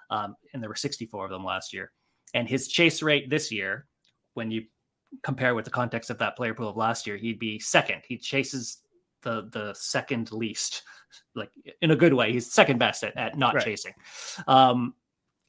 um, 0.09 0.35
and 0.53 0.61
there 0.61 0.69
were 0.69 0.75
64 0.75 1.25
of 1.25 1.31
them 1.31 1.43
last 1.43 1.73
year, 1.73 1.91
and 2.33 2.47
his 2.47 2.67
chase 2.67 3.01
rate 3.01 3.29
this 3.29 3.51
year, 3.51 3.87
when 4.33 4.51
you 4.51 4.63
compare 5.23 5.55
with 5.55 5.65
the 5.65 5.71
context 5.71 6.09
of 6.09 6.17
that 6.19 6.35
player 6.35 6.53
pool 6.53 6.69
of 6.69 6.77
last 6.77 7.05
year, 7.05 7.17
he'd 7.17 7.39
be 7.39 7.59
second. 7.59 8.01
He 8.07 8.17
chases 8.17 8.79
the 9.23 9.49
the 9.51 9.73
second 9.73 10.31
least, 10.31 10.83
like 11.35 11.51
in 11.81 11.91
a 11.91 11.95
good 11.95 12.13
way. 12.13 12.31
He's 12.31 12.51
second 12.51 12.79
best 12.79 13.03
at, 13.03 13.17
at 13.17 13.37
not 13.37 13.55
right. 13.55 13.63
chasing. 13.63 13.93
Um, 14.47 14.93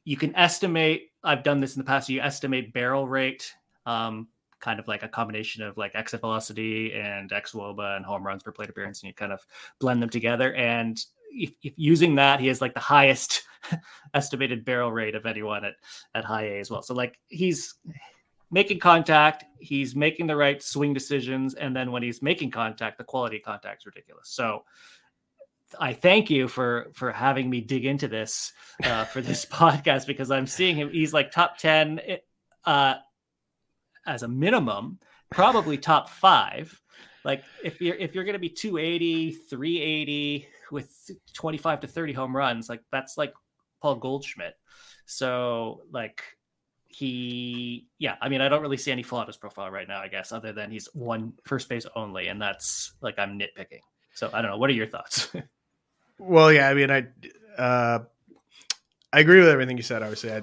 you 0.05 0.17
can 0.17 0.35
estimate. 0.35 1.11
I've 1.23 1.43
done 1.43 1.61
this 1.61 1.75
in 1.75 1.79
the 1.79 1.87
past. 1.87 2.09
You 2.09 2.19
estimate 2.19 2.73
barrel 2.73 3.07
rate 3.07 3.53
um, 3.85 4.27
kind 4.63 4.79
of 4.79 4.87
like 4.87 5.03
a 5.03 5.09
combination 5.09 5.61
of 5.61 5.77
like 5.77 5.93
exit 5.93 6.21
velocity 6.21 6.93
and 6.93 7.31
xwOBA 7.31 7.97
and 7.97 8.05
home 8.05 8.25
runs 8.25 8.43
per 8.43 8.51
plate 8.51 8.69
appearance, 8.69 9.01
and 9.01 9.09
you 9.09 9.13
kind 9.13 9.33
of 9.33 9.45
blend 9.79 10.01
them 10.01 10.09
together. 10.09 10.53
And 10.53 10.97
if, 11.31 11.51
if 11.61 11.73
using 11.75 12.15
that, 12.15 12.39
he 12.39 12.47
has 12.47 12.61
like 12.61 12.73
the 12.73 12.79
highest 12.79 13.43
estimated 14.13 14.63
barrel 14.63 14.91
rate 14.91 15.15
of 15.15 15.25
anyone 15.25 15.65
at 15.65 15.73
at 16.15 16.23
high 16.23 16.45
A 16.45 16.59
as 16.61 16.71
well. 16.71 16.81
So 16.81 16.93
like 16.93 17.19
he's 17.27 17.75
making 18.51 18.79
contact, 18.79 19.43
he's 19.59 19.97
making 19.97 20.27
the 20.27 20.35
right 20.35 20.63
swing 20.63 20.93
decisions, 20.93 21.55
and 21.55 21.75
then 21.75 21.91
when 21.91 22.01
he's 22.01 22.21
making 22.21 22.51
contact, 22.51 22.97
the 22.97 23.03
quality 23.03 23.37
of 23.37 23.43
contact 23.43 23.81
is 23.81 23.85
ridiculous. 23.85 24.29
So 24.29 24.63
I 25.77 25.91
thank 25.91 26.29
you 26.29 26.47
for 26.47 26.91
for 26.93 27.11
having 27.11 27.49
me 27.49 27.59
dig 27.59 27.85
into 27.85 28.07
this 28.07 28.53
uh, 28.81 29.03
for 29.03 29.19
this 29.19 29.45
podcast 29.61 30.07
because 30.07 30.31
I'm 30.31 30.47
seeing 30.47 30.77
him. 30.77 30.89
He's 30.89 31.13
like 31.13 31.31
top 31.31 31.57
ten 31.57 31.99
uh, 32.63 32.95
as 34.05 34.23
a 34.23 34.27
minimum, 34.27 34.99
probably 35.29 35.77
top 35.77 36.09
five. 36.09 36.79
Like 37.23 37.43
if 37.63 37.81
you're 37.81 37.95
if 37.95 38.15
you're 38.15 38.23
going 38.23 38.33
to 38.33 38.39
be 38.39 38.49
280, 38.49 39.31
380 39.31 40.47
with 40.71 41.11
25 41.33 41.81
to 41.81 41.87
30 41.87 42.13
home 42.13 42.35
runs, 42.35 42.69
like 42.69 42.81
that's 42.91 43.17
like 43.17 43.33
Paul 43.81 43.95
Goldschmidt. 43.95 44.55
So 45.05 45.81
like 45.91 46.23
he 46.87 47.87
yeah, 47.97 48.15
I 48.21 48.29
mean 48.29 48.41
I 48.41 48.49
don't 48.49 48.61
really 48.61 48.77
see 48.77 48.91
any 48.91 49.03
flaw 49.03 49.21
in 49.21 49.27
his 49.27 49.37
profile 49.37 49.71
right 49.71 49.87
now, 49.87 49.99
I 49.99 50.07
guess, 50.07 50.31
other 50.31 50.51
than 50.51 50.69
he's 50.69 50.87
one 50.93 51.33
first 51.43 51.69
base 51.69 51.85
only, 51.95 52.27
and 52.27 52.41
that's 52.41 52.93
like 53.01 53.17
I'm 53.17 53.39
nitpicking. 53.39 53.81
So 54.13 54.29
I 54.33 54.41
don't 54.41 54.51
know. 54.51 54.57
What 54.57 54.69
are 54.69 54.73
your 54.73 54.87
thoughts? 54.87 55.29
well, 56.19 56.51
yeah, 56.51 56.69
I 56.69 56.73
mean 56.73 56.91
I 56.91 57.07
uh 57.57 57.99
I 59.13 59.19
agree 59.19 59.39
with 59.39 59.49
everything 59.49 59.77
you 59.77 59.83
said, 59.83 60.01
obviously. 60.01 60.33
I 60.33 60.41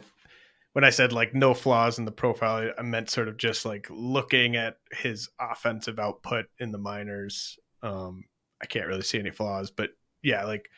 when 0.72 0.84
I 0.84 0.90
said 0.90 1.12
like 1.12 1.34
no 1.34 1.55
flaws 1.55 1.98
in 1.98 2.05
the 2.05 2.12
profile, 2.12 2.70
I 2.78 2.82
meant 2.82 3.10
sort 3.10 3.28
of 3.28 3.36
just 3.36 3.64
like 3.64 3.86
looking 3.90 4.56
at 4.56 4.76
his 4.92 5.28
offensive 5.40 5.98
output 5.98 6.47
in 6.59 6.70
the 6.70 6.78
minors. 6.78 7.59
Um, 7.82 8.24
I 8.62 8.66
can't 8.66 8.86
really 8.86 9.02
see 9.02 9.18
any 9.18 9.30
flaws, 9.30 9.70
but 9.70 9.90
yeah, 10.22 10.44
like 10.44 10.68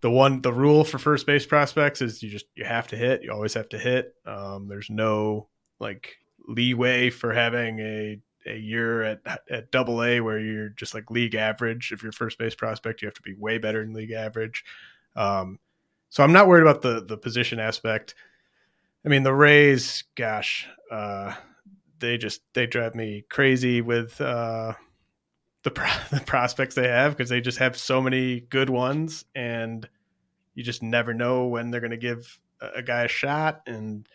the 0.00 0.10
one 0.10 0.40
the 0.42 0.52
rule 0.52 0.84
for 0.84 0.98
first 0.98 1.26
base 1.26 1.46
prospects 1.46 2.02
is 2.02 2.22
you 2.22 2.30
just 2.30 2.46
you 2.54 2.64
have 2.64 2.88
to 2.88 2.96
hit. 2.96 3.22
You 3.22 3.32
always 3.32 3.54
have 3.54 3.68
to 3.70 3.78
hit. 3.78 4.14
Um, 4.26 4.68
there's 4.68 4.90
no 4.90 5.48
like 5.78 6.16
leeway 6.46 7.10
for 7.10 7.32
having 7.32 7.80
a 7.80 8.20
a 8.46 8.56
year 8.56 9.02
at 9.02 9.20
at 9.50 9.70
double 9.70 10.02
A 10.02 10.20
where 10.20 10.38
you're 10.38 10.70
just 10.70 10.94
like 10.94 11.10
league 11.10 11.34
average. 11.34 11.92
If 11.92 12.02
you're 12.02 12.12
first 12.12 12.38
base 12.38 12.54
prospect, 12.54 13.02
you 13.02 13.06
have 13.06 13.14
to 13.14 13.22
be 13.22 13.34
way 13.34 13.58
better 13.58 13.84
than 13.84 13.92
league 13.92 14.12
average. 14.12 14.64
Um, 15.16 15.58
so 16.08 16.22
I'm 16.22 16.32
not 16.32 16.48
worried 16.48 16.62
about 16.62 16.82
the 16.82 17.04
the 17.04 17.18
position 17.18 17.58
aspect. 17.58 18.14
I 19.04 19.08
mean, 19.08 19.22
the 19.22 19.32
Rays, 19.32 20.04
gosh, 20.14 20.68
uh, 20.90 21.34
they 21.98 22.18
just 22.18 22.42
they 22.54 22.66
drive 22.66 22.94
me 22.94 23.24
crazy 23.30 23.80
with 23.80 24.20
uh, 24.20 24.74
the 25.62 25.70
the 26.10 26.22
prospects 26.26 26.74
they 26.74 26.88
have 26.88 27.16
because 27.16 27.30
they 27.30 27.40
just 27.40 27.58
have 27.58 27.76
so 27.76 28.00
many 28.00 28.40
good 28.40 28.68
ones, 28.68 29.24
and 29.34 29.88
you 30.54 30.62
just 30.62 30.82
never 30.82 31.14
know 31.14 31.46
when 31.46 31.70
they're 31.70 31.80
going 31.80 31.90
to 31.92 31.96
give 31.96 32.38
a, 32.60 32.78
a, 32.78 32.82
guy 32.82 33.04
a 33.04 33.08
shot. 33.08 33.62
And 33.66 34.06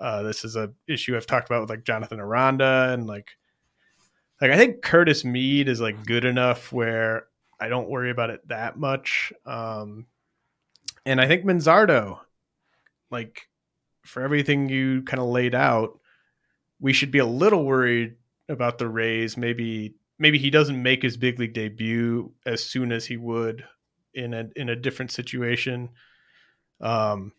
uh, 0.00 0.22
this 0.22 0.44
is 0.44 0.56
a 0.56 0.72
issue 0.86 1.16
I've 1.16 1.26
talked 1.26 1.48
about 1.48 1.60
with 1.60 1.70
like 1.70 1.84
Jonathan 1.84 2.20
Aranda 2.20 2.90
and 2.92 3.06
like 3.06 3.30
like 4.40 4.50
I 4.50 4.56
think 4.56 4.82
Curtis 4.82 5.24
Mead 5.24 5.68
is 5.68 5.80
like 5.80 6.06
good 6.06 6.24
enough 6.24 6.72
where 6.72 7.26
I 7.60 7.68
don't 7.68 7.90
worry 7.90 8.10
about 8.10 8.30
it 8.30 8.46
that 8.48 8.78
much. 8.78 9.32
Um, 9.44 10.06
and 11.04 11.20
I 11.20 11.26
think 11.26 11.44
Manzardo, 11.44 12.20
like 13.10 13.48
for 14.08 14.22
everything 14.22 14.68
you 14.68 15.02
kind 15.02 15.20
of 15.20 15.28
laid 15.28 15.54
out, 15.54 16.00
we 16.80 16.92
should 16.92 17.10
be 17.10 17.18
a 17.18 17.26
little 17.26 17.64
worried 17.64 18.16
about 18.48 18.78
the 18.78 18.88
Rays. 18.88 19.36
Maybe 19.36 19.94
maybe 20.18 20.38
he 20.38 20.50
doesn't 20.50 20.82
make 20.82 21.02
his 21.02 21.16
big 21.16 21.38
league 21.38 21.54
debut 21.54 22.32
as 22.46 22.64
soon 22.64 22.92
as 22.92 23.06
he 23.06 23.16
would 23.16 23.64
in 24.14 24.34
a 24.34 24.48
in 24.56 24.68
a 24.68 24.76
different 24.76 25.10
situation. 25.10 25.90
Um, 26.80 27.32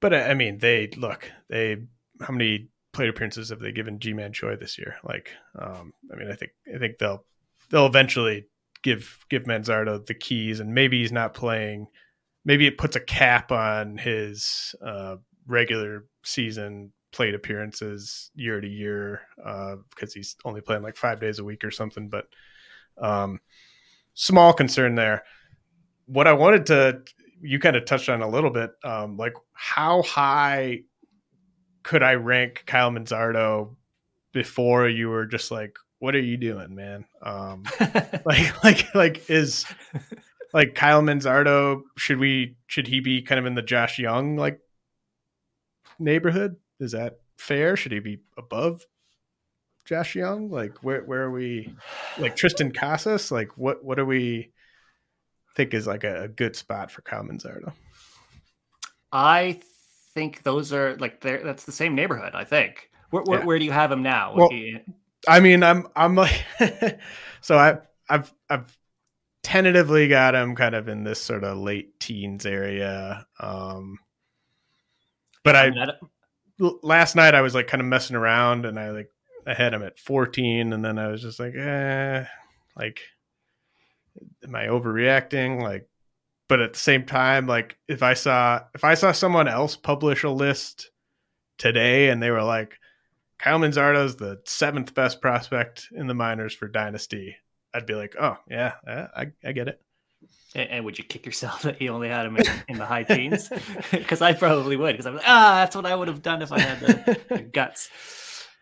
but 0.00 0.14
I 0.14 0.34
mean, 0.34 0.58
they 0.58 0.88
look 0.96 1.30
they 1.48 1.76
how 2.20 2.32
many 2.32 2.68
plate 2.92 3.08
appearances 3.08 3.50
have 3.50 3.60
they 3.60 3.72
given 3.72 3.98
Ji-Man 3.98 4.32
Choi 4.32 4.56
this 4.56 4.78
year? 4.78 4.96
Like, 5.04 5.30
um, 5.58 5.92
I 6.12 6.16
mean, 6.16 6.30
I 6.30 6.34
think 6.34 6.52
I 6.74 6.78
think 6.78 6.98
they'll 6.98 7.24
they'll 7.70 7.86
eventually 7.86 8.46
give 8.82 9.24
give 9.28 9.44
Manzardo 9.44 10.04
the 10.04 10.14
keys, 10.14 10.60
and 10.60 10.74
maybe 10.74 11.00
he's 11.00 11.12
not 11.12 11.34
playing. 11.34 11.88
Maybe 12.44 12.66
it 12.66 12.78
puts 12.78 12.94
a 12.94 13.00
cap 13.00 13.50
on 13.50 13.98
his 13.98 14.74
uh, 14.84 15.16
regular 15.46 16.04
season 16.22 16.92
plate 17.12 17.34
appearances 17.34 18.30
year 18.34 18.60
to 18.60 18.68
year 18.68 19.22
uh, 19.44 19.76
because 19.90 20.12
he's 20.12 20.36
only 20.44 20.60
playing 20.60 20.82
like 20.82 20.96
five 20.96 21.20
days 21.20 21.38
a 21.38 21.44
week 21.44 21.64
or 21.64 21.70
something. 21.70 22.08
But 22.08 22.26
um, 22.98 23.40
small 24.14 24.52
concern 24.52 24.94
there. 24.94 25.24
What 26.06 26.26
I 26.26 26.34
wanted 26.34 26.66
to, 26.66 27.02
you 27.40 27.58
kind 27.58 27.76
of 27.76 27.84
touched 27.84 28.08
on 28.08 28.22
a 28.22 28.28
little 28.28 28.50
bit, 28.50 28.72
um, 28.84 29.16
like 29.16 29.34
how 29.52 30.02
high 30.02 30.82
could 31.82 32.02
I 32.02 32.14
rank 32.14 32.64
Kyle 32.66 32.90
Manzardo 32.90 33.74
before 34.32 34.88
you 34.88 35.08
were 35.08 35.24
just 35.24 35.50
like, 35.50 35.76
what 35.98 36.14
are 36.14 36.20
you 36.20 36.36
doing, 36.36 36.74
man? 36.74 37.06
Um, 37.22 37.64
like, 38.24 38.64
like, 38.64 38.94
like 38.94 39.30
is 39.30 39.64
like 40.52 40.74
Kyle 40.74 41.02
Manzardo? 41.02 41.82
Should 41.96 42.18
we? 42.18 42.56
Should 42.66 42.86
he 42.86 43.00
be 43.00 43.22
kind 43.22 43.38
of 43.38 43.46
in 43.46 43.54
the 43.54 43.62
Josh 43.62 43.98
Jung 43.98 44.36
like 44.36 44.60
neighborhood? 45.98 46.56
Is 46.80 46.92
that 46.92 47.20
fair? 47.36 47.76
Should 47.76 47.92
he 47.92 48.00
be 48.00 48.20
above 48.36 48.86
Josh 49.84 50.14
Jung? 50.14 50.50
Like 50.50 50.82
where 50.82 51.02
where 51.02 51.22
are 51.22 51.30
we? 51.30 51.74
Like 52.18 52.36
Triston 52.36 52.74
Casas? 52.74 53.30
Like 53.30 53.56
what 53.56 53.84
what 53.84 53.96
do 53.96 54.04
we 54.04 54.52
think 55.56 55.74
is 55.74 55.86
like 55.86 56.04
a, 56.04 56.24
a 56.24 56.28
good 56.28 56.56
spot 56.56 56.90
for 56.90 57.02
Kyle 57.02 57.22
Manzardo? 57.22 57.72
I 59.12 59.60
think 60.14 60.42
those 60.42 60.72
are 60.72 60.96
like 60.96 61.20
there 61.20 61.42
that's 61.42 61.64
the 61.64 61.72
same 61.72 61.94
neighborhood. 61.94 62.34
I 62.34 62.44
think. 62.44 62.90
Where, 63.10 63.22
where, 63.22 63.38
yeah. 63.38 63.44
where 63.44 63.58
do 63.58 63.64
you 63.64 63.70
have 63.70 63.92
him 63.92 64.02
now? 64.02 64.34
Well, 64.34 64.48
he... 64.50 64.78
I 65.28 65.40
mean, 65.40 65.62
I'm 65.62 65.86
I'm 65.94 66.14
like, 66.16 66.44
so 67.40 67.56
I 67.56 67.78
I've 68.08 68.32
I've 68.50 68.76
tentatively 69.42 70.08
got 70.08 70.34
him 70.34 70.56
kind 70.56 70.74
of 70.74 70.88
in 70.88 71.04
this 71.04 71.20
sort 71.20 71.44
of 71.44 71.58
late 71.58 72.00
teens 72.00 72.44
area. 72.44 73.26
Um, 73.38 73.98
but 75.46 75.54
I, 75.54 75.70
last 76.82 77.14
night 77.14 77.36
I 77.36 77.40
was 77.40 77.54
like 77.54 77.68
kind 77.68 77.80
of 77.80 77.86
messing 77.86 78.16
around 78.16 78.66
and 78.66 78.80
I 78.80 78.90
like 78.90 79.10
I 79.46 79.54
had 79.54 79.72
him 79.72 79.84
at 79.84 79.98
14 80.00 80.72
and 80.72 80.84
then 80.84 80.98
I 80.98 81.06
was 81.06 81.22
just 81.22 81.38
like, 81.38 81.54
eh, 81.54 82.24
like, 82.76 83.00
am 84.42 84.56
I 84.56 84.66
overreacting? 84.66 85.62
Like, 85.62 85.88
but 86.48 86.60
at 86.60 86.72
the 86.72 86.78
same 86.80 87.04
time, 87.04 87.46
like 87.46 87.78
if 87.86 88.02
I 88.02 88.14
saw 88.14 88.62
if 88.74 88.82
I 88.82 88.94
saw 88.94 89.12
someone 89.12 89.46
else 89.46 89.76
publish 89.76 90.24
a 90.24 90.30
list 90.30 90.90
today 91.58 92.08
and 92.08 92.20
they 92.20 92.30
were 92.30 92.42
like, 92.42 92.78
Kyle 93.38 93.60
Manzardo's 93.60 94.16
the 94.16 94.40
seventh 94.46 94.94
best 94.94 95.20
prospect 95.20 95.88
in 95.92 96.08
the 96.08 96.14
minors 96.14 96.54
for 96.54 96.66
Dynasty, 96.66 97.36
I'd 97.72 97.86
be 97.86 97.94
like, 97.94 98.16
oh 98.20 98.36
yeah, 98.50 98.72
I, 98.84 99.28
I 99.44 99.52
get 99.52 99.68
it. 99.68 99.80
And, 100.56 100.70
and, 100.70 100.84
would 100.86 100.98
you 100.98 101.04
kick 101.04 101.26
yourself 101.26 101.62
that 101.62 101.80
you 101.80 101.92
only 101.92 102.08
had 102.08 102.26
him 102.26 102.36
in, 102.36 102.46
in 102.68 102.78
the 102.78 102.86
high 102.86 103.04
teens? 103.04 103.50
Because 103.90 104.22
I 104.22 104.32
probably 104.32 104.76
would. 104.76 104.92
Because 104.92 105.06
I'm 105.06 105.14
like, 105.14 105.28
ah, 105.28 105.56
that's 105.56 105.76
what 105.76 105.86
I 105.86 105.94
would 105.94 106.08
have 106.08 106.22
done 106.22 106.42
if 106.42 106.50
I 106.50 106.60
had 106.60 106.80
the, 106.80 107.20
the 107.28 107.38
guts. 107.52 107.90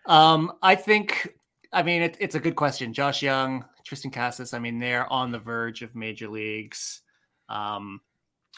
Um, 0.07 0.53
I 0.63 0.75
think. 0.75 1.35
I 1.73 1.83
mean, 1.83 2.03
it, 2.03 2.17
it's 2.21 2.37
a 2.37 2.41
good 2.41 2.55
question. 2.55 2.93
Josh 2.93 3.23
Jung, 3.23 3.65
Triston 3.89 4.13
Casas. 4.13 4.55
I 4.55 4.61
mean, 4.61 4.79
they're 4.79 5.13
on 5.13 5.33
the 5.33 5.41
verge 5.41 5.83
of 5.83 5.97
major 5.97 6.29
leagues. 6.29 7.01
Um, 7.49 8.01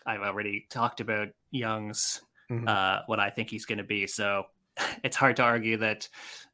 I've 0.04 0.20
already 0.20 0.66
talked 0.68 1.00
about 1.00 1.28
Jung's 1.50 2.20
mm-hmm. 2.50 2.68
uh, 2.68 2.98
what 3.06 3.18
I 3.18 3.30
think 3.30 3.48
he's 3.48 3.64
going 3.64 3.78
to 3.78 3.84
be. 3.84 4.06
So 4.06 4.44
it's 5.02 5.16
hard 5.16 5.36
to 5.36 5.44
argue 5.44 5.78
that 5.78 6.08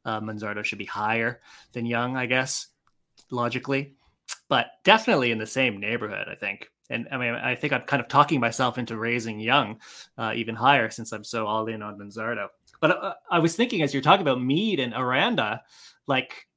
uh, 0.05 0.21
Manzardo 0.21 0.65
should 0.65 0.79
be 0.79 0.85
higher 0.85 1.41
than 1.73 1.85
Jung, 1.85 2.17
I 2.17 2.27
guess 2.27 2.69
logically 3.33 3.97
but 4.53 4.67
definitely 4.85 5.31
in 5.31 5.39
the 5.39 5.47
same 5.47 5.81
neighborhood, 5.81 6.29
I 6.31 6.35
think. 6.35 6.71
And 6.91 7.09
I 7.11 7.17
mean, 7.17 7.33
I 7.33 7.55
think 7.55 7.73
I'm 7.73 7.81
kind 7.85 8.03
of 8.03 8.09
talking 8.09 8.39
myself 8.39 8.77
into 8.77 8.99
raising 8.99 9.41
Jung 9.41 9.81
uh, 10.19 10.35
even 10.37 10.55
higher 10.55 10.91
since 10.91 11.11
I'm 11.13 11.25
so 11.25 11.47
all 11.47 11.65
in 11.69 11.81
on 11.81 11.99
Manzardo. 11.99 12.49
But 12.79 13.03
uh, 13.03 13.15
I 13.31 13.39
was 13.39 13.57
thinking 13.57 13.81
as 13.81 13.95
you're 13.95 14.03
talking 14.03 14.21
about 14.21 14.43
Mead 14.43 14.79
and 14.79 14.93
Aranda, 14.93 15.63
like, 16.07 16.49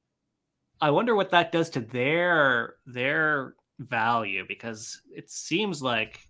I 0.78 0.90
wonder 0.90 1.14
what 1.14 1.30
that 1.30 1.52
does 1.52 1.70
to 1.70 1.80
their 1.80 2.74
their 2.84 3.54
value 3.78 4.44
because 4.46 5.00
it 5.10 5.30
seems 5.30 5.82
like 5.82 6.20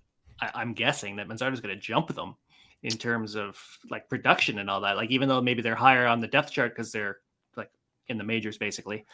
I, 0.40 0.62
am 0.62 0.72
guessing 0.72 1.16
that 1.16 1.26
Manzardo's 1.26 1.60
going 1.60 1.74
to 1.74 1.80
jump 1.80 2.14
them 2.14 2.36
in 2.84 2.92
terms 2.92 3.34
of 3.34 3.58
like 3.90 4.08
production 4.08 4.60
and 4.60 4.70
all 4.70 4.82
that. 4.82 4.96
Like, 4.96 5.10
even 5.10 5.28
though 5.28 5.42
maybe 5.42 5.62
they're 5.62 5.74
higher 5.74 6.06
on 6.06 6.20
the 6.20 6.28
depth 6.28 6.52
chart 6.52 6.76
because 6.76 6.92
they're 6.92 7.16
like 7.56 7.72
in 8.06 8.18
the 8.18 8.24
majors 8.24 8.56
basically, 8.56 9.04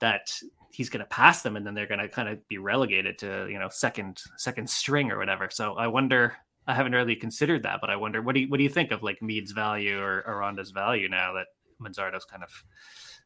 that 0.00 0.32
he's 0.70 0.90
going 0.90 1.00
to 1.00 1.06
pass 1.06 1.42
them 1.42 1.56
and 1.56 1.66
then 1.66 1.74
they're 1.74 1.86
going 1.86 2.00
to 2.00 2.08
kind 2.08 2.28
of 2.28 2.46
be 2.48 2.58
relegated 2.58 3.18
to 3.18 3.48
you 3.50 3.58
know 3.58 3.68
second 3.68 4.20
second 4.36 4.68
string 4.68 5.10
or 5.10 5.18
whatever. 5.18 5.48
So 5.50 5.74
i 5.74 5.86
wonder 5.86 6.34
i 6.66 6.74
haven't 6.74 6.92
really 6.92 7.16
considered 7.16 7.62
that 7.62 7.80
but 7.80 7.88
i 7.90 7.96
wonder 7.96 8.20
what 8.20 8.34
do 8.34 8.42
you 8.42 8.48
what 8.48 8.58
do 8.58 8.62
you 8.62 8.68
think 8.68 8.92
of 8.92 9.02
like 9.02 9.22
mead's 9.22 9.52
value 9.52 9.98
or 9.98 10.22
aranda's 10.26 10.70
value 10.70 11.08
now 11.08 11.32
that 11.32 11.46
manzardo's 11.80 12.24
kind 12.24 12.42
of 12.42 12.50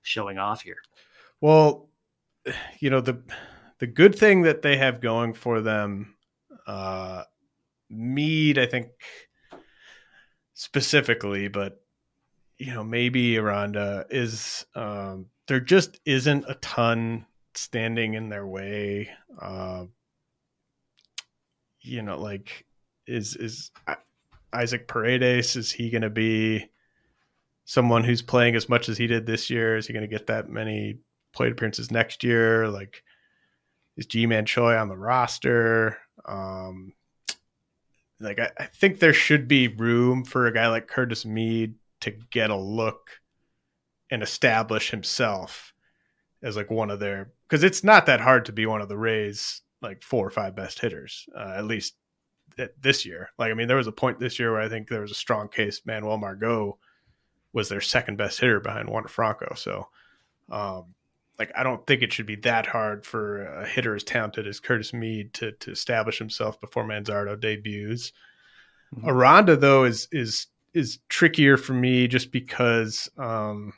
showing 0.03 0.39
off 0.39 0.63
here? 0.63 0.79
Well 1.41 1.89
you 2.81 2.91
know 2.91 3.01
the 3.01 3.23
the 3.79 3.87
good 3.87 4.15
thing 4.15 4.43
that 4.43 4.63
they 4.63 4.77
have 4.77 5.01
going 5.01 5.35
for 5.35 5.61
them 5.61 6.17
uh 6.67 7.25
mead 7.91 8.59
i 8.59 8.67
think 8.67 8.89
specifically 10.55 11.49
but 11.49 11.83
you 12.59 12.73
know 12.73 12.85
maybe 12.85 13.39
aranda 13.39 14.07
is 14.11 14.65
um 14.75 15.27
there 15.49 15.61
just 15.61 16.01
isn't 16.05 16.45
a 16.49 16.55
ton 16.55 17.27
standing 17.55 18.15
in 18.15 18.29
their 18.29 18.47
way. 18.47 19.11
Uh, 19.41 19.85
you 21.81 22.03
know, 22.03 22.19
like 22.19 22.65
is 23.07 23.37
is 23.37 23.71
Isaac 24.53 24.87
Paredes? 24.87 25.57
Is 25.57 25.73
he 25.73 25.91
going 25.91 26.03
to 26.03 26.11
be 26.11 26.71
someone 27.65 28.05
who's 28.05 28.23
playing 28.23 28.55
as 28.55 28.69
much 28.69 28.89
as 28.89 28.99
he 28.99 29.07
did 29.07 29.27
this 29.27 29.51
year? 29.51 29.77
Is 29.77 29.87
he 29.87 29.93
going 29.93 30.09
to 30.09 30.09
get 30.09 30.27
that 30.27 30.49
many 30.49 30.99
plate 31.33 31.53
appearances 31.53 31.91
next 31.91 32.23
year? 32.23 32.69
Like, 32.69 33.03
is 33.97 34.07
Ji-Man 34.07 34.47
Choi 34.47 34.77
on 34.77 34.89
the 34.89 34.97
roster? 34.97 35.99
Um, 36.25 36.93
like, 38.21 38.39
I, 38.39 38.51
I 38.59 38.67
think 38.67 38.99
there 38.99 39.15
should 39.15 39.49
be 39.49 39.69
room 39.69 40.25
for 40.25 40.47
a 40.47 40.53
guy 40.53 40.69
like 40.69 40.87
Curtis 40.87 41.25
Mead 41.25 41.75
to 42.01 42.13
get 42.31 42.51
a 42.51 42.57
look 42.57 43.11
and 44.13 44.23
establish 44.23 44.91
himself 44.91 45.73
as 46.43 46.57
like 46.57 46.71
one 46.71 46.91
of 46.91 47.01
their 47.01 47.33
because 47.49 47.65
it's 47.65 47.83
not 47.83 48.07
that 48.07 48.21
hard 48.21 48.45
to 48.45 48.53
be 48.53 48.67
one 48.67 48.81
of 48.81 48.89
the 48.89 48.99
Rays 48.99 49.63
like 49.81 50.03
four 50.03 50.27
or 50.27 50.31
five 50.31 50.55
best 50.55 50.79
hitters. 50.79 51.27
Uh, 51.37 51.55
at 51.57 51.65
least 51.65 51.95
this 52.81 53.07
year. 53.07 53.31
Like, 53.39 53.51
I 53.51 53.55
mean, 53.55 53.69
there 53.69 53.77
was 53.77 53.87
a 53.87 53.93
point 53.93 54.19
this 54.19 54.39
year 54.39 54.53
where 54.53 54.61
I 54.61 54.69
think 54.69 54.89
there 54.89 55.01
was 55.01 55.11
a 55.11 55.17
strong 55.17 55.49
case 55.49 55.83
Manuel 55.85 56.19
Margot 56.19 56.79
was 57.53 57.69
their 57.69 57.81
second 57.81 58.17
best 58.17 58.41
hitter 58.41 58.61
behind 58.61 58.89
Wander 58.89 59.09
Franco. 59.09 59.55
So, 59.57 59.89
um, 60.51 60.95
like, 61.39 61.51
I 61.57 61.63
don't 61.63 61.87
think 61.87 62.03
it 62.03 62.13
should 62.13 62.27
be 62.27 62.37
that 62.37 62.67
hard 62.67 63.07
for 63.07 63.45
a 63.45 63.67
hitter 63.67 63.95
as 63.95 64.05
talented 64.05 64.47
as 64.47 64.61
Curtis 64.61 64.93
Mead 64.93 65.33
to 65.35 65.53
to 65.53 65.71
establish 65.71 66.19
himself 66.19 66.61
before 66.61 66.85
Manzardo 66.85 67.39
debuts. 67.39 68.13
Mm-hmm. 68.95 69.09
Aranda 69.09 69.57
though 69.57 69.85
is 69.85 70.09
is 70.13 70.47
is 70.75 70.99
trickier 71.09 71.57
for 71.57 71.73
me 71.73 72.07
just 72.07 72.33
because 72.33 73.11
um, 73.19 73.73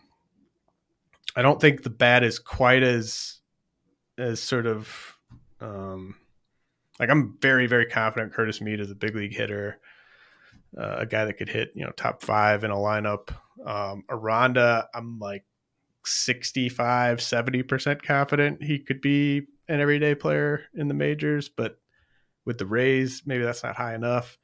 I 1.36 1.42
don't 1.42 1.60
think 1.60 1.82
the 1.82 1.90
bat 1.90 2.22
is 2.22 2.38
quite 2.38 2.82
as 2.82 3.38
as 4.16 4.40
sort 4.40 4.66
of 4.66 5.18
um, 5.60 6.16
like 7.00 7.10
I'm 7.10 7.36
very 7.40 7.66
very 7.66 7.86
confident 7.86 8.32
Curtis 8.32 8.60
Mead 8.60 8.80
is 8.80 8.90
a 8.90 8.94
big 8.94 9.16
league 9.16 9.34
hitter, 9.34 9.80
uh, 10.78 10.96
a 10.98 11.06
guy 11.06 11.24
that 11.24 11.34
could 11.34 11.48
hit 11.48 11.72
you 11.74 11.84
know 11.84 11.92
top 11.92 12.22
five 12.22 12.64
in 12.64 12.70
a 12.70 12.76
lineup. 12.76 13.34
Um, 13.64 14.04
Aranda, 14.08 14.88
I'm 14.94 15.18
like 15.18 15.44
65, 16.04 17.20
70 17.20 17.62
percent 17.64 18.02
confident 18.02 18.62
he 18.62 18.78
could 18.78 19.00
be 19.00 19.42
an 19.68 19.80
everyday 19.80 20.14
player 20.14 20.64
in 20.74 20.88
the 20.88 20.94
majors, 20.94 21.48
but 21.48 21.78
with 22.44 22.58
the 22.58 22.66
Rays, 22.66 23.22
maybe 23.24 23.42
that's 23.42 23.62
not 23.62 23.76
high 23.76 23.94
enough, 23.94 24.38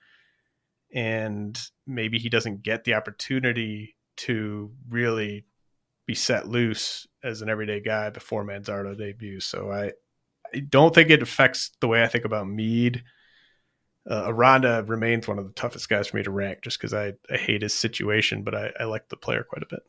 and 0.92 1.60
maybe 1.86 2.18
he 2.18 2.30
doesn't 2.30 2.62
get 2.62 2.84
the 2.84 2.94
opportunity 2.94 3.96
to 4.16 4.72
really 4.88 5.44
be 6.10 6.14
set 6.16 6.48
loose 6.48 7.06
as 7.22 7.40
an 7.40 7.48
everyday 7.48 7.80
guy 7.80 8.10
before 8.10 8.44
Manzardo 8.44 8.98
debuts. 8.98 9.46
So 9.46 9.70
I, 9.70 9.92
I 10.52 10.58
don't 10.58 10.92
think 10.92 11.08
it 11.08 11.22
affects 11.22 11.70
the 11.80 11.86
way 11.86 12.02
I 12.02 12.08
think 12.08 12.24
about 12.24 12.48
Mead. 12.48 13.04
Uh, 14.10 14.24
Aranda 14.26 14.84
remains 14.88 15.28
one 15.28 15.38
of 15.38 15.46
the 15.46 15.52
toughest 15.52 15.88
guys 15.88 16.08
for 16.08 16.16
me 16.16 16.24
to 16.24 16.32
rank 16.32 16.62
just 16.62 16.80
because 16.80 16.92
I, 16.92 17.12
I 17.32 17.36
hate 17.36 17.62
his 17.62 17.74
situation, 17.74 18.42
but 18.42 18.56
I, 18.56 18.72
I 18.80 18.84
like 18.84 19.08
the 19.08 19.16
player 19.16 19.44
quite 19.48 19.62
a 19.62 19.66
bit. 19.70 19.80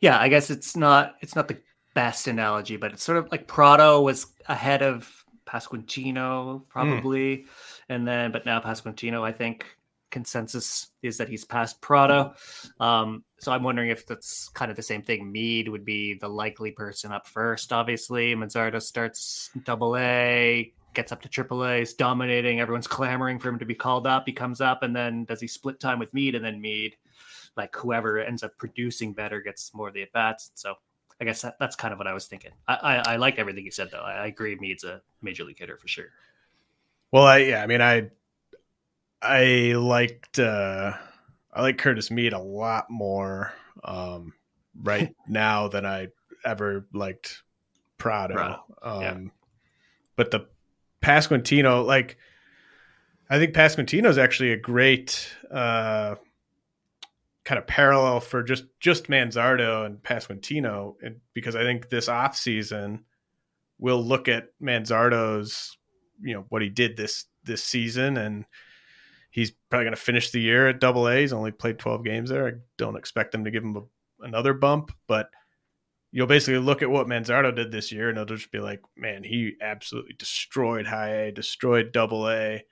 Yeah, 0.00 0.16
I 0.20 0.28
guess 0.28 0.50
it's 0.50 0.76
not 0.76 1.16
it's 1.20 1.34
not 1.34 1.48
the 1.48 1.58
best 1.94 2.28
analogy, 2.28 2.76
but 2.76 2.92
it's 2.92 3.02
sort 3.02 3.18
of 3.18 3.32
like 3.32 3.48
Pratto 3.48 4.02
was 4.02 4.26
ahead 4.46 4.82
of 4.82 5.10
Pasquantino 5.46 6.62
probably, 6.68 7.38
mm. 7.38 7.46
and 7.88 8.06
then 8.06 8.30
but 8.30 8.46
now 8.46 8.60
Pasquantino 8.60 9.22
I 9.22 9.32
think 9.32 9.66
consensus 10.10 10.88
is 11.02 11.18
that 11.18 11.28
he's 11.28 11.44
past 11.44 11.80
Pratto. 11.80 12.34
Um, 12.80 13.24
so 13.38 13.52
I'm 13.52 13.62
wondering 13.62 13.90
if 13.90 14.06
that's 14.06 14.48
kind 14.50 14.70
of 14.70 14.76
the 14.76 14.82
same 14.82 15.02
thing. 15.02 15.30
Mead 15.30 15.68
would 15.68 15.84
be 15.84 16.14
the 16.14 16.28
likely 16.28 16.70
person 16.70 17.12
up 17.12 17.26
first, 17.26 17.72
obviously. 17.72 18.34
Manzardo 18.34 18.80
starts 18.82 19.50
double 19.64 19.96
A, 19.96 20.72
gets 20.94 21.12
up 21.12 21.22
to 21.22 21.28
triple 21.28 21.64
A, 21.64 21.82
is 21.82 21.94
dominating. 21.94 22.60
Everyone's 22.60 22.86
clamoring 22.86 23.38
for 23.38 23.48
him 23.48 23.58
to 23.58 23.66
be 23.66 23.74
called 23.74 24.06
up. 24.06 24.24
He 24.26 24.32
comes 24.32 24.60
up 24.60 24.82
and 24.82 24.94
then 24.94 25.24
does 25.24 25.40
he 25.40 25.46
split 25.46 25.80
time 25.80 25.98
with 25.98 26.12
Mead 26.14 26.34
and 26.34 26.44
then 26.44 26.60
Mead, 26.60 26.96
like 27.56 27.74
whoever 27.76 28.18
ends 28.18 28.42
up 28.42 28.56
producing 28.58 29.12
better 29.12 29.40
gets 29.40 29.72
more 29.74 29.88
of 29.88 29.94
the 29.94 30.02
at 30.02 30.12
bats. 30.12 30.50
So 30.54 30.74
I 31.20 31.24
guess 31.24 31.42
that, 31.42 31.56
that's 31.58 31.76
kind 31.76 31.92
of 31.92 31.98
what 31.98 32.06
I 32.06 32.14
was 32.14 32.26
thinking. 32.26 32.52
I, 32.66 32.74
I, 32.74 32.96
I 33.12 33.16
like 33.16 33.38
everything 33.38 33.64
you 33.64 33.70
said 33.70 33.90
though. 33.90 34.00
I, 34.00 34.14
I 34.14 34.26
agree 34.26 34.56
Mead's 34.56 34.84
a 34.84 35.02
major 35.22 35.44
league 35.44 35.58
hitter 35.58 35.76
for 35.76 35.88
sure. 35.88 36.06
Well, 37.10 37.24
I, 37.24 37.38
yeah, 37.38 37.62
I 37.62 37.66
mean, 37.66 37.80
I 37.80 38.10
I 39.20 39.74
liked 39.76 40.38
uh 40.38 40.92
I 41.52 41.62
like 41.62 41.78
Curtis 41.78 42.10
Mead 42.10 42.32
a 42.32 42.38
lot 42.38 42.90
more 42.90 43.52
um 43.84 44.34
right 44.80 45.14
now 45.28 45.68
than 45.68 45.84
I 45.84 46.08
ever 46.44 46.86
liked 46.92 47.42
Pratto. 47.98 48.34
Pratto. 48.34 48.64
Um 48.82 49.02
yeah. 49.02 49.18
but 50.16 50.30
the 50.30 50.46
Pasquantino 51.02 51.84
like 51.84 52.16
I 53.30 53.38
think 53.38 53.54
Pasquantino 53.54 54.06
is 54.06 54.18
actually 54.18 54.52
a 54.52 54.56
great 54.56 55.28
uh 55.50 56.16
kind 57.44 57.58
of 57.58 57.66
parallel 57.66 58.20
for 58.20 58.42
just 58.42 58.64
just 58.78 59.06
Manzardo 59.06 59.84
and 59.86 60.02
Pasquantino 60.02 60.94
and 61.02 61.16
because 61.34 61.56
I 61.56 61.62
think 61.62 61.88
this 61.88 62.08
off 62.08 62.36
season 62.36 63.04
we'll 63.78 64.04
look 64.04 64.28
at 64.28 64.50
Manzardo's 64.62 65.76
you 66.20 66.34
know 66.34 66.44
what 66.50 66.62
he 66.62 66.68
did 66.68 66.96
this 66.96 67.24
this 67.44 67.64
season 67.64 68.16
and 68.16 68.44
he's 69.38 69.52
probably 69.70 69.84
going 69.84 69.94
to 69.94 70.00
finish 70.00 70.30
the 70.30 70.40
year 70.40 70.66
at 70.66 70.80
double 70.80 71.06
A. 71.06 71.20
He's 71.20 71.32
only 71.32 71.52
played 71.52 71.78
12 71.78 72.04
games 72.04 72.28
there. 72.28 72.48
I 72.48 72.52
don't 72.76 72.96
expect 72.96 73.30
them 73.30 73.44
to 73.44 73.52
give 73.52 73.62
him 73.62 73.76
a, 73.76 74.24
another 74.24 74.52
bump, 74.52 74.90
but 75.06 75.30
you'll 76.10 76.26
basically 76.26 76.58
look 76.58 76.82
at 76.82 76.90
what 76.90 77.06
Manzardo 77.06 77.54
did 77.54 77.70
this 77.70 77.92
year 77.92 78.08
and 78.08 78.18
it'll 78.18 78.36
just 78.36 78.50
be 78.50 78.58
like, 78.58 78.80
man, 78.96 79.22
he 79.22 79.52
absolutely 79.62 80.14
destroyed 80.18 80.88
high 80.88 81.10
A, 81.10 81.32
destroyed 81.32 81.92
double 81.92 82.28
A. 82.28 82.64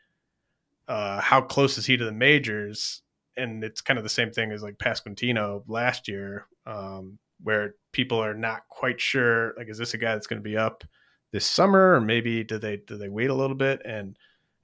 Uh, 0.89 1.21
how 1.21 1.41
close 1.41 1.79
is 1.79 1.87
he 1.87 1.97
to 1.97 2.05
the 2.05 2.11
majors? 2.11 3.01
And 3.37 3.63
it's 3.63 3.81
kind 3.81 3.99
of 3.99 4.03
the 4.03 4.11
same 4.11 4.33
thing 4.33 4.51
as 4.51 4.63
like 4.63 4.79
Pasquantino 4.79 5.63
last 5.69 6.09
year, 6.09 6.47
um, 6.67 7.17
where 7.45 7.77
people 7.93 8.19
are 8.19 8.35
not 8.35 8.63
quite 8.71 9.01
sure, 9.01 9.55
like, 9.57 9.69
is 9.69 9.79
this 9.79 9.95
a 9.95 9.99
guy 9.99 10.15
that's 10.15 10.27
going 10.27 10.43
to 10.43 10.49
be 10.49 10.57
up 10.57 10.83
this 11.33 11.47
summer 11.47 11.95
or 11.95 12.01
maybe 12.01 12.43
do 12.43 12.59
they, 12.59 12.79
do 12.79 12.97
they 12.97 13.09
wait 13.09 13.31
a 13.31 13.35
little 13.35 13.55
bit? 13.55 13.83
And, 13.85 14.17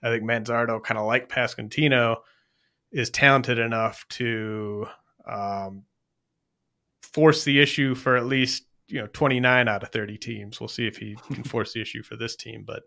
I 0.03 0.11
think 0.11 0.25
Manzardo, 0.25 0.83
kind 0.83 0.99
of 0.99 1.07
like 1.07 1.29
Pasquantino, 1.29 2.17
is 2.91 3.11
talented 3.11 3.59
enough 3.59 4.05
to 4.11 4.87
um, 5.27 5.85
force 7.03 7.45
the 7.45 7.61
issue 7.61 7.95
for 7.95 8.17
at 8.17 8.27
least 8.27 8.65
you 8.89 9.01
know 9.01 9.07
29 9.13 9.69
out 9.69 9.83
of 9.83 9.91
30 9.91 10.19
teams. 10.19 10.61
We'll 10.61 10.69
see 10.69 10.87
if 10.87 10.97
he 10.97 11.17
can 11.33 11.45
force 11.45 11.73
the 11.73 11.81
issue 11.81 12.03
for 12.03 12.17
this 12.17 12.37
team, 12.37 12.65
but 12.67 12.83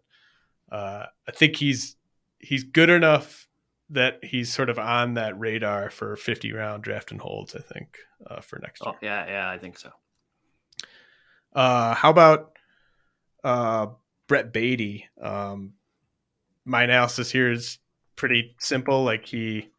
uh, 0.71 1.05
I 1.27 1.31
think 1.31 1.55
he's 1.55 1.95
he's 2.39 2.63
good 2.63 2.89
enough 2.89 3.47
that 3.89 4.23
he's 4.23 4.51
sort 4.51 4.69
of 4.69 4.79
on 4.79 5.13
that 5.13 5.39
radar 5.39 5.89
for 5.89 6.15
50 6.15 6.51
round 6.53 6.83
draft 6.83 7.11
and 7.11 7.21
holds. 7.21 7.55
I 7.55 7.61
think 7.61 7.97
uh, 8.25 8.41
for 8.41 8.59
next 8.59 8.81
year. 8.81 8.93
oh, 8.93 8.97
year. 9.01 9.11
Yeah, 9.11 9.27
yeah, 9.27 9.49
I 9.49 9.57
think 9.57 9.77
so. 9.77 9.91
Uh, 11.53 11.93
how 11.93 12.09
about 12.09 12.57
uh, 13.43 13.87
Brett 14.27 14.51
Baty? 14.51 15.07
Um, 15.21 15.73
my 16.65 16.83
analysis 16.83 17.31
here 17.31 17.51
is 17.51 17.77
pretty 18.15 18.55
simple. 18.59 19.03
Like 19.03 19.25
he 19.25 19.69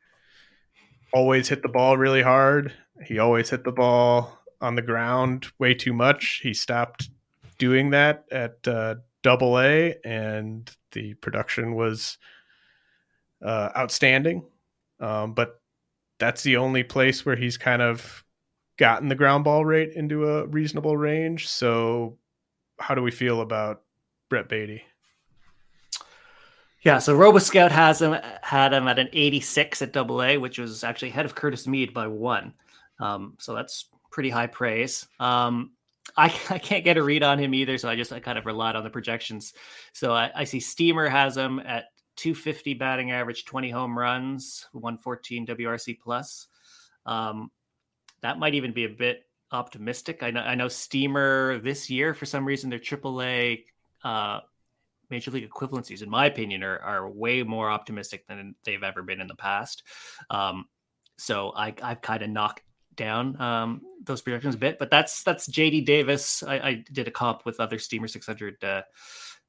always 1.12 1.48
hit 1.48 1.62
the 1.62 1.68
ball 1.68 1.96
really 1.96 2.22
hard. 2.22 2.72
He 3.04 3.18
always 3.18 3.50
hit 3.50 3.64
the 3.64 3.72
ball 3.72 4.38
on 4.60 4.74
the 4.74 4.82
ground 4.82 5.46
way 5.58 5.74
too 5.74 5.92
much. 5.92 6.40
He 6.42 6.54
stopped 6.54 7.10
doing 7.58 7.90
that 7.90 8.24
at 8.30 8.56
uh, 8.66 8.96
double 9.22 9.58
A, 9.58 9.96
and 10.04 10.70
the 10.92 11.14
production 11.14 11.74
was 11.74 12.18
uh, 13.44 13.70
outstanding. 13.76 14.44
Um, 15.00 15.34
but 15.34 15.60
that's 16.18 16.42
the 16.42 16.56
only 16.56 16.82
place 16.82 17.26
where 17.26 17.36
he's 17.36 17.58
kind 17.58 17.82
of 17.82 18.24
gotten 18.78 19.08
the 19.08 19.14
ground 19.14 19.44
ball 19.44 19.64
rate 19.64 19.92
into 19.94 20.28
a 20.28 20.46
reasonable 20.46 20.96
range. 20.96 21.48
So, 21.48 22.18
how 22.78 22.94
do 22.94 23.02
we 23.02 23.10
feel 23.10 23.40
about 23.40 23.82
Brett 24.28 24.48
Baty? 24.48 24.82
Yeah, 26.86 27.00
so 27.00 27.18
RoboScout 27.18 27.72
has 27.72 28.00
him 28.00 28.16
had 28.42 28.72
him 28.72 28.86
at 28.86 29.00
an 29.00 29.08
86 29.12 29.82
at 29.82 29.92
Double 29.92 30.22
A, 30.22 30.38
which 30.38 30.56
was 30.60 30.84
actually 30.84 31.08
ahead 31.08 31.24
of 31.24 31.34
Curtis 31.34 31.66
Mead 31.66 31.92
by 31.92 32.06
one. 32.06 32.54
Um, 33.00 33.34
so 33.40 33.56
that's 33.56 33.86
pretty 34.12 34.30
high 34.30 34.46
praise. 34.46 35.04
Um, 35.18 35.72
I, 36.16 36.26
I 36.48 36.60
can't 36.60 36.84
get 36.84 36.96
a 36.96 37.02
read 37.02 37.24
on 37.24 37.40
him 37.40 37.54
either, 37.54 37.76
so 37.76 37.88
I 37.88 37.96
just 37.96 38.12
I 38.12 38.20
kind 38.20 38.38
of 38.38 38.46
relied 38.46 38.76
on 38.76 38.84
the 38.84 38.90
projections. 38.90 39.52
So 39.94 40.12
I, 40.12 40.30
I 40.32 40.44
see 40.44 40.60
Steamer 40.60 41.08
has 41.08 41.36
him 41.36 41.58
at 41.58 41.86
250 42.18 42.74
batting 42.74 43.10
average, 43.10 43.46
20 43.46 43.68
home 43.68 43.98
runs, 43.98 44.68
114 44.70 45.44
WRC 45.44 45.98
plus. 45.98 46.46
Um, 47.04 47.50
that 48.20 48.38
might 48.38 48.54
even 48.54 48.72
be 48.72 48.84
a 48.84 48.90
bit 48.90 49.24
optimistic. 49.50 50.22
I 50.22 50.30
know 50.30 50.42
I 50.42 50.54
know 50.54 50.68
Steamer 50.68 51.58
this 51.58 51.90
year 51.90 52.14
for 52.14 52.26
some 52.26 52.44
reason 52.44 52.70
their 52.70 52.78
AAA 52.78 53.64
uh, 54.04 54.38
major 55.10 55.30
league 55.30 55.48
equivalencies, 55.48 56.02
in 56.02 56.10
my 56.10 56.26
opinion, 56.26 56.62
are, 56.62 56.78
are 56.78 57.08
way 57.08 57.42
more 57.42 57.70
optimistic 57.70 58.26
than 58.26 58.54
they've 58.64 58.82
ever 58.82 59.02
been 59.02 59.20
in 59.20 59.26
the 59.26 59.34
past. 59.34 59.82
Um, 60.30 60.66
so 61.18 61.52
I, 61.56 61.74
I've 61.82 62.02
kind 62.02 62.22
of 62.22 62.30
knocked 62.30 62.62
down 62.94 63.40
um, 63.40 63.82
those 64.04 64.22
projections 64.22 64.54
a 64.54 64.58
bit, 64.58 64.78
but 64.78 64.90
that's 64.90 65.22
that's 65.22 65.48
JD 65.48 65.84
Davis. 65.84 66.42
I, 66.42 66.54
I 66.56 66.84
did 66.92 67.08
a 67.08 67.10
comp 67.10 67.44
with 67.44 67.60
other 67.60 67.78
Steamer 67.78 68.08
600 68.08 68.64
uh, 68.64 68.82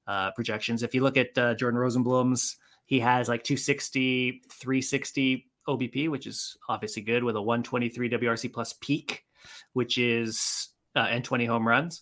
uh, 0.05 0.31
projections. 0.31 0.83
If 0.83 0.93
you 0.93 1.01
look 1.01 1.17
at 1.17 1.37
uh, 1.37 1.55
Jordan 1.55 1.79
Rosenblum's, 1.79 2.57
he 2.85 2.99
has 2.99 3.27
like 3.27 3.43
260, 3.43 4.43
360 4.49 5.45
OBP, 5.67 6.09
which 6.09 6.27
is 6.27 6.57
obviously 6.69 7.01
good 7.01 7.23
with 7.23 7.35
a 7.35 7.41
123 7.41 8.09
WRC 8.09 8.53
plus 8.53 8.73
peak, 8.73 9.25
which 9.73 9.97
is 9.97 10.69
uh, 10.95 11.07
and 11.09 11.23
20 11.23 11.45
home 11.45 11.67
runs, 11.67 12.01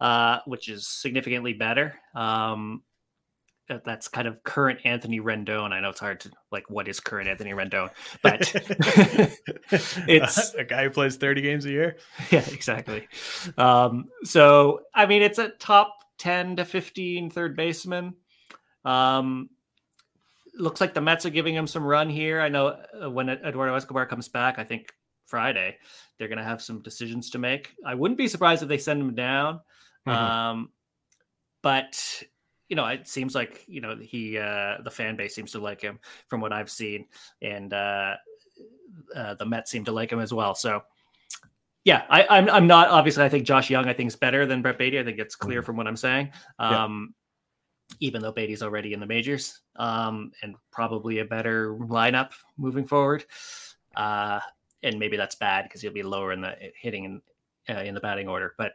uh, 0.00 0.38
which 0.46 0.68
is 0.68 0.86
significantly 0.86 1.54
better. 1.54 1.94
Um, 2.14 2.82
that's 3.68 4.08
kind 4.08 4.28
of 4.28 4.42
current 4.44 4.80
Anthony 4.84 5.20
Rendon. 5.20 5.72
I 5.72 5.80
know 5.80 5.90
it's 5.90 6.00
hard 6.00 6.20
to 6.20 6.30
like 6.52 6.70
what 6.70 6.88
is 6.88 7.00
current 7.00 7.28
Anthony 7.28 7.50
Rendon, 7.50 7.90
but 8.22 8.40
it's 10.08 10.54
a 10.54 10.64
guy 10.64 10.84
who 10.84 10.90
plays 10.90 11.16
30 11.16 11.42
games 11.42 11.64
a 11.64 11.70
year. 11.70 11.96
Yeah, 12.30 12.44
exactly. 12.50 13.06
Um, 13.56 14.06
so 14.24 14.80
I 14.94 15.06
mean, 15.06 15.22
it's 15.22 15.38
a 15.38 15.50
top 15.50 15.96
10 16.18 16.56
to 16.56 16.64
15 16.64 17.30
third 17.30 17.56
baseman. 17.56 18.14
Um, 18.84 19.50
looks 20.54 20.80
like 20.80 20.94
the 20.94 21.00
Mets 21.00 21.26
are 21.26 21.30
giving 21.30 21.54
him 21.54 21.66
some 21.66 21.84
run 21.84 22.08
here. 22.08 22.40
I 22.40 22.48
know 22.48 22.78
uh, 23.02 23.10
when 23.10 23.28
Eduardo 23.28 23.74
Escobar 23.74 24.06
comes 24.06 24.28
back, 24.28 24.58
I 24.58 24.64
think 24.64 24.92
Friday, 25.26 25.76
they're 26.18 26.28
going 26.28 26.38
to 26.38 26.44
have 26.44 26.62
some 26.62 26.82
decisions 26.82 27.30
to 27.30 27.38
make. 27.38 27.74
I 27.84 27.94
wouldn't 27.94 28.18
be 28.18 28.28
surprised 28.28 28.62
if 28.62 28.68
they 28.68 28.78
send 28.78 29.00
him 29.00 29.14
down. 29.14 29.60
Mm-hmm. 30.06 30.10
Um, 30.10 30.70
but 31.62 32.22
you 32.68 32.76
know, 32.76 32.86
it 32.86 33.06
seems 33.06 33.34
like 33.34 33.64
you 33.66 33.80
know 33.80 33.96
he 33.96 34.38
uh, 34.38 34.76
the 34.82 34.90
fan 34.90 35.16
base 35.16 35.34
seems 35.34 35.52
to 35.52 35.60
like 35.60 35.80
him 35.80 35.98
from 36.28 36.40
what 36.40 36.52
I've 36.52 36.70
seen, 36.70 37.06
and 37.42 37.72
uh, 37.72 38.14
uh, 39.14 39.34
the 39.34 39.46
Mets 39.46 39.70
seem 39.70 39.84
to 39.84 39.92
like 39.92 40.10
him 40.10 40.20
as 40.20 40.32
well. 40.32 40.54
So 40.54 40.82
yeah, 41.84 42.02
I, 42.10 42.22
am 42.22 42.28
I'm, 42.30 42.50
I'm 42.50 42.66
not 42.66 42.88
obviously. 42.88 43.24
I 43.24 43.28
think 43.28 43.46
Josh 43.46 43.70
Jung 43.70 43.86
I 43.86 43.92
think 43.92 44.08
is 44.08 44.16
better 44.16 44.44
than 44.44 44.62
Brett 44.62 44.78
Baty. 44.78 44.98
I 44.98 45.04
think 45.04 45.18
it's 45.18 45.36
clear 45.36 45.60
mm-hmm. 45.60 45.66
from 45.66 45.76
what 45.76 45.86
I'm 45.86 45.96
saying. 45.96 46.32
Um, 46.58 47.14
yeah. 47.90 47.96
Even 48.00 48.20
though 48.20 48.32
Baty's 48.32 48.64
already 48.64 48.92
in 48.92 48.98
the 48.98 49.06
majors, 49.06 49.60
um, 49.76 50.32
and 50.42 50.56
probably 50.72 51.20
a 51.20 51.24
better 51.24 51.76
lineup 51.76 52.32
moving 52.56 52.84
forward, 52.84 53.24
uh, 53.94 54.40
and 54.82 54.98
maybe 54.98 55.16
that's 55.16 55.36
bad 55.36 55.62
because 55.62 55.80
he'll 55.80 55.92
be 55.92 56.02
lower 56.02 56.32
in 56.32 56.40
the 56.40 56.56
hitting 56.76 57.04
in, 57.04 57.22
uh, 57.72 57.82
in 57.82 57.94
the 57.94 58.00
batting 58.00 58.26
order. 58.26 58.54
But 58.58 58.72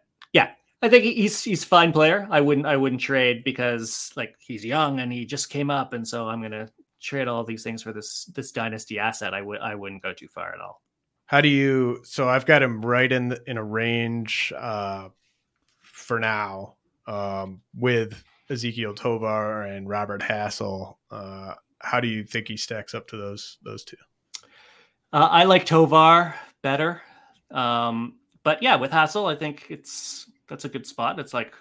I 0.81 0.89
think 0.89 1.03
he's 1.03 1.43
he's 1.43 1.63
fine 1.63 1.91
player. 1.91 2.27
I 2.31 2.41
wouldn't 2.41 2.65
I 2.65 2.75
wouldn't 2.75 3.01
trade 3.01 3.43
because 3.43 4.11
like 4.15 4.35
he's 4.39 4.65
young 4.65 4.99
and 4.99 5.13
he 5.13 5.25
just 5.25 5.49
came 5.49 5.69
up, 5.69 5.93
and 5.93 6.07
so 6.07 6.27
I'm 6.27 6.41
gonna 6.41 6.69
trade 6.99 7.27
all 7.27 7.43
these 7.43 7.63
things 7.63 7.83
for 7.83 7.93
this 7.93 8.25
this 8.25 8.51
dynasty 8.51 8.97
asset. 8.97 9.33
I 9.33 9.41
would 9.41 9.59
I 9.59 9.75
wouldn't 9.75 10.01
go 10.01 10.13
too 10.13 10.27
far 10.27 10.53
at 10.53 10.59
all. 10.59 10.81
How 11.27 11.39
do 11.39 11.49
you? 11.49 12.01
So 12.03 12.27
I've 12.27 12.45
got 12.45 12.63
him 12.63 12.81
right 12.81 13.11
in 13.11 13.29
the, 13.29 13.41
in 13.45 13.57
a 13.57 13.63
range 13.63 14.51
uh, 14.57 15.09
for 15.81 16.19
now 16.19 16.75
um, 17.07 17.61
with 17.75 18.23
Ezequiel 18.49 18.95
Tovar 18.95 19.63
and 19.63 19.87
Robert 19.87 20.21
Hassell. 20.21 20.97
Uh, 21.11 21.53
how 21.79 21.99
do 21.99 22.07
you 22.07 22.23
think 22.23 22.47
he 22.47 22.57
stacks 22.57 22.95
up 22.95 23.07
to 23.09 23.17
those 23.17 23.59
those 23.63 23.83
two? 23.83 23.97
Uh, 25.13 25.27
I 25.29 25.43
like 25.43 25.65
Tovar 25.65 26.35
better, 26.63 27.01
um, 27.51 28.15
but 28.43 28.63
yeah, 28.63 28.77
with 28.77 28.91
Hassell, 28.91 29.31
I 29.31 29.35
think 29.35 29.67
it's 29.69 30.25
that's 30.51 30.65
a 30.65 30.69
good 30.69 30.85
spot. 30.85 31.17
It's 31.17 31.33
like 31.33 31.53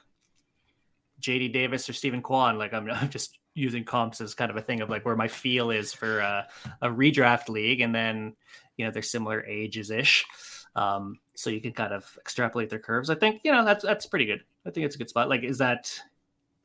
JD 1.23 1.53
Davis 1.53 1.89
or 1.89 1.93
Steven 1.93 2.21
Kwan. 2.21 2.59
Like 2.59 2.75
I'm, 2.75 2.91
I'm 2.91 3.09
just 3.09 3.39
using 3.55 3.85
comps 3.85 4.21
as 4.21 4.35
kind 4.35 4.51
of 4.51 4.57
a 4.57 4.61
thing 4.61 4.81
of 4.81 4.91
like 4.91 5.07
where 5.07 5.17
my 5.17 5.29
feel 5.29 5.71
is 5.71 5.93
for 5.93 6.19
a, 6.19 6.49
a 6.83 6.89
redraft 6.89 7.49
league, 7.49 7.81
and 7.81 7.95
then 7.95 8.35
you 8.77 8.85
know 8.85 8.91
they're 8.91 9.03
similar 9.03 9.45
ages 9.47 9.91
ish. 9.91 10.27
Um, 10.75 11.19
so 11.37 11.51
you 11.51 11.61
can 11.61 11.73
kind 11.73 11.93
of 11.93 12.05
extrapolate 12.21 12.69
their 12.69 12.81
curves. 12.81 13.11
I 13.11 13.15
think 13.15 13.41
you 13.45 13.53
know 13.53 13.65
that's 13.65 13.85
that's 13.85 14.07
pretty 14.07 14.27
good. 14.27 14.43
I 14.67 14.71
think 14.71 14.87
it's 14.87 14.97
a 14.97 14.99
good 14.99 15.09
spot. 15.09 15.29
Like, 15.29 15.45
is 15.45 15.59
that 15.59 15.97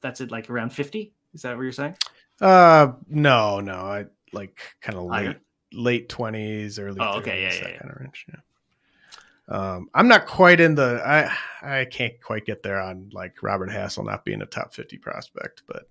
that's 0.02 0.20
it? 0.20 0.32
Like 0.32 0.50
around 0.50 0.72
fifty? 0.72 1.14
Is 1.36 1.44
that 1.44 1.56
what 1.56 1.62
you're 1.62 1.72
saying? 1.72 1.96
Uh, 2.42 2.94
no, 3.08 3.60
no. 3.60 3.76
I 3.76 4.06
like 4.34 4.60
kind 4.82 4.98
of 4.98 5.06
late 5.06 5.38
late 5.72 6.10
twenties, 6.10 6.80
early. 6.80 6.98
Oh, 7.00 7.20
okay, 7.20 7.44
yeah, 7.44 7.54
yeah, 7.54 7.68
yeah. 7.68 7.78
kind 7.78 7.92
of 7.92 8.02
range. 8.02 8.26
Yeah. 8.30 8.40
Um, 9.48 9.90
I'm 9.94 10.08
not 10.08 10.26
quite 10.26 10.60
in 10.60 10.76
the. 10.76 11.02
I 11.06 11.80
I 11.80 11.86
can't 11.86 12.20
quite 12.22 12.46
get 12.46 12.64
there 12.64 12.80
on 12.80 13.10
like 13.14 13.44
Robert 13.44 13.70
Hassell 13.70 14.06
not 14.06 14.26
being 14.26 14.42
a 14.42 14.46
top 14.46 14.74
fifty 14.74 14.98
prospect, 14.98 15.64
but 15.68 15.88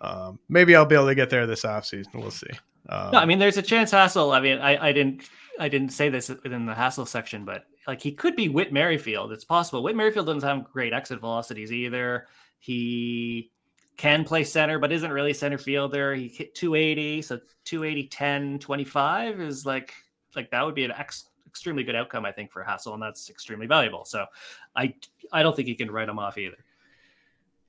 um, 0.00 0.38
maybe 0.48 0.76
I'll 0.76 0.86
be 0.86 0.94
able 0.94 1.08
to 1.08 1.14
get 1.14 1.30
there 1.30 1.46
this 1.46 1.64
offseason. 1.64 2.14
We'll 2.14 2.30
see. 2.30 2.50
Um, 2.88 3.10
no, 3.12 3.18
I 3.18 3.26
mean, 3.26 3.38
there's 3.38 3.56
a 3.56 3.62
chance 3.62 3.90
Hassell. 3.90 4.34
I 4.34 4.40
mean, 4.40 4.58
I, 4.58 4.88
I 4.88 4.92
didn't 4.92 5.28
I 5.58 5.68
didn't 5.68 5.90
say 5.90 6.08
this 6.08 6.28
within 6.28 6.64
the 6.64 6.72
Hassell 6.72 7.06
section, 7.06 7.44
but 7.44 7.64
like 7.86 8.00
he 8.00 8.12
could 8.12 8.36
be 8.36 8.48
Whit 8.48 8.72
Merrifield. 8.72 9.32
It's 9.32 9.44
possible. 9.44 9.82
Whit 9.82 9.96
Merrifield 9.96 10.26
doesn't 10.26 10.48
have 10.48 10.70
great 10.72 10.92
exit 10.92 11.20
velocities 11.20 11.72
either. 11.72 12.28
He 12.60 13.50
can 13.96 14.24
play 14.24 14.44
center, 14.44 14.78
but 14.78 14.92
isn't 14.92 15.12
really 15.12 15.34
center 15.34 15.58
fielder. 15.58 16.14
He 16.14 16.28
hit 16.28 16.54
280, 16.54 17.22
so 17.22 17.38
280, 17.64 18.08
10, 18.08 18.58
25 18.58 19.40
is 19.40 19.66
like 19.66 19.92
like 20.34 20.50
that 20.50 20.64
would 20.64 20.74
be 20.74 20.84
an 20.84 20.92
ex, 20.92 21.28
extremely 21.50 21.82
good 21.82 21.96
outcome, 21.96 22.24
I 22.24 22.32
think, 22.32 22.52
for 22.52 22.64
Hassell, 22.64 22.94
and 22.94 23.02
that's 23.02 23.28
extremely 23.28 23.66
valuable. 23.66 24.04
So 24.04 24.26
I 24.74 24.94
I 25.32 25.42
don't 25.42 25.54
think 25.54 25.68
you 25.68 25.76
can 25.76 25.90
write 25.90 26.08
him 26.08 26.18
off 26.18 26.38
either. 26.38 26.56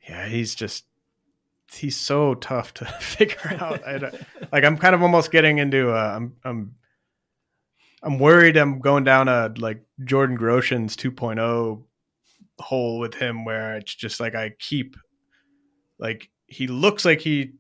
Yeah, 0.08 0.28
he's 0.28 0.56
just 0.56 0.86
he's 1.74 1.98
so 1.98 2.36
tough 2.36 2.74
to 2.76 2.86
figure 3.00 3.58
out. 3.60 3.82
Like 4.52 4.64
I'm 4.64 4.78
kind 4.78 4.96
of 4.96 5.02
almost 5.02 5.32
getting 5.32 5.58
into 5.58 5.92
uh, 5.92 6.14
I'm 6.16 6.36
I'm 6.44 6.76
I'm 8.04 8.20
worried 8.20 8.58
I'm 8.58 8.80
going 8.80 9.04
down 9.04 9.28
a 9.28 9.54
like 9.58 9.84
Jordan 10.04 10.38
Groshans 10.38 10.96
2.0 10.96 11.84
hole 12.60 13.00
with 13.00 13.16
him 13.16 13.46
where 13.46 13.78
it's 13.78 13.96
just 13.96 14.20
like 14.20 14.36
I 14.36 14.52
keep 14.60 14.96
like 16.00 16.30
he 16.46 16.68
looks 16.68 17.06
like 17.06 17.22
he 17.22 17.54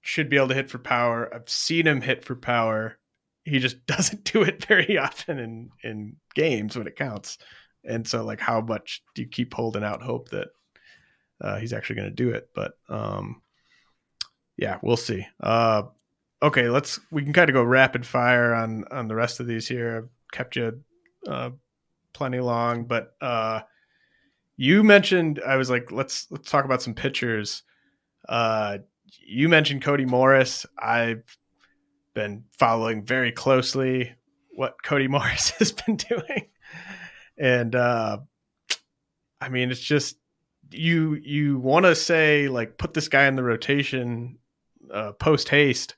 should 0.00 0.28
be 0.28 0.36
able 0.36 0.48
to 0.48 0.54
hit 0.54 0.70
for 0.70 0.78
power. 0.78 1.32
I've 1.32 1.48
seen 1.48 1.86
him 1.86 2.00
hit 2.00 2.24
for 2.24 2.34
power. 2.34 2.98
He 3.44 3.58
just 3.58 3.84
doesn't 3.86 4.24
do 4.24 4.42
it 4.42 4.64
very 4.64 4.98
often 4.98 5.38
in 5.38 5.70
in 5.82 6.16
games 6.34 6.76
when 6.76 6.86
it 6.86 6.96
counts. 6.96 7.38
And 7.84 8.06
so 8.06 8.24
like 8.24 8.40
how 8.40 8.60
much 8.60 9.02
do 9.14 9.22
you 9.22 9.28
keep 9.28 9.54
holding 9.54 9.82
out 9.82 10.02
hope 10.02 10.28
that 10.28 10.48
uh, 11.40 11.56
he's 11.56 11.72
actually 11.72 11.96
going 11.96 12.08
to 12.08 12.14
do 12.14 12.30
it. 12.30 12.48
But 12.54 12.72
um, 12.88 13.42
yeah, 14.56 14.78
we'll 14.82 14.96
see. 14.96 15.26
Uh, 15.40 15.84
okay, 16.40 16.68
let's 16.68 17.00
we 17.10 17.22
can 17.22 17.32
kind 17.32 17.50
of 17.50 17.54
go 17.54 17.62
rapid 17.62 18.06
fire 18.06 18.54
on 18.54 18.84
on 18.90 19.08
the 19.08 19.16
rest 19.16 19.40
of 19.40 19.46
these 19.46 19.66
here. 19.66 19.96
I've 19.98 20.30
kept 20.32 20.56
you 20.56 20.80
uh, 21.28 21.50
plenty 22.12 22.40
long, 22.40 22.84
but 22.84 23.14
uh, 23.20 23.60
you 24.56 24.84
mentioned 24.84 25.40
I 25.44 25.56
was 25.56 25.68
like, 25.68 25.90
let's 25.90 26.28
let's 26.30 26.50
talk 26.50 26.64
about 26.64 26.82
some 26.82 26.94
pitchers. 26.94 27.64
Uh, 28.28 28.78
you 29.26 29.48
mentioned 29.48 29.82
Cody 29.82 30.06
Morris. 30.06 30.64
I've 30.78 31.24
been 32.14 32.44
following 32.58 33.04
very 33.04 33.32
closely 33.32 34.14
what 34.54 34.82
Cody 34.82 35.08
Morris 35.08 35.50
has 35.58 35.72
been 35.72 35.96
doing, 35.96 36.48
and 37.38 37.74
uh, 37.74 38.18
I 39.40 39.48
mean, 39.48 39.70
it's 39.70 39.80
just 39.80 40.16
you 40.70 41.14
you 41.14 41.58
want 41.58 41.84
to 41.86 41.94
say 41.94 42.48
like 42.48 42.78
put 42.78 42.94
this 42.94 43.08
guy 43.08 43.26
in 43.26 43.36
the 43.36 43.42
rotation 43.42 44.38
uh, 44.92 45.12
post 45.12 45.48
haste, 45.48 45.96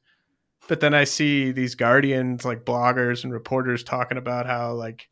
but 0.68 0.80
then 0.80 0.94
I 0.94 1.04
see 1.04 1.52
these 1.52 1.74
Guardians 1.74 2.44
like 2.44 2.64
bloggers 2.64 3.24
and 3.24 3.32
reporters 3.32 3.84
talking 3.84 4.18
about 4.18 4.46
how 4.46 4.72
like 4.74 5.08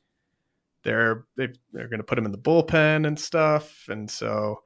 they're 0.83 1.27
they 1.37 1.49
they're 1.73 1.89
going 1.89 2.01
to 2.01 2.05
put 2.05 2.19
him 2.19 2.27
in 2.27 2.33
the 2.33 2.39
bullpen 2.39 3.07
and 3.07 3.19
stuff, 3.19 3.87
and 3.89 4.11
so 4.11 4.63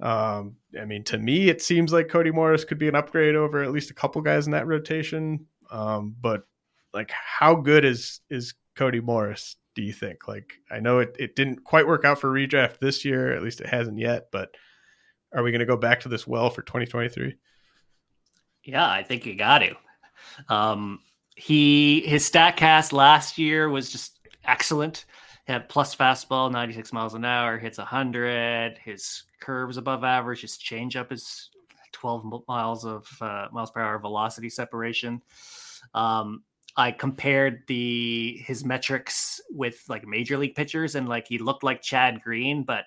um, 0.00 0.56
I 0.78 0.84
mean 0.84 1.04
to 1.04 1.18
me 1.18 1.48
it 1.48 1.62
seems 1.62 1.92
like 1.92 2.08
Cody 2.08 2.30
Morris 2.30 2.64
could 2.64 2.78
be 2.78 2.88
an 2.88 2.94
upgrade 2.94 3.34
over 3.34 3.62
at 3.62 3.72
least 3.72 3.90
a 3.90 3.94
couple 3.94 4.20
guys 4.22 4.46
in 4.46 4.52
that 4.52 4.66
rotation, 4.66 5.46
um, 5.70 6.14
but 6.20 6.44
like 6.92 7.10
how 7.10 7.54
good 7.54 7.84
is 7.84 8.20
is 8.30 8.54
Cody 8.76 9.00
Morris? 9.00 9.56
Do 9.74 9.82
you 9.82 9.92
think? 9.92 10.26
Like 10.26 10.52
I 10.70 10.80
know 10.80 10.98
it, 10.98 11.16
it 11.18 11.36
didn't 11.36 11.64
quite 11.64 11.86
work 11.86 12.04
out 12.04 12.20
for 12.20 12.30
redraft 12.30 12.78
this 12.78 13.04
year, 13.04 13.32
at 13.32 13.42
least 13.42 13.60
it 13.60 13.68
hasn't 13.68 13.98
yet, 13.98 14.28
but 14.32 14.54
are 15.32 15.42
we 15.42 15.52
going 15.52 15.60
to 15.60 15.66
go 15.66 15.76
back 15.76 16.00
to 16.00 16.08
this 16.08 16.26
well 16.26 16.50
for 16.50 16.62
2023? 16.62 17.36
Yeah, 18.64 18.88
I 18.88 19.02
think 19.02 19.26
you 19.26 19.36
got 19.36 19.60
to. 19.60 19.76
Um, 20.48 21.00
he 21.36 22.00
his 22.00 22.28
Statcast 22.28 22.92
last 22.92 23.38
year 23.38 23.68
was 23.68 23.90
just 23.90 24.18
excellent. 24.44 25.06
He 25.46 25.52
had 25.52 25.68
plus 25.68 25.96
fastball, 25.96 26.52
96 26.52 26.92
miles 26.92 27.14
an 27.14 27.24
hour, 27.24 27.58
hits 27.58 27.78
100. 27.78 28.78
His 28.78 29.24
curves 29.40 29.76
above 29.76 30.04
average. 30.04 30.42
His 30.42 30.58
changeup 30.58 31.12
is 31.12 31.50
12 32.00 32.44
miles 32.48 32.84
of 32.84 33.06
uh, 33.20 33.46
miles 33.52 33.70
per 33.70 33.80
hour 33.80 33.98
velocity 33.98 34.48
separation. 34.48 35.20
Um, 35.94 36.42
I 36.76 36.92
compared 36.92 37.62
the 37.66 38.42
his 38.46 38.64
metrics 38.64 39.40
with 39.50 39.82
like 39.88 40.06
major 40.06 40.38
league 40.38 40.54
pitchers, 40.54 40.94
and 40.94 41.08
like 41.08 41.28
he 41.28 41.38
looked 41.38 41.62
like 41.62 41.82
Chad 41.82 42.22
Green, 42.22 42.62
but 42.62 42.84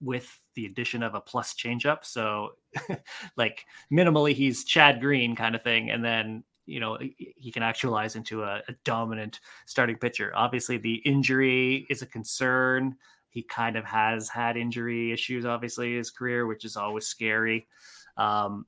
with 0.00 0.28
the 0.54 0.66
addition 0.66 1.02
of 1.02 1.14
a 1.14 1.20
plus 1.20 1.54
changeup. 1.54 2.04
So, 2.04 2.54
like 3.36 3.66
minimally, 3.92 4.34
he's 4.34 4.64
Chad 4.64 5.00
Green 5.00 5.36
kind 5.36 5.54
of 5.54 5.62
thing, 5.62 5.90
and 5.90 6.04
then 6.04 6.42
you 6.64 6.80
know 6.80 6.98
he 6.98 7.52
can 7.52 7.62
actualize 7.62 8.16
into 8.16 8.42
a, 8.42 8.62
a, 8.68 8.74
dominant 8.84 9.38
starting 9.66 9.96
pitcher. 9.96 10.32
Obviously, 10.34 10.78
the 10.78 10.96
injury 11.04 11.86
is 11.88 12.02
a 12.02 12.06
concern. 12.06 12.96
He 13.28 13.42
kind 13.42 13.76
of 13.76 13.84
has 13.84 14.28
had 14.30 14.56
injury 14.56 15.12
issues, 15.12 15.44
obviously, 15.44 15.96
his 15.96 16.10
career, 16.10 16.46
which 16.46 16.64
is 16.64 16.76
always 16.76 17.06
scary. 17.06 17.68
Um, 18.16 18.66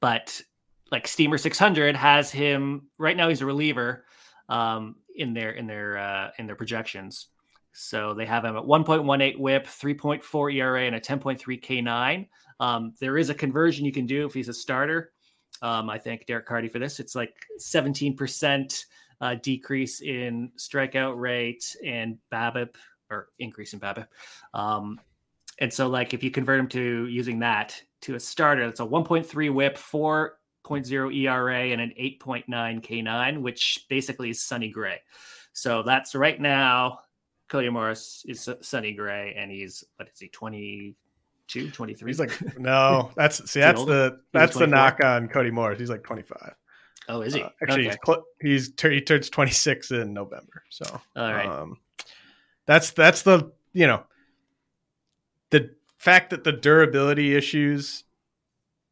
but 0.00 0.40
like 0.90 1.06
Steamer 1.06 1.38
600 1.38 1.96
has 1.96 2.30
him 2.30 2.88
right 2.98 3.16
now. 3.16 3.28
He's 3.28 3.40
a 3.40 3.46
reliever 3.46 4.04
um, 4.48 4.96
in 5.16 5.34
their 5.34 5.50
in 5.50 5.66
their 5.66 5.98
uh, 5.98 6.30
in 6.38 6.46
their 6.46 6.56
projections. 6.56 7.28
So 7.72 8.14
they 8.14 8.26
have 8.26 8.44
him 8.44 8.56
at 8.56 8.64
1.18 8.64 9.38
whip, 9.38 9.66
3.4 9.66 10.54
ERA, 10.54 10.82
and 10.84 10.96
a 10.96 11.00
10.3 11.00 11.38
K9. 11.62 12.26
Um, 12.60 12.94
there 12.98 13.18
is 13.18 13.30
a 13.30 13.34
conversion 13.34 13.84
you 13.84 13.92
can 13.92 14.06
do 14.06 14.26
if 14.26 14.34
he's 14.34 14.48
a 14.48 14.54
starter. 14.54 15.12
Um, 15.62 15.88
I 15.88 15.98
thank 15.98 16.26
Derek 16.26 16.46
Carty 16.46 16.68
for 16.68 16.78
this. 16.78 16.98
It's 16.98 17.14
like 17.14 17.34
17% 17.60 18.84
uh, 19.20 19.34
decrease 19.36 20.00
in 20.00 20.50
strikeout 20.56 21.18
rate 21.20 21.76
and 21.84 22.18
BABIP 22.32 22.74
or 23.10 23.28
increase 23.38 23.74
in 23.74 23.80
BABIP. 23.80 24.06
Um, 24.54 25.00
and 25.60 25.72
so, 25.72 25.88
like, 25.88 26.14
if 26.14 26.22
you 26.22 26.30
convert 26.30 26.60
him 26.60 26.68
to 26.68 27.06
using 27.06 27.40
that 27.40 27.80
to 28.02 28.14
a 28.14 28.20
starter, 28.20 28.66
that's 28.66 28.80
a 28.80 28.86
1.3 28.86 29.52
whip, 29.52 29.78
4 29.78 30.38
ERA 30.70 31.60
and 31.60 31.80
an 31.80 31.92
8.9 31.98 32.46
K9, 32.46 33.42
which 33.42 33.86
basically 33.88 34.30
is 34.30 34.42
Sonny 34.42 34.68
Gray. 34.68 35.00
So 35.52 35.82
that's 35.82 36.14
right 36.14 36.40
now. 36.40 37.00
Cody 37.48 37.70
Morris 37.70 38.24
is 38.28 38.48
Sonny 38.60 38.92
Gray, 38.92 39.34
and 39.36 39.50
he's 39.50 39.82
what 39.96 40.08
is 40.12 40.20
he 40.20 40.28
22, 40.28 41.70
23? 41.70 42.10
He's 42.10 42.20
like 42.20 42.58
no, 42.58 43.10
that's 43.16 43.50
see 43.50 43.60
that's 43.60 43.84
the 43.84 44.20
that's 44.32 44.56
the 44.56 44.66
knock 44.66 45.02
on 45.02 45.28
Cody 45.28 45.50
Morris. 45.50 45.78
He's 45.78 45.88
like 45.88 46.04
25. 46.04 46.54
Oh, 47.08 47.22
is 47.22 47.32
he? 47.32 47.42
Uh, 47.42 47.48
actually, 47.62 47.88
okay. 47.90 48.20
he's 48.42 48.70
he's 48.76 48.82
he 48.82 49.00
turns 49.00 49.30
26 49.30 49.92
in 49.92 50.12
November. 50.12 50.62
So 50.68 50.84
all 51.16 51.32
right, 51.32 51.46
um, 51.46 51.78
that's 52.66 52.90
that's 52.90 53.22
the 53.22 53.50
you 53.72 53.86
know 53.86 54.04
the 55.50 55.74
fact 55.98 56.30
that 56.30 56.44
the 56.44 56.52
durability 56.52 57.34
issues 57.34 58.04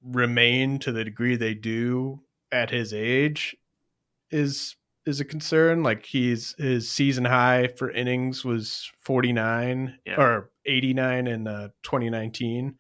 remain 0.03 0.78
to 0.81 0.93
the 0.93 1.05
degree 1.05 1.37
they 1.37 1.55
do 1.55 2.20
at 2.53 2.70
his 2.70 2.93
age 2.93 3.57
is 4.31 4.77
is 5.07 5.20
a 5.20 5.24
concern. 5.24 5.83
Like 5.83 6.05
he's 6.05 6.55
his 6.59 6.91
season 6.91 7.24
high 7.24 7.69
for 7.69 7.91
innings 7.91 8.45
was 8.45 8.91
49 9.03 9.99
yeah. 10.05 10.20
or 10.20 10.51
89 10.66 11.27
in 11.28 11.47
uh, 11.47 11.69
2019. 11.85 12.74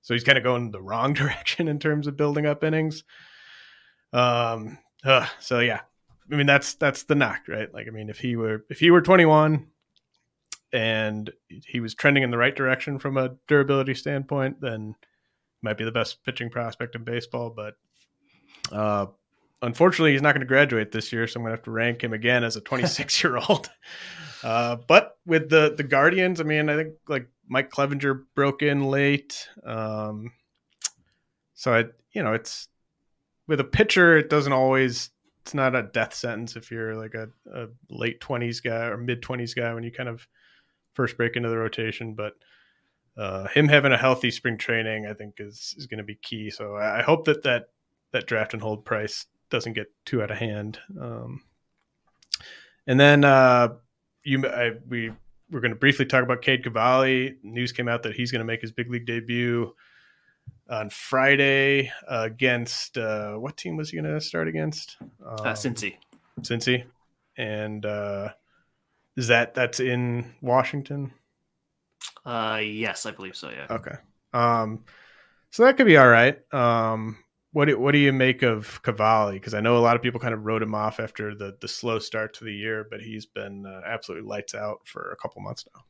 So 0.00 0.14
he's 0.14 0.24
kind 0.24 0.38
of 0.38 0.44
going 0.44 0.70
the 0.70 0.80
wrong 0.80 1.12
direction 1.14 1.68
in 1.68 1.78
terms 1.78 2.06
of 2.06 2.16
building 2.16 2.46
up 2.46 2.64
innings. 2.64 3.04
Um. 4.12 4.78
Uh, 5.04 5.26
so 5.38 5.60
yeah, 5.60 5.82
I 6.32 6.34
mean 6.34 6.46
that's 6.46 6.74
that's 6.74 7.04
the 7.04 7.14
knock, 7.14 7.42
right? 7.46 7.72
Like 7.72 7.86
I 7.86 7.90
mean, 7.90 8.08
if 8.08 8.18
he 8.18 8.34
were 8.34 8.64
if 8.68 8.80
he 8.80 8.90
were 8.90 9.02
21 9.02 9.66
and 10.72 11.30
he 11.48 11.80
was 11.80 11.94
trending 11.94 12.22
in 12.22 12.30
the 12.30 12.38
right 12.38 12.54
direction 12.54 12.98
from 12.98 13.16
a 13.16 13.36
durability 13.46 13.94
standpoint, 13.94 14.60
then 14.60 14.94
might 15.62 15.78
be 15.78 15.84
the 15.84 15.92
best 15.92 16.22
pitching 16.24 16.50
prospect 16.50 16.94
in 16.94 17.04
baseball. 17.04 17.50
But 17.54 17.74
uh, 18.70 19.06
unfortunately, 19.62 20.12
he's 20.12 20.22
not 20.22 20.32
going 20.32 20.40
to 20.40 20.46
graduate 20.46 20.92
this 20.92 21.12
year, 21.12 21.26
so 21.26 21.38
I'm 21.38 21.44
going 21.44 21.52
to 21.52 21.56
have 21.56 21.64
to 21.64 21.70
rank 21.70 22.02
him 22.02 22.12
again 22.12 22.44
as 22.44 22.56
a 22.56 22.60
26 22.62 23.22
year 23.22 23.36
old. 23.36 23.70
Uh, 24.42 24.76
but 24.86 25.18
with 25.26 25.48
the 25.48 25.74
the 25.76 25.82
Guardians, 25.82 26.40
I 26.40 26.44
mean, 26.44 26.68
I 26.68 26.76
think 26.76 26.94
like 27.08 27.28
Mike 27.48 27.70
Clevinger 27.70 28.24
broke 28.34 28.62
in 28.62 28.84
late. 28.84 29.48
Um, 29.64 30.32
so 31.54 31.74
I, 31.74 31.84
you 32.12 32.22
know, 32.22 32.34
it's 32.34 32.68
with 33.48 33.58
a 33.60 33.64
pitcher, 33.64 34.16
it 34.16 34.30
doesn't 34.30 34.52
always. 34.52 35.10
It's 35.42 35.54
not 35.54 35.74
a 35.74 35.82
death 35.82 36.12
sentence 36.12 36.56
if 36.56 36.70
you're 36.70 36.94
like 36.94 37.14
a, 37.14 37.30
a 37.52 37.68
late 37.88 38.20
twenties 38.20 38.60
guy 38.60 38.84
or 38.84 38.98
mid 38.98 39.22
twenties 39.22 39.54
guy 39.54 39.72
when 39.72 39.82
you 39.82 39.90
kind 39.90 40.08
of 40.08 40.28
first 40.98 41.16
break 41.16 41.36
into 41.36 41.48
the 41.48 41.56
rotation. 41.56 42.14
But 42.14 42.32
uh, 43.16 43.46
him 43.48 43.68
having 43.68 43.92
a 43.92 43.96
healthy 43.96 44.32
spring 44.32 44.58
training, 44.58 45.06
I 45.06 45.14
think, 45.14 45.36
is 45.38 45.76
is 45.78 45.86
going 45.86 45.98
to 45.98 46.04
be 46.04 46.16
key. 46.16 46.50
So 46.50 46.74
I, 46.74 46.98
I, 46.98 47.02
hope 47.02 47.24
that 47.26 47.44
that 47.44 47.68
that 48.10 48.26
draft 48.26 48.52
and 48.52 48.60
hold 48.60 48.84
price 48.84 49.26
doesn't 49.48 49.74
get 49.74 49.86
too 50.04 50.22
out 50.22 50.32
of 50.32 50.38
hand. 50.38 50.80
Um, 51.00 51.42
and 52.88 52.98
then 52.98 53.24
uh, 53.24 53.68
you, 54.24 54.44
I, 54.44 54.72
we 54.88 55.12
we're 55.50 55.60
going 55.60 55.72
to 55.72 55.78
briefly 55.78 56.04
talk 56.04 56.24
about 56.24 56.42
Cade 56.42 56.64
Cavalli. 56.64 57.36
News 57.44 57.70
came 57.70 57.88
out 57.88 58.02
that 58.02 58.14
he's 58.14 58.32
going 58.32 58.40
to 58.40 58.44
make 58.44 58.60
his 58.60 58.72
big 58.72 58.90
league 58.90 59.06
debut 59.06 59.72
on 60.68 60.90
Friday 60.90 61.92
uh, 62.08 62.22
against 62.24 62.98
uh, 62.98 63.34
what 63.34 63.56
team 63.56 63.76
was 63.76 63.90
he 63.90 64.00
going 64.00 64.12
to 64.12 64.20
start 64.20 64.48
against? 64.48 64.96
Uh, 65.24 65.28
um, 65.30 65.46
uh, 65.46 65.52
Cincy. 65.52 65.96
Cincy, 66.40 66.84
and 67.36 67.86
uh, 67.86 68.30
is 69.18 69.26
that 69.26 69.52
that's 69.52 69.80
in 69.80 70.32
Washington? 70.40 71.12
Uh, 72.24 72.60
yes, 72.62 73.04
I 73.04 73.10
believe 73.10 73.34
so. 73.34 73.50
Yeah. 73.50 73.66
Okay. 73.68 73.96
Um, 74.32 74.84
so 75.50 75.64
that 75.64 75.76
could 75.76 75.86
be 75.86 75.96
all 75.96 76.08
right. 76.08 76.38
Um, 76.54 77.18
what 77.50 77.64
do, 77.64 77.76
what 77.80 77.92
do 77.92 77.98
you 77.98 78.12
make 78.12 78.42
of 78.42 78.80
Cavalli? 78.82 79.34
Because 79.34 79.54
I 79.54 79.60
know 79.60 79.76
a 79.76 79.80
lot 79.80 79.96
of 79.96 80.02
people 80.02 80.20
kind 80.20 80.34
of 80.34 80.44
wrote 80.44 80.62
him 80.62 80.74
off 80.74 81.00
after 81.00 81.34
the 81.34 81.56
the 81.60 81.66
slow 81.66 81.98
start 81.98 82.32
to 82.34 82.44
the 82.44 82.52
year, 82.52 82.86
but 82.88 83.00
he's 83.00 83.26
been 83.26 83.66
uh, 83.66 83.80
absolutely 83.84 84.28
lights 84.28 84.54
out 84.54 84.86
for 84.86 85.10
a 85.10 85.16
couple 85.16 85.42
months 85.42 85.66
now. 85.74 85.82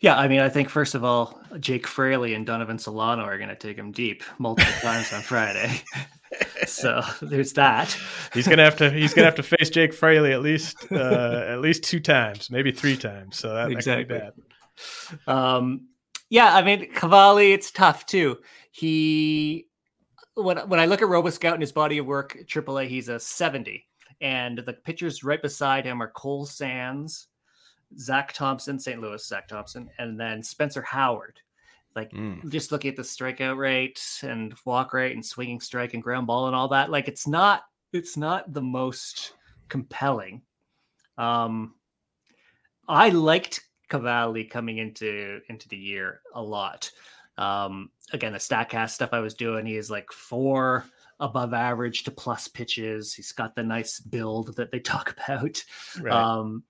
Yeah, 0.00 0.16
I 0.18 0.28
mean, 0.28 0.40
I 0.40 0.48
think 0.48 0.70
first 0.70 0.94
of 0.94 1.04
all, 1.04 1.40
Jake 1.58 1.86
Fraley 1.86 2.34
and 2.34 2.46
Donovan 2.46 2.78
Solano 2.78 3.22
are 3.24 3.36
going 3.36 3.50
to 3.50 3.56
take 3.56 3.76
him 3.76 3.92
deep 3.92 4.22
multiple 4.38 4.72
times 4.80 5.12
on 5.12 5.20
Friday. 5.20 5.82
so 6.66 7.02
there's 7.20 7.52
that. 7.54 7.96
He's 8.32 8.48
gonna 8.48 8.64
have 8.64 8.76
to 8.76 8.90
he's 8.90 9.12
gonna 9.12 9.26
have 9.26 9.34
to 9.36 9.42
face 9.42 9.68
Jake 9.68 9.92
Fraley 9.92 10.32
at 10.32 10.40
least 10.40 10.76
uh, 10.90 11.44
at 11.48 11.60
least 11.60 11.82
two 11.82 12.00
times, 12.00 12.50
maybe 12.50 12.72
three 12.72 12.96
times. 12.96 13.36
So 13.36 13.52
that, 13.52 13.70
exactly. 13.70 14.18
that 14.18 14.34
bad. 15.26 15.34
Um, 15.34 15.88
yeah, 16.30 16.54
I 16.54 16.62
mean, 16.62 16.90
Cavalli, 16.92 17.52
it's 17.52 17.70
tough 17.70 18.06
too. 18.06 18.38
He 18.70 19.66
when 20.34 20.58
when 20.68 20.80
I 20.80 20.86
look 20.86 21.02
at 21.02 21.08
RoboScout 21.08 21.54
and 21.54 21.62
his 21.62 21.72
body 21.72 21.98
of 21.98 22.06
work, 22.06 22.38
AAA, 22.46 22.88
he's 22.88 23.08
a 23.08 23.18
70, 23.18 23.84
and 24.20 24.58
the 24.58 24.72
pitchers 24.72 25.24
right 25.24 25.42
beside 25.42 25.84
him 25.84 26.00
are 26.00 26.10
Cole 26.10 26.46
Sands 26.46 27.26
Zach 27.98 28.32
Thompson, 28.32 28.78
St. 28.78 29.00
Louis, 29.00 29.26
Zach 29.26 29.48
Thompson, 29.48 29.90
and 29.98 30.18
then 30.18 30.42
Spencer 30.42 30.82
Howard. 30.82 31.40
Like 31.96 32.12
mm. 32.12 32.48
just 32.50 32.70
looking 32.70 32.90
at 32.90 32.96
the 32.96 33.02
strikeout 33.02 33.56
rate 33.56 34.00
and 34.22 34.54
walk 34.64 34.92
rate 34.92 35.14
and 35.14 35.26
swinging 35.26 35.60
strike 35.60 35.94
and 35.94 36.02
ground 36.02 36.26
ball 36.26 36.46
and 36.46 36.54
all 36.54 36.68
that, 36.68 36.90
like 36.90 37.08
it's 37.08 37.26
not 37.26 37.62
it's 37.92 38.16
not 38.16 38.52
the 38.52 38.62
most 38.62 39.34
compelling. 39.68 40.42
Um, 41.18 41.74
I 42.88 43.08
liked 43.08 43.68
Cavalli 43.88 44.44
coming 44.44 44.78
into 44.78 45.40
into 45.48 45.68
the 45.68 45.76
year 45.76 46.20
a 46.32 46.42
lot. 46.42 46.90
Um, 47.36 47.90
again, 48.12 48.32
the 48.32 48.38
Statcast 48.38 48.90
stuff 48.90 49.10
I 49.12 49.20
was 49.20 49.34
doing, 49.34 49.66
he 49.66 49.76
is 49.76 49.90
like 49.90 50.12
four 50.12 50.84
above 51.18 51.52
average 51.54 52.04
to 52.04 52.10
plus 52.10 52.48
pitches. 52.48 53.14
He's 53.14 53.32
got 53.32 53.54
the 53.54 53.62
nice 53.62 54.00
build 54.00 54.56
that 54.56 54.70
they 54.70 54.80
talk 54.80 55.12
about. 55.12 55.62
Right. 56.00 56.12
Um, 56.12 56.62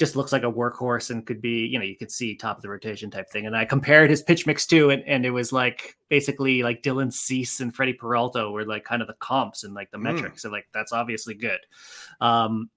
just 0.00 0.16
looks 0.16 0.32
like 0.32 0.44
a 0.44 0.50
workhorse 0.50 1.10
and 1.10 1.26
could 1.26 1.42
be, 1.42 1.66
you 1.66 1.78
know, 1.78 1.84
you 1.84 1.94
could 1.94 2.10
see 2.10 2.34
top 2.34 2.56
of 2.56 2.62
the 2.62 2.70
rotation 2.70 3.10
type 3.10 3.28
thing. 3.28 3.44
And 3.44 3.54
I 3.54 3.66
compared 3.66 4.08
his 4.08 4.22
pitch 4.22 4.46
mix 4.46 4.64
too, 4.64 4.88
and, 4.88 5.04
and 5.06 5.26
it 5.26 5.30
was 5.30 5.52
like 5.52 5.98
basically 6.08 6.62
like 6.62 6.82
Dylan 6.82 7.12
Cease 7.12 7.60
and 7.60 7.72
Freddie 7.72 7.92
Peralta 7.92 8.50
were 8.50 8.64
like 8.64 8.82
kind 8.82 9.02
of 9.02 9.08
the 9.08 9.14
comps 9.20 9.62
and 9.62 9.74
like 9.74 9.90
the 9.90 9.98
mm. 9.98 10.04
metrics. 10.04 10.44
And 10.44 10.52
like 10.52 10.66
that's 10.72 10.94
obviously 10.94 11.34
good. 11.34 11.60
Um, 12.18 12.70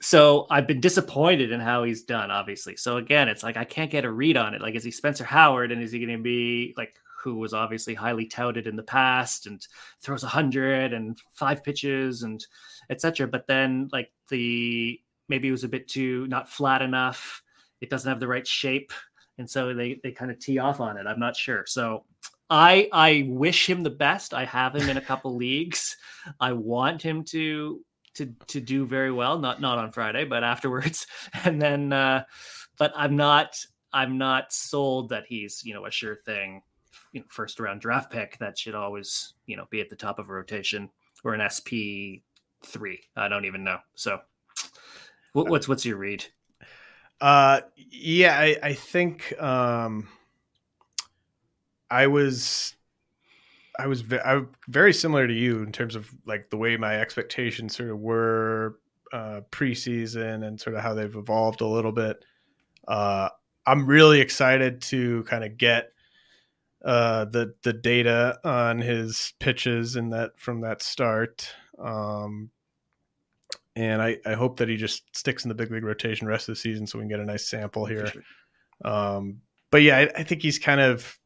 so 0.00 0.46
I've 0.48 0.66
been 0.66 0.80
disappointed 0.80 1.52
in 1.52 1.60
how 1.60 1.84
he's 1.84 2.04
done, 2.04 2.30
obviously. 2.30 2.76
So 2.76 2.96
again, 2.96 3.28
it's 3.28 3.42
like 3.42 3.58
I 3.58 3.64
can't 3.64 3.90
get 3.90 4.06
a 4.06 4.10
read 4.10 4.38
on 4.38 4.54
it. 4.54 4.62
Like, 4.62 4.74
is 4.74 4.84
he 4.84 4.90
Spencer 4.90 5.24
Howard 5.24 5.70
and 5.70 5.82
is 5.82 5.92
he 5.92 5.98
going 5.98 6.16
to 6.16 6.22
be 6.22 6.72
like 6.78 6.94
who 7.22 7.34
was 7.34 7.52
obviously 7.52 7.92
highly 7.92 8.24
touted 8.24 8.66
in 8.66 8.76
the 8.76 8.82
past 8.82 9.46
and 9.46 9.66
throws 10.00 10.22
a 10.22 10.28
hundred 10.28 10.94
and 10.94 11.18
five 11.34 11.62
pitches 11.62 12.22
and 12.22 12.46
etc. 12.88 13.26
But 13.26 13.46
then 13.46 13.90
like 13.92 14.10
the 14.30 14.98
maybe 15.28 15.48
it 15.48 15.52
was 15.52 15.64
a 15.64 15.68
bit 15.68 15.88
too 15.88 16.26
not 16.28 16.48
flat 16.48 16.82
enough. 16.82 17.42
It 17.80 17.90
doesn't 17.90 18.08
have 18.08 18.20
the 18.20 18.28
right 18.28 18.46
shape, 18.46 18.92
and 19.38 19.48
so 19.48 19.74
they 19.74 20.00
they 20.02 20.12
kind 20.12 20.30
of 20.30 20.38
tee 20.38 20.58
off 20.58 20.80
on 20.80 20.96
it. 20.96 21.06
I'm 21.06 21.20
not 21.20 21.36
sure. 21.36 21.64
So 21.66 22.04
I 22.50 22.88
I 22.92 23.26
wish 23.28 23.68
him 23.68 23.82
the 23.82 23.90
best. 23.90 24.34
I 24.34 24.44
have 24.44 24.74
him 24.74 24.88
in 24.88 24.96
a 24.96 25.02
couple 25.02 25.36
leagues. 25.36 25.96
I 26.40 26.52
want 26.52 27.02
him 27.02 27.24
to 27.24 27.84
to 28.14 28.34
to 28.48 28.60
do 28.60 28.86
very 28.86 29.12
well. 29.12 29.38
Not 29.38 29.60
not 29.60 29.78
on 29.78 29.92
Friday, 29.92 30.24
but 30.24 30.44
afterwards. 30.44 31.06
And 31.44 31.60
then, 31.60 31.92
uh, 31.92 32.24
but 32.78 32.92
I'm 32.96 33.16
not 33.16 33.56
I'm 33.92 34.18
not 34.18 34.52
sold 34.52 35.10
that 35.10 35.24
he's 35.28 35.62
you 35.64 35.74
know 35.74 35.86
a 35.86 35.90
sure 35.90 36.16
thing. 36.16 36.62
You 37.12 37.20
know, 37.20 37.26
first 37.28 37.60
round 37.60 37.80
draft 37.80 38.10
pick 38.10 38.38
that 38.38 38.58
should 38.58 38.74
always 38.74 39.34
you 39.46 39.56
know 39.56 39.66
be 39.70 39.80
at 39.80 39.88
the 39.88 39.96
top 39.96 40.18
of 40.18 40.28
a 40.28 40.32
rotation 40.32 40.90
or 41.24 41.34
an 41.34 41.48
SP 41.48 42.24
three. 42.64 43.00
I 43.16 43.28
don't 43.28 43.44
even 43.44 43.64
know. 43.64 43.78
So 43.94 44.20
what, 45.32 45.48
what's 45.48 45.68
what's 45.68 45.84
your 45.84 45.96
read? 45.96 46.24
Uh, 47.20 47.60
yeah, 47.76 48.38
I, 48.38 48.56
I 48.62 48.72
think 48.74 49.40
um, 49.40 50.08
I 51.90 52.06
was 52.06 52.74
I 53.78 53.86
was 53.86 54.02
ve- 54.02 54.20
I, 54.24 54.42
very 54.68 54.92
similar 54.92 55.26
to 55.26 55.32
you 55.32 55.62
in 55.62 55.72
terms 55.72 55.94
of 55.94 56.10
like 56.26 56.50
the 56.50 56.56
way 56.56 56.76
my 56.76 57.00
expectations 57.00 57.76
sort 57.76 57.90
of 57.90 57.98
were 57.98 58.78
uh, 59.12 59.40
preseason 59.50 60.46
and 60.46 60.60
sort 60.60 60.76
of 60.76 60.82
how 60.82 60.94
they've 60.94 61.14
evolved 61.14 61.60
a 61.60 61.66
little 61.66 61.92
bit. 61.92 62.24
Uh, 62.86 63.28
I'm 63.66 63.86
really 63.86 64.20
excited 64.20 64.82
to 64.82 65.24
kind 65.24 65.44
of 65.44 65.58
get 65.58 65.92
uh, 66.84 67.24
the 67.26 67.54
the 67.62 67.72
data 67.72 68.38
on 68.44 68.78
his 68.78 69.34
pitches 69.38 69.96
and 69.96 70.12
that 70.12 70.38
from 70.38 70.60
that 70.62 70.82
start. 70.82 71.52
Um, 71.78 72.50
and 73.78 74.02
I, 74.02 74.18
I 74.26 74.34
hope 74.34 74.56
that 74.56 74.68
he 74.68 74.76
just 74.76 75.04
sticks 75.16 75.44
in 75.44 75.48
the 75.48 75.54
big 75.54 75.70
league 75.70 75.84
rotation 75.84 76.26
rest 76.26 76.48
of 76.48 76.56
the 76.56 76.60
season 76.60 76.84
so 76.84 76.98
we 76.98 77.02
can 77.02 77.10
get 77.10 77.20
a 77.20 77.24
nice 77.24 77.46
sample 77.46 77.86
here. 77.86 78.08
Sure. 78.08 78.22
Um, 78.84 79.40
but 79.70 79.82
yeah, 79.82 79.98
I, 79.98 80.10
I, 80.16 80.22
think 80.24 80.42
he's 80.42 80.58
kind 80.58 80.80
of 80.80 81.16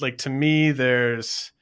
like 0.00 0.16
to 0.18 0.30
me. 0.30 0.70
There's 0.70 1.52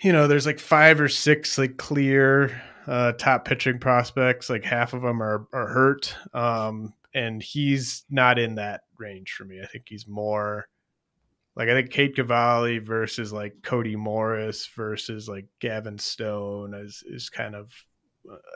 you 0.00 0.12
know 0.12 0.28
there's 0.28 0.46
like 0.46 0.60
five 0.60 1.00
or 1.00 1.08
six 1.08 1.58
like 1.58 1.76
clear 1.76 2.62
uh, 2.86 3.12
top 3.12 3.44
pitching 3.44 3.80
prospects. 3.80 4.48
Like 4.48 4.62
half 4.62 4.94
of 4.94 5.02
them 5.02 5.20
are 5.20 5.48
are 5.52 5.66
hurt, 5.66 6.14
um, 6.32 6.94
and 7.14 7.42
he's 7.42 8.04
not 8.10 8.38
in 8.38 8.54
that 8.56 8.82
range 8.96 9.32
for 9.32 9.44
me. 9.44 9.60
I 9.60 9.66
think 9.66 9.84
he's 9.88 10.06
more 10.06 10.68
like 11.56 11.68
I 11.68 11.72
think 11.72 11.90
Cade 11.90 12.14
Cavalli 12.14 12.78
versus 12.78 13.32
like 13.32 13.56
Cody 13.62 13.96
Morris 13.96 14.68
versus 14.68 15.28
like 15.28 15.46
Gavin 15.58 15.98
Stone 15.98 16.74
is 16.74 17.02
is 17.06 17.28
kind 17.28 17.56
of 17.56 17.72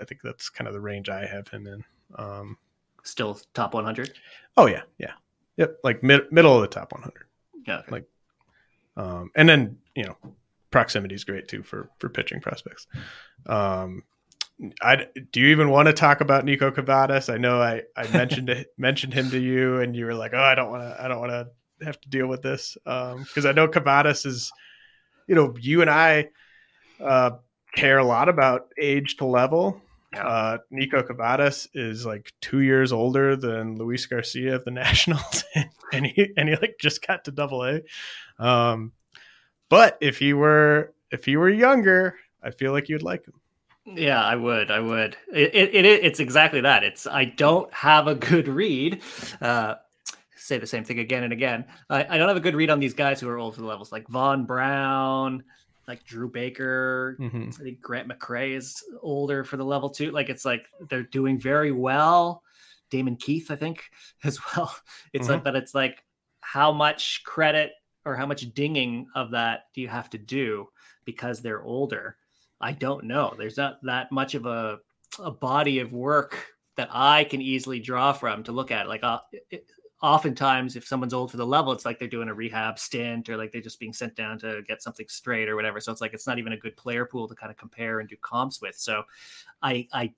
I 0.00 0.04
think 0.04 0.20
that's 0.22 0.48
kind 0.48 0.68
of 0.68 0.74
the 0.74 0.80
range 0.80 1.08
I 1.08 1.26
have 1.26 1.48
him 1.48 1.66
in. 1.66 1.84
Um, 2.16 2.58
Still 3.02 3.38
top 3.54 3.74
100. 3.74 4.14
Oh 4.56 4.66
yeah, 4.66 4.82
yeah, 4.98 5.12
yep, 5.56 5.78
like 5.84 6.02
mid, 6.02 6.30
middle 6.32 6.54
of 6.54 6.62
the 6.62 6.68
top 6.68 6.92
100. 6.92 7.26
Yeah, 7.66 7.78
okay. 7.78 7.90
like, 7.90 8.04
um, 8.96 9.30
and 9.34 9.48
then 9.48 9.78
you 9.94 10.04
know 10.04 10.16
proximity 10.70 11.14
is 11.14 11.24
great 11.24 11.48
too 11.48 11.62
for 11.62 11.88
for 11.98 12.08
pitching 12.08 12.40
prospects. 12.40 12.86
Um, 13.46 14.02
I 14.82 15.06
do 15.32 15.40
you 15.40 15.48
even 15.48 15.70
want 15.70 15.86
to 15.86 15.92
talk 15.92 16.20
about 16.20 16.44
Niko 16.44 16.72
Kavadas? 16.72 17.32
I 17.32 17.36
know 17.36 17.60
I 17.60 17.82
I 17.96 18.08
mentioned 18.12 18.50
it, 18.50 18.72
mentioned 18.76 19.14
him 19.14 19.30
to 19.30 19.38
you, 19.38 19.80
and 19.80 19.94
you 19.94 20.06
were 20.06 20.14
like, 20.14 20.32
oh, 20.34 20.42
I 20.42 20.54
don't 20.54 20.70
want 20.70 20.82
to, 20.82 21.02
I 21.02 21.08
don't 21.08 21.20
want 21.20 21.32
to 21.32 21.84
have 21.84 22.00
to 22.00 22.08
deal 22.08 22.26
with 22.26 22.42
this 22.42 22.76
because 22.84 23.44
um, 23.44 23.46
I 23.46 23.52
know 23.52 23.68
Kavadas 23.68 24.26
is, 24.26 24.50
you 25.26 25.34
know, 25.34 25.54
you 25.60 25.82
and 25.82 25.90
I 25.90 26.30
uh, 27.00 27.32
care 27.76 27.98
a 27.98 28.04
lot 28.04 28.28
about 28.28 28.68
age 28.80 29.16
to 29.18 29.26
level. 29.26 29.80
Yeah. 30.12 30.26
Uh, 30.26 30.58
Niko 30.72 31.06
Kavadas 31.06 31.68
is 31.74 32.06
like 32.06 32.32
two 32.40 32.60
years 32.60 32.92
older 32.92 33.36
than 33.36 33.76
Luis 33.76 34.06
Garcia 34.06 34.56
of 34.56 34.64
the 34.64 34.70
Nationals, 34.72 35.44
and 35.92 36.06
he 36.06 36.30
and 36.36 36.48
he 36.48 36.56
like 36.56 36.76
just 36.80 37.06
got 37.06 37.24
to 37.24 37.30
Double 37.30 37.64
A. 37.64 37.82
Um, 38.38 38.92
but 39.68 39.98
if 40.00 40.18
he 40.18 40.32
were 40.32 40.94
if 41.10 41.24
he 41.24 41.36
were 41.36 41.50
younger, 41.50 42.16
I 42.42 42.50
feel 42.50 42.72
like 42.72 42.88
you'd 42.88 43.02
like 43.02 43.26
him. 43.26 43.34
Yeah, 43.96 44.22
I 44.22 44.34
would. 44.34 44.70
I 44.72 44.80
would. 44.80 45.16
It, 45.32 45.54
it, 45.54 45.74
it, 45.74 45.86
it's 45.86 46.18
exactly 46.18 46.62
that. 46.62 46.82
It's 46.82 47.06
I 47.06 47.24
don't 47.26 47.72
have 47.72 48.08
a 48.08 48.16
good 48.16 48.48
read. 48.48 49.02
Uh, 49.40 49.76
say 50.34 50.58
the 50.58 50.66
same 50.66 50.84
thing 50.84 50.98
again 50.98 51.24
and 51.24 51.32
again. 51.32 51.64
I, 51.88 52.04
I 52.08 52.18
don't 52.18 52.28
have 52.28 52.36
a 52.36 52.40
good 52.40 52.56
read 52.56 52.70
on 52.70 52.80
these 52.80 52.94
guys 52.94 53.20
who 53.20 53.28
are 53.28 53.38
old 53.38 53.54
for 53.54 53.60
the 53.60 53.66
levels, 53.66 53.92
like 53.92 54.08
Vaughn 54.08 54.44
Brown, 54.44 55.44
like 55.88 56.04
Drew 56.04 56.28
Baker. 56.28 57.16
Mm-hmm. 57.20 57.48
I 57.48 57.62
think 57.62 57.80
Grant 57.80 58.08
McCray 58.08 58.56
is 58.56 58.82
older 59.02 59.44
for 59.44 59.56
the 59.56 59.64
level 59.64 59.90
two. 59.90 60.10
Like 60.10 60.28
it's 60.28 60.44
like 60.44 60.66
they're 60.88 61.02
doing 61.02 61.38
very 61.38 61.72
well. 61.72 62.42
Damon 62.90 63.16
Keith, 63.16 63.50
I 63.50 63.56
think, 63.56 63.84
as 64.24 64.38
well. 64.54 64.74
It's 65.12 65.24
mm-hmm. 65.24 65.34
like, 65.34 65.44
but 65.44 65.56
it's 65.56 65.74
like 65.74 66.04
how 66.40 66.72
much 66.72 67.22
credit 67.24 67.72
or 68.04 68.14
how 68.14 68.26
much 68.26 68.54
dinging 68.54 69.06
of 69.14 69.32
that 69.32 69.64
do 69.74 69.80
you 69.80 69.88
have 69.88 70.10
to 70.10 70.18
do 70.18 70.68
because 71.04 71.40
they're 71.40 71.62
older? 71.62 72.16
I 72.60 72.72
don't 72.72 73.04
know. 73.04 73.34
There's 73.36 73.56
not 73.56 73.78
that 73.82 74.12
much 74.12 74.34
of 74.34 74.46
a 74.46 74.78
a 75.18 75.30
body 75.30 75.78
of 75.78 75.92
work 75.92 76.38
that 76.76 76.88
I 76.92 77.24
can 77.24 77.40
easily 77.40 77.80
draw 77.80 78.12
from 78.12 78.44
to 78.44 78.52
look 78.52 78.70
at. 78.70 78.88
Like, 78.88 79.02
uh, 79.02 79.20
it, 79.50 79.66
oftentimes, 80.02 80.76
if 80.76 80.86
someone's 80.86 81.14
old 81.14 81.30
for 81.30 81.36
the 81.36 81.46
level, 81.46 81.72
it's 81.72 81.84
like 81.84 81.98
they're 81.98 82.08
doing 82.08 82.28
a 82.28 82.34
rehab 82.34 82.78
stint 82.78 83.28
or 83.28 83.36
like 83.36 83.52
they're 83.52 83.60
just 83.60 83.80
being 83.80 83.92
sent 83.92 84.14
down 84.14 84.38
to 84.40 84.62
get 84.66 84.82
something 84.82 85.06
straight 85.08 85.48
or 85.48 85.56
whatever. 85.56 85.80
So 85.80 85.92
it's 85.92 86.00
like 86.00 86.14
it's 86.14 86.26
not 86.26 86.38
even 86.38 86.52
a 86.52 86.56
good 86.56 86.76
player 86.76 87.06
pool 87.06 87.28
to 87.28 87.34
kind 87.34 87.50
of 87.50 87.56
compare 87.56 88.00
and 88.00 88.08
do 88.08 88.16
comps 88.20 88.60
with. 88.60 88.76
So, 88.76 89.04
I 89.62 89.88
I 89.92 90.12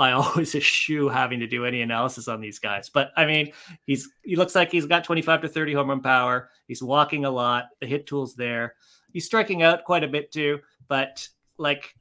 I 0.00 0.12
always 0.12 0.54
eschew 0.54 1.08
having 1.08 1.40
to 1.40 1.46
do 1.46 1.64
any 1.64 1.82
analysis 1.82 2.26
on 2.26 2.40
these 2.40 2.58
guys. 2.58 2.88
But 2.88 3.12
I 3.16 3.26
mean, 3.26 3.52
he's 3.86 4.08
he 4.24 4.36
looks 4.36 4.54
like 4.54 4.72
he's 4.72 4.86
got 4.86 5.04
25 5.04 5.42
to 5.42 5.48
30 5.48 5.74
home 5.74 5.90
run 5.90 6.00
power. 6.00 6.50
He's 6.66 6.82
walking 6.82 7.24
a 7.24 7.30
lot. 7.30 7.66
The 7.80 7.86
hit 7.86 8.06
tool's 8.06 8.34
there. 8.34 8.74
He's 9.12 9.26
striking 9.26 9.62
out 9.62 9.84
quite 9.84 10.04
a 10.04 10.08
bit 10.08 10.32
too. 10.32 10.60
But 10.88 11.28
like 11.58 11.94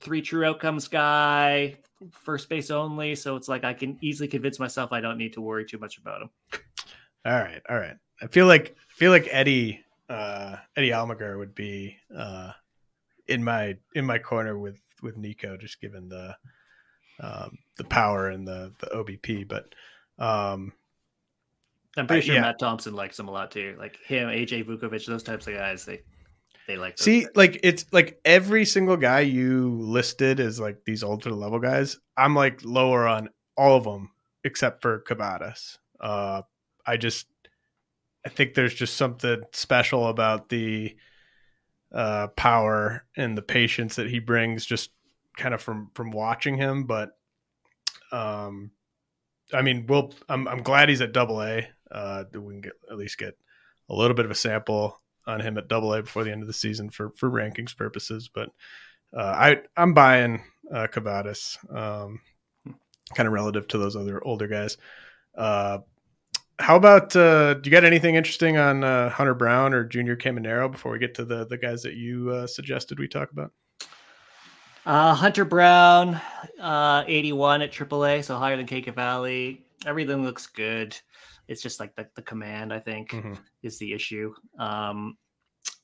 three 0.00 0.22
true 0.22 0.44
outcomes 0.44 0.88
guy, 0.88 1.76
first 2.10 2.48
base 2.48 2.70
only. 2.70 3.14
So 3.14 3.36
it's 3.36 3.48
like 3.48 3.64
I 3.64 3.72
can 3.72 3.98
easily 4.00 4.28
convince 4.28 4.58
myself 4.58 4.92
I 4.92 5.00
don't 5.00 5.18
need 5.18 5.32
to 5.32 5.40
worry 5.40 5.64
too 5.64 5.78
much 5.78 5.98
about 5.98 6.22
him. 6.22 6.30
All 7.26 7.32
right, 7.32 7.60
all 7.68 7.76
right. 7.76 7.96
I 8.22 8.28
feel 8.28 8.46
like 8.46 8.76
I 8.78 8.94
feel 8.94 9.10
like 9.10 9.26
Eddie 9.32 9.84
uh, 10.08 10.56
Eddie 10.76 10.90
Almagar 10.90 11.36
would 11.36 11.56
be 11.56 11.96
uh, 12.16 12.52
in 13.26 13.42
my 13.42 13.76
in 13.96 14.04
my 14.04 14.18
corner 14.18 14.56
with 14.56 14.78
with 15.02 15.16
Nico, 15.16 15.56
just 15.56 15.80
given 15.80 16.08
the 16.08 16.36
um, 17.20 17.58
the 17.78 17.84
power 17.84 18.28
and 18.28 18.46
the 18.46 18.72
the 18.78 18.86
OBP. 18.86 19.48
But 19.48 19.74
um, 20.24 20.72
I'm 21.96 22.06
pretty 22.06 22.24
sure 22.24 22.36
yeah. 22.36 22.42
Matt 22.42 22.60
Thompson 22.60 22.94
likes 22.94 23.18
him 23.18 23.26
a 23.26 23.32
lot 23.32 23.50
too. 23.50 23.74
Like 23.76 23.98
him, 24.04 24.28
AJ 24.28 24.64
Vukovich, 24.64 25.06
those 25.06 25.24
types 25.24 25.48
of 25.48 25.54
guys. 25.54 25.84
They 25.84 26.02
they 26.68 26.76
like 26.76 26.96
see 26.96 27.22
guys. 27.22 27.30
like 27.34 27.60
it's 27.64 27.86
like 27.92 28.20
every 28.24 28.64
single 28.64 28.96
guy 28.96 29.20
you 29.20 29.70
listed 29.80 30.38
as 30.38 30.60
like 30.60 30.84
these 30.84 31.02
ultra 31.02 31.32
level 31.32 31.60
guys 31.60 31.96
i'm 32.16 32.34
like 32.34 32.64
lower 32.64 33.06
on 33.06 33.28
all 33.56 33.76
of 33.76 33.84
them 33.84 34.10
except 34.42 34.82
for 34.82 35.04
Kavadas. 35.08 35.78
uh 36.00 36.42
i 36.86 36.96
just 36.96 37.26
i 38.24 38.28
think 38.28 38.54
there's 38.54 38.74
just 38.74 38.96
something 38.96 39.42
special 39.52 40.08
about 40.08 40.48
the 40.48 40.96
uh 41.92 42.28
power 42.28 43.04
and 43.16 43.36
the 43.36 43.42
patience 43.42 43.96
that 43.96 44.10
he 44.10 44.18
brings 44.18 44.66
just 44.66 44.90
kind 45.36 45.54
of 45.54 45.60
from 45.60 45.90
from 45.94 46.10
watching 46.10 46.56
him 46.56 46.84
but 46.84 47.10
um 48.12 48.70
i 49.52 49.62
mean 49.62 49.86
we'll 49.86 50.12
i'm, 50.28 50.48
I'm 50.48 50.62
glad 50.62 50.88
he's 50.88 51.00
at 51.00 51.12
double 51.12 51.42
a 51.42 51.68
uh 51.90 52.24
we 52.32 52.54
can 52.54 52.60
get 52.62 52.72
at 52.90 52.96
least 52.96 53.18
get 53.18 53.36
a 53.88 53.94
little 53.94 54.16
bit 54.16 54.24
of 54.24 54.30
a 54.30 54.36
sample 54.36 55.00
on 55.26 55.40
him 55.40 55.58
at 55.58 55.68
Double 55.68 55.92
A 55.94 56.02
before 56.02 56.24
the 56.24 56.32
end 56.32 56.42
of 56.42 56.46
the 56.46 56.52
season 56.52 56.90
for 56.90 57.10
for 57.16 57.30
rankings 57.30 57.76
purposes. 57.76 58.30
But 58.32 58.50
uh, 59.16 59.22
I 59.22 59.62
I'm 59.76 59.94
buying 59.94 60.42
uh, 60.72 60.86
Kavadas, 60.90 61.56
um, 61.74 62.20
kind 63.14 63.26
of 63.26 63.32
relative 63.32 63.68
to 63.68 63.78
those 63.78 63.96
other 63.96 64.24
older 64.24 64.46
guys. 64.46 64.76
Uh, 65.36 65.78
how 66.58 66.76
about 66.76 67.14
uh, 67.14 67.54
do 67.54 67.68
you 67.68 67.70
got 67.70 67.84
anything 67.84 68.14
interesting 68.14 68.56
on 68.56 68.82
uh, 68.82 69.10
Hunter 69.10 69.34
Brown 69.34 69.74
or 69.74 69.84
Junior 69.84 70.16
Caminero 70.16 70.70
before 70.70 70.92
we 70.92 70.98
get 70.98 71.14
to 71.16 71.24
the 71.24 71.46
the 71.46 71.58
guys 71.58 71.82
that 71.82 71.94
you 71.94 72.30
uh, 72.30 72.46
suggested 72.46 72.98
we 72.98 73.08
talk 73.08 73.30
about? 73.30 73.52
Uh, 74.86 75.14
Hunter 75.14 75.44
Brown, 75.44 76.20
uh, 76.60 77.02
81 77.08 77.62
at 77.62 77.72
AAA, 77.72 78.22
so 78.22 78.38
higher 78.38 78.56
than 78.56 78.66
Cade 78.66 78.84
Cavalli. 78.84 79.66
Everything 79.84 80.22
looks 80.22 80.46
good. 80.46 80.96
It's 81.48 81.60
just 81.60 81.80
like 81.80 81.96
the, 81.96 82.06
the 82.14 82.22
command, 82.22 82.72
I 82.72 82.78
think, 82.78 83.10
mm-hmm. 83.10 83.34
is 83.64 83.78
the 83.78 83.92
issue. 83.92 84.32
Um, 84.60 85.16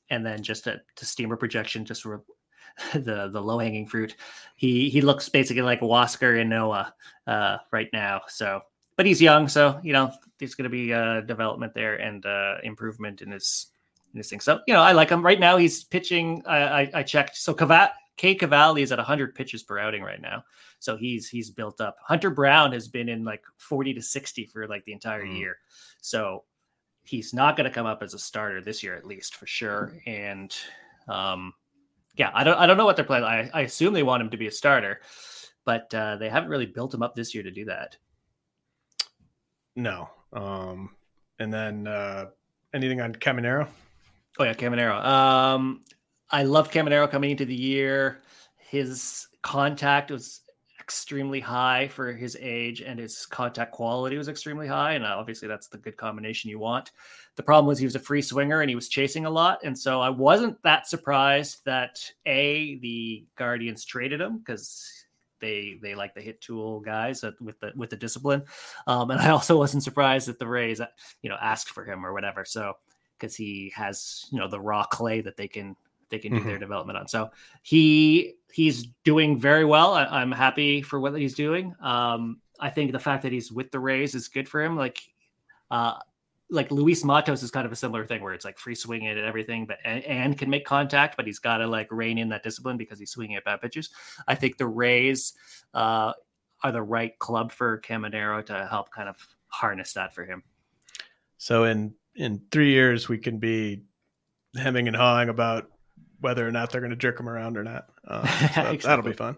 and 0.09 0.25
then 0.25 0.41
just 0.41 0.67
a, 0.67 0.81
to 0.95 1.05
steamer 1.05 1.35
projection, 1.35 1.83
just 1.83 2.05
re- 2.05 2.19
the 2.93 3.29
the 3.31 3.41
low 3.41 3.59
hanging 3.59 3.87
fruit. 3.87 4.15
He 4.55 4.89
he 4.89 5.01
looks 5.01 5.29
basically 5.29 5.63
like 5.63 5.81
Huascar 5.81 6.35
Ynoa 6.35 6.91
uh, 7.27 7.57
right 7.71 7.89
now. 7.93 8.21
So, 8.27 8.61
but 8.95 9.05
he's 9.05 9.21
young, 9.21 9.47
so 9.47 9.79
you 9.83 9.93
know 9.93 10.11
there's 10.39 10.55
going 10.55 10.63
to 10.63 10.69
be 10.69 10.93
uh, 10.93 11.21
development 11.21 11.73
there 11.73 11.95
and 11.95 12.25
uh, 12.25 12.55
improvement 12.63 13.21
in 13.21 13.31
his 13.31 13.67
in 14.13 14.17
his 14.17 14.29
thing. 14.29 14.39
So 14.39 14.59
you 14.67 14.73
know 14.73 14.81
I 14.81 14.91
like 14.91 15.09
him 15.09 15.23
right 15.23 15.39
now. 15.39 15.57
He's 15.57 15.83
pitching. 15.83 16.43
I 16.45 16.57
I, 16.57 16.91
I 16.95 17.03
checked. 17.03 17.37
So 17.37 17.53
Cavat 17.53 17.91
Cade 18.17 18.39
Cavalli 18.39 18.83
is 18.83 18.91
at 18.91 18.99
100 18.99 19.33
pitches 19.33 19.63
per 19.63 19.79
outing 19.79 20.03
right 20.03 20.21
now. 20.21 20.43
So 20.79 20.95
he's 20.95 21.29
he's 21.29 21.49
built 21.49 21.81
up. 21.81 21.97
Hunter 22.01 22.29
Brown 22.29 22.71
has 22.73 22.87
been 22.87 23.09
in 23.09 23.23
like 23.23 23.43
40 23.57 23.95
to 23.95 24.01
60 24.01 24.45
for 24.45 24.67
like 24.67 24.85
the 24.85 24.93
entire 24.93 25.25
mm. 25.25 25.37
year. 25.37 25.57
So 26.01 26.43
he's 27.03 27.33
not 27.33 27.57
going 27.57 27.69
to 27.69 27.73
come 27.73 27.85
up 27.85 28.03
as 28.03 28.13
a 28.13 28.19
starter 28.19 28.61
this 28.61 28.83
year 28.83 28.95
at 28.95 29.05
least 29.05 29.35
for 29.35 29.47
sure. 29.47 29.93
And 30.05 30.55
um 31.07 31.53
yeah, 32.15 32.31
I 32.33 32.43
don't 32.43 32.57
I 32.57 32.67
don't 32.67 32.77
know 32.77 32.85
what 32.85 32.95
they're 32.95 33.05
playing. 33.05 33.23
I, 33.23 33.49
I 33.53 33.61
assume 33.61 33.93
they 33.93 34.03
want 34.03 34.21
him 34.21 34.29
to 34.29 34.37
be 34.37 34.47
a 34.47 34.51
starter, 34.51 35.01
but 35.65 35.93
uh, 35.95 36.17
they 36.17 36.29
haven't 36.29 36.49
really 36.49 36.67
built 36.67 36.93
him 36.93 37.01
up 37.01 37.15
this 37.15 37.33
year 37.33 37.43
to 37.43 37.49
do 37.49 37.65
that. 37.65 37.97
No. 39.75 40.09
Um 40.31 40.91
and 41.39 41.53
then 41.53 41.87
uh 41.87 42.27
anything 42.73 43.01
on 43.01 43.13
Caminero? 43.13 43.67
Oh 44.39 44.43
yeah, 44.43 44.53
Caminero. 44.53 45.03
Um 45.03 45.81
I 46.29 46.43
loved 46.43 46.71
Caminero 46.71 47.09
coming 47.09 47.31
into 47.31 47.45
the 47.45 47.55
year. 47.55 48.21
His 48.57 49.27
contact 49.43 50.09
was 50.09 50.41
extremely 50.83 51.39
high 51.39 51.87
for 51.87 52.11
his 52.11 52.35
age, 52.41 52.81
and 52.81 52.99
his 52.99 53.25
contact 53.25 53.71
quality 53.71 54.17
was 54.17 54.27
extremely 54.27 54.67
high. 54.67 54.93
And 54.93 55.05
obviously, 55.05 55.47
that's 55.47 55.67
the 55.69 55.77
good 55.77 55.95
combination 55.95 56.49
you 56.49 56.59
want. 56.59 56.91
The 57.35 57.43
problem 57.43 57.67
was 57.67 57.79
he 57.79 57.85
was 57.85 57.95
a 57.95 57.99
free 57.99 58.21
swinger 58.21 58.61
and 58.61 58.69
he 58.69 58.75
was 58.75 58.89
chasing 58.89 59.25
a 59.25 59.29
lot. 59.29 59.59
And 59.63 59.77
so 59.77 60.01
I 60.01 60.09
wasn't 60.09 60.61
that 60.63 60.87
surprised 60.87 61.63
that 61.65 62.11
A, 62.25 62.77
the 62.79 63.25
Guardians 63.37 63.85
traded 63.85 64.19
him 64.19 64.39
because 64.39 65.02
they 65.43 65.77
they 65.81 65.93
like 65.93 66.15
the 66.15 66.21
hit 66.21 66.39
tool 66.39 66.79
guys 66.79 67.23
with 67.41 67.59
the 67.59 67.73
with 67.75 67.89
the 67.89 67.97
discipline. 67.97 68.43
Um, 68.87 69.11
and 69.11 69.19
I 69.19 69.29
also 69.29 69.57
wasn't 69.57 69.83
surprised 69.83 70.29
that 70.29 70.39
the 70.39 70.47
Rays, 70.47 70.81
you 71.21 71.29
know, 71.29 71.37
asked 71.39 71.69
for 71.69 71.83
him 71.83 72.05
or 72.05 72.13
whatever. 72.13 72.45
So 72.45 72.77
because 73.19 73.35
he 73.35 73.71
has 73.75 74.25
you 74.31 74.39
know 74.39 74.47
the 74.47 74.59
raw 74.59 74.83
clay 74.85 75.21
that 75.21 75.37
they 75.37 75.47
can 75.47 75.75
they 76.09 76.19
can 76.19 76.31
do 76.31 76.39
mm-hmm. 76.39 76.47
their 76.47 76.57
development 76.57 76.97
on. 76.97 77.07
So 77.07 77.31
he 77.61 78.35
he's 78.51 78.87
doing 79.03 79.37
very 79.37 79.65
well. 79.65 79.93
I, 79.93 80.21
am 80.21 80.31
happy 80.31 80.81
for 80.81 80.99
what 80.99 81.13
he's 81.15 81.33
doing. 81.33 81.75
Um, 81.81 82.39
I 82.59 82.69
think 82.69 82.91
the 82.91 82.99
fact 82.99 83.23
that 83.23 83.31
he's 83.31 83.51
with 83.51 83.71
the 83.71 83.79
Rays 83.79 84.15
is 84.15 84.27
good 84.29 84.47
for 84.47 84.61
him. 84.61 84.77
Like, 84.77 85.01
uh, 85.71 85.95
like 86.53 86.71
Luis 86.71 87.03
Matos 87.03 87.41
is 87.41 87.51
kind 87.51 87.65
of 87.65 87.71
a 87.71 87.75
similar 87.75 88.05
thing 88.05 88.21
where 88.21 88.33
it's 88.33 88.45
like 88.45 88.59
free 88.59 88.75
swinging 88.75 89.09
and 89.09 89.19
everything, 89.19 89.65
but 89.65 89.79
and, 89.83 90.03
and 90.03 90.37
can 90.37 90.49
make 90.49 90.65
contact, 90.65 91.17
but 91.17 91.25
he's 91.25 91.39
got 91.39 91.57
to 91.57 91.67
like 91.67 91.91
rein 91.91 92.17
in 92.17 92.29
that 92.29 92.43
discipline 92.43 92.77
because 92.77 92.99
he's 92.99 93.11
swinging 93.11 93.35
at 93.35 93.43
bad 93.43 93.59
pitches. 93.59 93.89
I 94.27 94.35
think 94.35 94.57
the 94.57 94.67
Rays 94.67 95.33
uh, 95.73 96.13
are 96.61 96.71
the 96.71 96.81
right 96.81 97.17
club 97.17 97.51
for 97.51 97.81
Caminero 97.81 98.45
to 98.45 98.67
help 98.67 98.91
kind 98.91 99.09
of 99.09 99.17
harness 99.47 99.93
that 99.93 100.13
for 100.13 100.25
him. 100.25 100.43
So 101.37 101.63
in 101.65 101.95
in 102.15 102.41
three 102.51 102.69
years 102.69 103.09
we 103.09 103.17
can 103.17 103.39
be 103.39 103.81
hemming 104.55 104.87
and 104.87 104.95
hawing 104.95 105.29
about 105.29 105.71
whether 106.19 106.47
or 106.47 106.51
not 106.51 106.71
they're 106.71 106.81
going 106.81 106.91
to 106.91 106.95
jerk 106.95 107.19
him 107.19 107.27
around 107.27 107.57
or 107.57 107.63
not. 107.63 107.89
Uh, 108.07 108.27
so 108.27 108.61
that, 108.61 108.81
that'll 108.81 109.05
be 109.05 109.13
fun. 109.13 109.35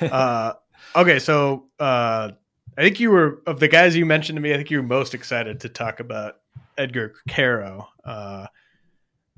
Uh, 0.00 0.52
okay, 0.94 1.18
so 1.18 1.64
uh, 1.80 2.30
I 2.76 2.82
think 2.82 3.00
you 3.00 3.10
were 3.10 3.42
of 3.46 3.58
the 3.58 3.68
guys 3.68 3.96
you 3.96 4.06
mentioned 4.06 4.36
to 4.36 4.40
me. 4.40 4.52
I 4.52 4.56
think 4.56 4.70
you 4.70 4.76
were 4.76 4.86
most 4.86 5.14
excited 5.14 5.60
to 5.60 5.68
talk 5.68 5.98
about 5.98 6.36
Edgar 6.78 7.14
Quero 7.28 7.88
uh, 8.04 8.46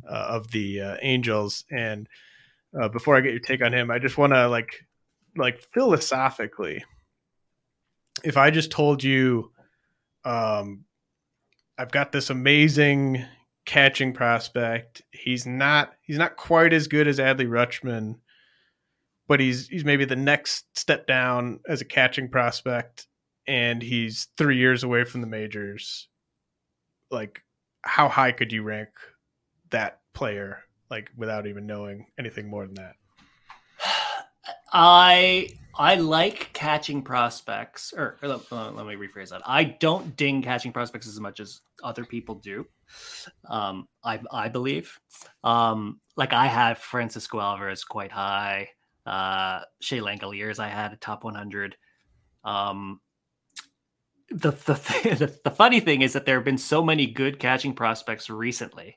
uh, 0.09 0.27
of 0.29 0.51
the 0.51 0.81
uh, 0.81 0.97
Angels. 1.03 1.65
And 1.71 2.09
before 2.93 3.17
I 3.17 3.21
get 3.21 3.33
your 3.33 3.41
take 3.41 3.65
on 3.65 3.73
him, 3.73 3.91
I 3.91 3.99
just 3.99 4.19
want 4.19 4.33
to 4.33 4.49
like 4.49 4.87
like 5.37 5.61
philosophically, 5.73 6.85
if 8.25 8.37
I 8.37 8.51
just 8.51 8.71
told 8.71 9.03
you, 9.03 9.51
um, 10.25 10.85
I've 11.79 11.91
got 11.91 12.13
this 12.13 12.31
amazing 12.31 13.25
catching 13.65 14.13
prospect. 14.13 15.03
He's 15.13 15.47
not 15.47 15.93
he's 16.03 16.19
not 16.19 16.37
quite 16.37 16.73
as 16.73 16.89
good 16.89 17.09
as 17.09 17.19
Adley 17.19 17.47
Rutschman, 17.49 18.17
but 19.29 19.41
he's 19.41 19.69
he's 19.69 19.85
maybe 19.85 20.05
the 20.05 20.17
next 20.17 20.67
step 20.79 21.07
down 21.07 21.61
as 21.69 21.81
a 21.81 21.87
catching 21.87 22.29
prospect, 22.29 23.07
and 23.47 23.83
he's 23.83 24.29
three 24.37 24.59
years 24.59 24.83
away 24.83 25.05
from 25.05 25.21
the 25.21 25.27
majors. 25.27 26.09
Like, 27.11 27.43
how 27.83 28.09
high 28.09 28.33
could 28.33 28.53
you 28.53 28.63
rank 28.63 28.91
that 29.71 30.01
player? 30.13 30.65
Like, 30.91 31.11
without 31.17 31.47
even 31.47 31.67
knowing 31.67 32.07
anything 32.19 32.49
more 32.49 32.67
than 32.67 32.75
that. 32.75 32.95
I 34.73 35.49
I 35.77 35.95
like 35.97 36.53
catching 36.53 37.03
prospects, 37.03 37.95
or, 37.97 38.19
or 38.23 38.29
let, 38.29 38.53
let, 38.53 38.87
me 38.87 38.95
rephrase 38.95 39.31
that. 39.31 39.43
I 39.47 39.65
don't 39.65 40.17
ding 40.17 40.43
catching 40.43 40.73
prospects 40.73 41.07
as 41.07 41.19
much 41.21 41.41
as 41.41 41.61
other 41.83 42.05
people 42.05 42.37
do. 42.37 42.67
Um, 43.49 43.89
I 44.05 44.21
I 44.31 44.49
believe, 44.49 44.99
um, 45.45 46.01
like 46.17 46.33
I 46.33 46.47
have 46.47 46.79
Francisco 46.79 47.41
Alvarez 47.41 47.85
quite 47.85 48.13
high. 48.13 48.69
Uh, 49.07 49.61
Shea 49.81 49.99
Langeliers 49.99 50.59
I 50.59 50.69
had 50.69 50.93
a 50.93 50.97
top 50.97 51.25
100. 51.25 51.77
Um, 52.45 53.01
the, 54.31 54.53
the 54.53 55.39
the 55.45 55.51
funny 55.51 55.81
thing 55.81 56.03
is 56.03 56.13
that 56.13 56.25
there 56.25 56.37
have 56.37 56.45
been 56.45 56.59
so 56.59 56.85
many 56.85 57.07
good 57.07 57.39
catching 57.39 57.75
prospects 57.75 58.31
recently 58.31 58.97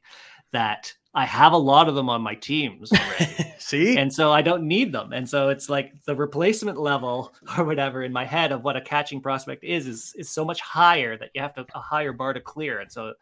that 0.52 0.94
I 1.16 1.26
have 1.26 1.54
a 1.54 1.58
lot 1.58 1.90
of 1.90 1.96
them 1.96 2.10
on 2.10 2.22
my 2.22 2.36
teams 2.36 2.92
already. 2.92 3.54
See? 3.60 3.98
And 3.98 4.12
so 4.12 4.32
I 4.32 4.42
don't 4.42 4.68
need 4.68 4.92
them. 4.92 5.14
And 5.14 5.30
so 5.30 5.50
it's 5.50 5.70
like 5.70 5.94
the 6.06 6.16
replacement 6.16 6.80
level 6.80 7.34
or 7.58 7.66
whatever 7.66 8.04
in 8.04 8.14
my 8.14 8.26
head 8.26 8.52
of 8.52 8.64
what 8.64 8.78
a 8.78 8.82
catching 8.82 9.22
prospect 9.22 9.64
is 9.64 9.88
is 9.88 10.14
is 10.16 10.30
so 10.30 10.46
much 10.46 10.62
higher 10.62 11.18
that 11.18 11.30
you 11.34 11.42
have 11.42 11.54
to 11.56 11.66
a 11.76 11.80
higher 11.80 12.14
bar 12.14 12.34
to 12.34 12.40
clear. 12.40 12.80
And 12.80 12.92
so 12.92 13.14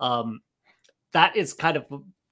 um 0.00 0.40
that 1.12 1.36
is 1.36 1.52
kind 1.52 1.76
of 1.76 1.86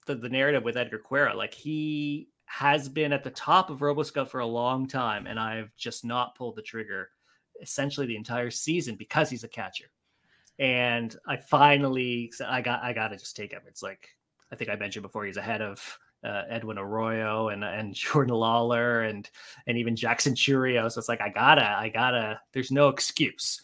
the, 0.06 0.16
the 0.16 0.28
narrative 0.28 0.64
with 0.64 0.76
Edgar 0.76 0.98
Quero. 0.98 1.36
Like 1.36 1.54
he 1.54 2.28
has 2.46 2.88
been 2.88 3.12
at 3.12 3.24
the 3.24 3.30
top 3.30 3.70
of 3.70 3.78
RoboScout 3.78 4.28
for 4.28 4.40
a 4.40 4.46
long 4.46 4.86
time, 4.86 5.26
and 5.26 5.38
I've 5.38 5.74
just 5.76 6.04
not 6.04 6.34
pulled 6.34 6.56
the 6.56 6.62
trigger 6.62 7.08
essentially 7.62 8.06
the 8.06 8.16
entire 8.16 8.50
season 8.50 8.96
because 8.96 9.30
he's 9.30 9.44
a 9.44 9.48
catcher. 9.48 9.90
And 10.58 11.16
I 11.26 11.36
finally 11.36 12.32
I 12.46 12.60
got 12.60 12.82
I 12.82 12.92
gotta 12.92 13.16
just 13.16 13.36
take 13.36 13.52
him. 13.52 13.62
It's 13.66 13.82
like 13.82 14.08
I 14.52 14.56
think 14.56 14.70
I 14.70 14.76
mentioned 14.76 15.02
before 15.02 15.24
he's 15.24 15.38
ahead 15.38 15.62
of 15.62 15.98
uh, 16.24 16.42
Edwin 16.48 16.78
Arroyo 16.78 17.48
and 17.48 17.64
and 17.64 17.94
Jordan 17.94 18.34
Lawlar 18.34 19.08
and 19.08 19.28
and 19.66 19.78
even 19.78 19.96
Jackson 19.96 20.34
Chourio. 20.34 20.90
So 20.90 20.98
it's 20.98 21.08
like 21.08 21.20
I 21.20 21.28
gotta, 21.30 21.66
I 21.66 21.88
gotta. 21.88 22.40
There's 22.52 22.70
no 22.70 22.88
excuse. 22.88 23.60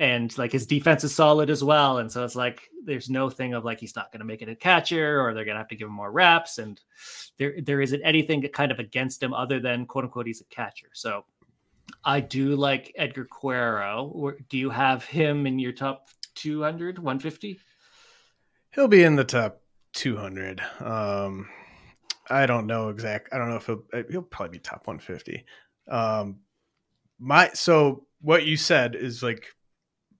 And 0.00 0.36
like 0.38 0.52
his 0.52 0.66
defense 0.66 1.02
is 1.02 1.12
solid 1.12 1.50
as 1.50 1.64
well, 1.64 1.98
and 1.98 2.12
so 2.12 2.24
it's 2.24 2.36
like 2.36 2.68
there's 2.84 3.10
no 3.10 3.28
thing 3.28 3.54
of 3.54 3.64
like 3.64 3.80
he's 3.80 3.96
not 3.96 4.12
going 4.12 4.20
to 4.20 4.24
make 4.24 4.42
it 4.42 4.48
a 4.48 4.54
catcher 4.54 5.20
or 5.20 5.34
they're 5.34 5.44
going 5.44 5.56
to 5.56 5.58
have 5.58 5.68
to 5.68 5.74
give 5.74 5.88
him 5.88 5.94
more 5.94 6.12
reps, 6.12 6.58
and 6.58 6.80
there 7.36 7.54
there 7.60 7.80
isn't 7.80 8.00
anything 8.02 8.40
kind 8.52 8.70
of 8.70 8.78
against 8.78 9.20
him 9.20 9.34
other 9.34 9.58
than 9.58 9.86
quote 9.86 10.04
unquote 10.04 10.28
he's 10.28 10.40
a 10.40 10.44
catcher. 10.44 10.86
So 10.92 11.24
I 12.04 12.20
do 12.20 12.56
like 12.56 12.92
Edgar 12.96 13.26
Quero. 13.26 14.32
Do 14.48 14.58
you 14.58 14.70
have 14.70 15.04
him 15.04 15.46
in 15.46 15.58
your 15.58 15.72
top 15.72 16.08
200, 16.36 16.98
150? 16.98 17.58
He'll 18.74 18.88
be 18.88 19.02
in 19.02 19.16
the 19.16 19.24
top 19.24 19.60
200. 19.94 20.60
Um, 20.80 21.48
I 22.30 22.46
don't 22.46 22.66
know 22.66 22.88
exact. 22.88 23.30
I 23.32 23.38
don't 23.38 23.48
know 23.48 23.56
if 23.56 23.66
he'll 23.66 23.82
uh, 23.92 24.02
he'll 24.10 24.22
probably 24.22 24.58
be 24.58 24.62
top 24.62 24.86
150. 24.86 25.44
Um, 25.90 26.40
my 27.18 27.50
so 27.54 28.06
what 28.20 28.46
you 28.46 28.56
said 28.56 28.94
is 28.94 29.22
like 29.22 29.46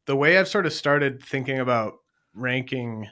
the 0.06 0.16
way 0.16 0.38
I've 0.38 0.48
sort 0.48 0.66
of 0.66 0.72
started 0.72 1.22
thinking 1.22 1.58
about 1.58 1.94
ranking. 2.34 3.08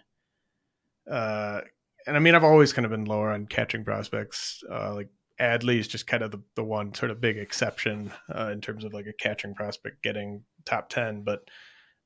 Uh, 1.10 1.60
and 2.06 2.16
I 2.16 2.20
mean 2.20 2.34
I've 2.34 2.44
always 2.44 2.72
kind 2.72 2.84
of 2.84 2.90
been 2.90 3.04
lower 3.04 3.30
on 3.30 3.46
catching 3.46 3.84
prospects. 3.84 4.62
Uh, 4.70 4.94
like 4.94 5.08
Adley 5.40 5.78
is 5.78 5.88
just 5.88 6.06
kind 6.06 6.22
of 6.22 6.30
the, 6.30 6.42
the 6.54 6.64
one 6.64 6.94
sort 6.94 7.10
of 7.10 7.20
big 7.20 7.36
exception 7.36 8.12
uh, 8.34 8.50
in 8.52 8.60
terms 8.60 8.84
of 8.84 8.94
like 8.94 9.06
a 9.06 9.12
catching 9.12 9.54
prospect 9.54 10.02
getting 10.02 10.42
top 10.64 10.88
10, 10.88 11.22
but 11.22 11.48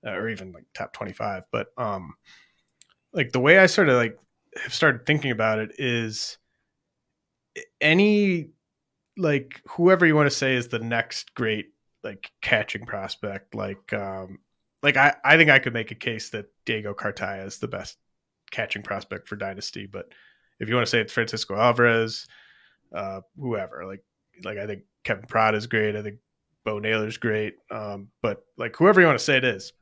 uh, 0.07 0.11
or 0.11 0.29
even 0.29 0.53
like 0.53 0.65
top 0.75 0.93
25. 0.93 1.45
But 1.53 1.69
um, 1.77 2.15
like 3.13 3.33
the 3.33 3.41
way 3.41 3.59
I 3.59 3.67
sort 3.67 3.89
of 3.89 3.97
like 3.97 4.19
have 4.63 4.75
started 4.75 5.07
thinking 5.07 5.31
about 5.31 5.59
it 5.59 5.73
is 5.79 6.39
any 7.81 8.51
like 9.17 9.61
whoever 9.69 10.07
you 10.07 10.15
want 10.15 10.31
to 10.31 10.37
say 10.37 10.55
is 10.55 10.69
the 10.69 10.79
next 10.79 11.35
great 11.35 11.67
like 12.03 12.31
catching 12.41 12.87
prospect 12.87 13.55
like 13.55 13.93
um 13.93 14.39
like 14.83 14.97
I, 14.97 15.15
I 15.25 15.37
think 15.37 15.51
I 15.51 15.59
could 15.59 15.75
make 15.75 15.91
a 15.91 15.97
case 15.97 16.31
that 16.31 16.47
Diego 16.65 16.95
Cartaya 16.95 17.47
is 17.47 17.59
the 17.59 17.69
best 17.69 17.99
catching 18.51 18.83
prospect 18.83 19.29
for 19.29 19.37
dynasty 19.37 19.87
but 19.87 20.07
if 20.59 20.69
you 20.69 20.75
want 20.75 20.87
to 20.87 20.91
say 20.91 21.01
it's 21.01 21.13
Francisco 21.13 21.57
Alvarez 21.57 22.27
uh 22.95 23.21
whoever 23.39 23.85
like 23.87 24.03
like 24.45 24.59
I 24.59 24.67
think 24.67 24.83
Kevin 25.05 25.25
Parada 25.25 25.55
is 25.55 25.67
great 25.67 25.97
I 25.97 26.03
think 26.03 26.19
Bo 26.65 26.79
Naylor's 26.79 27.17
great 27.17 27.55
um 27.71 28.09
but 28.23 28.45
like 28.57 28.77
whoever 28.77 29.01
you 29.01 29.07
want 29.07 29.19
to 29.19 29.25
say 29.25 29.37
it 29.37 29.45
is 29.45 29.73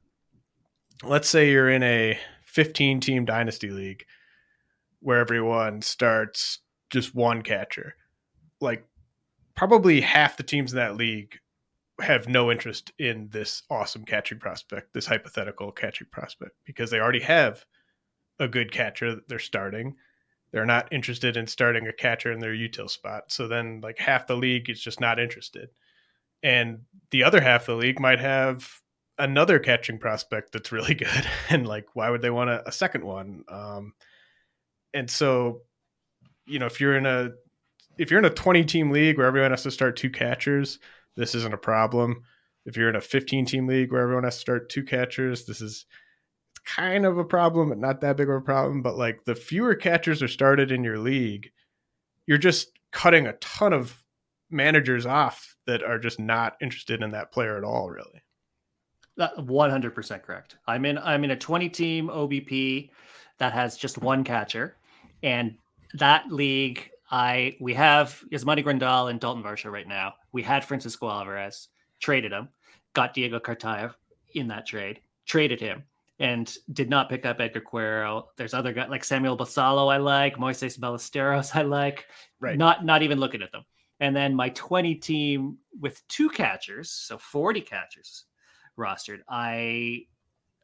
let's 1.02 1.28
say 1.28 1.50
you're 1.50 1.70
in 1.70 1.82
a 1.82 2.18
15 2.44 3.00
team 3.00 3.24
dynasty 3.24 3.70
league 3.70 4.04
where 5.00 5.20
everyone 5.20 5.82
starts 5.82 6.60
just 6.90 7.14
one 7.14 7.42
catcher. 7.42 7.94
Like 8.60 8.84
probably 9.54 10.00
half 10.00 10.36
the 10.36 10.42
teams 10.42 10.72
in 10.72 10.78
that 10.78 10.96
league 10.96 11.38
have 12.00 12.28
no 12.28 12.50
interest 12.50 12.92
in 12.98 13.28
this 13.30 13.62
awesome 13.70 14.04
catching 14.04 14.38
prospect, 14.38 14.94
this 14.94 15.06
hypothetical 15.06 15.72
catching 15.72 16.06
prospect, 16.10 16.52
because 16.64 16.90
they 16.90 17.00
already 17.00 17.20
have 17.20 17.64
a 18.40 18.48
good 18.48 18.72
catcher 18.72 19.14
that 19.14 19.28
they're 19.28 19.38
starting. 19.38 19.94
They're 20.50 20.66
not 20.66 20.92
interested 20.92 21.36
in 21.36 21.46
starting 21.46 21.86
a 21.86 21.92
catcher 21.92 22.32
in 22.32 22.38
their 22.38 22.54
util 22.54 22.90
spot. 22.90 23.30
So 23.32 23.48
then 23.48 23.80
like 23.82 23.98
half 23.98 24.26
the 24.26 24.36
league 24.36 24.70
is 24.70 24.80
just 24.80 25.00
not 25.00 25.18
interested. 25.18 25.70
And 26.42 26.80
the 27.10 27.24
other 27.24 27.40
half 27.40 27.62
of 27.62 27.66
the 27.66 27.86
league 27.86 28.00
might 28.00 28.20
have 28.20 28.68
another 29.18 29.58
catching 29.58 29.98
prospect 29.98 30.52
that's 30.52 30.72
really 30.72 30.94
good. 30.94 31.26
And 31.50 31.66
like, 31.66 31.86
why 31.94 32.10
would 32.10 32.22
they 32.22 32.30
want 32.30 32.50
a, 32.50 32.66
a 32.68 32.72
second 32.72 33.04
one? 33.04 33.44
Um, 33.48 33.92
and 34.94 35.10
so 35.10 35.62
you 36.46 36.58
know 36.58 36.66
if 36.66 36.80
you're 36.80 36.96
in 36.96 37.06
a 37.06 37.30
if 37.98 38.10
you're 38.10 38.18
in 38.18 38.24
a 38.24 38.30
20 38.30 38.64
team 38.64 38.90
league 38.90 39.18
where 39.18 39.26
everyone 39.26 39.50
has 39.50 39.62
to 39.62 39.70
start 39.70 39.96
two 39.96 40.10
catchers 40.10 40.78
this 41.16 41.34
isn't 41.34 41.54
a 41.54 41.58
problem 41.58 42.22
if 42.64 42.76
you're 42.76 42.88
in 42.88 42.96
a 42.96 43.00
15 43.00 43.44
team 43.46 43.66
league 43.66 43.92
where 43.92 44.02
everyone 44.02 44.24
has 44.24 44.36
to 44.36 44.40
start 44.40 44.68
two 44.68 44.82
catchers 44.82 45.44
this 45.44 45.60
is 45.60 45.86
kind 46.76 47.06
of 47.06 47.18
a 47.18 47.24
problem 47.24 47.70
but 47.70 47.78
not 47.78 48.00
that 48.00 48.16
big 48.16 48.28
of 48.28 48.36
a 48.36 48.40
problem 48.40 48.82
but 48.82 48.96
like 48.96 49.24
the 49.24 49.34
fewer 49.34 49.74
catchers 49.74 50.22
are 50.22 50.28
started 50.28 50.70
in 50.70 50.84
your 50.84 50.98
league 50.98 51.50
you're 52.26 52.36
just 52.36 52.78
cutting 52.92 53.26
a 53.26 53.32
ton 53.34 53.72
of 53.72 54.04
managers 54.50 55.06
off 55.06 55.56
that 55.66 55.82
are 55.82 55.98
just 55.98 56.20
not 56.20 56.56
interested 56.60 57.02
in 57.02 57.10
that 57.10 57.32
player 57.32 57.56
at 57.56 57.64
all 57.64 57.90
really. 57.90 58.22
100% 59.18 60.22
correct. 60.22 60.56
I'm 60.66 60.84
in 60.84 60.96
i'm 60.98 61.24
in 61.24 61.32
a 61.32 61.36
20 61.36 61.68
team 61.70 62.08
obp 62.08 62.90
that 63.38 63.52
has 63.52 63.76
just 63.76 63.98
one 63.98 64.22
catcher 64.22 64.76
and 65.22 65.56
that 65.94 66.30
league, 66.30 66.90
I 67.10 67.56
we 67.60 67.74
have 67.74 68.22
Yasmani 68.30 68.64
Grandal 68.64 69.10
and 69.10 69.20
Daulton 69.20 69.42
Varsho 69.42 69.72
right 69.72 69.88
now. 69.88 70.14
We 70.32 70.42
had 70.42 70.64
Francisco 70.64 71.08
Alvarez, 71.08 71.68
traded 72.00 72.32
him, 72.32 72.48
got 72.92 73.14
Diego 73.14 73.38
Cartaya 73.38 73.94
in 74.34 74.48
that 74.48 74.66
trade, 74.66 75.00
traded 75.24 75.60
him, 75.60 75.84
and 76.18 76.52
did 76.72 76.90
not 76.90 77.08
pick 77.08 77.24
up 77.24 77.40
Edgar 77.40 77.60
Quero. 77.60 78.28
There's 78.36 78.54
other 78.54 78.72
guys 78.72 78.88
like 78.90 79.04
Samuel 79.04 79.36
Basallo 79.36 79.92
I 79.92 79.98
like, 79.98 80.36
Moises 80.36 80.78
Ballesteros 80.78 81.54
I 81.54 81.62
like. 81.62 82.06
Right. 82.40 82.58
Not 82.58 82.84
not 82.84 83.02
even 83.02 83.18
looking 83.20 83.42
at 83.42 83.52
them. 83.52 83.64
And 84.00 84.14
then 84.14 84.34
my 84.34 84.50
20 84.50 84.94
team 84.96 85.58
with 85.80 86.06
two 86.08 86.28
catchers, 86.28 86.90
so 86.90 87.18
40 87.18 87.60
catchers 87.60 88.24
rostered. 88.78 89.20
I 89.28 90.06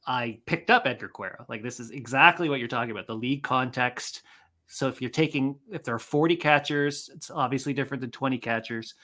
I 0.07 0.41
picked 0.47 0.71
up 0.71 0.87
Edgar 0.87 1.09
Quero. 1.09 1.45
Like 1.49 1.63
this 1.63 1.81
is 1.81 1.91
exactly 1.91 2.49
what 2.49 2.59
you're 2.59 2.69
talking 2.69 2.91
about. 2.91 3.07
The 3.07 3.15
league 3.15 3.43
context. 3.43 4.23
So 4.67 4.89
if 4.89 5.01
you're 5.01 5.11
taking 5.11 5.57
if 5.71 5.85
there 5.85 5.95
are 5.95 6.01
40 6.01 6.37
catchers, 6.37 7.11
it's 7.15 7.31
obviously 7.31 7.73
different 7.75 8.01
than 8.01 8.11
20 8.11 8.39
catchers. 8.39 8.95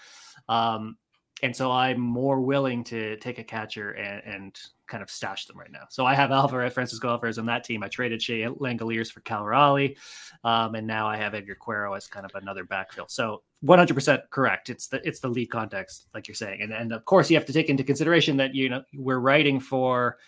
Um, 0.48 0.96
and 1.42 1.54
so 1.54 1.70
I'm 1.70 1.98
more 1.98 2.40
willing 2.40 2.84
to 2.84 3.16
take 3.16 3.38
a 3.38 3.44
catcher 3.44 3.92
and, 3.92 4.22
and 4.24 4.60
kind 4.86 5.02
of 5.02 5.10
stash 5.10 5.46
them 5.46 5.58
right 5.58 5.70
now. 5.70 5.84
So 5.88 6.04
I 6.04 6.14
have 6.14 6.30
Alvarez, 6.32 6.72
Francisco 6.72 7.08
Alvarez 7.08 7.38
on 7.38 7.46
that 7.46 7.64
team. 7.64 7.82
I 7.82 7.88
traded 7.88 8.22
Shea 8.22 8.42
Langeliers 8.42 9.10
for 9.10 9.20
Cal 9.20 9.44
Raleigh, 9.44 9.96
um, 10.44 10.74
and 10.74 10.86
now 10.86 11.06
I 11.06 11.16
have 11.16 11.34
Edgar 11.34 11.54
Quero 11.54 11.94
as 11.94 12.06
kind 12.06 12.26
of 12.26 12.32
another 12.34 12.64
backfill. 12.64 13.10
So 13.10 13.42
100% 13.64 14.22
correct. 14.30 14.70
It's 14.70 14.88
the 14.88 15.06
it's 15.06 15.20
the 15.20 15.28
league 15.28 15.50
context, 15.50 16.08
like 16.14 16.28
you're 16.28 16.34
saying, 16.34 16.62
and 16.62 16.72
and 16.72 16.92
of 16.92 17.04
course 17.04 17.30
you 17.30 17.36
have 17.36 17.46
to 17.46 17.52
take 17.52 17.68
into 17.68 17.84
consideration 17.84 18.36
that 18.38 18.54
you 18.54 18.68
know 18.68 18.82
we're 18.94 19.18
writing 19.18 19.60
for 19.60 20.18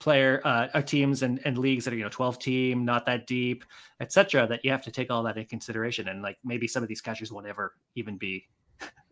player 0.00 0.40
uh, 0.44 0.68
uh 0.74 0.82
teams 0.82 1.22
and, 1.22 1.40
and 1.44 1.58
leagues 1.58 1.84
that 1.84 1.92
are 1.92 1.96
you 1.96 2.04
know 2.04 2.08
12 2.08 2.38
team 2.38 2.84
not 2.84 3.04
that 3.04 3.26
deep 3.26 3.64
etc 4.00 4.46
that 4.46 4.64
you 4.64 4.70
have 4.70 4.82
to 4.82 4.92
take 4.92 5.10
all 5.10 5.24
that 5.24 5.36
in 5.36 5.44
consideration 5.44 6.06
and 6.06 6.22
like 6.22 6.38
maybe 6.44 6.68
some 6.68 6.84
of 6.84 6.88
these 6.88 7.00
catchers 7.00 7.32
won't 7.32 7.48
ever 7.48 7.74
even 7.96 8.16
be 8.16 8.46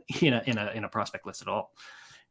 you 0.09 0.31
know 0.31 0.41
in 0.47 0.59
a 0.59 0.70
in 0.74 0.85
a 0.85 0.89
prospect 0.89 1.27
list 1.27 1.43
at 1.43 1.49
all 1.49 1.73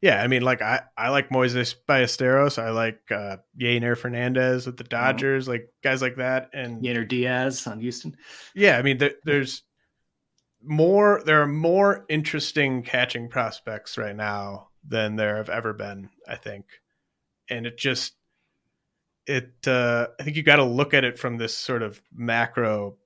yeah, 0.02 0.22
I 0.22 0.26
mean, 0.26 0.42
like 0.42 0.60
I, 0.60 0.82
I 0.96 1.08
like 1.08 1.30
Moises 1.30 1.74
Ballesteros. 1.88 2.62
I 2.62 2.70
like 2.70 3.00
uh 3.10 3.38
Yeiner 3.58 3.96
Fernandez 3.96 4.66
with 4.66 4.76
the 4.76 4.84
mm-hmm. 4.84 4.90
Dodgers, 4.90 5.44
mm-hmm. 5.44 5.52
like 5.52 5.68
guys 5.82 6.02
like 6.02 6.16
that, 6.16 6.50
and 6.52 6.82
Yainer 6.82 7.08
Diaz 7.08 7.66
on 7.66 7.80
Houston. 7.80 8.16
Yeah, 8.54 8.78
I 8.78 8.82
mean, 8.82 8.98
there, 8.98 9.14
there's 9.24 9.62
more. 10.62 11.22
There 11.24 11.40
are 11.40 11.46
more 11.48 12.04
interesting 12.08 12.82
catching 12.82 13.28
prospects 13.28 13.96
right 13.96 14.14
now 14.14 14.68
than 14.86 15.16
there 15.16 15.38
have 15.38 15.48
ever 15.48 15.72
been. 15.72 16.10
I 16.28 16.36
think, 16.36 16.66
and 17.48 17.66
it 17.66 17.78
just 17.78 18.14
it. 19.26 19.54
uh 19.66 20.08
I 20.20 20.22
think 20.24 20.36
you 20.36 20.42
got 20.42 20.56
to 20.56 20.64
look 20.64 20.92
at 20.92 21.04
it 21.04 21.18
from 21.18 21.38
this 21.38 21.56
sort 21.56 21.82
of 21.82 22.02
macro 22.14 22.96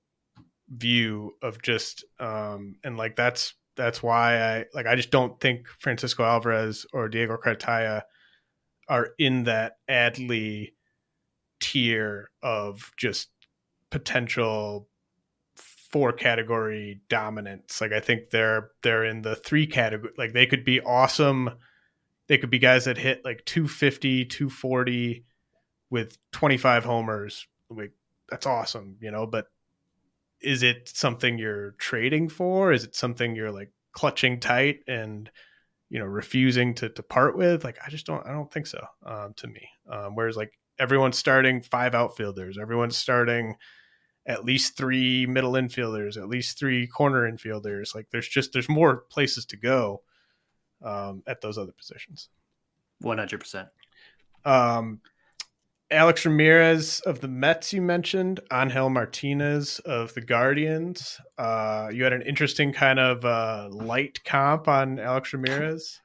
view 0.68 1.34
of 1.42 1.62
just 1.62 2.04
um 2.18 2.76
and 2.84 2.96
like 2.96 3.16
that's 3.16 3.54
that's 3.80 4.02
why 4.02 4.42
I 4.42 4.64
like 4.74 4.86
I 4.86 4.94
just 4.94 5.10
don't 5.10 5.40
think 5.40 5.66
Francisco 5.78 6.22
Alvarez 6.22 6.84
or 6.92 7.08
Diego 7.08 7.38
Cartaya 7.42 8.02
are 8.88 9.10
in 9.18 9.44
that 9.44 9.78
Adley 9.88 10.72
tier 11.60 12.30
of 12.42 12.92
just 12.98 13.30
potential 13.90 14.86
four 15.56 16.12
category 16.12 17.00
dominance. 17.08 17.80
Like 17.80 17.92
I 17.92 18.00
think 18.00 18.28
they're 18.30 18.70
they're 18.82 19.04
in 19.04 19.22
the 19.22 19.34
three 19.34 19.66
category 19.66 20.12
like 20.18 20.34
they 20.34 20.46
could 20.46 20.64
be 20.64 20.82
awesome. 20.82 21.50
They 22.28 22.36
could 22.36 22.50
be 22.50 22.58
guys 22.58 22.84
that 22.84 22.98
hit 22.98 23.24
like 23.24 23.44
250, 23.46 24.26
240 24.26 25.24
with 25.88 26.18
25 26.32 26.84
homers. 26.84 27.46
Like 27.70 27.92
that's 28.28 28.46
awesome, 28.46 28.96
you 29.00 29.10
know, 29.10 29.26
but 29.26 29.46
is 30.40 30.62
it 30.62 30.88
something 30.88 31.38
you're 31.38 31.72
trading 31.72 32.28
for? 32.28 32.72
Is 32.72 32.84
it 32.84 32.94
something 32.94 33.34
you're 33.34 33.52
like 33.52 33.72
clutching 33.92 34.40
tight 34.40 34.80
and 34.86 35.30
you 35.88 35.98
know 35.98 36.06
refusing 36.06 36.74
to 36.74 36.88
to 36.88 37.02
part 37.02 37.36
with? 37.36 37.64
Like 37.64 37.78
I 37.84 37.90
just 37.90 38.06
don't 38.06 38.26
I 38.26 38.32
don't 38.32 38.52
think 38.52 38.66
so. 38.66 38.84
Um, 39.04 39.34
to 39.36 39.46
me, 39.46 39.68
um, 39.90 40.14
whereas 40.14 40.36
like 40.36 40.52
everyone's 40.78 41.18
starting 41.18 41.62
five 41.62 41.94
outfielders, 41.94 42.58
everyone's 42.58 42.96
starting 42.96 43.56
at 44.26 44.44
least 44.44 44.76
three 44.76 45.26
middle 45.26 45.52
infielders, 45.52 46.16
at 46.16 46.28
least 46.28 46.58
three 46.58 46.86
corner 46.86 47.30
infielders. 47.30 47.94
Like 47.94 48.06
there's 48.10 48.28
just 48.28 48.52
there's 48.52 48.68
more 48.68 49.04
places 49.10 49.44
to 49.46 49.56
go 49.56 50.02
um, 50.82 51.22
at 51.26 51.40
those 51.40 51.58
other 51.58 51.72
positions. 51.72 52.28
One 53.00 53.18
hundred 53.18 53.40
percent. 53.40 53.68
Um, 54.44 55.00
Alex 55.90 56.24
Ramirez 56.24 57.00
of 57.00 57.20
the 57.20 57.28
Mets, 57.28 57.72
you 57.72 57.82
mentioned, 57.82 58.40
Angel 58.52 58.88
Martinez 58.88 59.80
of 59.80 60.14
the 60.14 60.20
Guardians. 60.20 61.20
Uh, 61.36 61.88
you 61.92 62.04
had 62.04 62.12
an 62.12 62.22
interesting 62.22 62.72
kind 62.72 62.98
of 63.00 63.24
uh, 63.24 63.68
light 63.70 64.22
comp 64.24 64.68
on 64.68 64.98
Alex 64.98 65.32
Ramirez. 65.32 66.00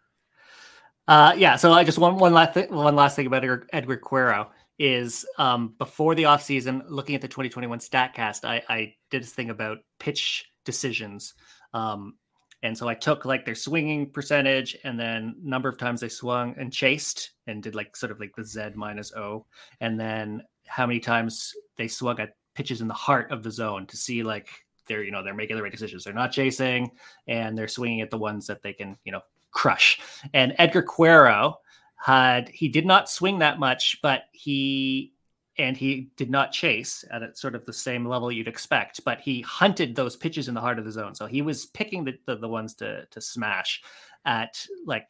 Uh, 1.08 1.36
yeah, 1.38 1.56
so 1.56 1.72
I 1.72 1.84
just 1.84 2.00
one 2.00 2.18
one 2.18 2.34
last 2.34 2.56
thing, 2.56 2.74
one 2.74 2.96
last 2.96 3.16
thing 3.16 3.28
about 3.28 3.44
Edgar, 3.44 3.68
Edgar 3.72 3.98
Quero 3.98 4.50
is 4.80 5.26
um, 5.38 5.76
before 5.78 6.16
the 6.16 6.24
offseason, 6.24 6.84
looking 6.90 7.16
at 7.16 7.22
the 7.22 7.28
2021 7.28 7.80
Statcast, 7.80 8.44
I, 8.44 8.62
I 8.68 8.96
did 9.10 9.22
this 9.22 9.32
thing 9.32 9.50
about 9.50 9.78
pitch 10.00 10.46
decisions. 10.66 11.34
Um, 11.74 12.16
and 12.64 12.78
so 12.78 12.88
I 12.88 12.96
took 12.96 13.26
like 13.26 13.46
their 13.46 13.56
swinging 13.56 14.10
percentage 14.10 14.76
and 14.84 15.00
then 15.00 15.36
number 15.42 15.70
of 15.70 15.78
times 15.78 16.02
they 16.02 16.10
swung 16.10 16.56
and 16.58 16.74
chased 16.74 17.32
and 17.48 17.62
did 17.62 17.76
like 17.76 17.96
sort 17.96 18.12
of 18.12 18.20
like 18.20 18.36
the 18.36 18.44
Z 18.44 18.72
minus 18.76 19.14
O. 19.14 19.46
And 19.82 20.00
then 20.00 20.44
how 20.66 20.88
many 20.88 21.00
times 21.00 21.54
they 21.76 21.88
swung 21.88 22.20
at 22.20 22.36
pitches 22.56 22.82
in 22.82 22.88
the 22.88 22.94
heart 22.94 23.32
of 23.32 23.44
the 23.44 23.52
zone 23.52 23.86
to 23.88 23.98
see 23.98 24.24
like 24.24 24.50
they're, 24.88 25.04
you 25.04 25.12
know, 25.12 25.24
they're 25.24 25.34
making 25.34 25.58
the 25.58 25.64
right 25.64 25.72
decisions. 25.72 26.04
They're 26.04 26.14
not 26.14 26.32
chasing 26.32 26.92
and 27.28 27.58
they're 27.58 27.68
swinging 27.68 28.02
at 28.02 28.10
the 28.10 28.18
ones 28.18 28.48
that 28.48 28.62
they 28.62 28.74
can, 28.74 28.98
you 29.04 29.12
know, 29.12 29.22
crush. 29.52 30.00
And 30.34 30.56
Edgar 30.58 30.84
Quero 30.84 31.60
had, 31.98 32.50
he 32.50 32.68
did 32.68 32.86
not 32.86 33.10
swing 33.10 33.40
that 33.40 33.60
much, 33.60 34.00
but 34.02 34.24
he 34.32 35.14
and 35.58 35.78
he 35.78 36.10
did 36.18 36.30
not 36.30 36.52
chase 36.52 37.06
at 37.12 37.24
a, 37.24 37.36
sort 37.36 37.56
of 37.56 37.66
the 37.66 37.74
same 37.74 38.06
level 38.06 38.32
you'd 38.32 38.48
expect, 38.48 39.04
but 39.06 39.22
he 39.22 39.42
hunted 39.42 39.96
those 39.96 40.16
pitches 40.16 40.48
in 40.48 40.54
the 40.54 40.62
heart 40.62 40.80
of 40.80 40.86
the 40.86 40.92
zone. 40.92 41.16
So 41.16 41.26
he 41.26 41.42
was 41.42 41.66
picking 41.68 42.04
the, 42.04 42.14
the, 42.26 42.36
the 42.36 42.48
ones 42.48 42.74
to 42.76 43.06
to 43.06 43.22
smash 43.22 43.82
at 44.26 44.66
like 44.86 45.10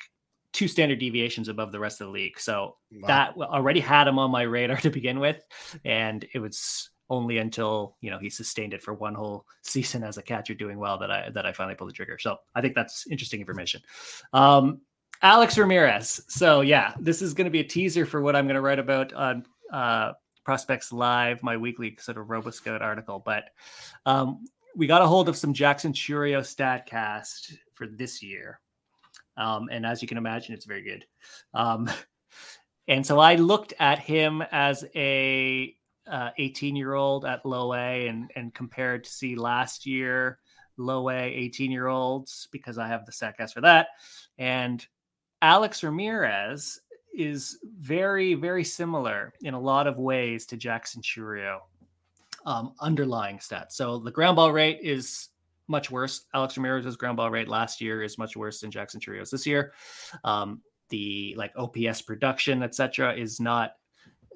two 0.54 0.68
standard 0.68 1.00
deviations 1.00 1.50
above 1.50 1.72
the 1.72 1.80
rest 1.80 2.00
of 2.00 2.08
the 2.08 2.14
league. 2.14 2.40
So 2.40 2.78
wow. 2.92 3.08
that 3.08 3.38
already 3.38 3.80
had 3.80 4.08
him 4.08 4.20
on 4.20 4.32
my 4.32 4.44
radar 4.44 4.78
to 4.82 4.90
begin 4.90 5.20
with, 5.20 5.44
and 5.84 6.26
it 6.34 6.40
was 6.40 6.90
only 7.10 7.38
until 7.38 7.96
you 8.02 8.10
know 8.10 8.18
he 8.18 8.30
sustained 8.30 8.74
it 8.74 8.82
for 8.82 8.94
one 8.94 9.16
whole 9.16 9.46
season 9.62 10.04
as 10.04 10.18
a 10.18 10.24
catcher 10.24 10.54
doing 10.54 10.78
well 10.78 10.98
that 11.00 11.12
I 11.12 11.30
that 11.32 11.46
I 11.46 11.54
finally 11.54 11.76
pulled 11.76 11.90
the 11.90 11.94
trigger. 11.94 12.18
So 12.20 12.38
I 12.54 12.62
think 12.62 12.76
that's 12.76 13.08
interesting 13.08 13.40
information. 13.40 13.82
Um, 14.34 14.82
Alex 15.22 15.58
Ramirez. 15.58 16.22
So 16.28 16.62
yeah, 16.62 16.94
this 17.00 17.22
is 17.22 17.34
going 17.34 17.46
to 17.46 17.52
be 17.52 17.62
a 17.62 17.64
teaser 17.64 18.06
for 18.06 18.22
what 18.22 18.36
I'm 18.36 18.46
going 18.46 18.56
to 18.56 18.62
write 18.62 18.80
about 18.80 19.14
on 19.14 19.46
uh, 19.72 20.12
Prospects 20.46 20.94
Live, 20.94 21.44
my 21.44 21.58
weekly 21.58 21.98
sort 22.00 22.18
of 22.18 22.28
RoboScout 22.28 22.82
article. 22.82 23.22
But 23.26 23.50
um, 24.06 24.46
we 24.76 24.88
got 24.88 25.02
a 25.02 25.08
hold 25.08 25.28
of 25.28 25.36
some 25.36 25.54
Jackson 25.54 25.92
Chourio 25.92 26.40
Statcast 26.40 27.58
for 27.74 27.88
this 27.88 28.24
year. 28.24 28.60
Um, 29.38 29.68
and 29.72 29.86
as 29.86 30.02
you 30.02 30.08
can 30.08 30.18
imagine, 30.18 30.54
it's 30.54 30.66
very 30.66 30.84
good. 30.84 31.06
Um, 31.54 31.90
and 32.88 33.06
so 33.06 33.20
I 33.20 33.36
looked 33.36 33.74
at 33.80 34.00
him 34.00 34.44
as 34.52 34.86
a 34.96 35.76
18 36.08 36.76
uh, 36.76 36.78
year 36.78 36.94
old 36.94 37.26
at 37.26 37.46
low 37.46 37.74
A 37.74 38.08
and, 38.08 38.32
and 38.36 38.54
compared 38.54 39.04
to 39.06 39.10
see 39.10 39.36
last 39.36 39.86
year 39.86 40.40
low 40.78 41.10
A 41.10 41.24
18 41.24 41.72
year 41.72 41.88
olds 41.88 42.48
because 42.52 42.78
I 42.78 42.88
have 42.88 43.06
the 43.06 43.12
Statcast 43.12 43.54
for 43.54 43.62
that. 43.62 43.88
And 44.38 44.86
Alex 45.42 45.84
Ramirez 45.84 46.80
is 47.16 47.60
very, 47.80 48.34
very 48.34 48.64
similar 48.64 49.34
in 49.42 49.54
a 49.54 49.60
lot 49.60 49.88
of 49.88 49.98
ways 49.98 50.46
to 50.48 50.58
Jackson 50.58 51.02
Chourio 51.02 51.60
um, 52.46 52.74
underlying 52.80 53.38
stats. 53.38 53.72
So 53.72 54.00
the 54.00 54.12
ground 54.12 54.36
ball 54.36 54.52
rate 54.52 54.80
is 54.82 55.30
much 55.68 55.90
worse. 55.90 56.26
Alex 56.34 56.58
Ramirez's 56.58 56.96
ground 56.96 57.18
ball 57.18 57.32
rate 57.32 57.48
last 57.48 57.82
year 57.82 58.04
is 58.04 58.18
much 58.18 58.38
worse 58.38 58.60
than 58.60 58.72
Jackson 58.72 59.00
Chourio's 59.00 59.32
this 59.32 59.48
year. 59.48 59.74
Um, 60.24 60.62
the 60.90 61.34
like 61.38 61.52
OPS 61.58 62.04
production, 62.04 62.62
etc., 62.62 63.16
is 63.16 63.40
not 63.40 63.72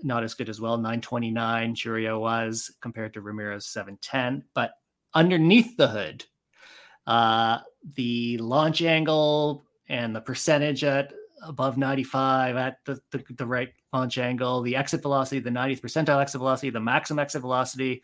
not 0.01 0.23
as 0.23 0.33
good 0.33 0.49
as 0.49 0.61
well. 0.61 0.77
929 0.77 1.75
Chourio 1.75 2.19
was 2.19 2.71
compared 2.81 3.13
to 3.13 3.21
Ramirez 3.21 3.67
710. 3.67 4.45
But 4.53 4.71
underneath 5.13 5.75
the 5.75 5.89
hood, 5.89 6.25
uh, 7.05 7.59
the 7.95 8.37
launch 8.37 8.81
angle 8.81 9.65
and 9.89 10.15
the 10.15 10.21
percentage 10.21 10.83
at 10.85 11.11
above 11.43 11.77
95 11.77 12.55
at 12.55 12.77
the, 12.85 12.99
the, 13.11 13.23
the, 13.37 13.45
right 13.45 13.69
launch 13.93 14.17
angle, 14.17 14.61
the 14.61 14.75
exit 14.75 15.01
velocity, 15.01 15.39
the 15.39 15.49
90th 15.49 15.81
percentile 15.81 16.21
exit 16.21 16.39
velocity, 16.39 16.69
the 16.69 16.79
maximum 16.79 17.19
exit 17.19 17.41
velocity, 17.41 18.03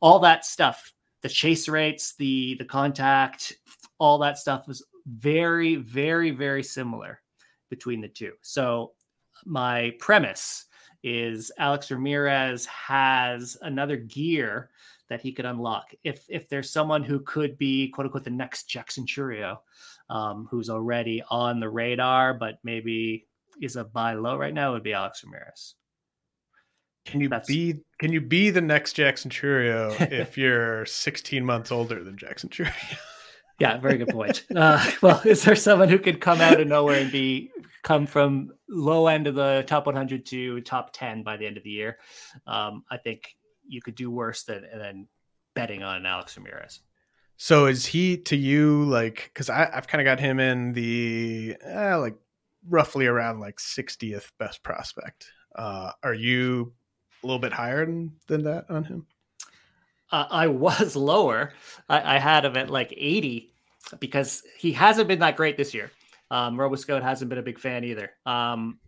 all 0.00 0.18
that 0.20 0.44
stuff, 0.44 0.92
the 1.22 1.28
chase 1.28 1.68
rates, 1.68 2.14
the 2.16 2.54
the 2.58 2.64
contact, 2.64 3.54
all 3.98 4.18
that 4.18 4.38
stuff 4.38 4.68
was 4.68 4.84
very, 5.06 5.76
very, 5.76 6.30
very 6.30 6.62
similar 6.62 7.20
between 7.70 8.00
the 8.00 8.08
two. 8.08 8.32
So 8.42 8.92
my 9.44 9.92
premise 9.98 10.66
is 11.02 11.52
Alex 11.58 11.90
Ramirez 11.90 12.66
has 12.66 13.56
another 13.62 13.96
gear 13.96 14.70
that 15.08 15.20
he 15.20 15.32
could 15.32 15.44
unlock. 15.44 15.92
If 16.02 16.24
if 16.28 16.48
there's 16.48 16.70
someone 16.70 17.04
who 17.04 17.20
could 17.20 17.56
be 17.58 17.88
quote 17.88 18.06
unquote 18.06 18.24
the 18.24 18.30
next 18.30 18.64
Jackson 18.64 19.06
Chourio, 19.06 19.58
um, 20.08 20.48
who's 20.50 20.70
already 20.70 21.22
on 21.28 21.60
the 21.60 21.68
radar, 21.68 22.34
but 22.34 22.58
maybe 22.62 23.26
is 23.60 23.76
a 23.76 23.84
buy 23.84 24.14
low 24.14 24.36
right 24.36 24.54
now, 24.54 24.72
would 24.72 24.82
be 24.82 24.92
Alex 24.92 25.22
Ramirez. 25.24 25.74
Can 27.06 27.20
you 27.20 27.28
That's... 27.28 27.48
be 27.48 27.82
can 28.00 28.12
you 28.12 28.20
be 28.20 28.50
the 28.50 28.60
next 28.60 28.94
Jackson 28.94 29.30
Chourio 29.30 29.98
if 30.12 30.36
you're 30.36 30.84
16 30.84 31.44
months 31.44 31.72
older 31.72 32.02
than 32.02 32.16
Jackson 32.16 32.50
Chourio? 32.50 32.72
yeah, 33.60 33.78
very 33.78 33.96
good 33.96 34.08
point. 34.08 34.44
Uh, 34.54 34.84
well, 35.02 35.20
is 35.24 35.42
there 35.44 35.56
someone 35.56 35.88
who 35.88 35.98
could 35.98 36.20
come 36.20 36.40
out 36.40 36.60
of 36.60 36.66
nowhere 36.66 37.00
and 37.00 37.12
be 37.12 37.50
come 37.82 38.06
from 38.06 38.50
low 38.68 39.06
end 39.06 39.28
of 39.28 39.36
the 39.36 39.64
top 39.66 39.86
100 39.86 40.26
to 40.26 40.60
top 40.62 40.90
10 40.92 41.22
by 41.22 41.36
the 41.36 41.46
end 41.46 41.56
of 41.56 41.62
the 41.62 41.70
year? 41.70 41.98
Um, 42.46 42.84
I 42.90 42.96
think 42.96 43.36
you 43.68 43.80
could 43.80 43.94
do 43.94 44.10
worse 44.10 44.42
than 44.42 44.66
than 44.76 45.08
betting 45.54 45.82
on 45.82 46.04
Alex 46.04 46.36
Ramirez. 46.36 46.80
So 47.36 47.66
is 47.66 47.86
he 47.86 48.16
to 48.18 48.36
you 48.36 48.84
like? 48.84 49.30
Because 49.32 49.50
I've 49.50 49.86
kind 49.86 50.00
of 50.00 50.04
got 50.04 50.20
him 50.20 50.40
in 50.40 50.72
the 50.72 51.56
eh, 51.62 51.94
like 51.96 52.16
roughly 52.68 53.06
around 53.06 53.40
like 53.40 53.56
60th 53.56 54.30
best 54.38 54.62
prospect. 54.62 55.30
Uh, 55.54 55.92
are 56.02 56.14
you 56.14 56.72
a 57.22 57.26
little 57.26 57.38
bit 57.38 57.52
higher 57.52 57.84
than, 57.86 58.12
than 58.26 58.44
that 58.44 58.70
on 58.70 58.84
him? 58.84 59.06
Uh, 60.10 60.26
I 60.30 60.46
was 60.46 60.96
lower. 60.96 61.52
I, 61.88 62.16
I, 62.16 62.18
had 62.18 62.44
him 62.44 62.56
at 62.56 62.70
like 62.70 62.92
80 62.96 63.52
because 64.00 64.42
he 64.58 64.72
hasn't 64.72 65.08
been 65.08 65.20
that 65.20 65.36
great 65.36 65.56
this 65.56 65.74
year. 65.74 65.90
Um, 66.30 66.56
RoboScout 66.56 67.02
hasn't 67.02 67.28
been 67.28 67.38
a 67.38 67.42
big 67.42 67.58
fan 67.58 67.84
either. 67.84 68.10
Um, 68.24 68.78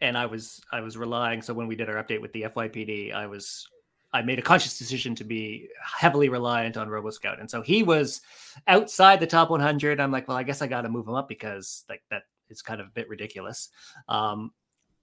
and 0.00 0.18
I 0.18 0.26
was 0.26 0.60
I 0.70 0.80
was 0.80 0.96
relying. 0.96 1.40
So 1.40 1.54
when 1.54 1.66
we 1.66 1.76
did 1.76 1.88
our 1.88 2.02
update 2.02 2.20
with 2.20 2.32
the 2.32 2.42
FYPD, 2.42 3.14
I 3.14 3.26
was 3.26 3.66
I 4.14 4.22
made 4.22 4.38
a 4.38 4.42
conscious 4.42 4.78
decision 4.78 5.16
to 5.16 5.24
be 5.24 5.68
heavily 5.82 6.28
reliant 6.28 6.76
on 6.76 6.88
RoboScout, 6.88 7.40
and 7.40 7.50
so 7.50 7.62
he 7.62 7.82
was 7.82 8.22
outside 8.68 9.18
the 9.18 9.26
top 9.26 9.50
100. 9.50 9.98
I'm 9.98 10.12
like, 10.12 10.28
well, 10.28 10.36
I 10.36 10.44
guess 10.44 10.62
I 10.62 10.68
got 10.68 10.82
to 10.82 10.88
move 10.88 11.08
him 11.08 11.14
up 11.14 11.28
because 11.28 11.84
like 11.88 12.02
that 12.10 12.22
is 12.48 12.62
kind 12.62 12.80
of 12.80 12.86
a 12.86 12.90
bit 12.90 13.08
ridiculous. 13.08 13.70
Um, 14.08 14.52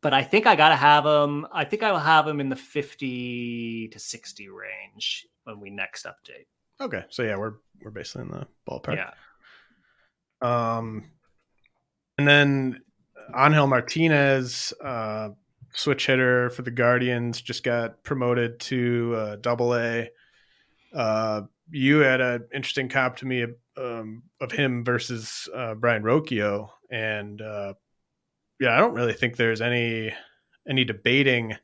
but 0.01 0.13
I 0.13 0.23
think 0.23 0.47
I 0.47 0.55
got 0.55 0.69
to 0.69 0.77
have 0.77 1.05
him. 1.05 1.45
I 1.51 1.65
think 1.65 1.83
I 1.83 1.91
will 1.91 1.99
have 1.99 2.25
him 2.25 2.39
in 2.39 2.47
the 2.47 2.55
50 2.55 3.89
to 3.89 3.99
60 3.99 4.49
range 4.49 5.27
when 5.43 5.59
we 5.59 5.69
next 5.69 6.05
update. 6.05 6.47
Okay, 6.79 7.03
so 7.09 7.21
yeah, 7.21 7.35
we're 7.35 7.55
we're 7.83 7.91
basically 7.91 8.23
in 8.23 8.29
the 8.29 8.47
ballpark. 8.67 8.95
Yeah. 8.95 9.11
Um, 10.41 11.11
and 12.17 12.25
then 12.25 12.81
Angel 13.35 13.67
Martinez, 13.67 14.73
uh, 14.83 15.29
switch 15.73 16.07
hitter 16.07 16.49
for 16.49 16.61
the 16.61 16.71
Guardians, 16.71 17.41
just 17.41 17.63
got 17.63 18.03
promoted 18.03 18.59
to 18.61 19.15
uh, 19.15 19.35
Double 19.37 19.75
A. 19.75 20.09
Uh, 20.93 21.41
you 21.69 21.99
had 21.99 22.21
an 22.21 22.47
interesting 22.53 22.89
comp 22.89 23.17
to 23.17 23.25
me 23.25 23.45
um, 23.77 24.23
of 24.39 24.51
him 24.51 24.83
versus 24.83 25.47
uh, 25.55 25.75
Brayan 25.75 26.03
Rocchio, 26.03 26.69
and 26.91 27.41
uh, 27.41 27.73
yeah, 28.59 28.75
I 28.75 28.79
don't 28.79 28.93
really 28.93 29.13
think 29.13 29.37
there's 29.37 29.61
any 29.61 30.13
any 30.67 30.83
debating 30.83 31.55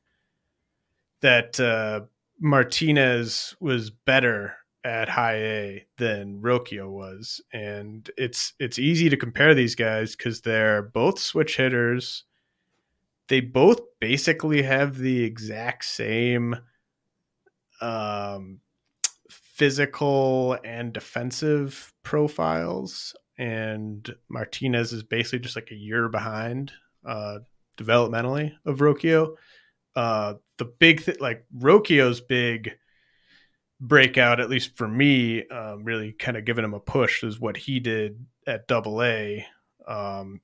that 1.21 1.59
uh, 1.59 2.01
Martinez 2.39 3.55
was 3.59 3.89
better 3.89 4.55
at 4.83 5.09
high 5.09 5.35
A 5.35 5.85
than 5.97 6.41
Rocchio 6.41 6.89
was, 6.89 7.41
and 7.51 8.09
it's 8.17 8.53
it's 8.59 8.79
easy 8.79 9.09
to 9.09 9.17
compare 9.17 9.53
these 9.53 9.75
guys 9.75 10.15
because 10.15 10.41
they're 10.41 10.81
both 10.81 11.19
switch 11.19 11.57
hitters. 11.57 12.23
They 13.29 13.41
both 13.41 13.79
basically 13.99 14.61
have 14.61 14.97
the 14.97 15.23
exact 15.23 15.85
same 15.85 16.55
um, 17.81 18.59
physical 19.29 20.57
and 20.63 20.93
defensive 20.93 21.93
profiles, 22.03 23.15
and 23.37 24.09
Martinez 24.29 24.93
is 24.93 25.03
basically 25.03 25.39
just 25.39 25.55
like 25.55 25.71
a 25.71 25.75
year 25.75 26.09
behind 26.09 26.71
uh, 27.05 27.39
developmentally 27.77 28.53
of 28.65 28.79
Rocchio. 28.79 29.35
Uh, 29.95 30.35
the 30.57 30.65
big 30.65 31.01
thing, 31.01 31.17
like 31.19 31.45
Rocchio's 31.55 32.21
big 32.21 32.71
breakout, 33.79 34.39
at 34.39 34.49
least 34.49 34.77
for 34.77 34.87
me, 34.87 35.47
um, 35.47 35.83
really 35.83 36.13
kind 36.13 36.37
of 36.37 36.45
giving 36.45 36.65
him 36.65 36.73
a 36.73 36.79
push 36.79 37.23
is 37.23 37.39
what 37.39 37.57
he 37.57 37.79
did 37.79 38.25
at 38.45 38.67
Double 38.67 39.03
A 39.03 39.45
um, 39.87 40.41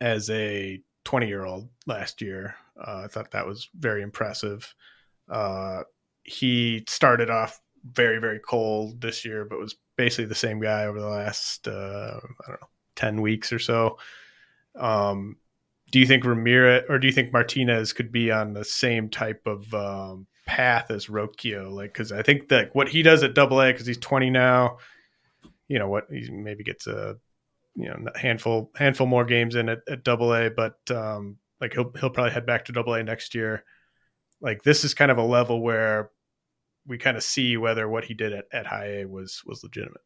as 0.00 0.28
a 0.30 0.80
20 1.04 1.26
year 1.26 1.44
old 1.44 1.68
last 1.86 2.20
year. 2.20 2.54
Uh, 2.78 3.02
I 3.04 3.06
thought 3.08 3.30
that 3.32 3.46
was 3.46 3.68
very 3.74 4.02
impressive. 4.02 4.74
Uh, 5.28 5.82
he 6.24 6.84
started 6.88 7.30
off 7.30 7.60
very 7.84 8.18
very 8.18 8.38
cold 8.38 9.00
this 9.00 9.24
year, 9.24 9.44
but 9.44 9.58
was 9.58 9.76
basically 9.96 10.26
the 10.26 10.34
same 10.34 10.60
guy 10.60 10.84
over 10.84 11.00
the 11.00 11.08
last 11.08 11.66
uh, 11.66 12.20
I 12.46 12.48
don't 12.48 12.60
know 12.60 12.68
10 12.96 13.20
weeks 13.20 13.52
or 13.52 13.58
so. 13.58 13.98
Um, 14.76 15.36
do 15.90 15.98
you 15.98 16.06
think 16.06 16.24
Ramirez 16.24 16.84
or 16.88 16.98
do 16.98 17.06
you 17.06 17.12
think 17.12 17.32
Martinez 17.32 17.92
could 17.92 18.12
be 18.12 18.30
on 18.30 18.52
the 18.52 18.64
same 18.64 19.08
type 19.10 19.42
of 19.46 19.72
um, 19.74 20.26
path 20.46 20.90
as 20.90 21.06
Rocchio. 21.06 21.72
Like, 21.72 21.92
because 21.92 22.12
I 22.12 22.22
think 22.22 22.48
that 22.48 22.74
what 22.74 22.88
he 22.88 23.02
does 23.02 23.22
at 23.22 23.34
Double 23.34 23.60
A, 23.60 23.72
because 23.72 23.86
he's 23.86 23.98
20 23.98 24.30
now, 24.30 24.78
you 25.68 25.78
know 25.78 25.88
what, 25.88 26.06
he 26.10 26.30
maybe 26.30 26.64
gets 26.64 26.86
a 26.86 27.16
you 27.74 27.88
know 27.88 27.96
handful 28.14 28.70
handful 28.76 29.06
more 29.06 29.24
games 29.24 29.54
in 29.54 29.68
at, 29.68 30.04
Double 30.04 30.34
A, 30.34 30.50
but 30.50 30.78
um, 30.90 31.36
like 31.60 31.72
he'll 31.72 31.92
he'll 31.98 32.10
probably 32.10 32.32
head 32.32 32.46
back 32.46 32.64
to 32.66 32.72
Double 32.72 32.94
A 32.94 33.02
next 33.02 33.34
year. 33.34 33.64
Like 34.40 34.62
this 34.62 34.84
is 34.84 34.94
kind 34.94 35.10
of 35.10 35.18
a 35.18 35.22
level 35.22 35.62
where 35.62 36.10
we 36.86 36.98
kind 36.98 37.16
of 37.16 37.22
see 37.22 37.56
whether 37.56 37.88
what 37.88 38.04
he 38.04 38.14
did 38.14 38.32
at, 38.32 38.44
at 38.52 38.66
high 38.66 39.00
A 39.00 39.04
was 39.04 39.42
was 39.46 39.62
legitimate. 39.62 40.00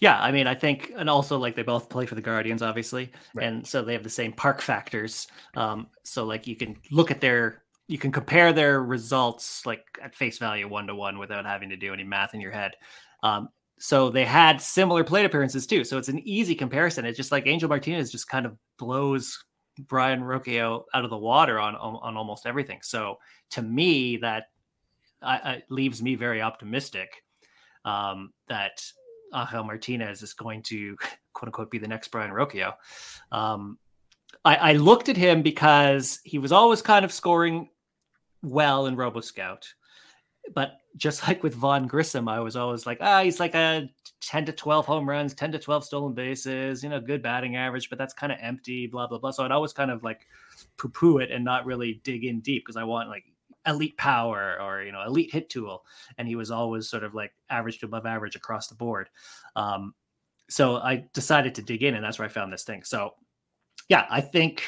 Yeah, 0.00 0.20
I 0.20 0.30
mean, 0.30 0.46
I 0.46 0.54
think, 0.54 0.92
and 0.96 1.10
also 1.10 1.38
like 1.38 1.56
they 1.56 1.62
both 1.62 1.88
play 1.88 2.06
for 2.06 2.14
the 2.14 2.20
Guardians, 2.22 2.62
obviously, 2.62 3.10
right. 3.34 3.46
and 3.46 3.66
so 3.66 3.82
they 3.82 3.94
have 3.94 4.04
the 4.04 4.10
same 4.10 4.32
park 4.32 4.60
factors. 4.60 5.26
Um, 5.56 5.88
so 6.04 6.24
like 6.24 6.46
you 6.46 6.54
can 6.54 6.76
look 6.92 7.10
at 7.10 7.20
their 7.20 7.64
you 7.88 7.98
can 7.98 8.12
compare 8.12 8.52
their 8.52 8.82
results 8.82 9.64
like 9.66 9.82
at 10.00 10.14
face 10.14 10.38
value 10.38 10.68
one 10.68 10.86
to 10.86 10.94
one 10.94 11.18
without 11.18 11.46
having 11.46 11.70
to 11.70 11.76
do 11.76 11.92
any 11.92 12.04
math 12.04 12.34
in 12.34 12.40
your 12.40 12.52
head. 12.52 12.72
Um, 13.22 13.48
so 13.78 14.10
they 14.10 14.24
had 14.24 14.60
similar 14.60 15.04
plate 15.04 15.24
appearances 15.24 15.66
too. 15.66 15.84
So 15.84 15.98
it's 15.98 16.08
an 16.08 16.20
easy 16.20 16.54
comparison. 16.54 17.04
It's 17.04 17.16
just 17.16 17.32
like 17.32 17.46
Angel 17.46 17.68
Martinez 17.68 18.10
just 18.10 18.28
kind 18.28 18.46
of 18.46 18.56
blows 18.78 19.44
Brayan 19.78 20.20
Rocchio 20.20 20.84
out 20.94 21.04
of 21.04 21.10
the 21.10 21.16
water 21.16 21.58
on 21.60 21.76
on, 21.76 22.16
almost 22.16 22.46
everything. 22.46 22.80
So 22.82 23.18
to 23.50 23.62
me, 23.62 24.16
that 24.18 24.44
I, 25.22 25.62
leaves 25.68 26.02
me 26.02 26.14
very 26.14 26.42
optimistic 26.42 27.24
um, 27.84 28.32
that 28.48 28.84
Angel 29.34 29.64
Martinez 29.64 30.22
is 30.22 30.32
going 30.32 30.62
to 30.64 30.96
quote 31.32 31.48
unquote 31.48 31.70
be 31.70 31.78
the 31.78 31.88
next 31.88 32.08
Brayan 32.08 32.30
Rocchio. 32.30 32.74
Um, 33.32 33.78
I, 34.44 34.56
I, 34.56 34.72
looked 34.74 35.08
at 35.08 35.16
him 35.16 35.42
because 35.42 36.20
he 36.24 36.38
was 36.38 36.52
always 36.52 36.82
kind 36.82 37.04
of 37.04 37.12
scoring 37.12 37.68
well 38.42 38.86
in 38.86 38.96
RoboScout. 38.96 39.66
But 40.54 40.78
just 40.98 41.26
like 41.26 41.42
with 41.42 41.54
Vaughn 41.54 41.86
Grissom, 41.86 42.28
I 42.28 42.40
was 42.40 42.56
always 42.56 42.84
like, 42.84 42.98
ah, 43.00 43.22
he's 43.22 43.40
like 43.40 43.54
a 43.54 43.88
10 44.20 44.46
to 44.46 44.52
12 44.52 44.84
home 44.84 45.08
runs, 45.08 45.32
10 45.32 45.52
to 45.52 45.58
12 45.58 45.84
stolen 45.84 46.12
bases, 46.12 46.82
you 46.82 46.90
know, 46.90 47.00
good 47.00 47.22
batting 47.22 47.56
average, 47.56 47.88
but 47.88 47.98
that's 47.98 48.12
kind 48.12 48.32
of 48.32 48.38
empty, 48.40 48.86
blah, 48.86 49.06
blah, 49.06 49.18
blah. 49.18 49.30
So 49.30 49.44
I'd 49.44 49.52
always 49.52 49.72
kind 49.72 49.90
of 49.90 50.02
like 50.02 50.26
poo 50.76 50.88
poo 50.88 51.18
it 51.18 51.30
and 51.30 51.44
not 51.44 51.64
really 51.66 52.00
dig 52.04 52.24
in 52.24 52.40
deep 52.40 52.64
because 52.64 52.76
I 52.76 52.84
want 52.84 53.08
like 53.08 53.24
elite 53.66 53.96
power 53.96 54.58
or, 54.60 54.82
you 54.82 54.92
know, 54.92 55.02
elite 55.06 55.32
hit 55.32 55.48
tool. 55.48 55.84
And 56.18 56.26
he 56.26 56.36
was 56.36 56.50
always 56.50 56.88
sort 56.88 57.04
of 57.04 57.14
like 57.14 57.32
average 57.48 57.78
to 57.78 57.86
above 57.86 58.06
average 58.06 58.36
across 58.36 58.66
the 58.66 58.74
board. 58.74 59.08
Um, 59.56 59.94
so 60.50 60.76
I 60.76 61.04
decided 61.14 61.54
to 61.56 61.62
dig 61.62 61.82
in 61.82 61.94
and 61.94 62.04
that's 62.04 62.18
where 62.18 62.26
I 62.26 62.30
found 62.30 62.52
this 62.52 62.64
thing. 62.64 62.82
So 62.82 63.14
yeah, 63.88 64.06
I 64.10 64.20
think 64.20 64.62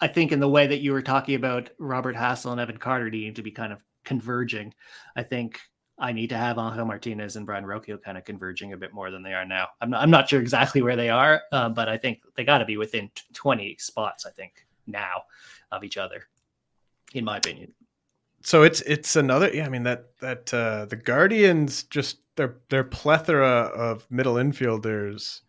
I 0.00 0.08
think 0.08 0.32
in 0.32 0.40
the 0.40 0.48
way 0.48 0.66
that 0.66 0.80
you 0.80 0.92
were 0.92 1.02
talking 1.02 1.36
about 1.36 1.70
Robert 1.78 2.16
Hassell 2.16 2.52
and 2.52 2.60
Evan 2.60 2.76
Carter 2.76 3.08
needing 3.08 3.34
to 3.34 3.42
be 3.42 3.50
kind 3.50 3.72
of 3.72 3.78
converging, 4.04 4.74
I 5.16 5.22
think 5.22 5.60
I 5.98 6.12
need 6.12 6.28
to 6.28 6.36
have 6.36 6.58
Angel 6.58 6.84
Martinez 6.84 7.36
and 7.36 7.46
Brayan 7.46 7.64
Rocchio 7.64 8.02
kind 8.02 8.18
of 8.18 8.24
converging 8.24 8.72
a 8.72 8.76
bit 8.76 8.92
more 8.92 9.10
than 9.10 9.22
they 9.22 9.32
are 9.32 9.44
now. 9.44 9.68
I'm 9.80 9.90
not, 9.90 10.02
I'm 10.02 10.10
not 10.10 10.28
sure 10.28 10.40
exactly 10.40 10.82
where 10.82 10.96
they 10.96 11.10
are, 11.10 11.42
uh, 11.52 11.68
but 11.68 11.88
I 11.88 11.96
think 11.96 12.22
they 12.36 12.44
got 12.44 12.58
to 12.58 12.64
be 12.64 12.76
within 12.76 13.10
20 13.32 13.76
spots. 13.78 14.26
I 14.26 14.30
think 14.30 14.66
now 14.86 15.22
of 15.70 15.84
each 15.84 15.96
other, 15.96 16.24
in 17.12 17.24
my 17.24 17.36
opinion. 17.36 17.72
So 18.42 18.62
it's 18.62 18.82
it's 18.82 19.16
another 19.16 19.50
yeah. 19.54 19.64
I 19.64 19.70
mean 19.70 19.84
that 19.84 20.18
that 20.20 20.52
uh, 20.52 20.84
the 20.84 20.96
Guardians 20.96 21.84
just 21.84 22.18
their 22.36 22.56
their 22.68 22.84
plethora 22.84 23.70
of 23.74 24.06
middle 24.10 24.34
infielders. 24.34 25.40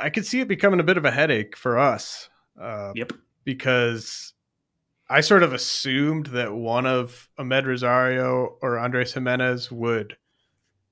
I 0.00 0.08
could 0.08 0.24
see 0.24 0.40
it 0.40 0.48
becoming 0.48 0.80
a 0.80 0.84
bit 0.84 0.96
of 0.96 1.04
a 1.04 1.10
headache 1.10 1.54
for 1.54 1.78
us 1.78 2.30
uh, 2.60 2.92
yep. 2.94 3.12
Because 3.44 4.32
I 5.08 5.20
sort 5.20 5.42
of 5.42 5.52
assumed 5.52 6.26
that 6.26 6.54
one 6.54 6.86
of 6.86 7.28
Amed 7.38 7.66
Rosario 7.66 8.56
or 8.62 8.76
Andrés 8.76 9.12
Giménez 9.12 9.70
would 9.70 10.16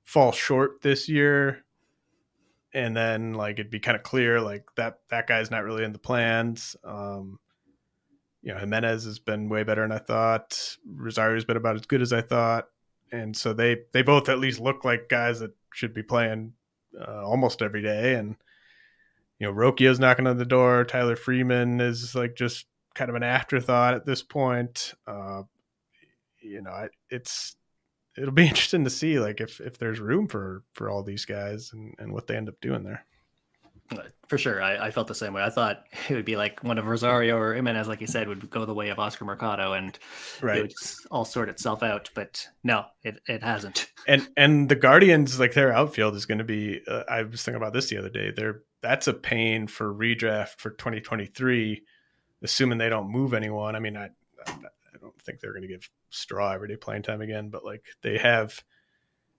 fall 0.05 0.33
short 0.33 0.83
this 0.83 1.09
year. 1.09 1.65
And 2.75 2.97
then 2.97 3.35
like 3.35 3.59
it'd 3.59 3.71
be 3.71 3.81
kind 3.81 3.97
of 3.97 4.03
clear 4.03 4.41
like 4.41 4.65
that 4.77 5.01
that 5.11 5.27
guy's 5.27 5.51
not 5.51 5.65
really 5.65 5.85
in 5.85 5.93
the 5.93 5.99
plans. 5.99 6.77
Um, 6.85 7.39
you 8.43 8.53
know, 8.53 8.59
Jimenez 8.59 9.05
has 9.05 9.19
been 9.19 9.49
way 9.49 9.63
better 9.63 9.83
than 9.83 9.93
I 9.93 9.99
thought. 9.99 10.77
Rosario's 10.87 11.45
been 11.45 11.57
about 11.57 11.77
as 11.77 11.87
good 11.87 12.03
as 12.03 12.13
I 12.13 12.23
thought. 12.23 12.69
And 13.13 13.37
so 13.37 13.53
they 13.53 13.79
they 13.93 14.03
both 14.03 14.29
at 14.29 14.39
least 14.39 14.61
look 14.61 14.85
like 14.85 15.09
guys 15.09 15.41
that 15.41 15.53
should 15.73 15.95
be 15.95 16.03
playing 16.03 16.55
uh, 16.99 17.25
almost 17.25 17.63
every 17.63 17.83
day. 17.83 18.15
And 18.15 18.37
you 19.39 19.47
know, 19.47 19.53
Rocchio's 19.53 20.01
knocking 20.01 20.27
on 20.27 20.39
the 20.39 20.45
door. 20.45 20.85
Tyler 20.85 21.17
Freeman 21.17 21.81
is 21.81 22.15
like 22.15 22.35
just 22.37 22.67
kind 22.95 23.11
of 23.11 23.17
an 23.17 23.23
afterthought 23.23 23.95
at 23.95 24.07
this 24.07 24.23
point. 24.23 24.95
Uh, 25.07 25.43
you 26.41 26.63
know, 26.63 26.89
it's 27.11 27.57
it'll 28.17 28.33
be 28.33 28.47
interesting 28.49 28.85
to 28.85 28.91
see 28.91 29.19
like 29.19 29.41
if 29.41 29.61
if 29.61 29.79
there's 29.79 30.01
room 30.01 30.29
for 30.29 30.65
for 30.75 30.91
all 30.91 31.03
these 31.03 31.25
guys 31.25 31.71
and 31.73 31.95
and 31.99 32.13
what 32.13 32.27
they 32.27 32.37
end 32.37 32.49
up 32.49 32.61
doing 32.61 32.83
there. 32.83 33.05
For 34.27 34.39
sure, 34.39 34.63
I, 34.63 34.87
I, 34.87 34.91
felt 34.91 35.07
the 35.07 35.15
same 35.15 35.35
way. 35.35 35.43
I 35.43 35.51
thought 35.51 35.85
it 36.09 36.15
would 36.15 36.25
be 36.25 36.37
like 36.37 36.65
one 36.65 36.79
of 36.79 36.87
Rosario 36.87 37.37
or 37.37 37.55
Giménez, 37.55 37.87
like 37.87 38.01
you 38.01 38.07
said, 38.07 38.27
would 38.27 38.49
go 38.49 38.65
the 38.65 38.73
way 38.73 38.89
of 38.89 38.99
Oscar 38.99 39.27
Mercado, 39.27 39.75
and 39.75 39.99
right. 40.41 40.59
it 40.59 40.63
would 40.63 40.73
all 41.11 41.27
sort 41.27 41.51
itself 41.51 41.83
out. 41.83 42.09
But 42.15 42.49
no, 42.65 42.87
it, 43.03 43.21
it 43.27 43.43
hasn't. 43.43 43.89
And 44.09 44.29
and 44.37 44.69
the 44.69 44.75
Guardians, 44.75 45.39
like 45.39 45.55
their 45.55 45.73
outfield 45.73 46.17
is 46.17 46.27
going 46.27 46.39
to 46.39 46.45
be. 46.45 46.81
Uh, 46.89 47.05
I 47.09 47.23
was 47.23 47.45
thinking 47.45 47.63
about 47.63 47.73
this 47.73 47.89
the 47.89 47.99
other 47.99 48.09
day. 48.09 48.33
They're 48.35 48.63
that's 48.83 49.07
a 49.07 49.15
pain 49.15 49.69
for 49.69 49.95
redraft 49.95 50.59
for 50.59 50.71
2023, 50.71 51.85
assuming 52.43 52.79
they 52.79 52.89
don't 52.89 53.11
move 53.11 53.35
anyone. 53.35 53.77
I 53.77 53.81
mean, 53.81 53.97
I 53.97 54.11
I 54.47 54.99
don't 55.01 55.21
think 55.23 55.41
they're 55.41 55.53
going 55.53 55.63
to 55.63 55.69
give 55.69 55.89
Straw 56.11 56.53
everyday 56.53 56.77
playing 56.77 57.03
time 57.03 57.21
again, 57.21 57.49
but 57.49 57.65
like 57.65 57.85
they 58.03 58.19
have 58.19 58.63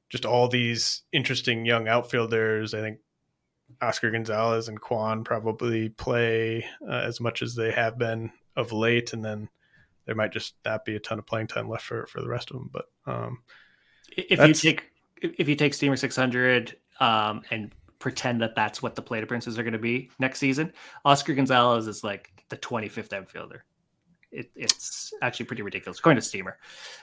just 0.10 0.26
all 0.26 0.48
these 0.48 1.04
interesting 1.12 1.66
young 1.66 1.88
outfielders. 1.88 2.74
I 2.74 2.82
think 2.82 3.00
Oscar 3.82 4.12
Gonzalez 4.12 4.68
and 4.68 4.80
Kwan 4.80 5.24
probably 5.24 5.90
play 5.90 6.66
uh, 6.88 7.02
as 7.06 7.20
much 7.20 7.42
as 7.42 7.56
they 7.56 7.72
have 7.72 7.98
been 7.98 8.32
of 8.56 8.72
late, 8.72 9.14
and 9.14 9.24
then 9.24 9.50
there 10.06 10.16
might 10.16 10.32
just 10.32 10.56
not 10.66 10.86
be 10.86 10.96
a 10.96 11.00
ton 11.00 11.20
of 11.20 11.26
playing 11.26 11.48
time 11.48 11.70
left 11.70 11.86
for 11.86 12.06
for 12.08 12.22
the 12.22 12.30
rest 12.30 12.52
of 12.52 12.58
them. 12.58 12.70
But 12.72 12.86
um, 13.06 13.44
if 14.16 14.40
you 14.40 14.54
take 14.54 14.92
if 15.22 15.48
you 15.48 15.56
take 15.56 15.74
Steamer 15.74 15.96
600 15.96 16.76
um, 17.00 17.42
and 17.50 17.74
pretend 18.00 18.42
that 18.42 18.56
that's 18.56 18.82
what 18.82 18.96
the 18.96 19.02
plate 19.02 19.24
appearances 19.24 19.58
are 19.58 19.64
going 19.64 19.74
to 19.74 19.80
be 19.80 20.10
next 20.20 20.40
season, 20.40 20.74
Oscar 21.06 21.34
Gonzalez 21.34 21.88
is 21.88 22.04
like 22.04 22.33
the 22.50 22.58
25th 22.58 23.14
outfielder. 23.14 23.66
It, 24.32 24.50
it's 24.56 25.14
actually 25.22 25.46
pretty 25.46 25.62
ridiculous, 25.62 26.00
according 26.00 26.22
to 26.22 26.28
Steamer. 26.28 26.58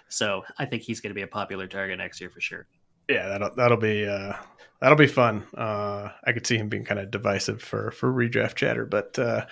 So 0.09 0.43
I 0.59 0.65
think 0.65 0.83
he's 0.83 1.01
going 1.01 1.11
to 1.11 1.15
be 1.15 1.23
a 1.23 1.29
popular 1.29 1.67
target 1.67 1.99
next 1.99 2.21
year 2.21 2.31
for 2.31 2.41
sure. 2.41 2.67
Yeah, 3.09 3.29
that'll 3.29 3.55
that'll 3.55 3.77
be 3.77 4.07
uh, 4.07 4.35
that'll 4.81 4.99
be 4.99 5.07
fun. 5.07 5.45
Uh, 5.57 6.11
I 6.25 6.33
could 6.33 6.47
see 6.47 6.57
him 6.57 6.69
being 6.69 6.85
kind 6.85 7.01
of 7.01 7.11
divisive 7.11 7.63
for 7.63 7.91
for 7.91 8.13
redraft 8.13 8.55
chatter, 8.55 8.87
but 8.87 9.19
uh, 9.19 9.47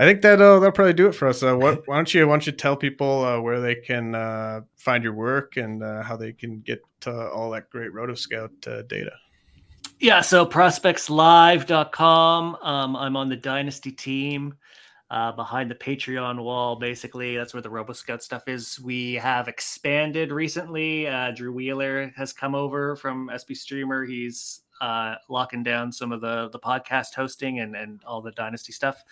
I 0.00 0.06
think 0.06 0.22
that 0.22 0.40
uh, 0.40 0.60
that'll 0.60 0.72
probably 0.72 0.94
do 0.94 1.08
it 1.08 1.14
for 1.14 1.28
us. 1.28 1.42
Uh, 1.42 1.54
what, 1.56 1.86
why 1.86 1.96
don't 1.96 2.14
you 2.14 2.26
why 2.26 2.32
don't 2.32 2.46
you 2.46 2.52
tell 2.52 2.74
people 2.74 3.22
uh, 3.22 3.38
where 3.38 3.60
they 3.60 3.74
can 3.74 4.14
uh, 4.14 4.62
find 4.76 5.04
your 5.04 5.12
work 5.12 5.58
and 5.58 5.82
uh, 5.82 6.02
how 6.02 6.16
they 6.16 6.32
can 6.32 6.60
get 6.60 6.80
uh, 7.06 7.30
all 7.30 7.50
that 7.50 7.68
great 7.68 7.92
RoboScout 7.92 8.66
uh, 8.66 8.80
data? 8.88 9.12
Yeah, 9.98 10.22
so 10.22 10.46
prospectslive.com. 10.46 12.56
Um, 12.62 12.96
I'm 12.96 13.16
on 13.16 13.28
the 13.28 13.36
Dynasty 13.36 13.92
team 13.92 14.54
uh, 15.10 15.32
behind 15.32 15.70
the 15.70 15.74
Patreon 15.74 16.42
wall. 16.42 16.76
Basically, 16.76 17.36
that's 17.36 17.52
where 17.52 17.62
the 17.62 17.68
RoboScout 17.68 18.22
stuff 18.22 18.46
is. 18.46 18.80
We 18.80 19.14
have 19.14 19.48
expanded 19.48 20.30
recently. 20.30 21.08
Uh, 21.08 21.32
Drew 21.32 21.52
Wheeler 21.52 22.12
has 22.16 22.32
come 22.32 22.54
over 22.54 22.96
from 22.96 23.30
SP 23.34 23.52
Streamer. 23.54 24.04
He's 24.04 24.60
uh, 24.80 25.16
locking 25.28 25.62
down 25.62 25.92
some 25.92 26.12
of 26.12 26.20
the 26.20 26.48
the 26.50 26.58
podcast 26.58 27.14
hosting 27.14 27.60
and 27.60 27.76
and 27.76 28.02
all 28.04 28.22
the 28.22 28.32
Dynasty 28.32 28.72
stuff. 28.72 29.02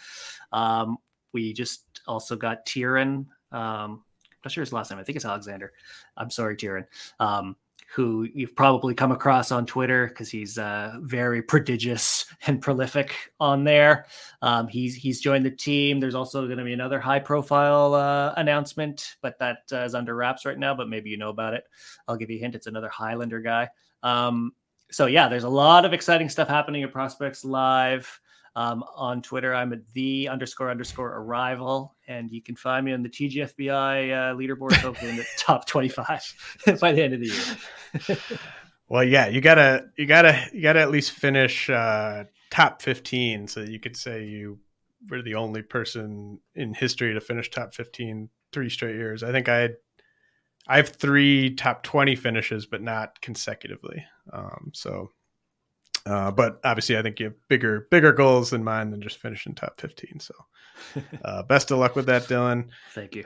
Um, 0.52 0.98
we 1.32 1.52
just 1.52 2.00
also 2.06 2.36
got 2.36 2.64
Tieran. 2.64 3.26
Um, 3.52 4.02
I'm 4.30 4.42
not 4.44 4.52
sure 4.52 4.62
his 4.62 4.72
last 4.72 4.90
name. 4.90 5.00
I 5.00 5.02
think 5.02 5.16
it's 5.16 5.24
Alexander. 5.24 5.72
I'm 6.16 6.30
sorry, 6.30 6.56
Tieran. 6.56 6.86
Um, 7.18 7.56
who 7.94 8.28
you've 8.34 8.54
probably 8.54 8.94
come 8.94 9.12
across 9.12 9.50
on 9.50 9.64
Twitter 9.64 10.08
because 10.08 10.28
he's 10.28 10.58
uh, 10.58 10.96
very 11.00 11.40
prodigious 11.40 12.26
and 12.46 12.60
prolific 12.60 13.14
on 13.40 13.64
there. 13.64 14.06
Um, 14.42 14.68
he's 14.68 14.94
he's 14.94 15.20
joined 15.20 15.46
the 15.46 15.50
team. 15.50 15.98
There's 15.98 16.14
also 16.14 16.46
going 16.46 16.58
to 16.58 16.64
be 16.64 16.74
another 16.74 17.00
high 17.00 17.18
profile 17.18 17.94
uh, 17.94 18.34
announcement, 18.36 19.16
but 19.22 19.38
that 19.38 19.58
uh, 19.72 19.84
is 19.84 19.94
under 19.94 20.14
wraps 20.14 20.44
right 20.44 20.58
now. 20.58 20.74
But 20.74 20.88
maybe 20.88 21.08
you 21.08 21.16
know 21.16 21.30
about 21.30 21.54
it. 21.54 21.64
I'll 22.06 22.16
give 22.16 22.30
you 22.30 22.36
a 22.36 22.40
hint. 22.40 22.54
It's 22.54 22.66
another 22.66 22.88
Highlander 22.88 23.40
guy. 23.40 23.68
Um, 24.02 24.52
so 24.90 25.06
yeah, 25.06 25.28
there's 25.28 25.44
a 25.44 25.48
lot 25.48 25.84
of 25.84 25.92
exciting 25.92 26.28
stuff 26.28 26.48
happening 26.48 26.82
at 26.82 26.92
Prospects 26.92 27.44
Live. 27.44 28.20
Um, 28.58 28.82
on 28.96 29.22
Twitter, 29.22 29.54
I'm 29.54 29.72
at 29.72 29.86
the 29.92 30.28
underscore 30.28 30.68
underscore 30.68 31.10
arrival, 31.10 31.94
and 32.08 32.28
you 32.28 32.42
can 32.42 32.56
find 32.56 32.84
me 32.84 32.92
on 32.92 33.04
the 33.04 33.08
TGFBI 33.08 33.52
uh, 34.10 34.34
leaderboard, 34.34 34.72
hopefully 34.72 35.12
in 35.12 35.16
the 35.16 35.26
top 35.38 35.64
25 35.68 36.56
by 36.80 36.90
the 36.90 37.00
end 37.04 37.14
of 37.14 37.20
the 37.20 37.28
year. 37.28 38.18
well, 38.88 39.04
yeah, 39.04 39.28
you 39.28 39.40
gotta, 39.40 39.84
you 39.96 40.06
gotta, 40.06 40.44
you 40.52 40.60
gotta 40.60 40.80
at 40.80 40.90
least 40.90 41.12
finish 41.12 41.70
uh, 41.70 42.24
top 42.50 42.82
15, 42.82 43.46
so 43.46 43.60
you 43.60 43.78
could 43.78 43.96
say 43.96 44.24
you 44.24 44.58
were 45.08 45.22
the 45.22 45.36
only 45.36 45.62
person 45.62 46.40
in 46.56 46.74
history 46.74 47.14
to 47.14 47.20
finish 47.20 47.48
top 47.52 47.72
15 47.72 48.28
three 48.52 48.70
straight 48.70 48.96
years. 48.96 49.22
I 49.22 49.30
think 49.30 49.48
I 49.48 49.58
had, 49.58 49.76
I 50.66 50.78
have 50.78 50.88
three 50.88 51.54
top 51.54 51.84
20 51.84 52.16
finishes, 52.16 52.66
but 52.66 52.82
not 52.82 53.20
consecutively. 53.20 54.04
Um, 54.32 54.72
so 54.74 55.12
uh, 56.06 56.30
but 56.30 56.60
obviously, 56.64 56.96
I 56.96 57.02
think 57.02 57.20
you 57.20 57.26
have 57.26 57.48
bigger 57.48 57.86
bigger 57.90 58.12
goals 58.12 58.52
in 58.52 58.64
mind 58.64 58.92
than 58.92 59.02
just 59.02 59.18
finishing 59.18 59.54
top 59.54 59.80
15. 59.80 60.20
So, 60.20 60.34
uh, 61.24 61.42
best 61.44 61.70
of 61.70 61.78
luck 61.78 61.96
with 61.96 62.06
that, 62.06 62.24
Dylan. 62.24 62.68
Thank 62.94 63.14
you. 63.14 63.24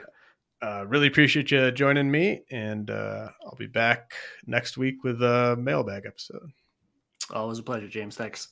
Uh, 0.61 0.85
really 0.87 1.07
appreciate 1.07 1.51
you 1.51 1.71
joining 1.71 2.09
me, 2.09 2.41
and 2.49 2.89
uh, 2.89 3.27
I'll 3.45 3.57
be 3.57 3.67
back 3.67 4.13
next 4.45 4.77
week 4.77 5.03
with 5.03 5.21
a 5.21 5.57
mailbag 5.59 6.05
episode. 6.05 6.51
Always 7.31 7.59
a 7.59 7.63
pleasure, 7.63 7.87
James. 7.87 8.15
Thanks. 8.15 8.49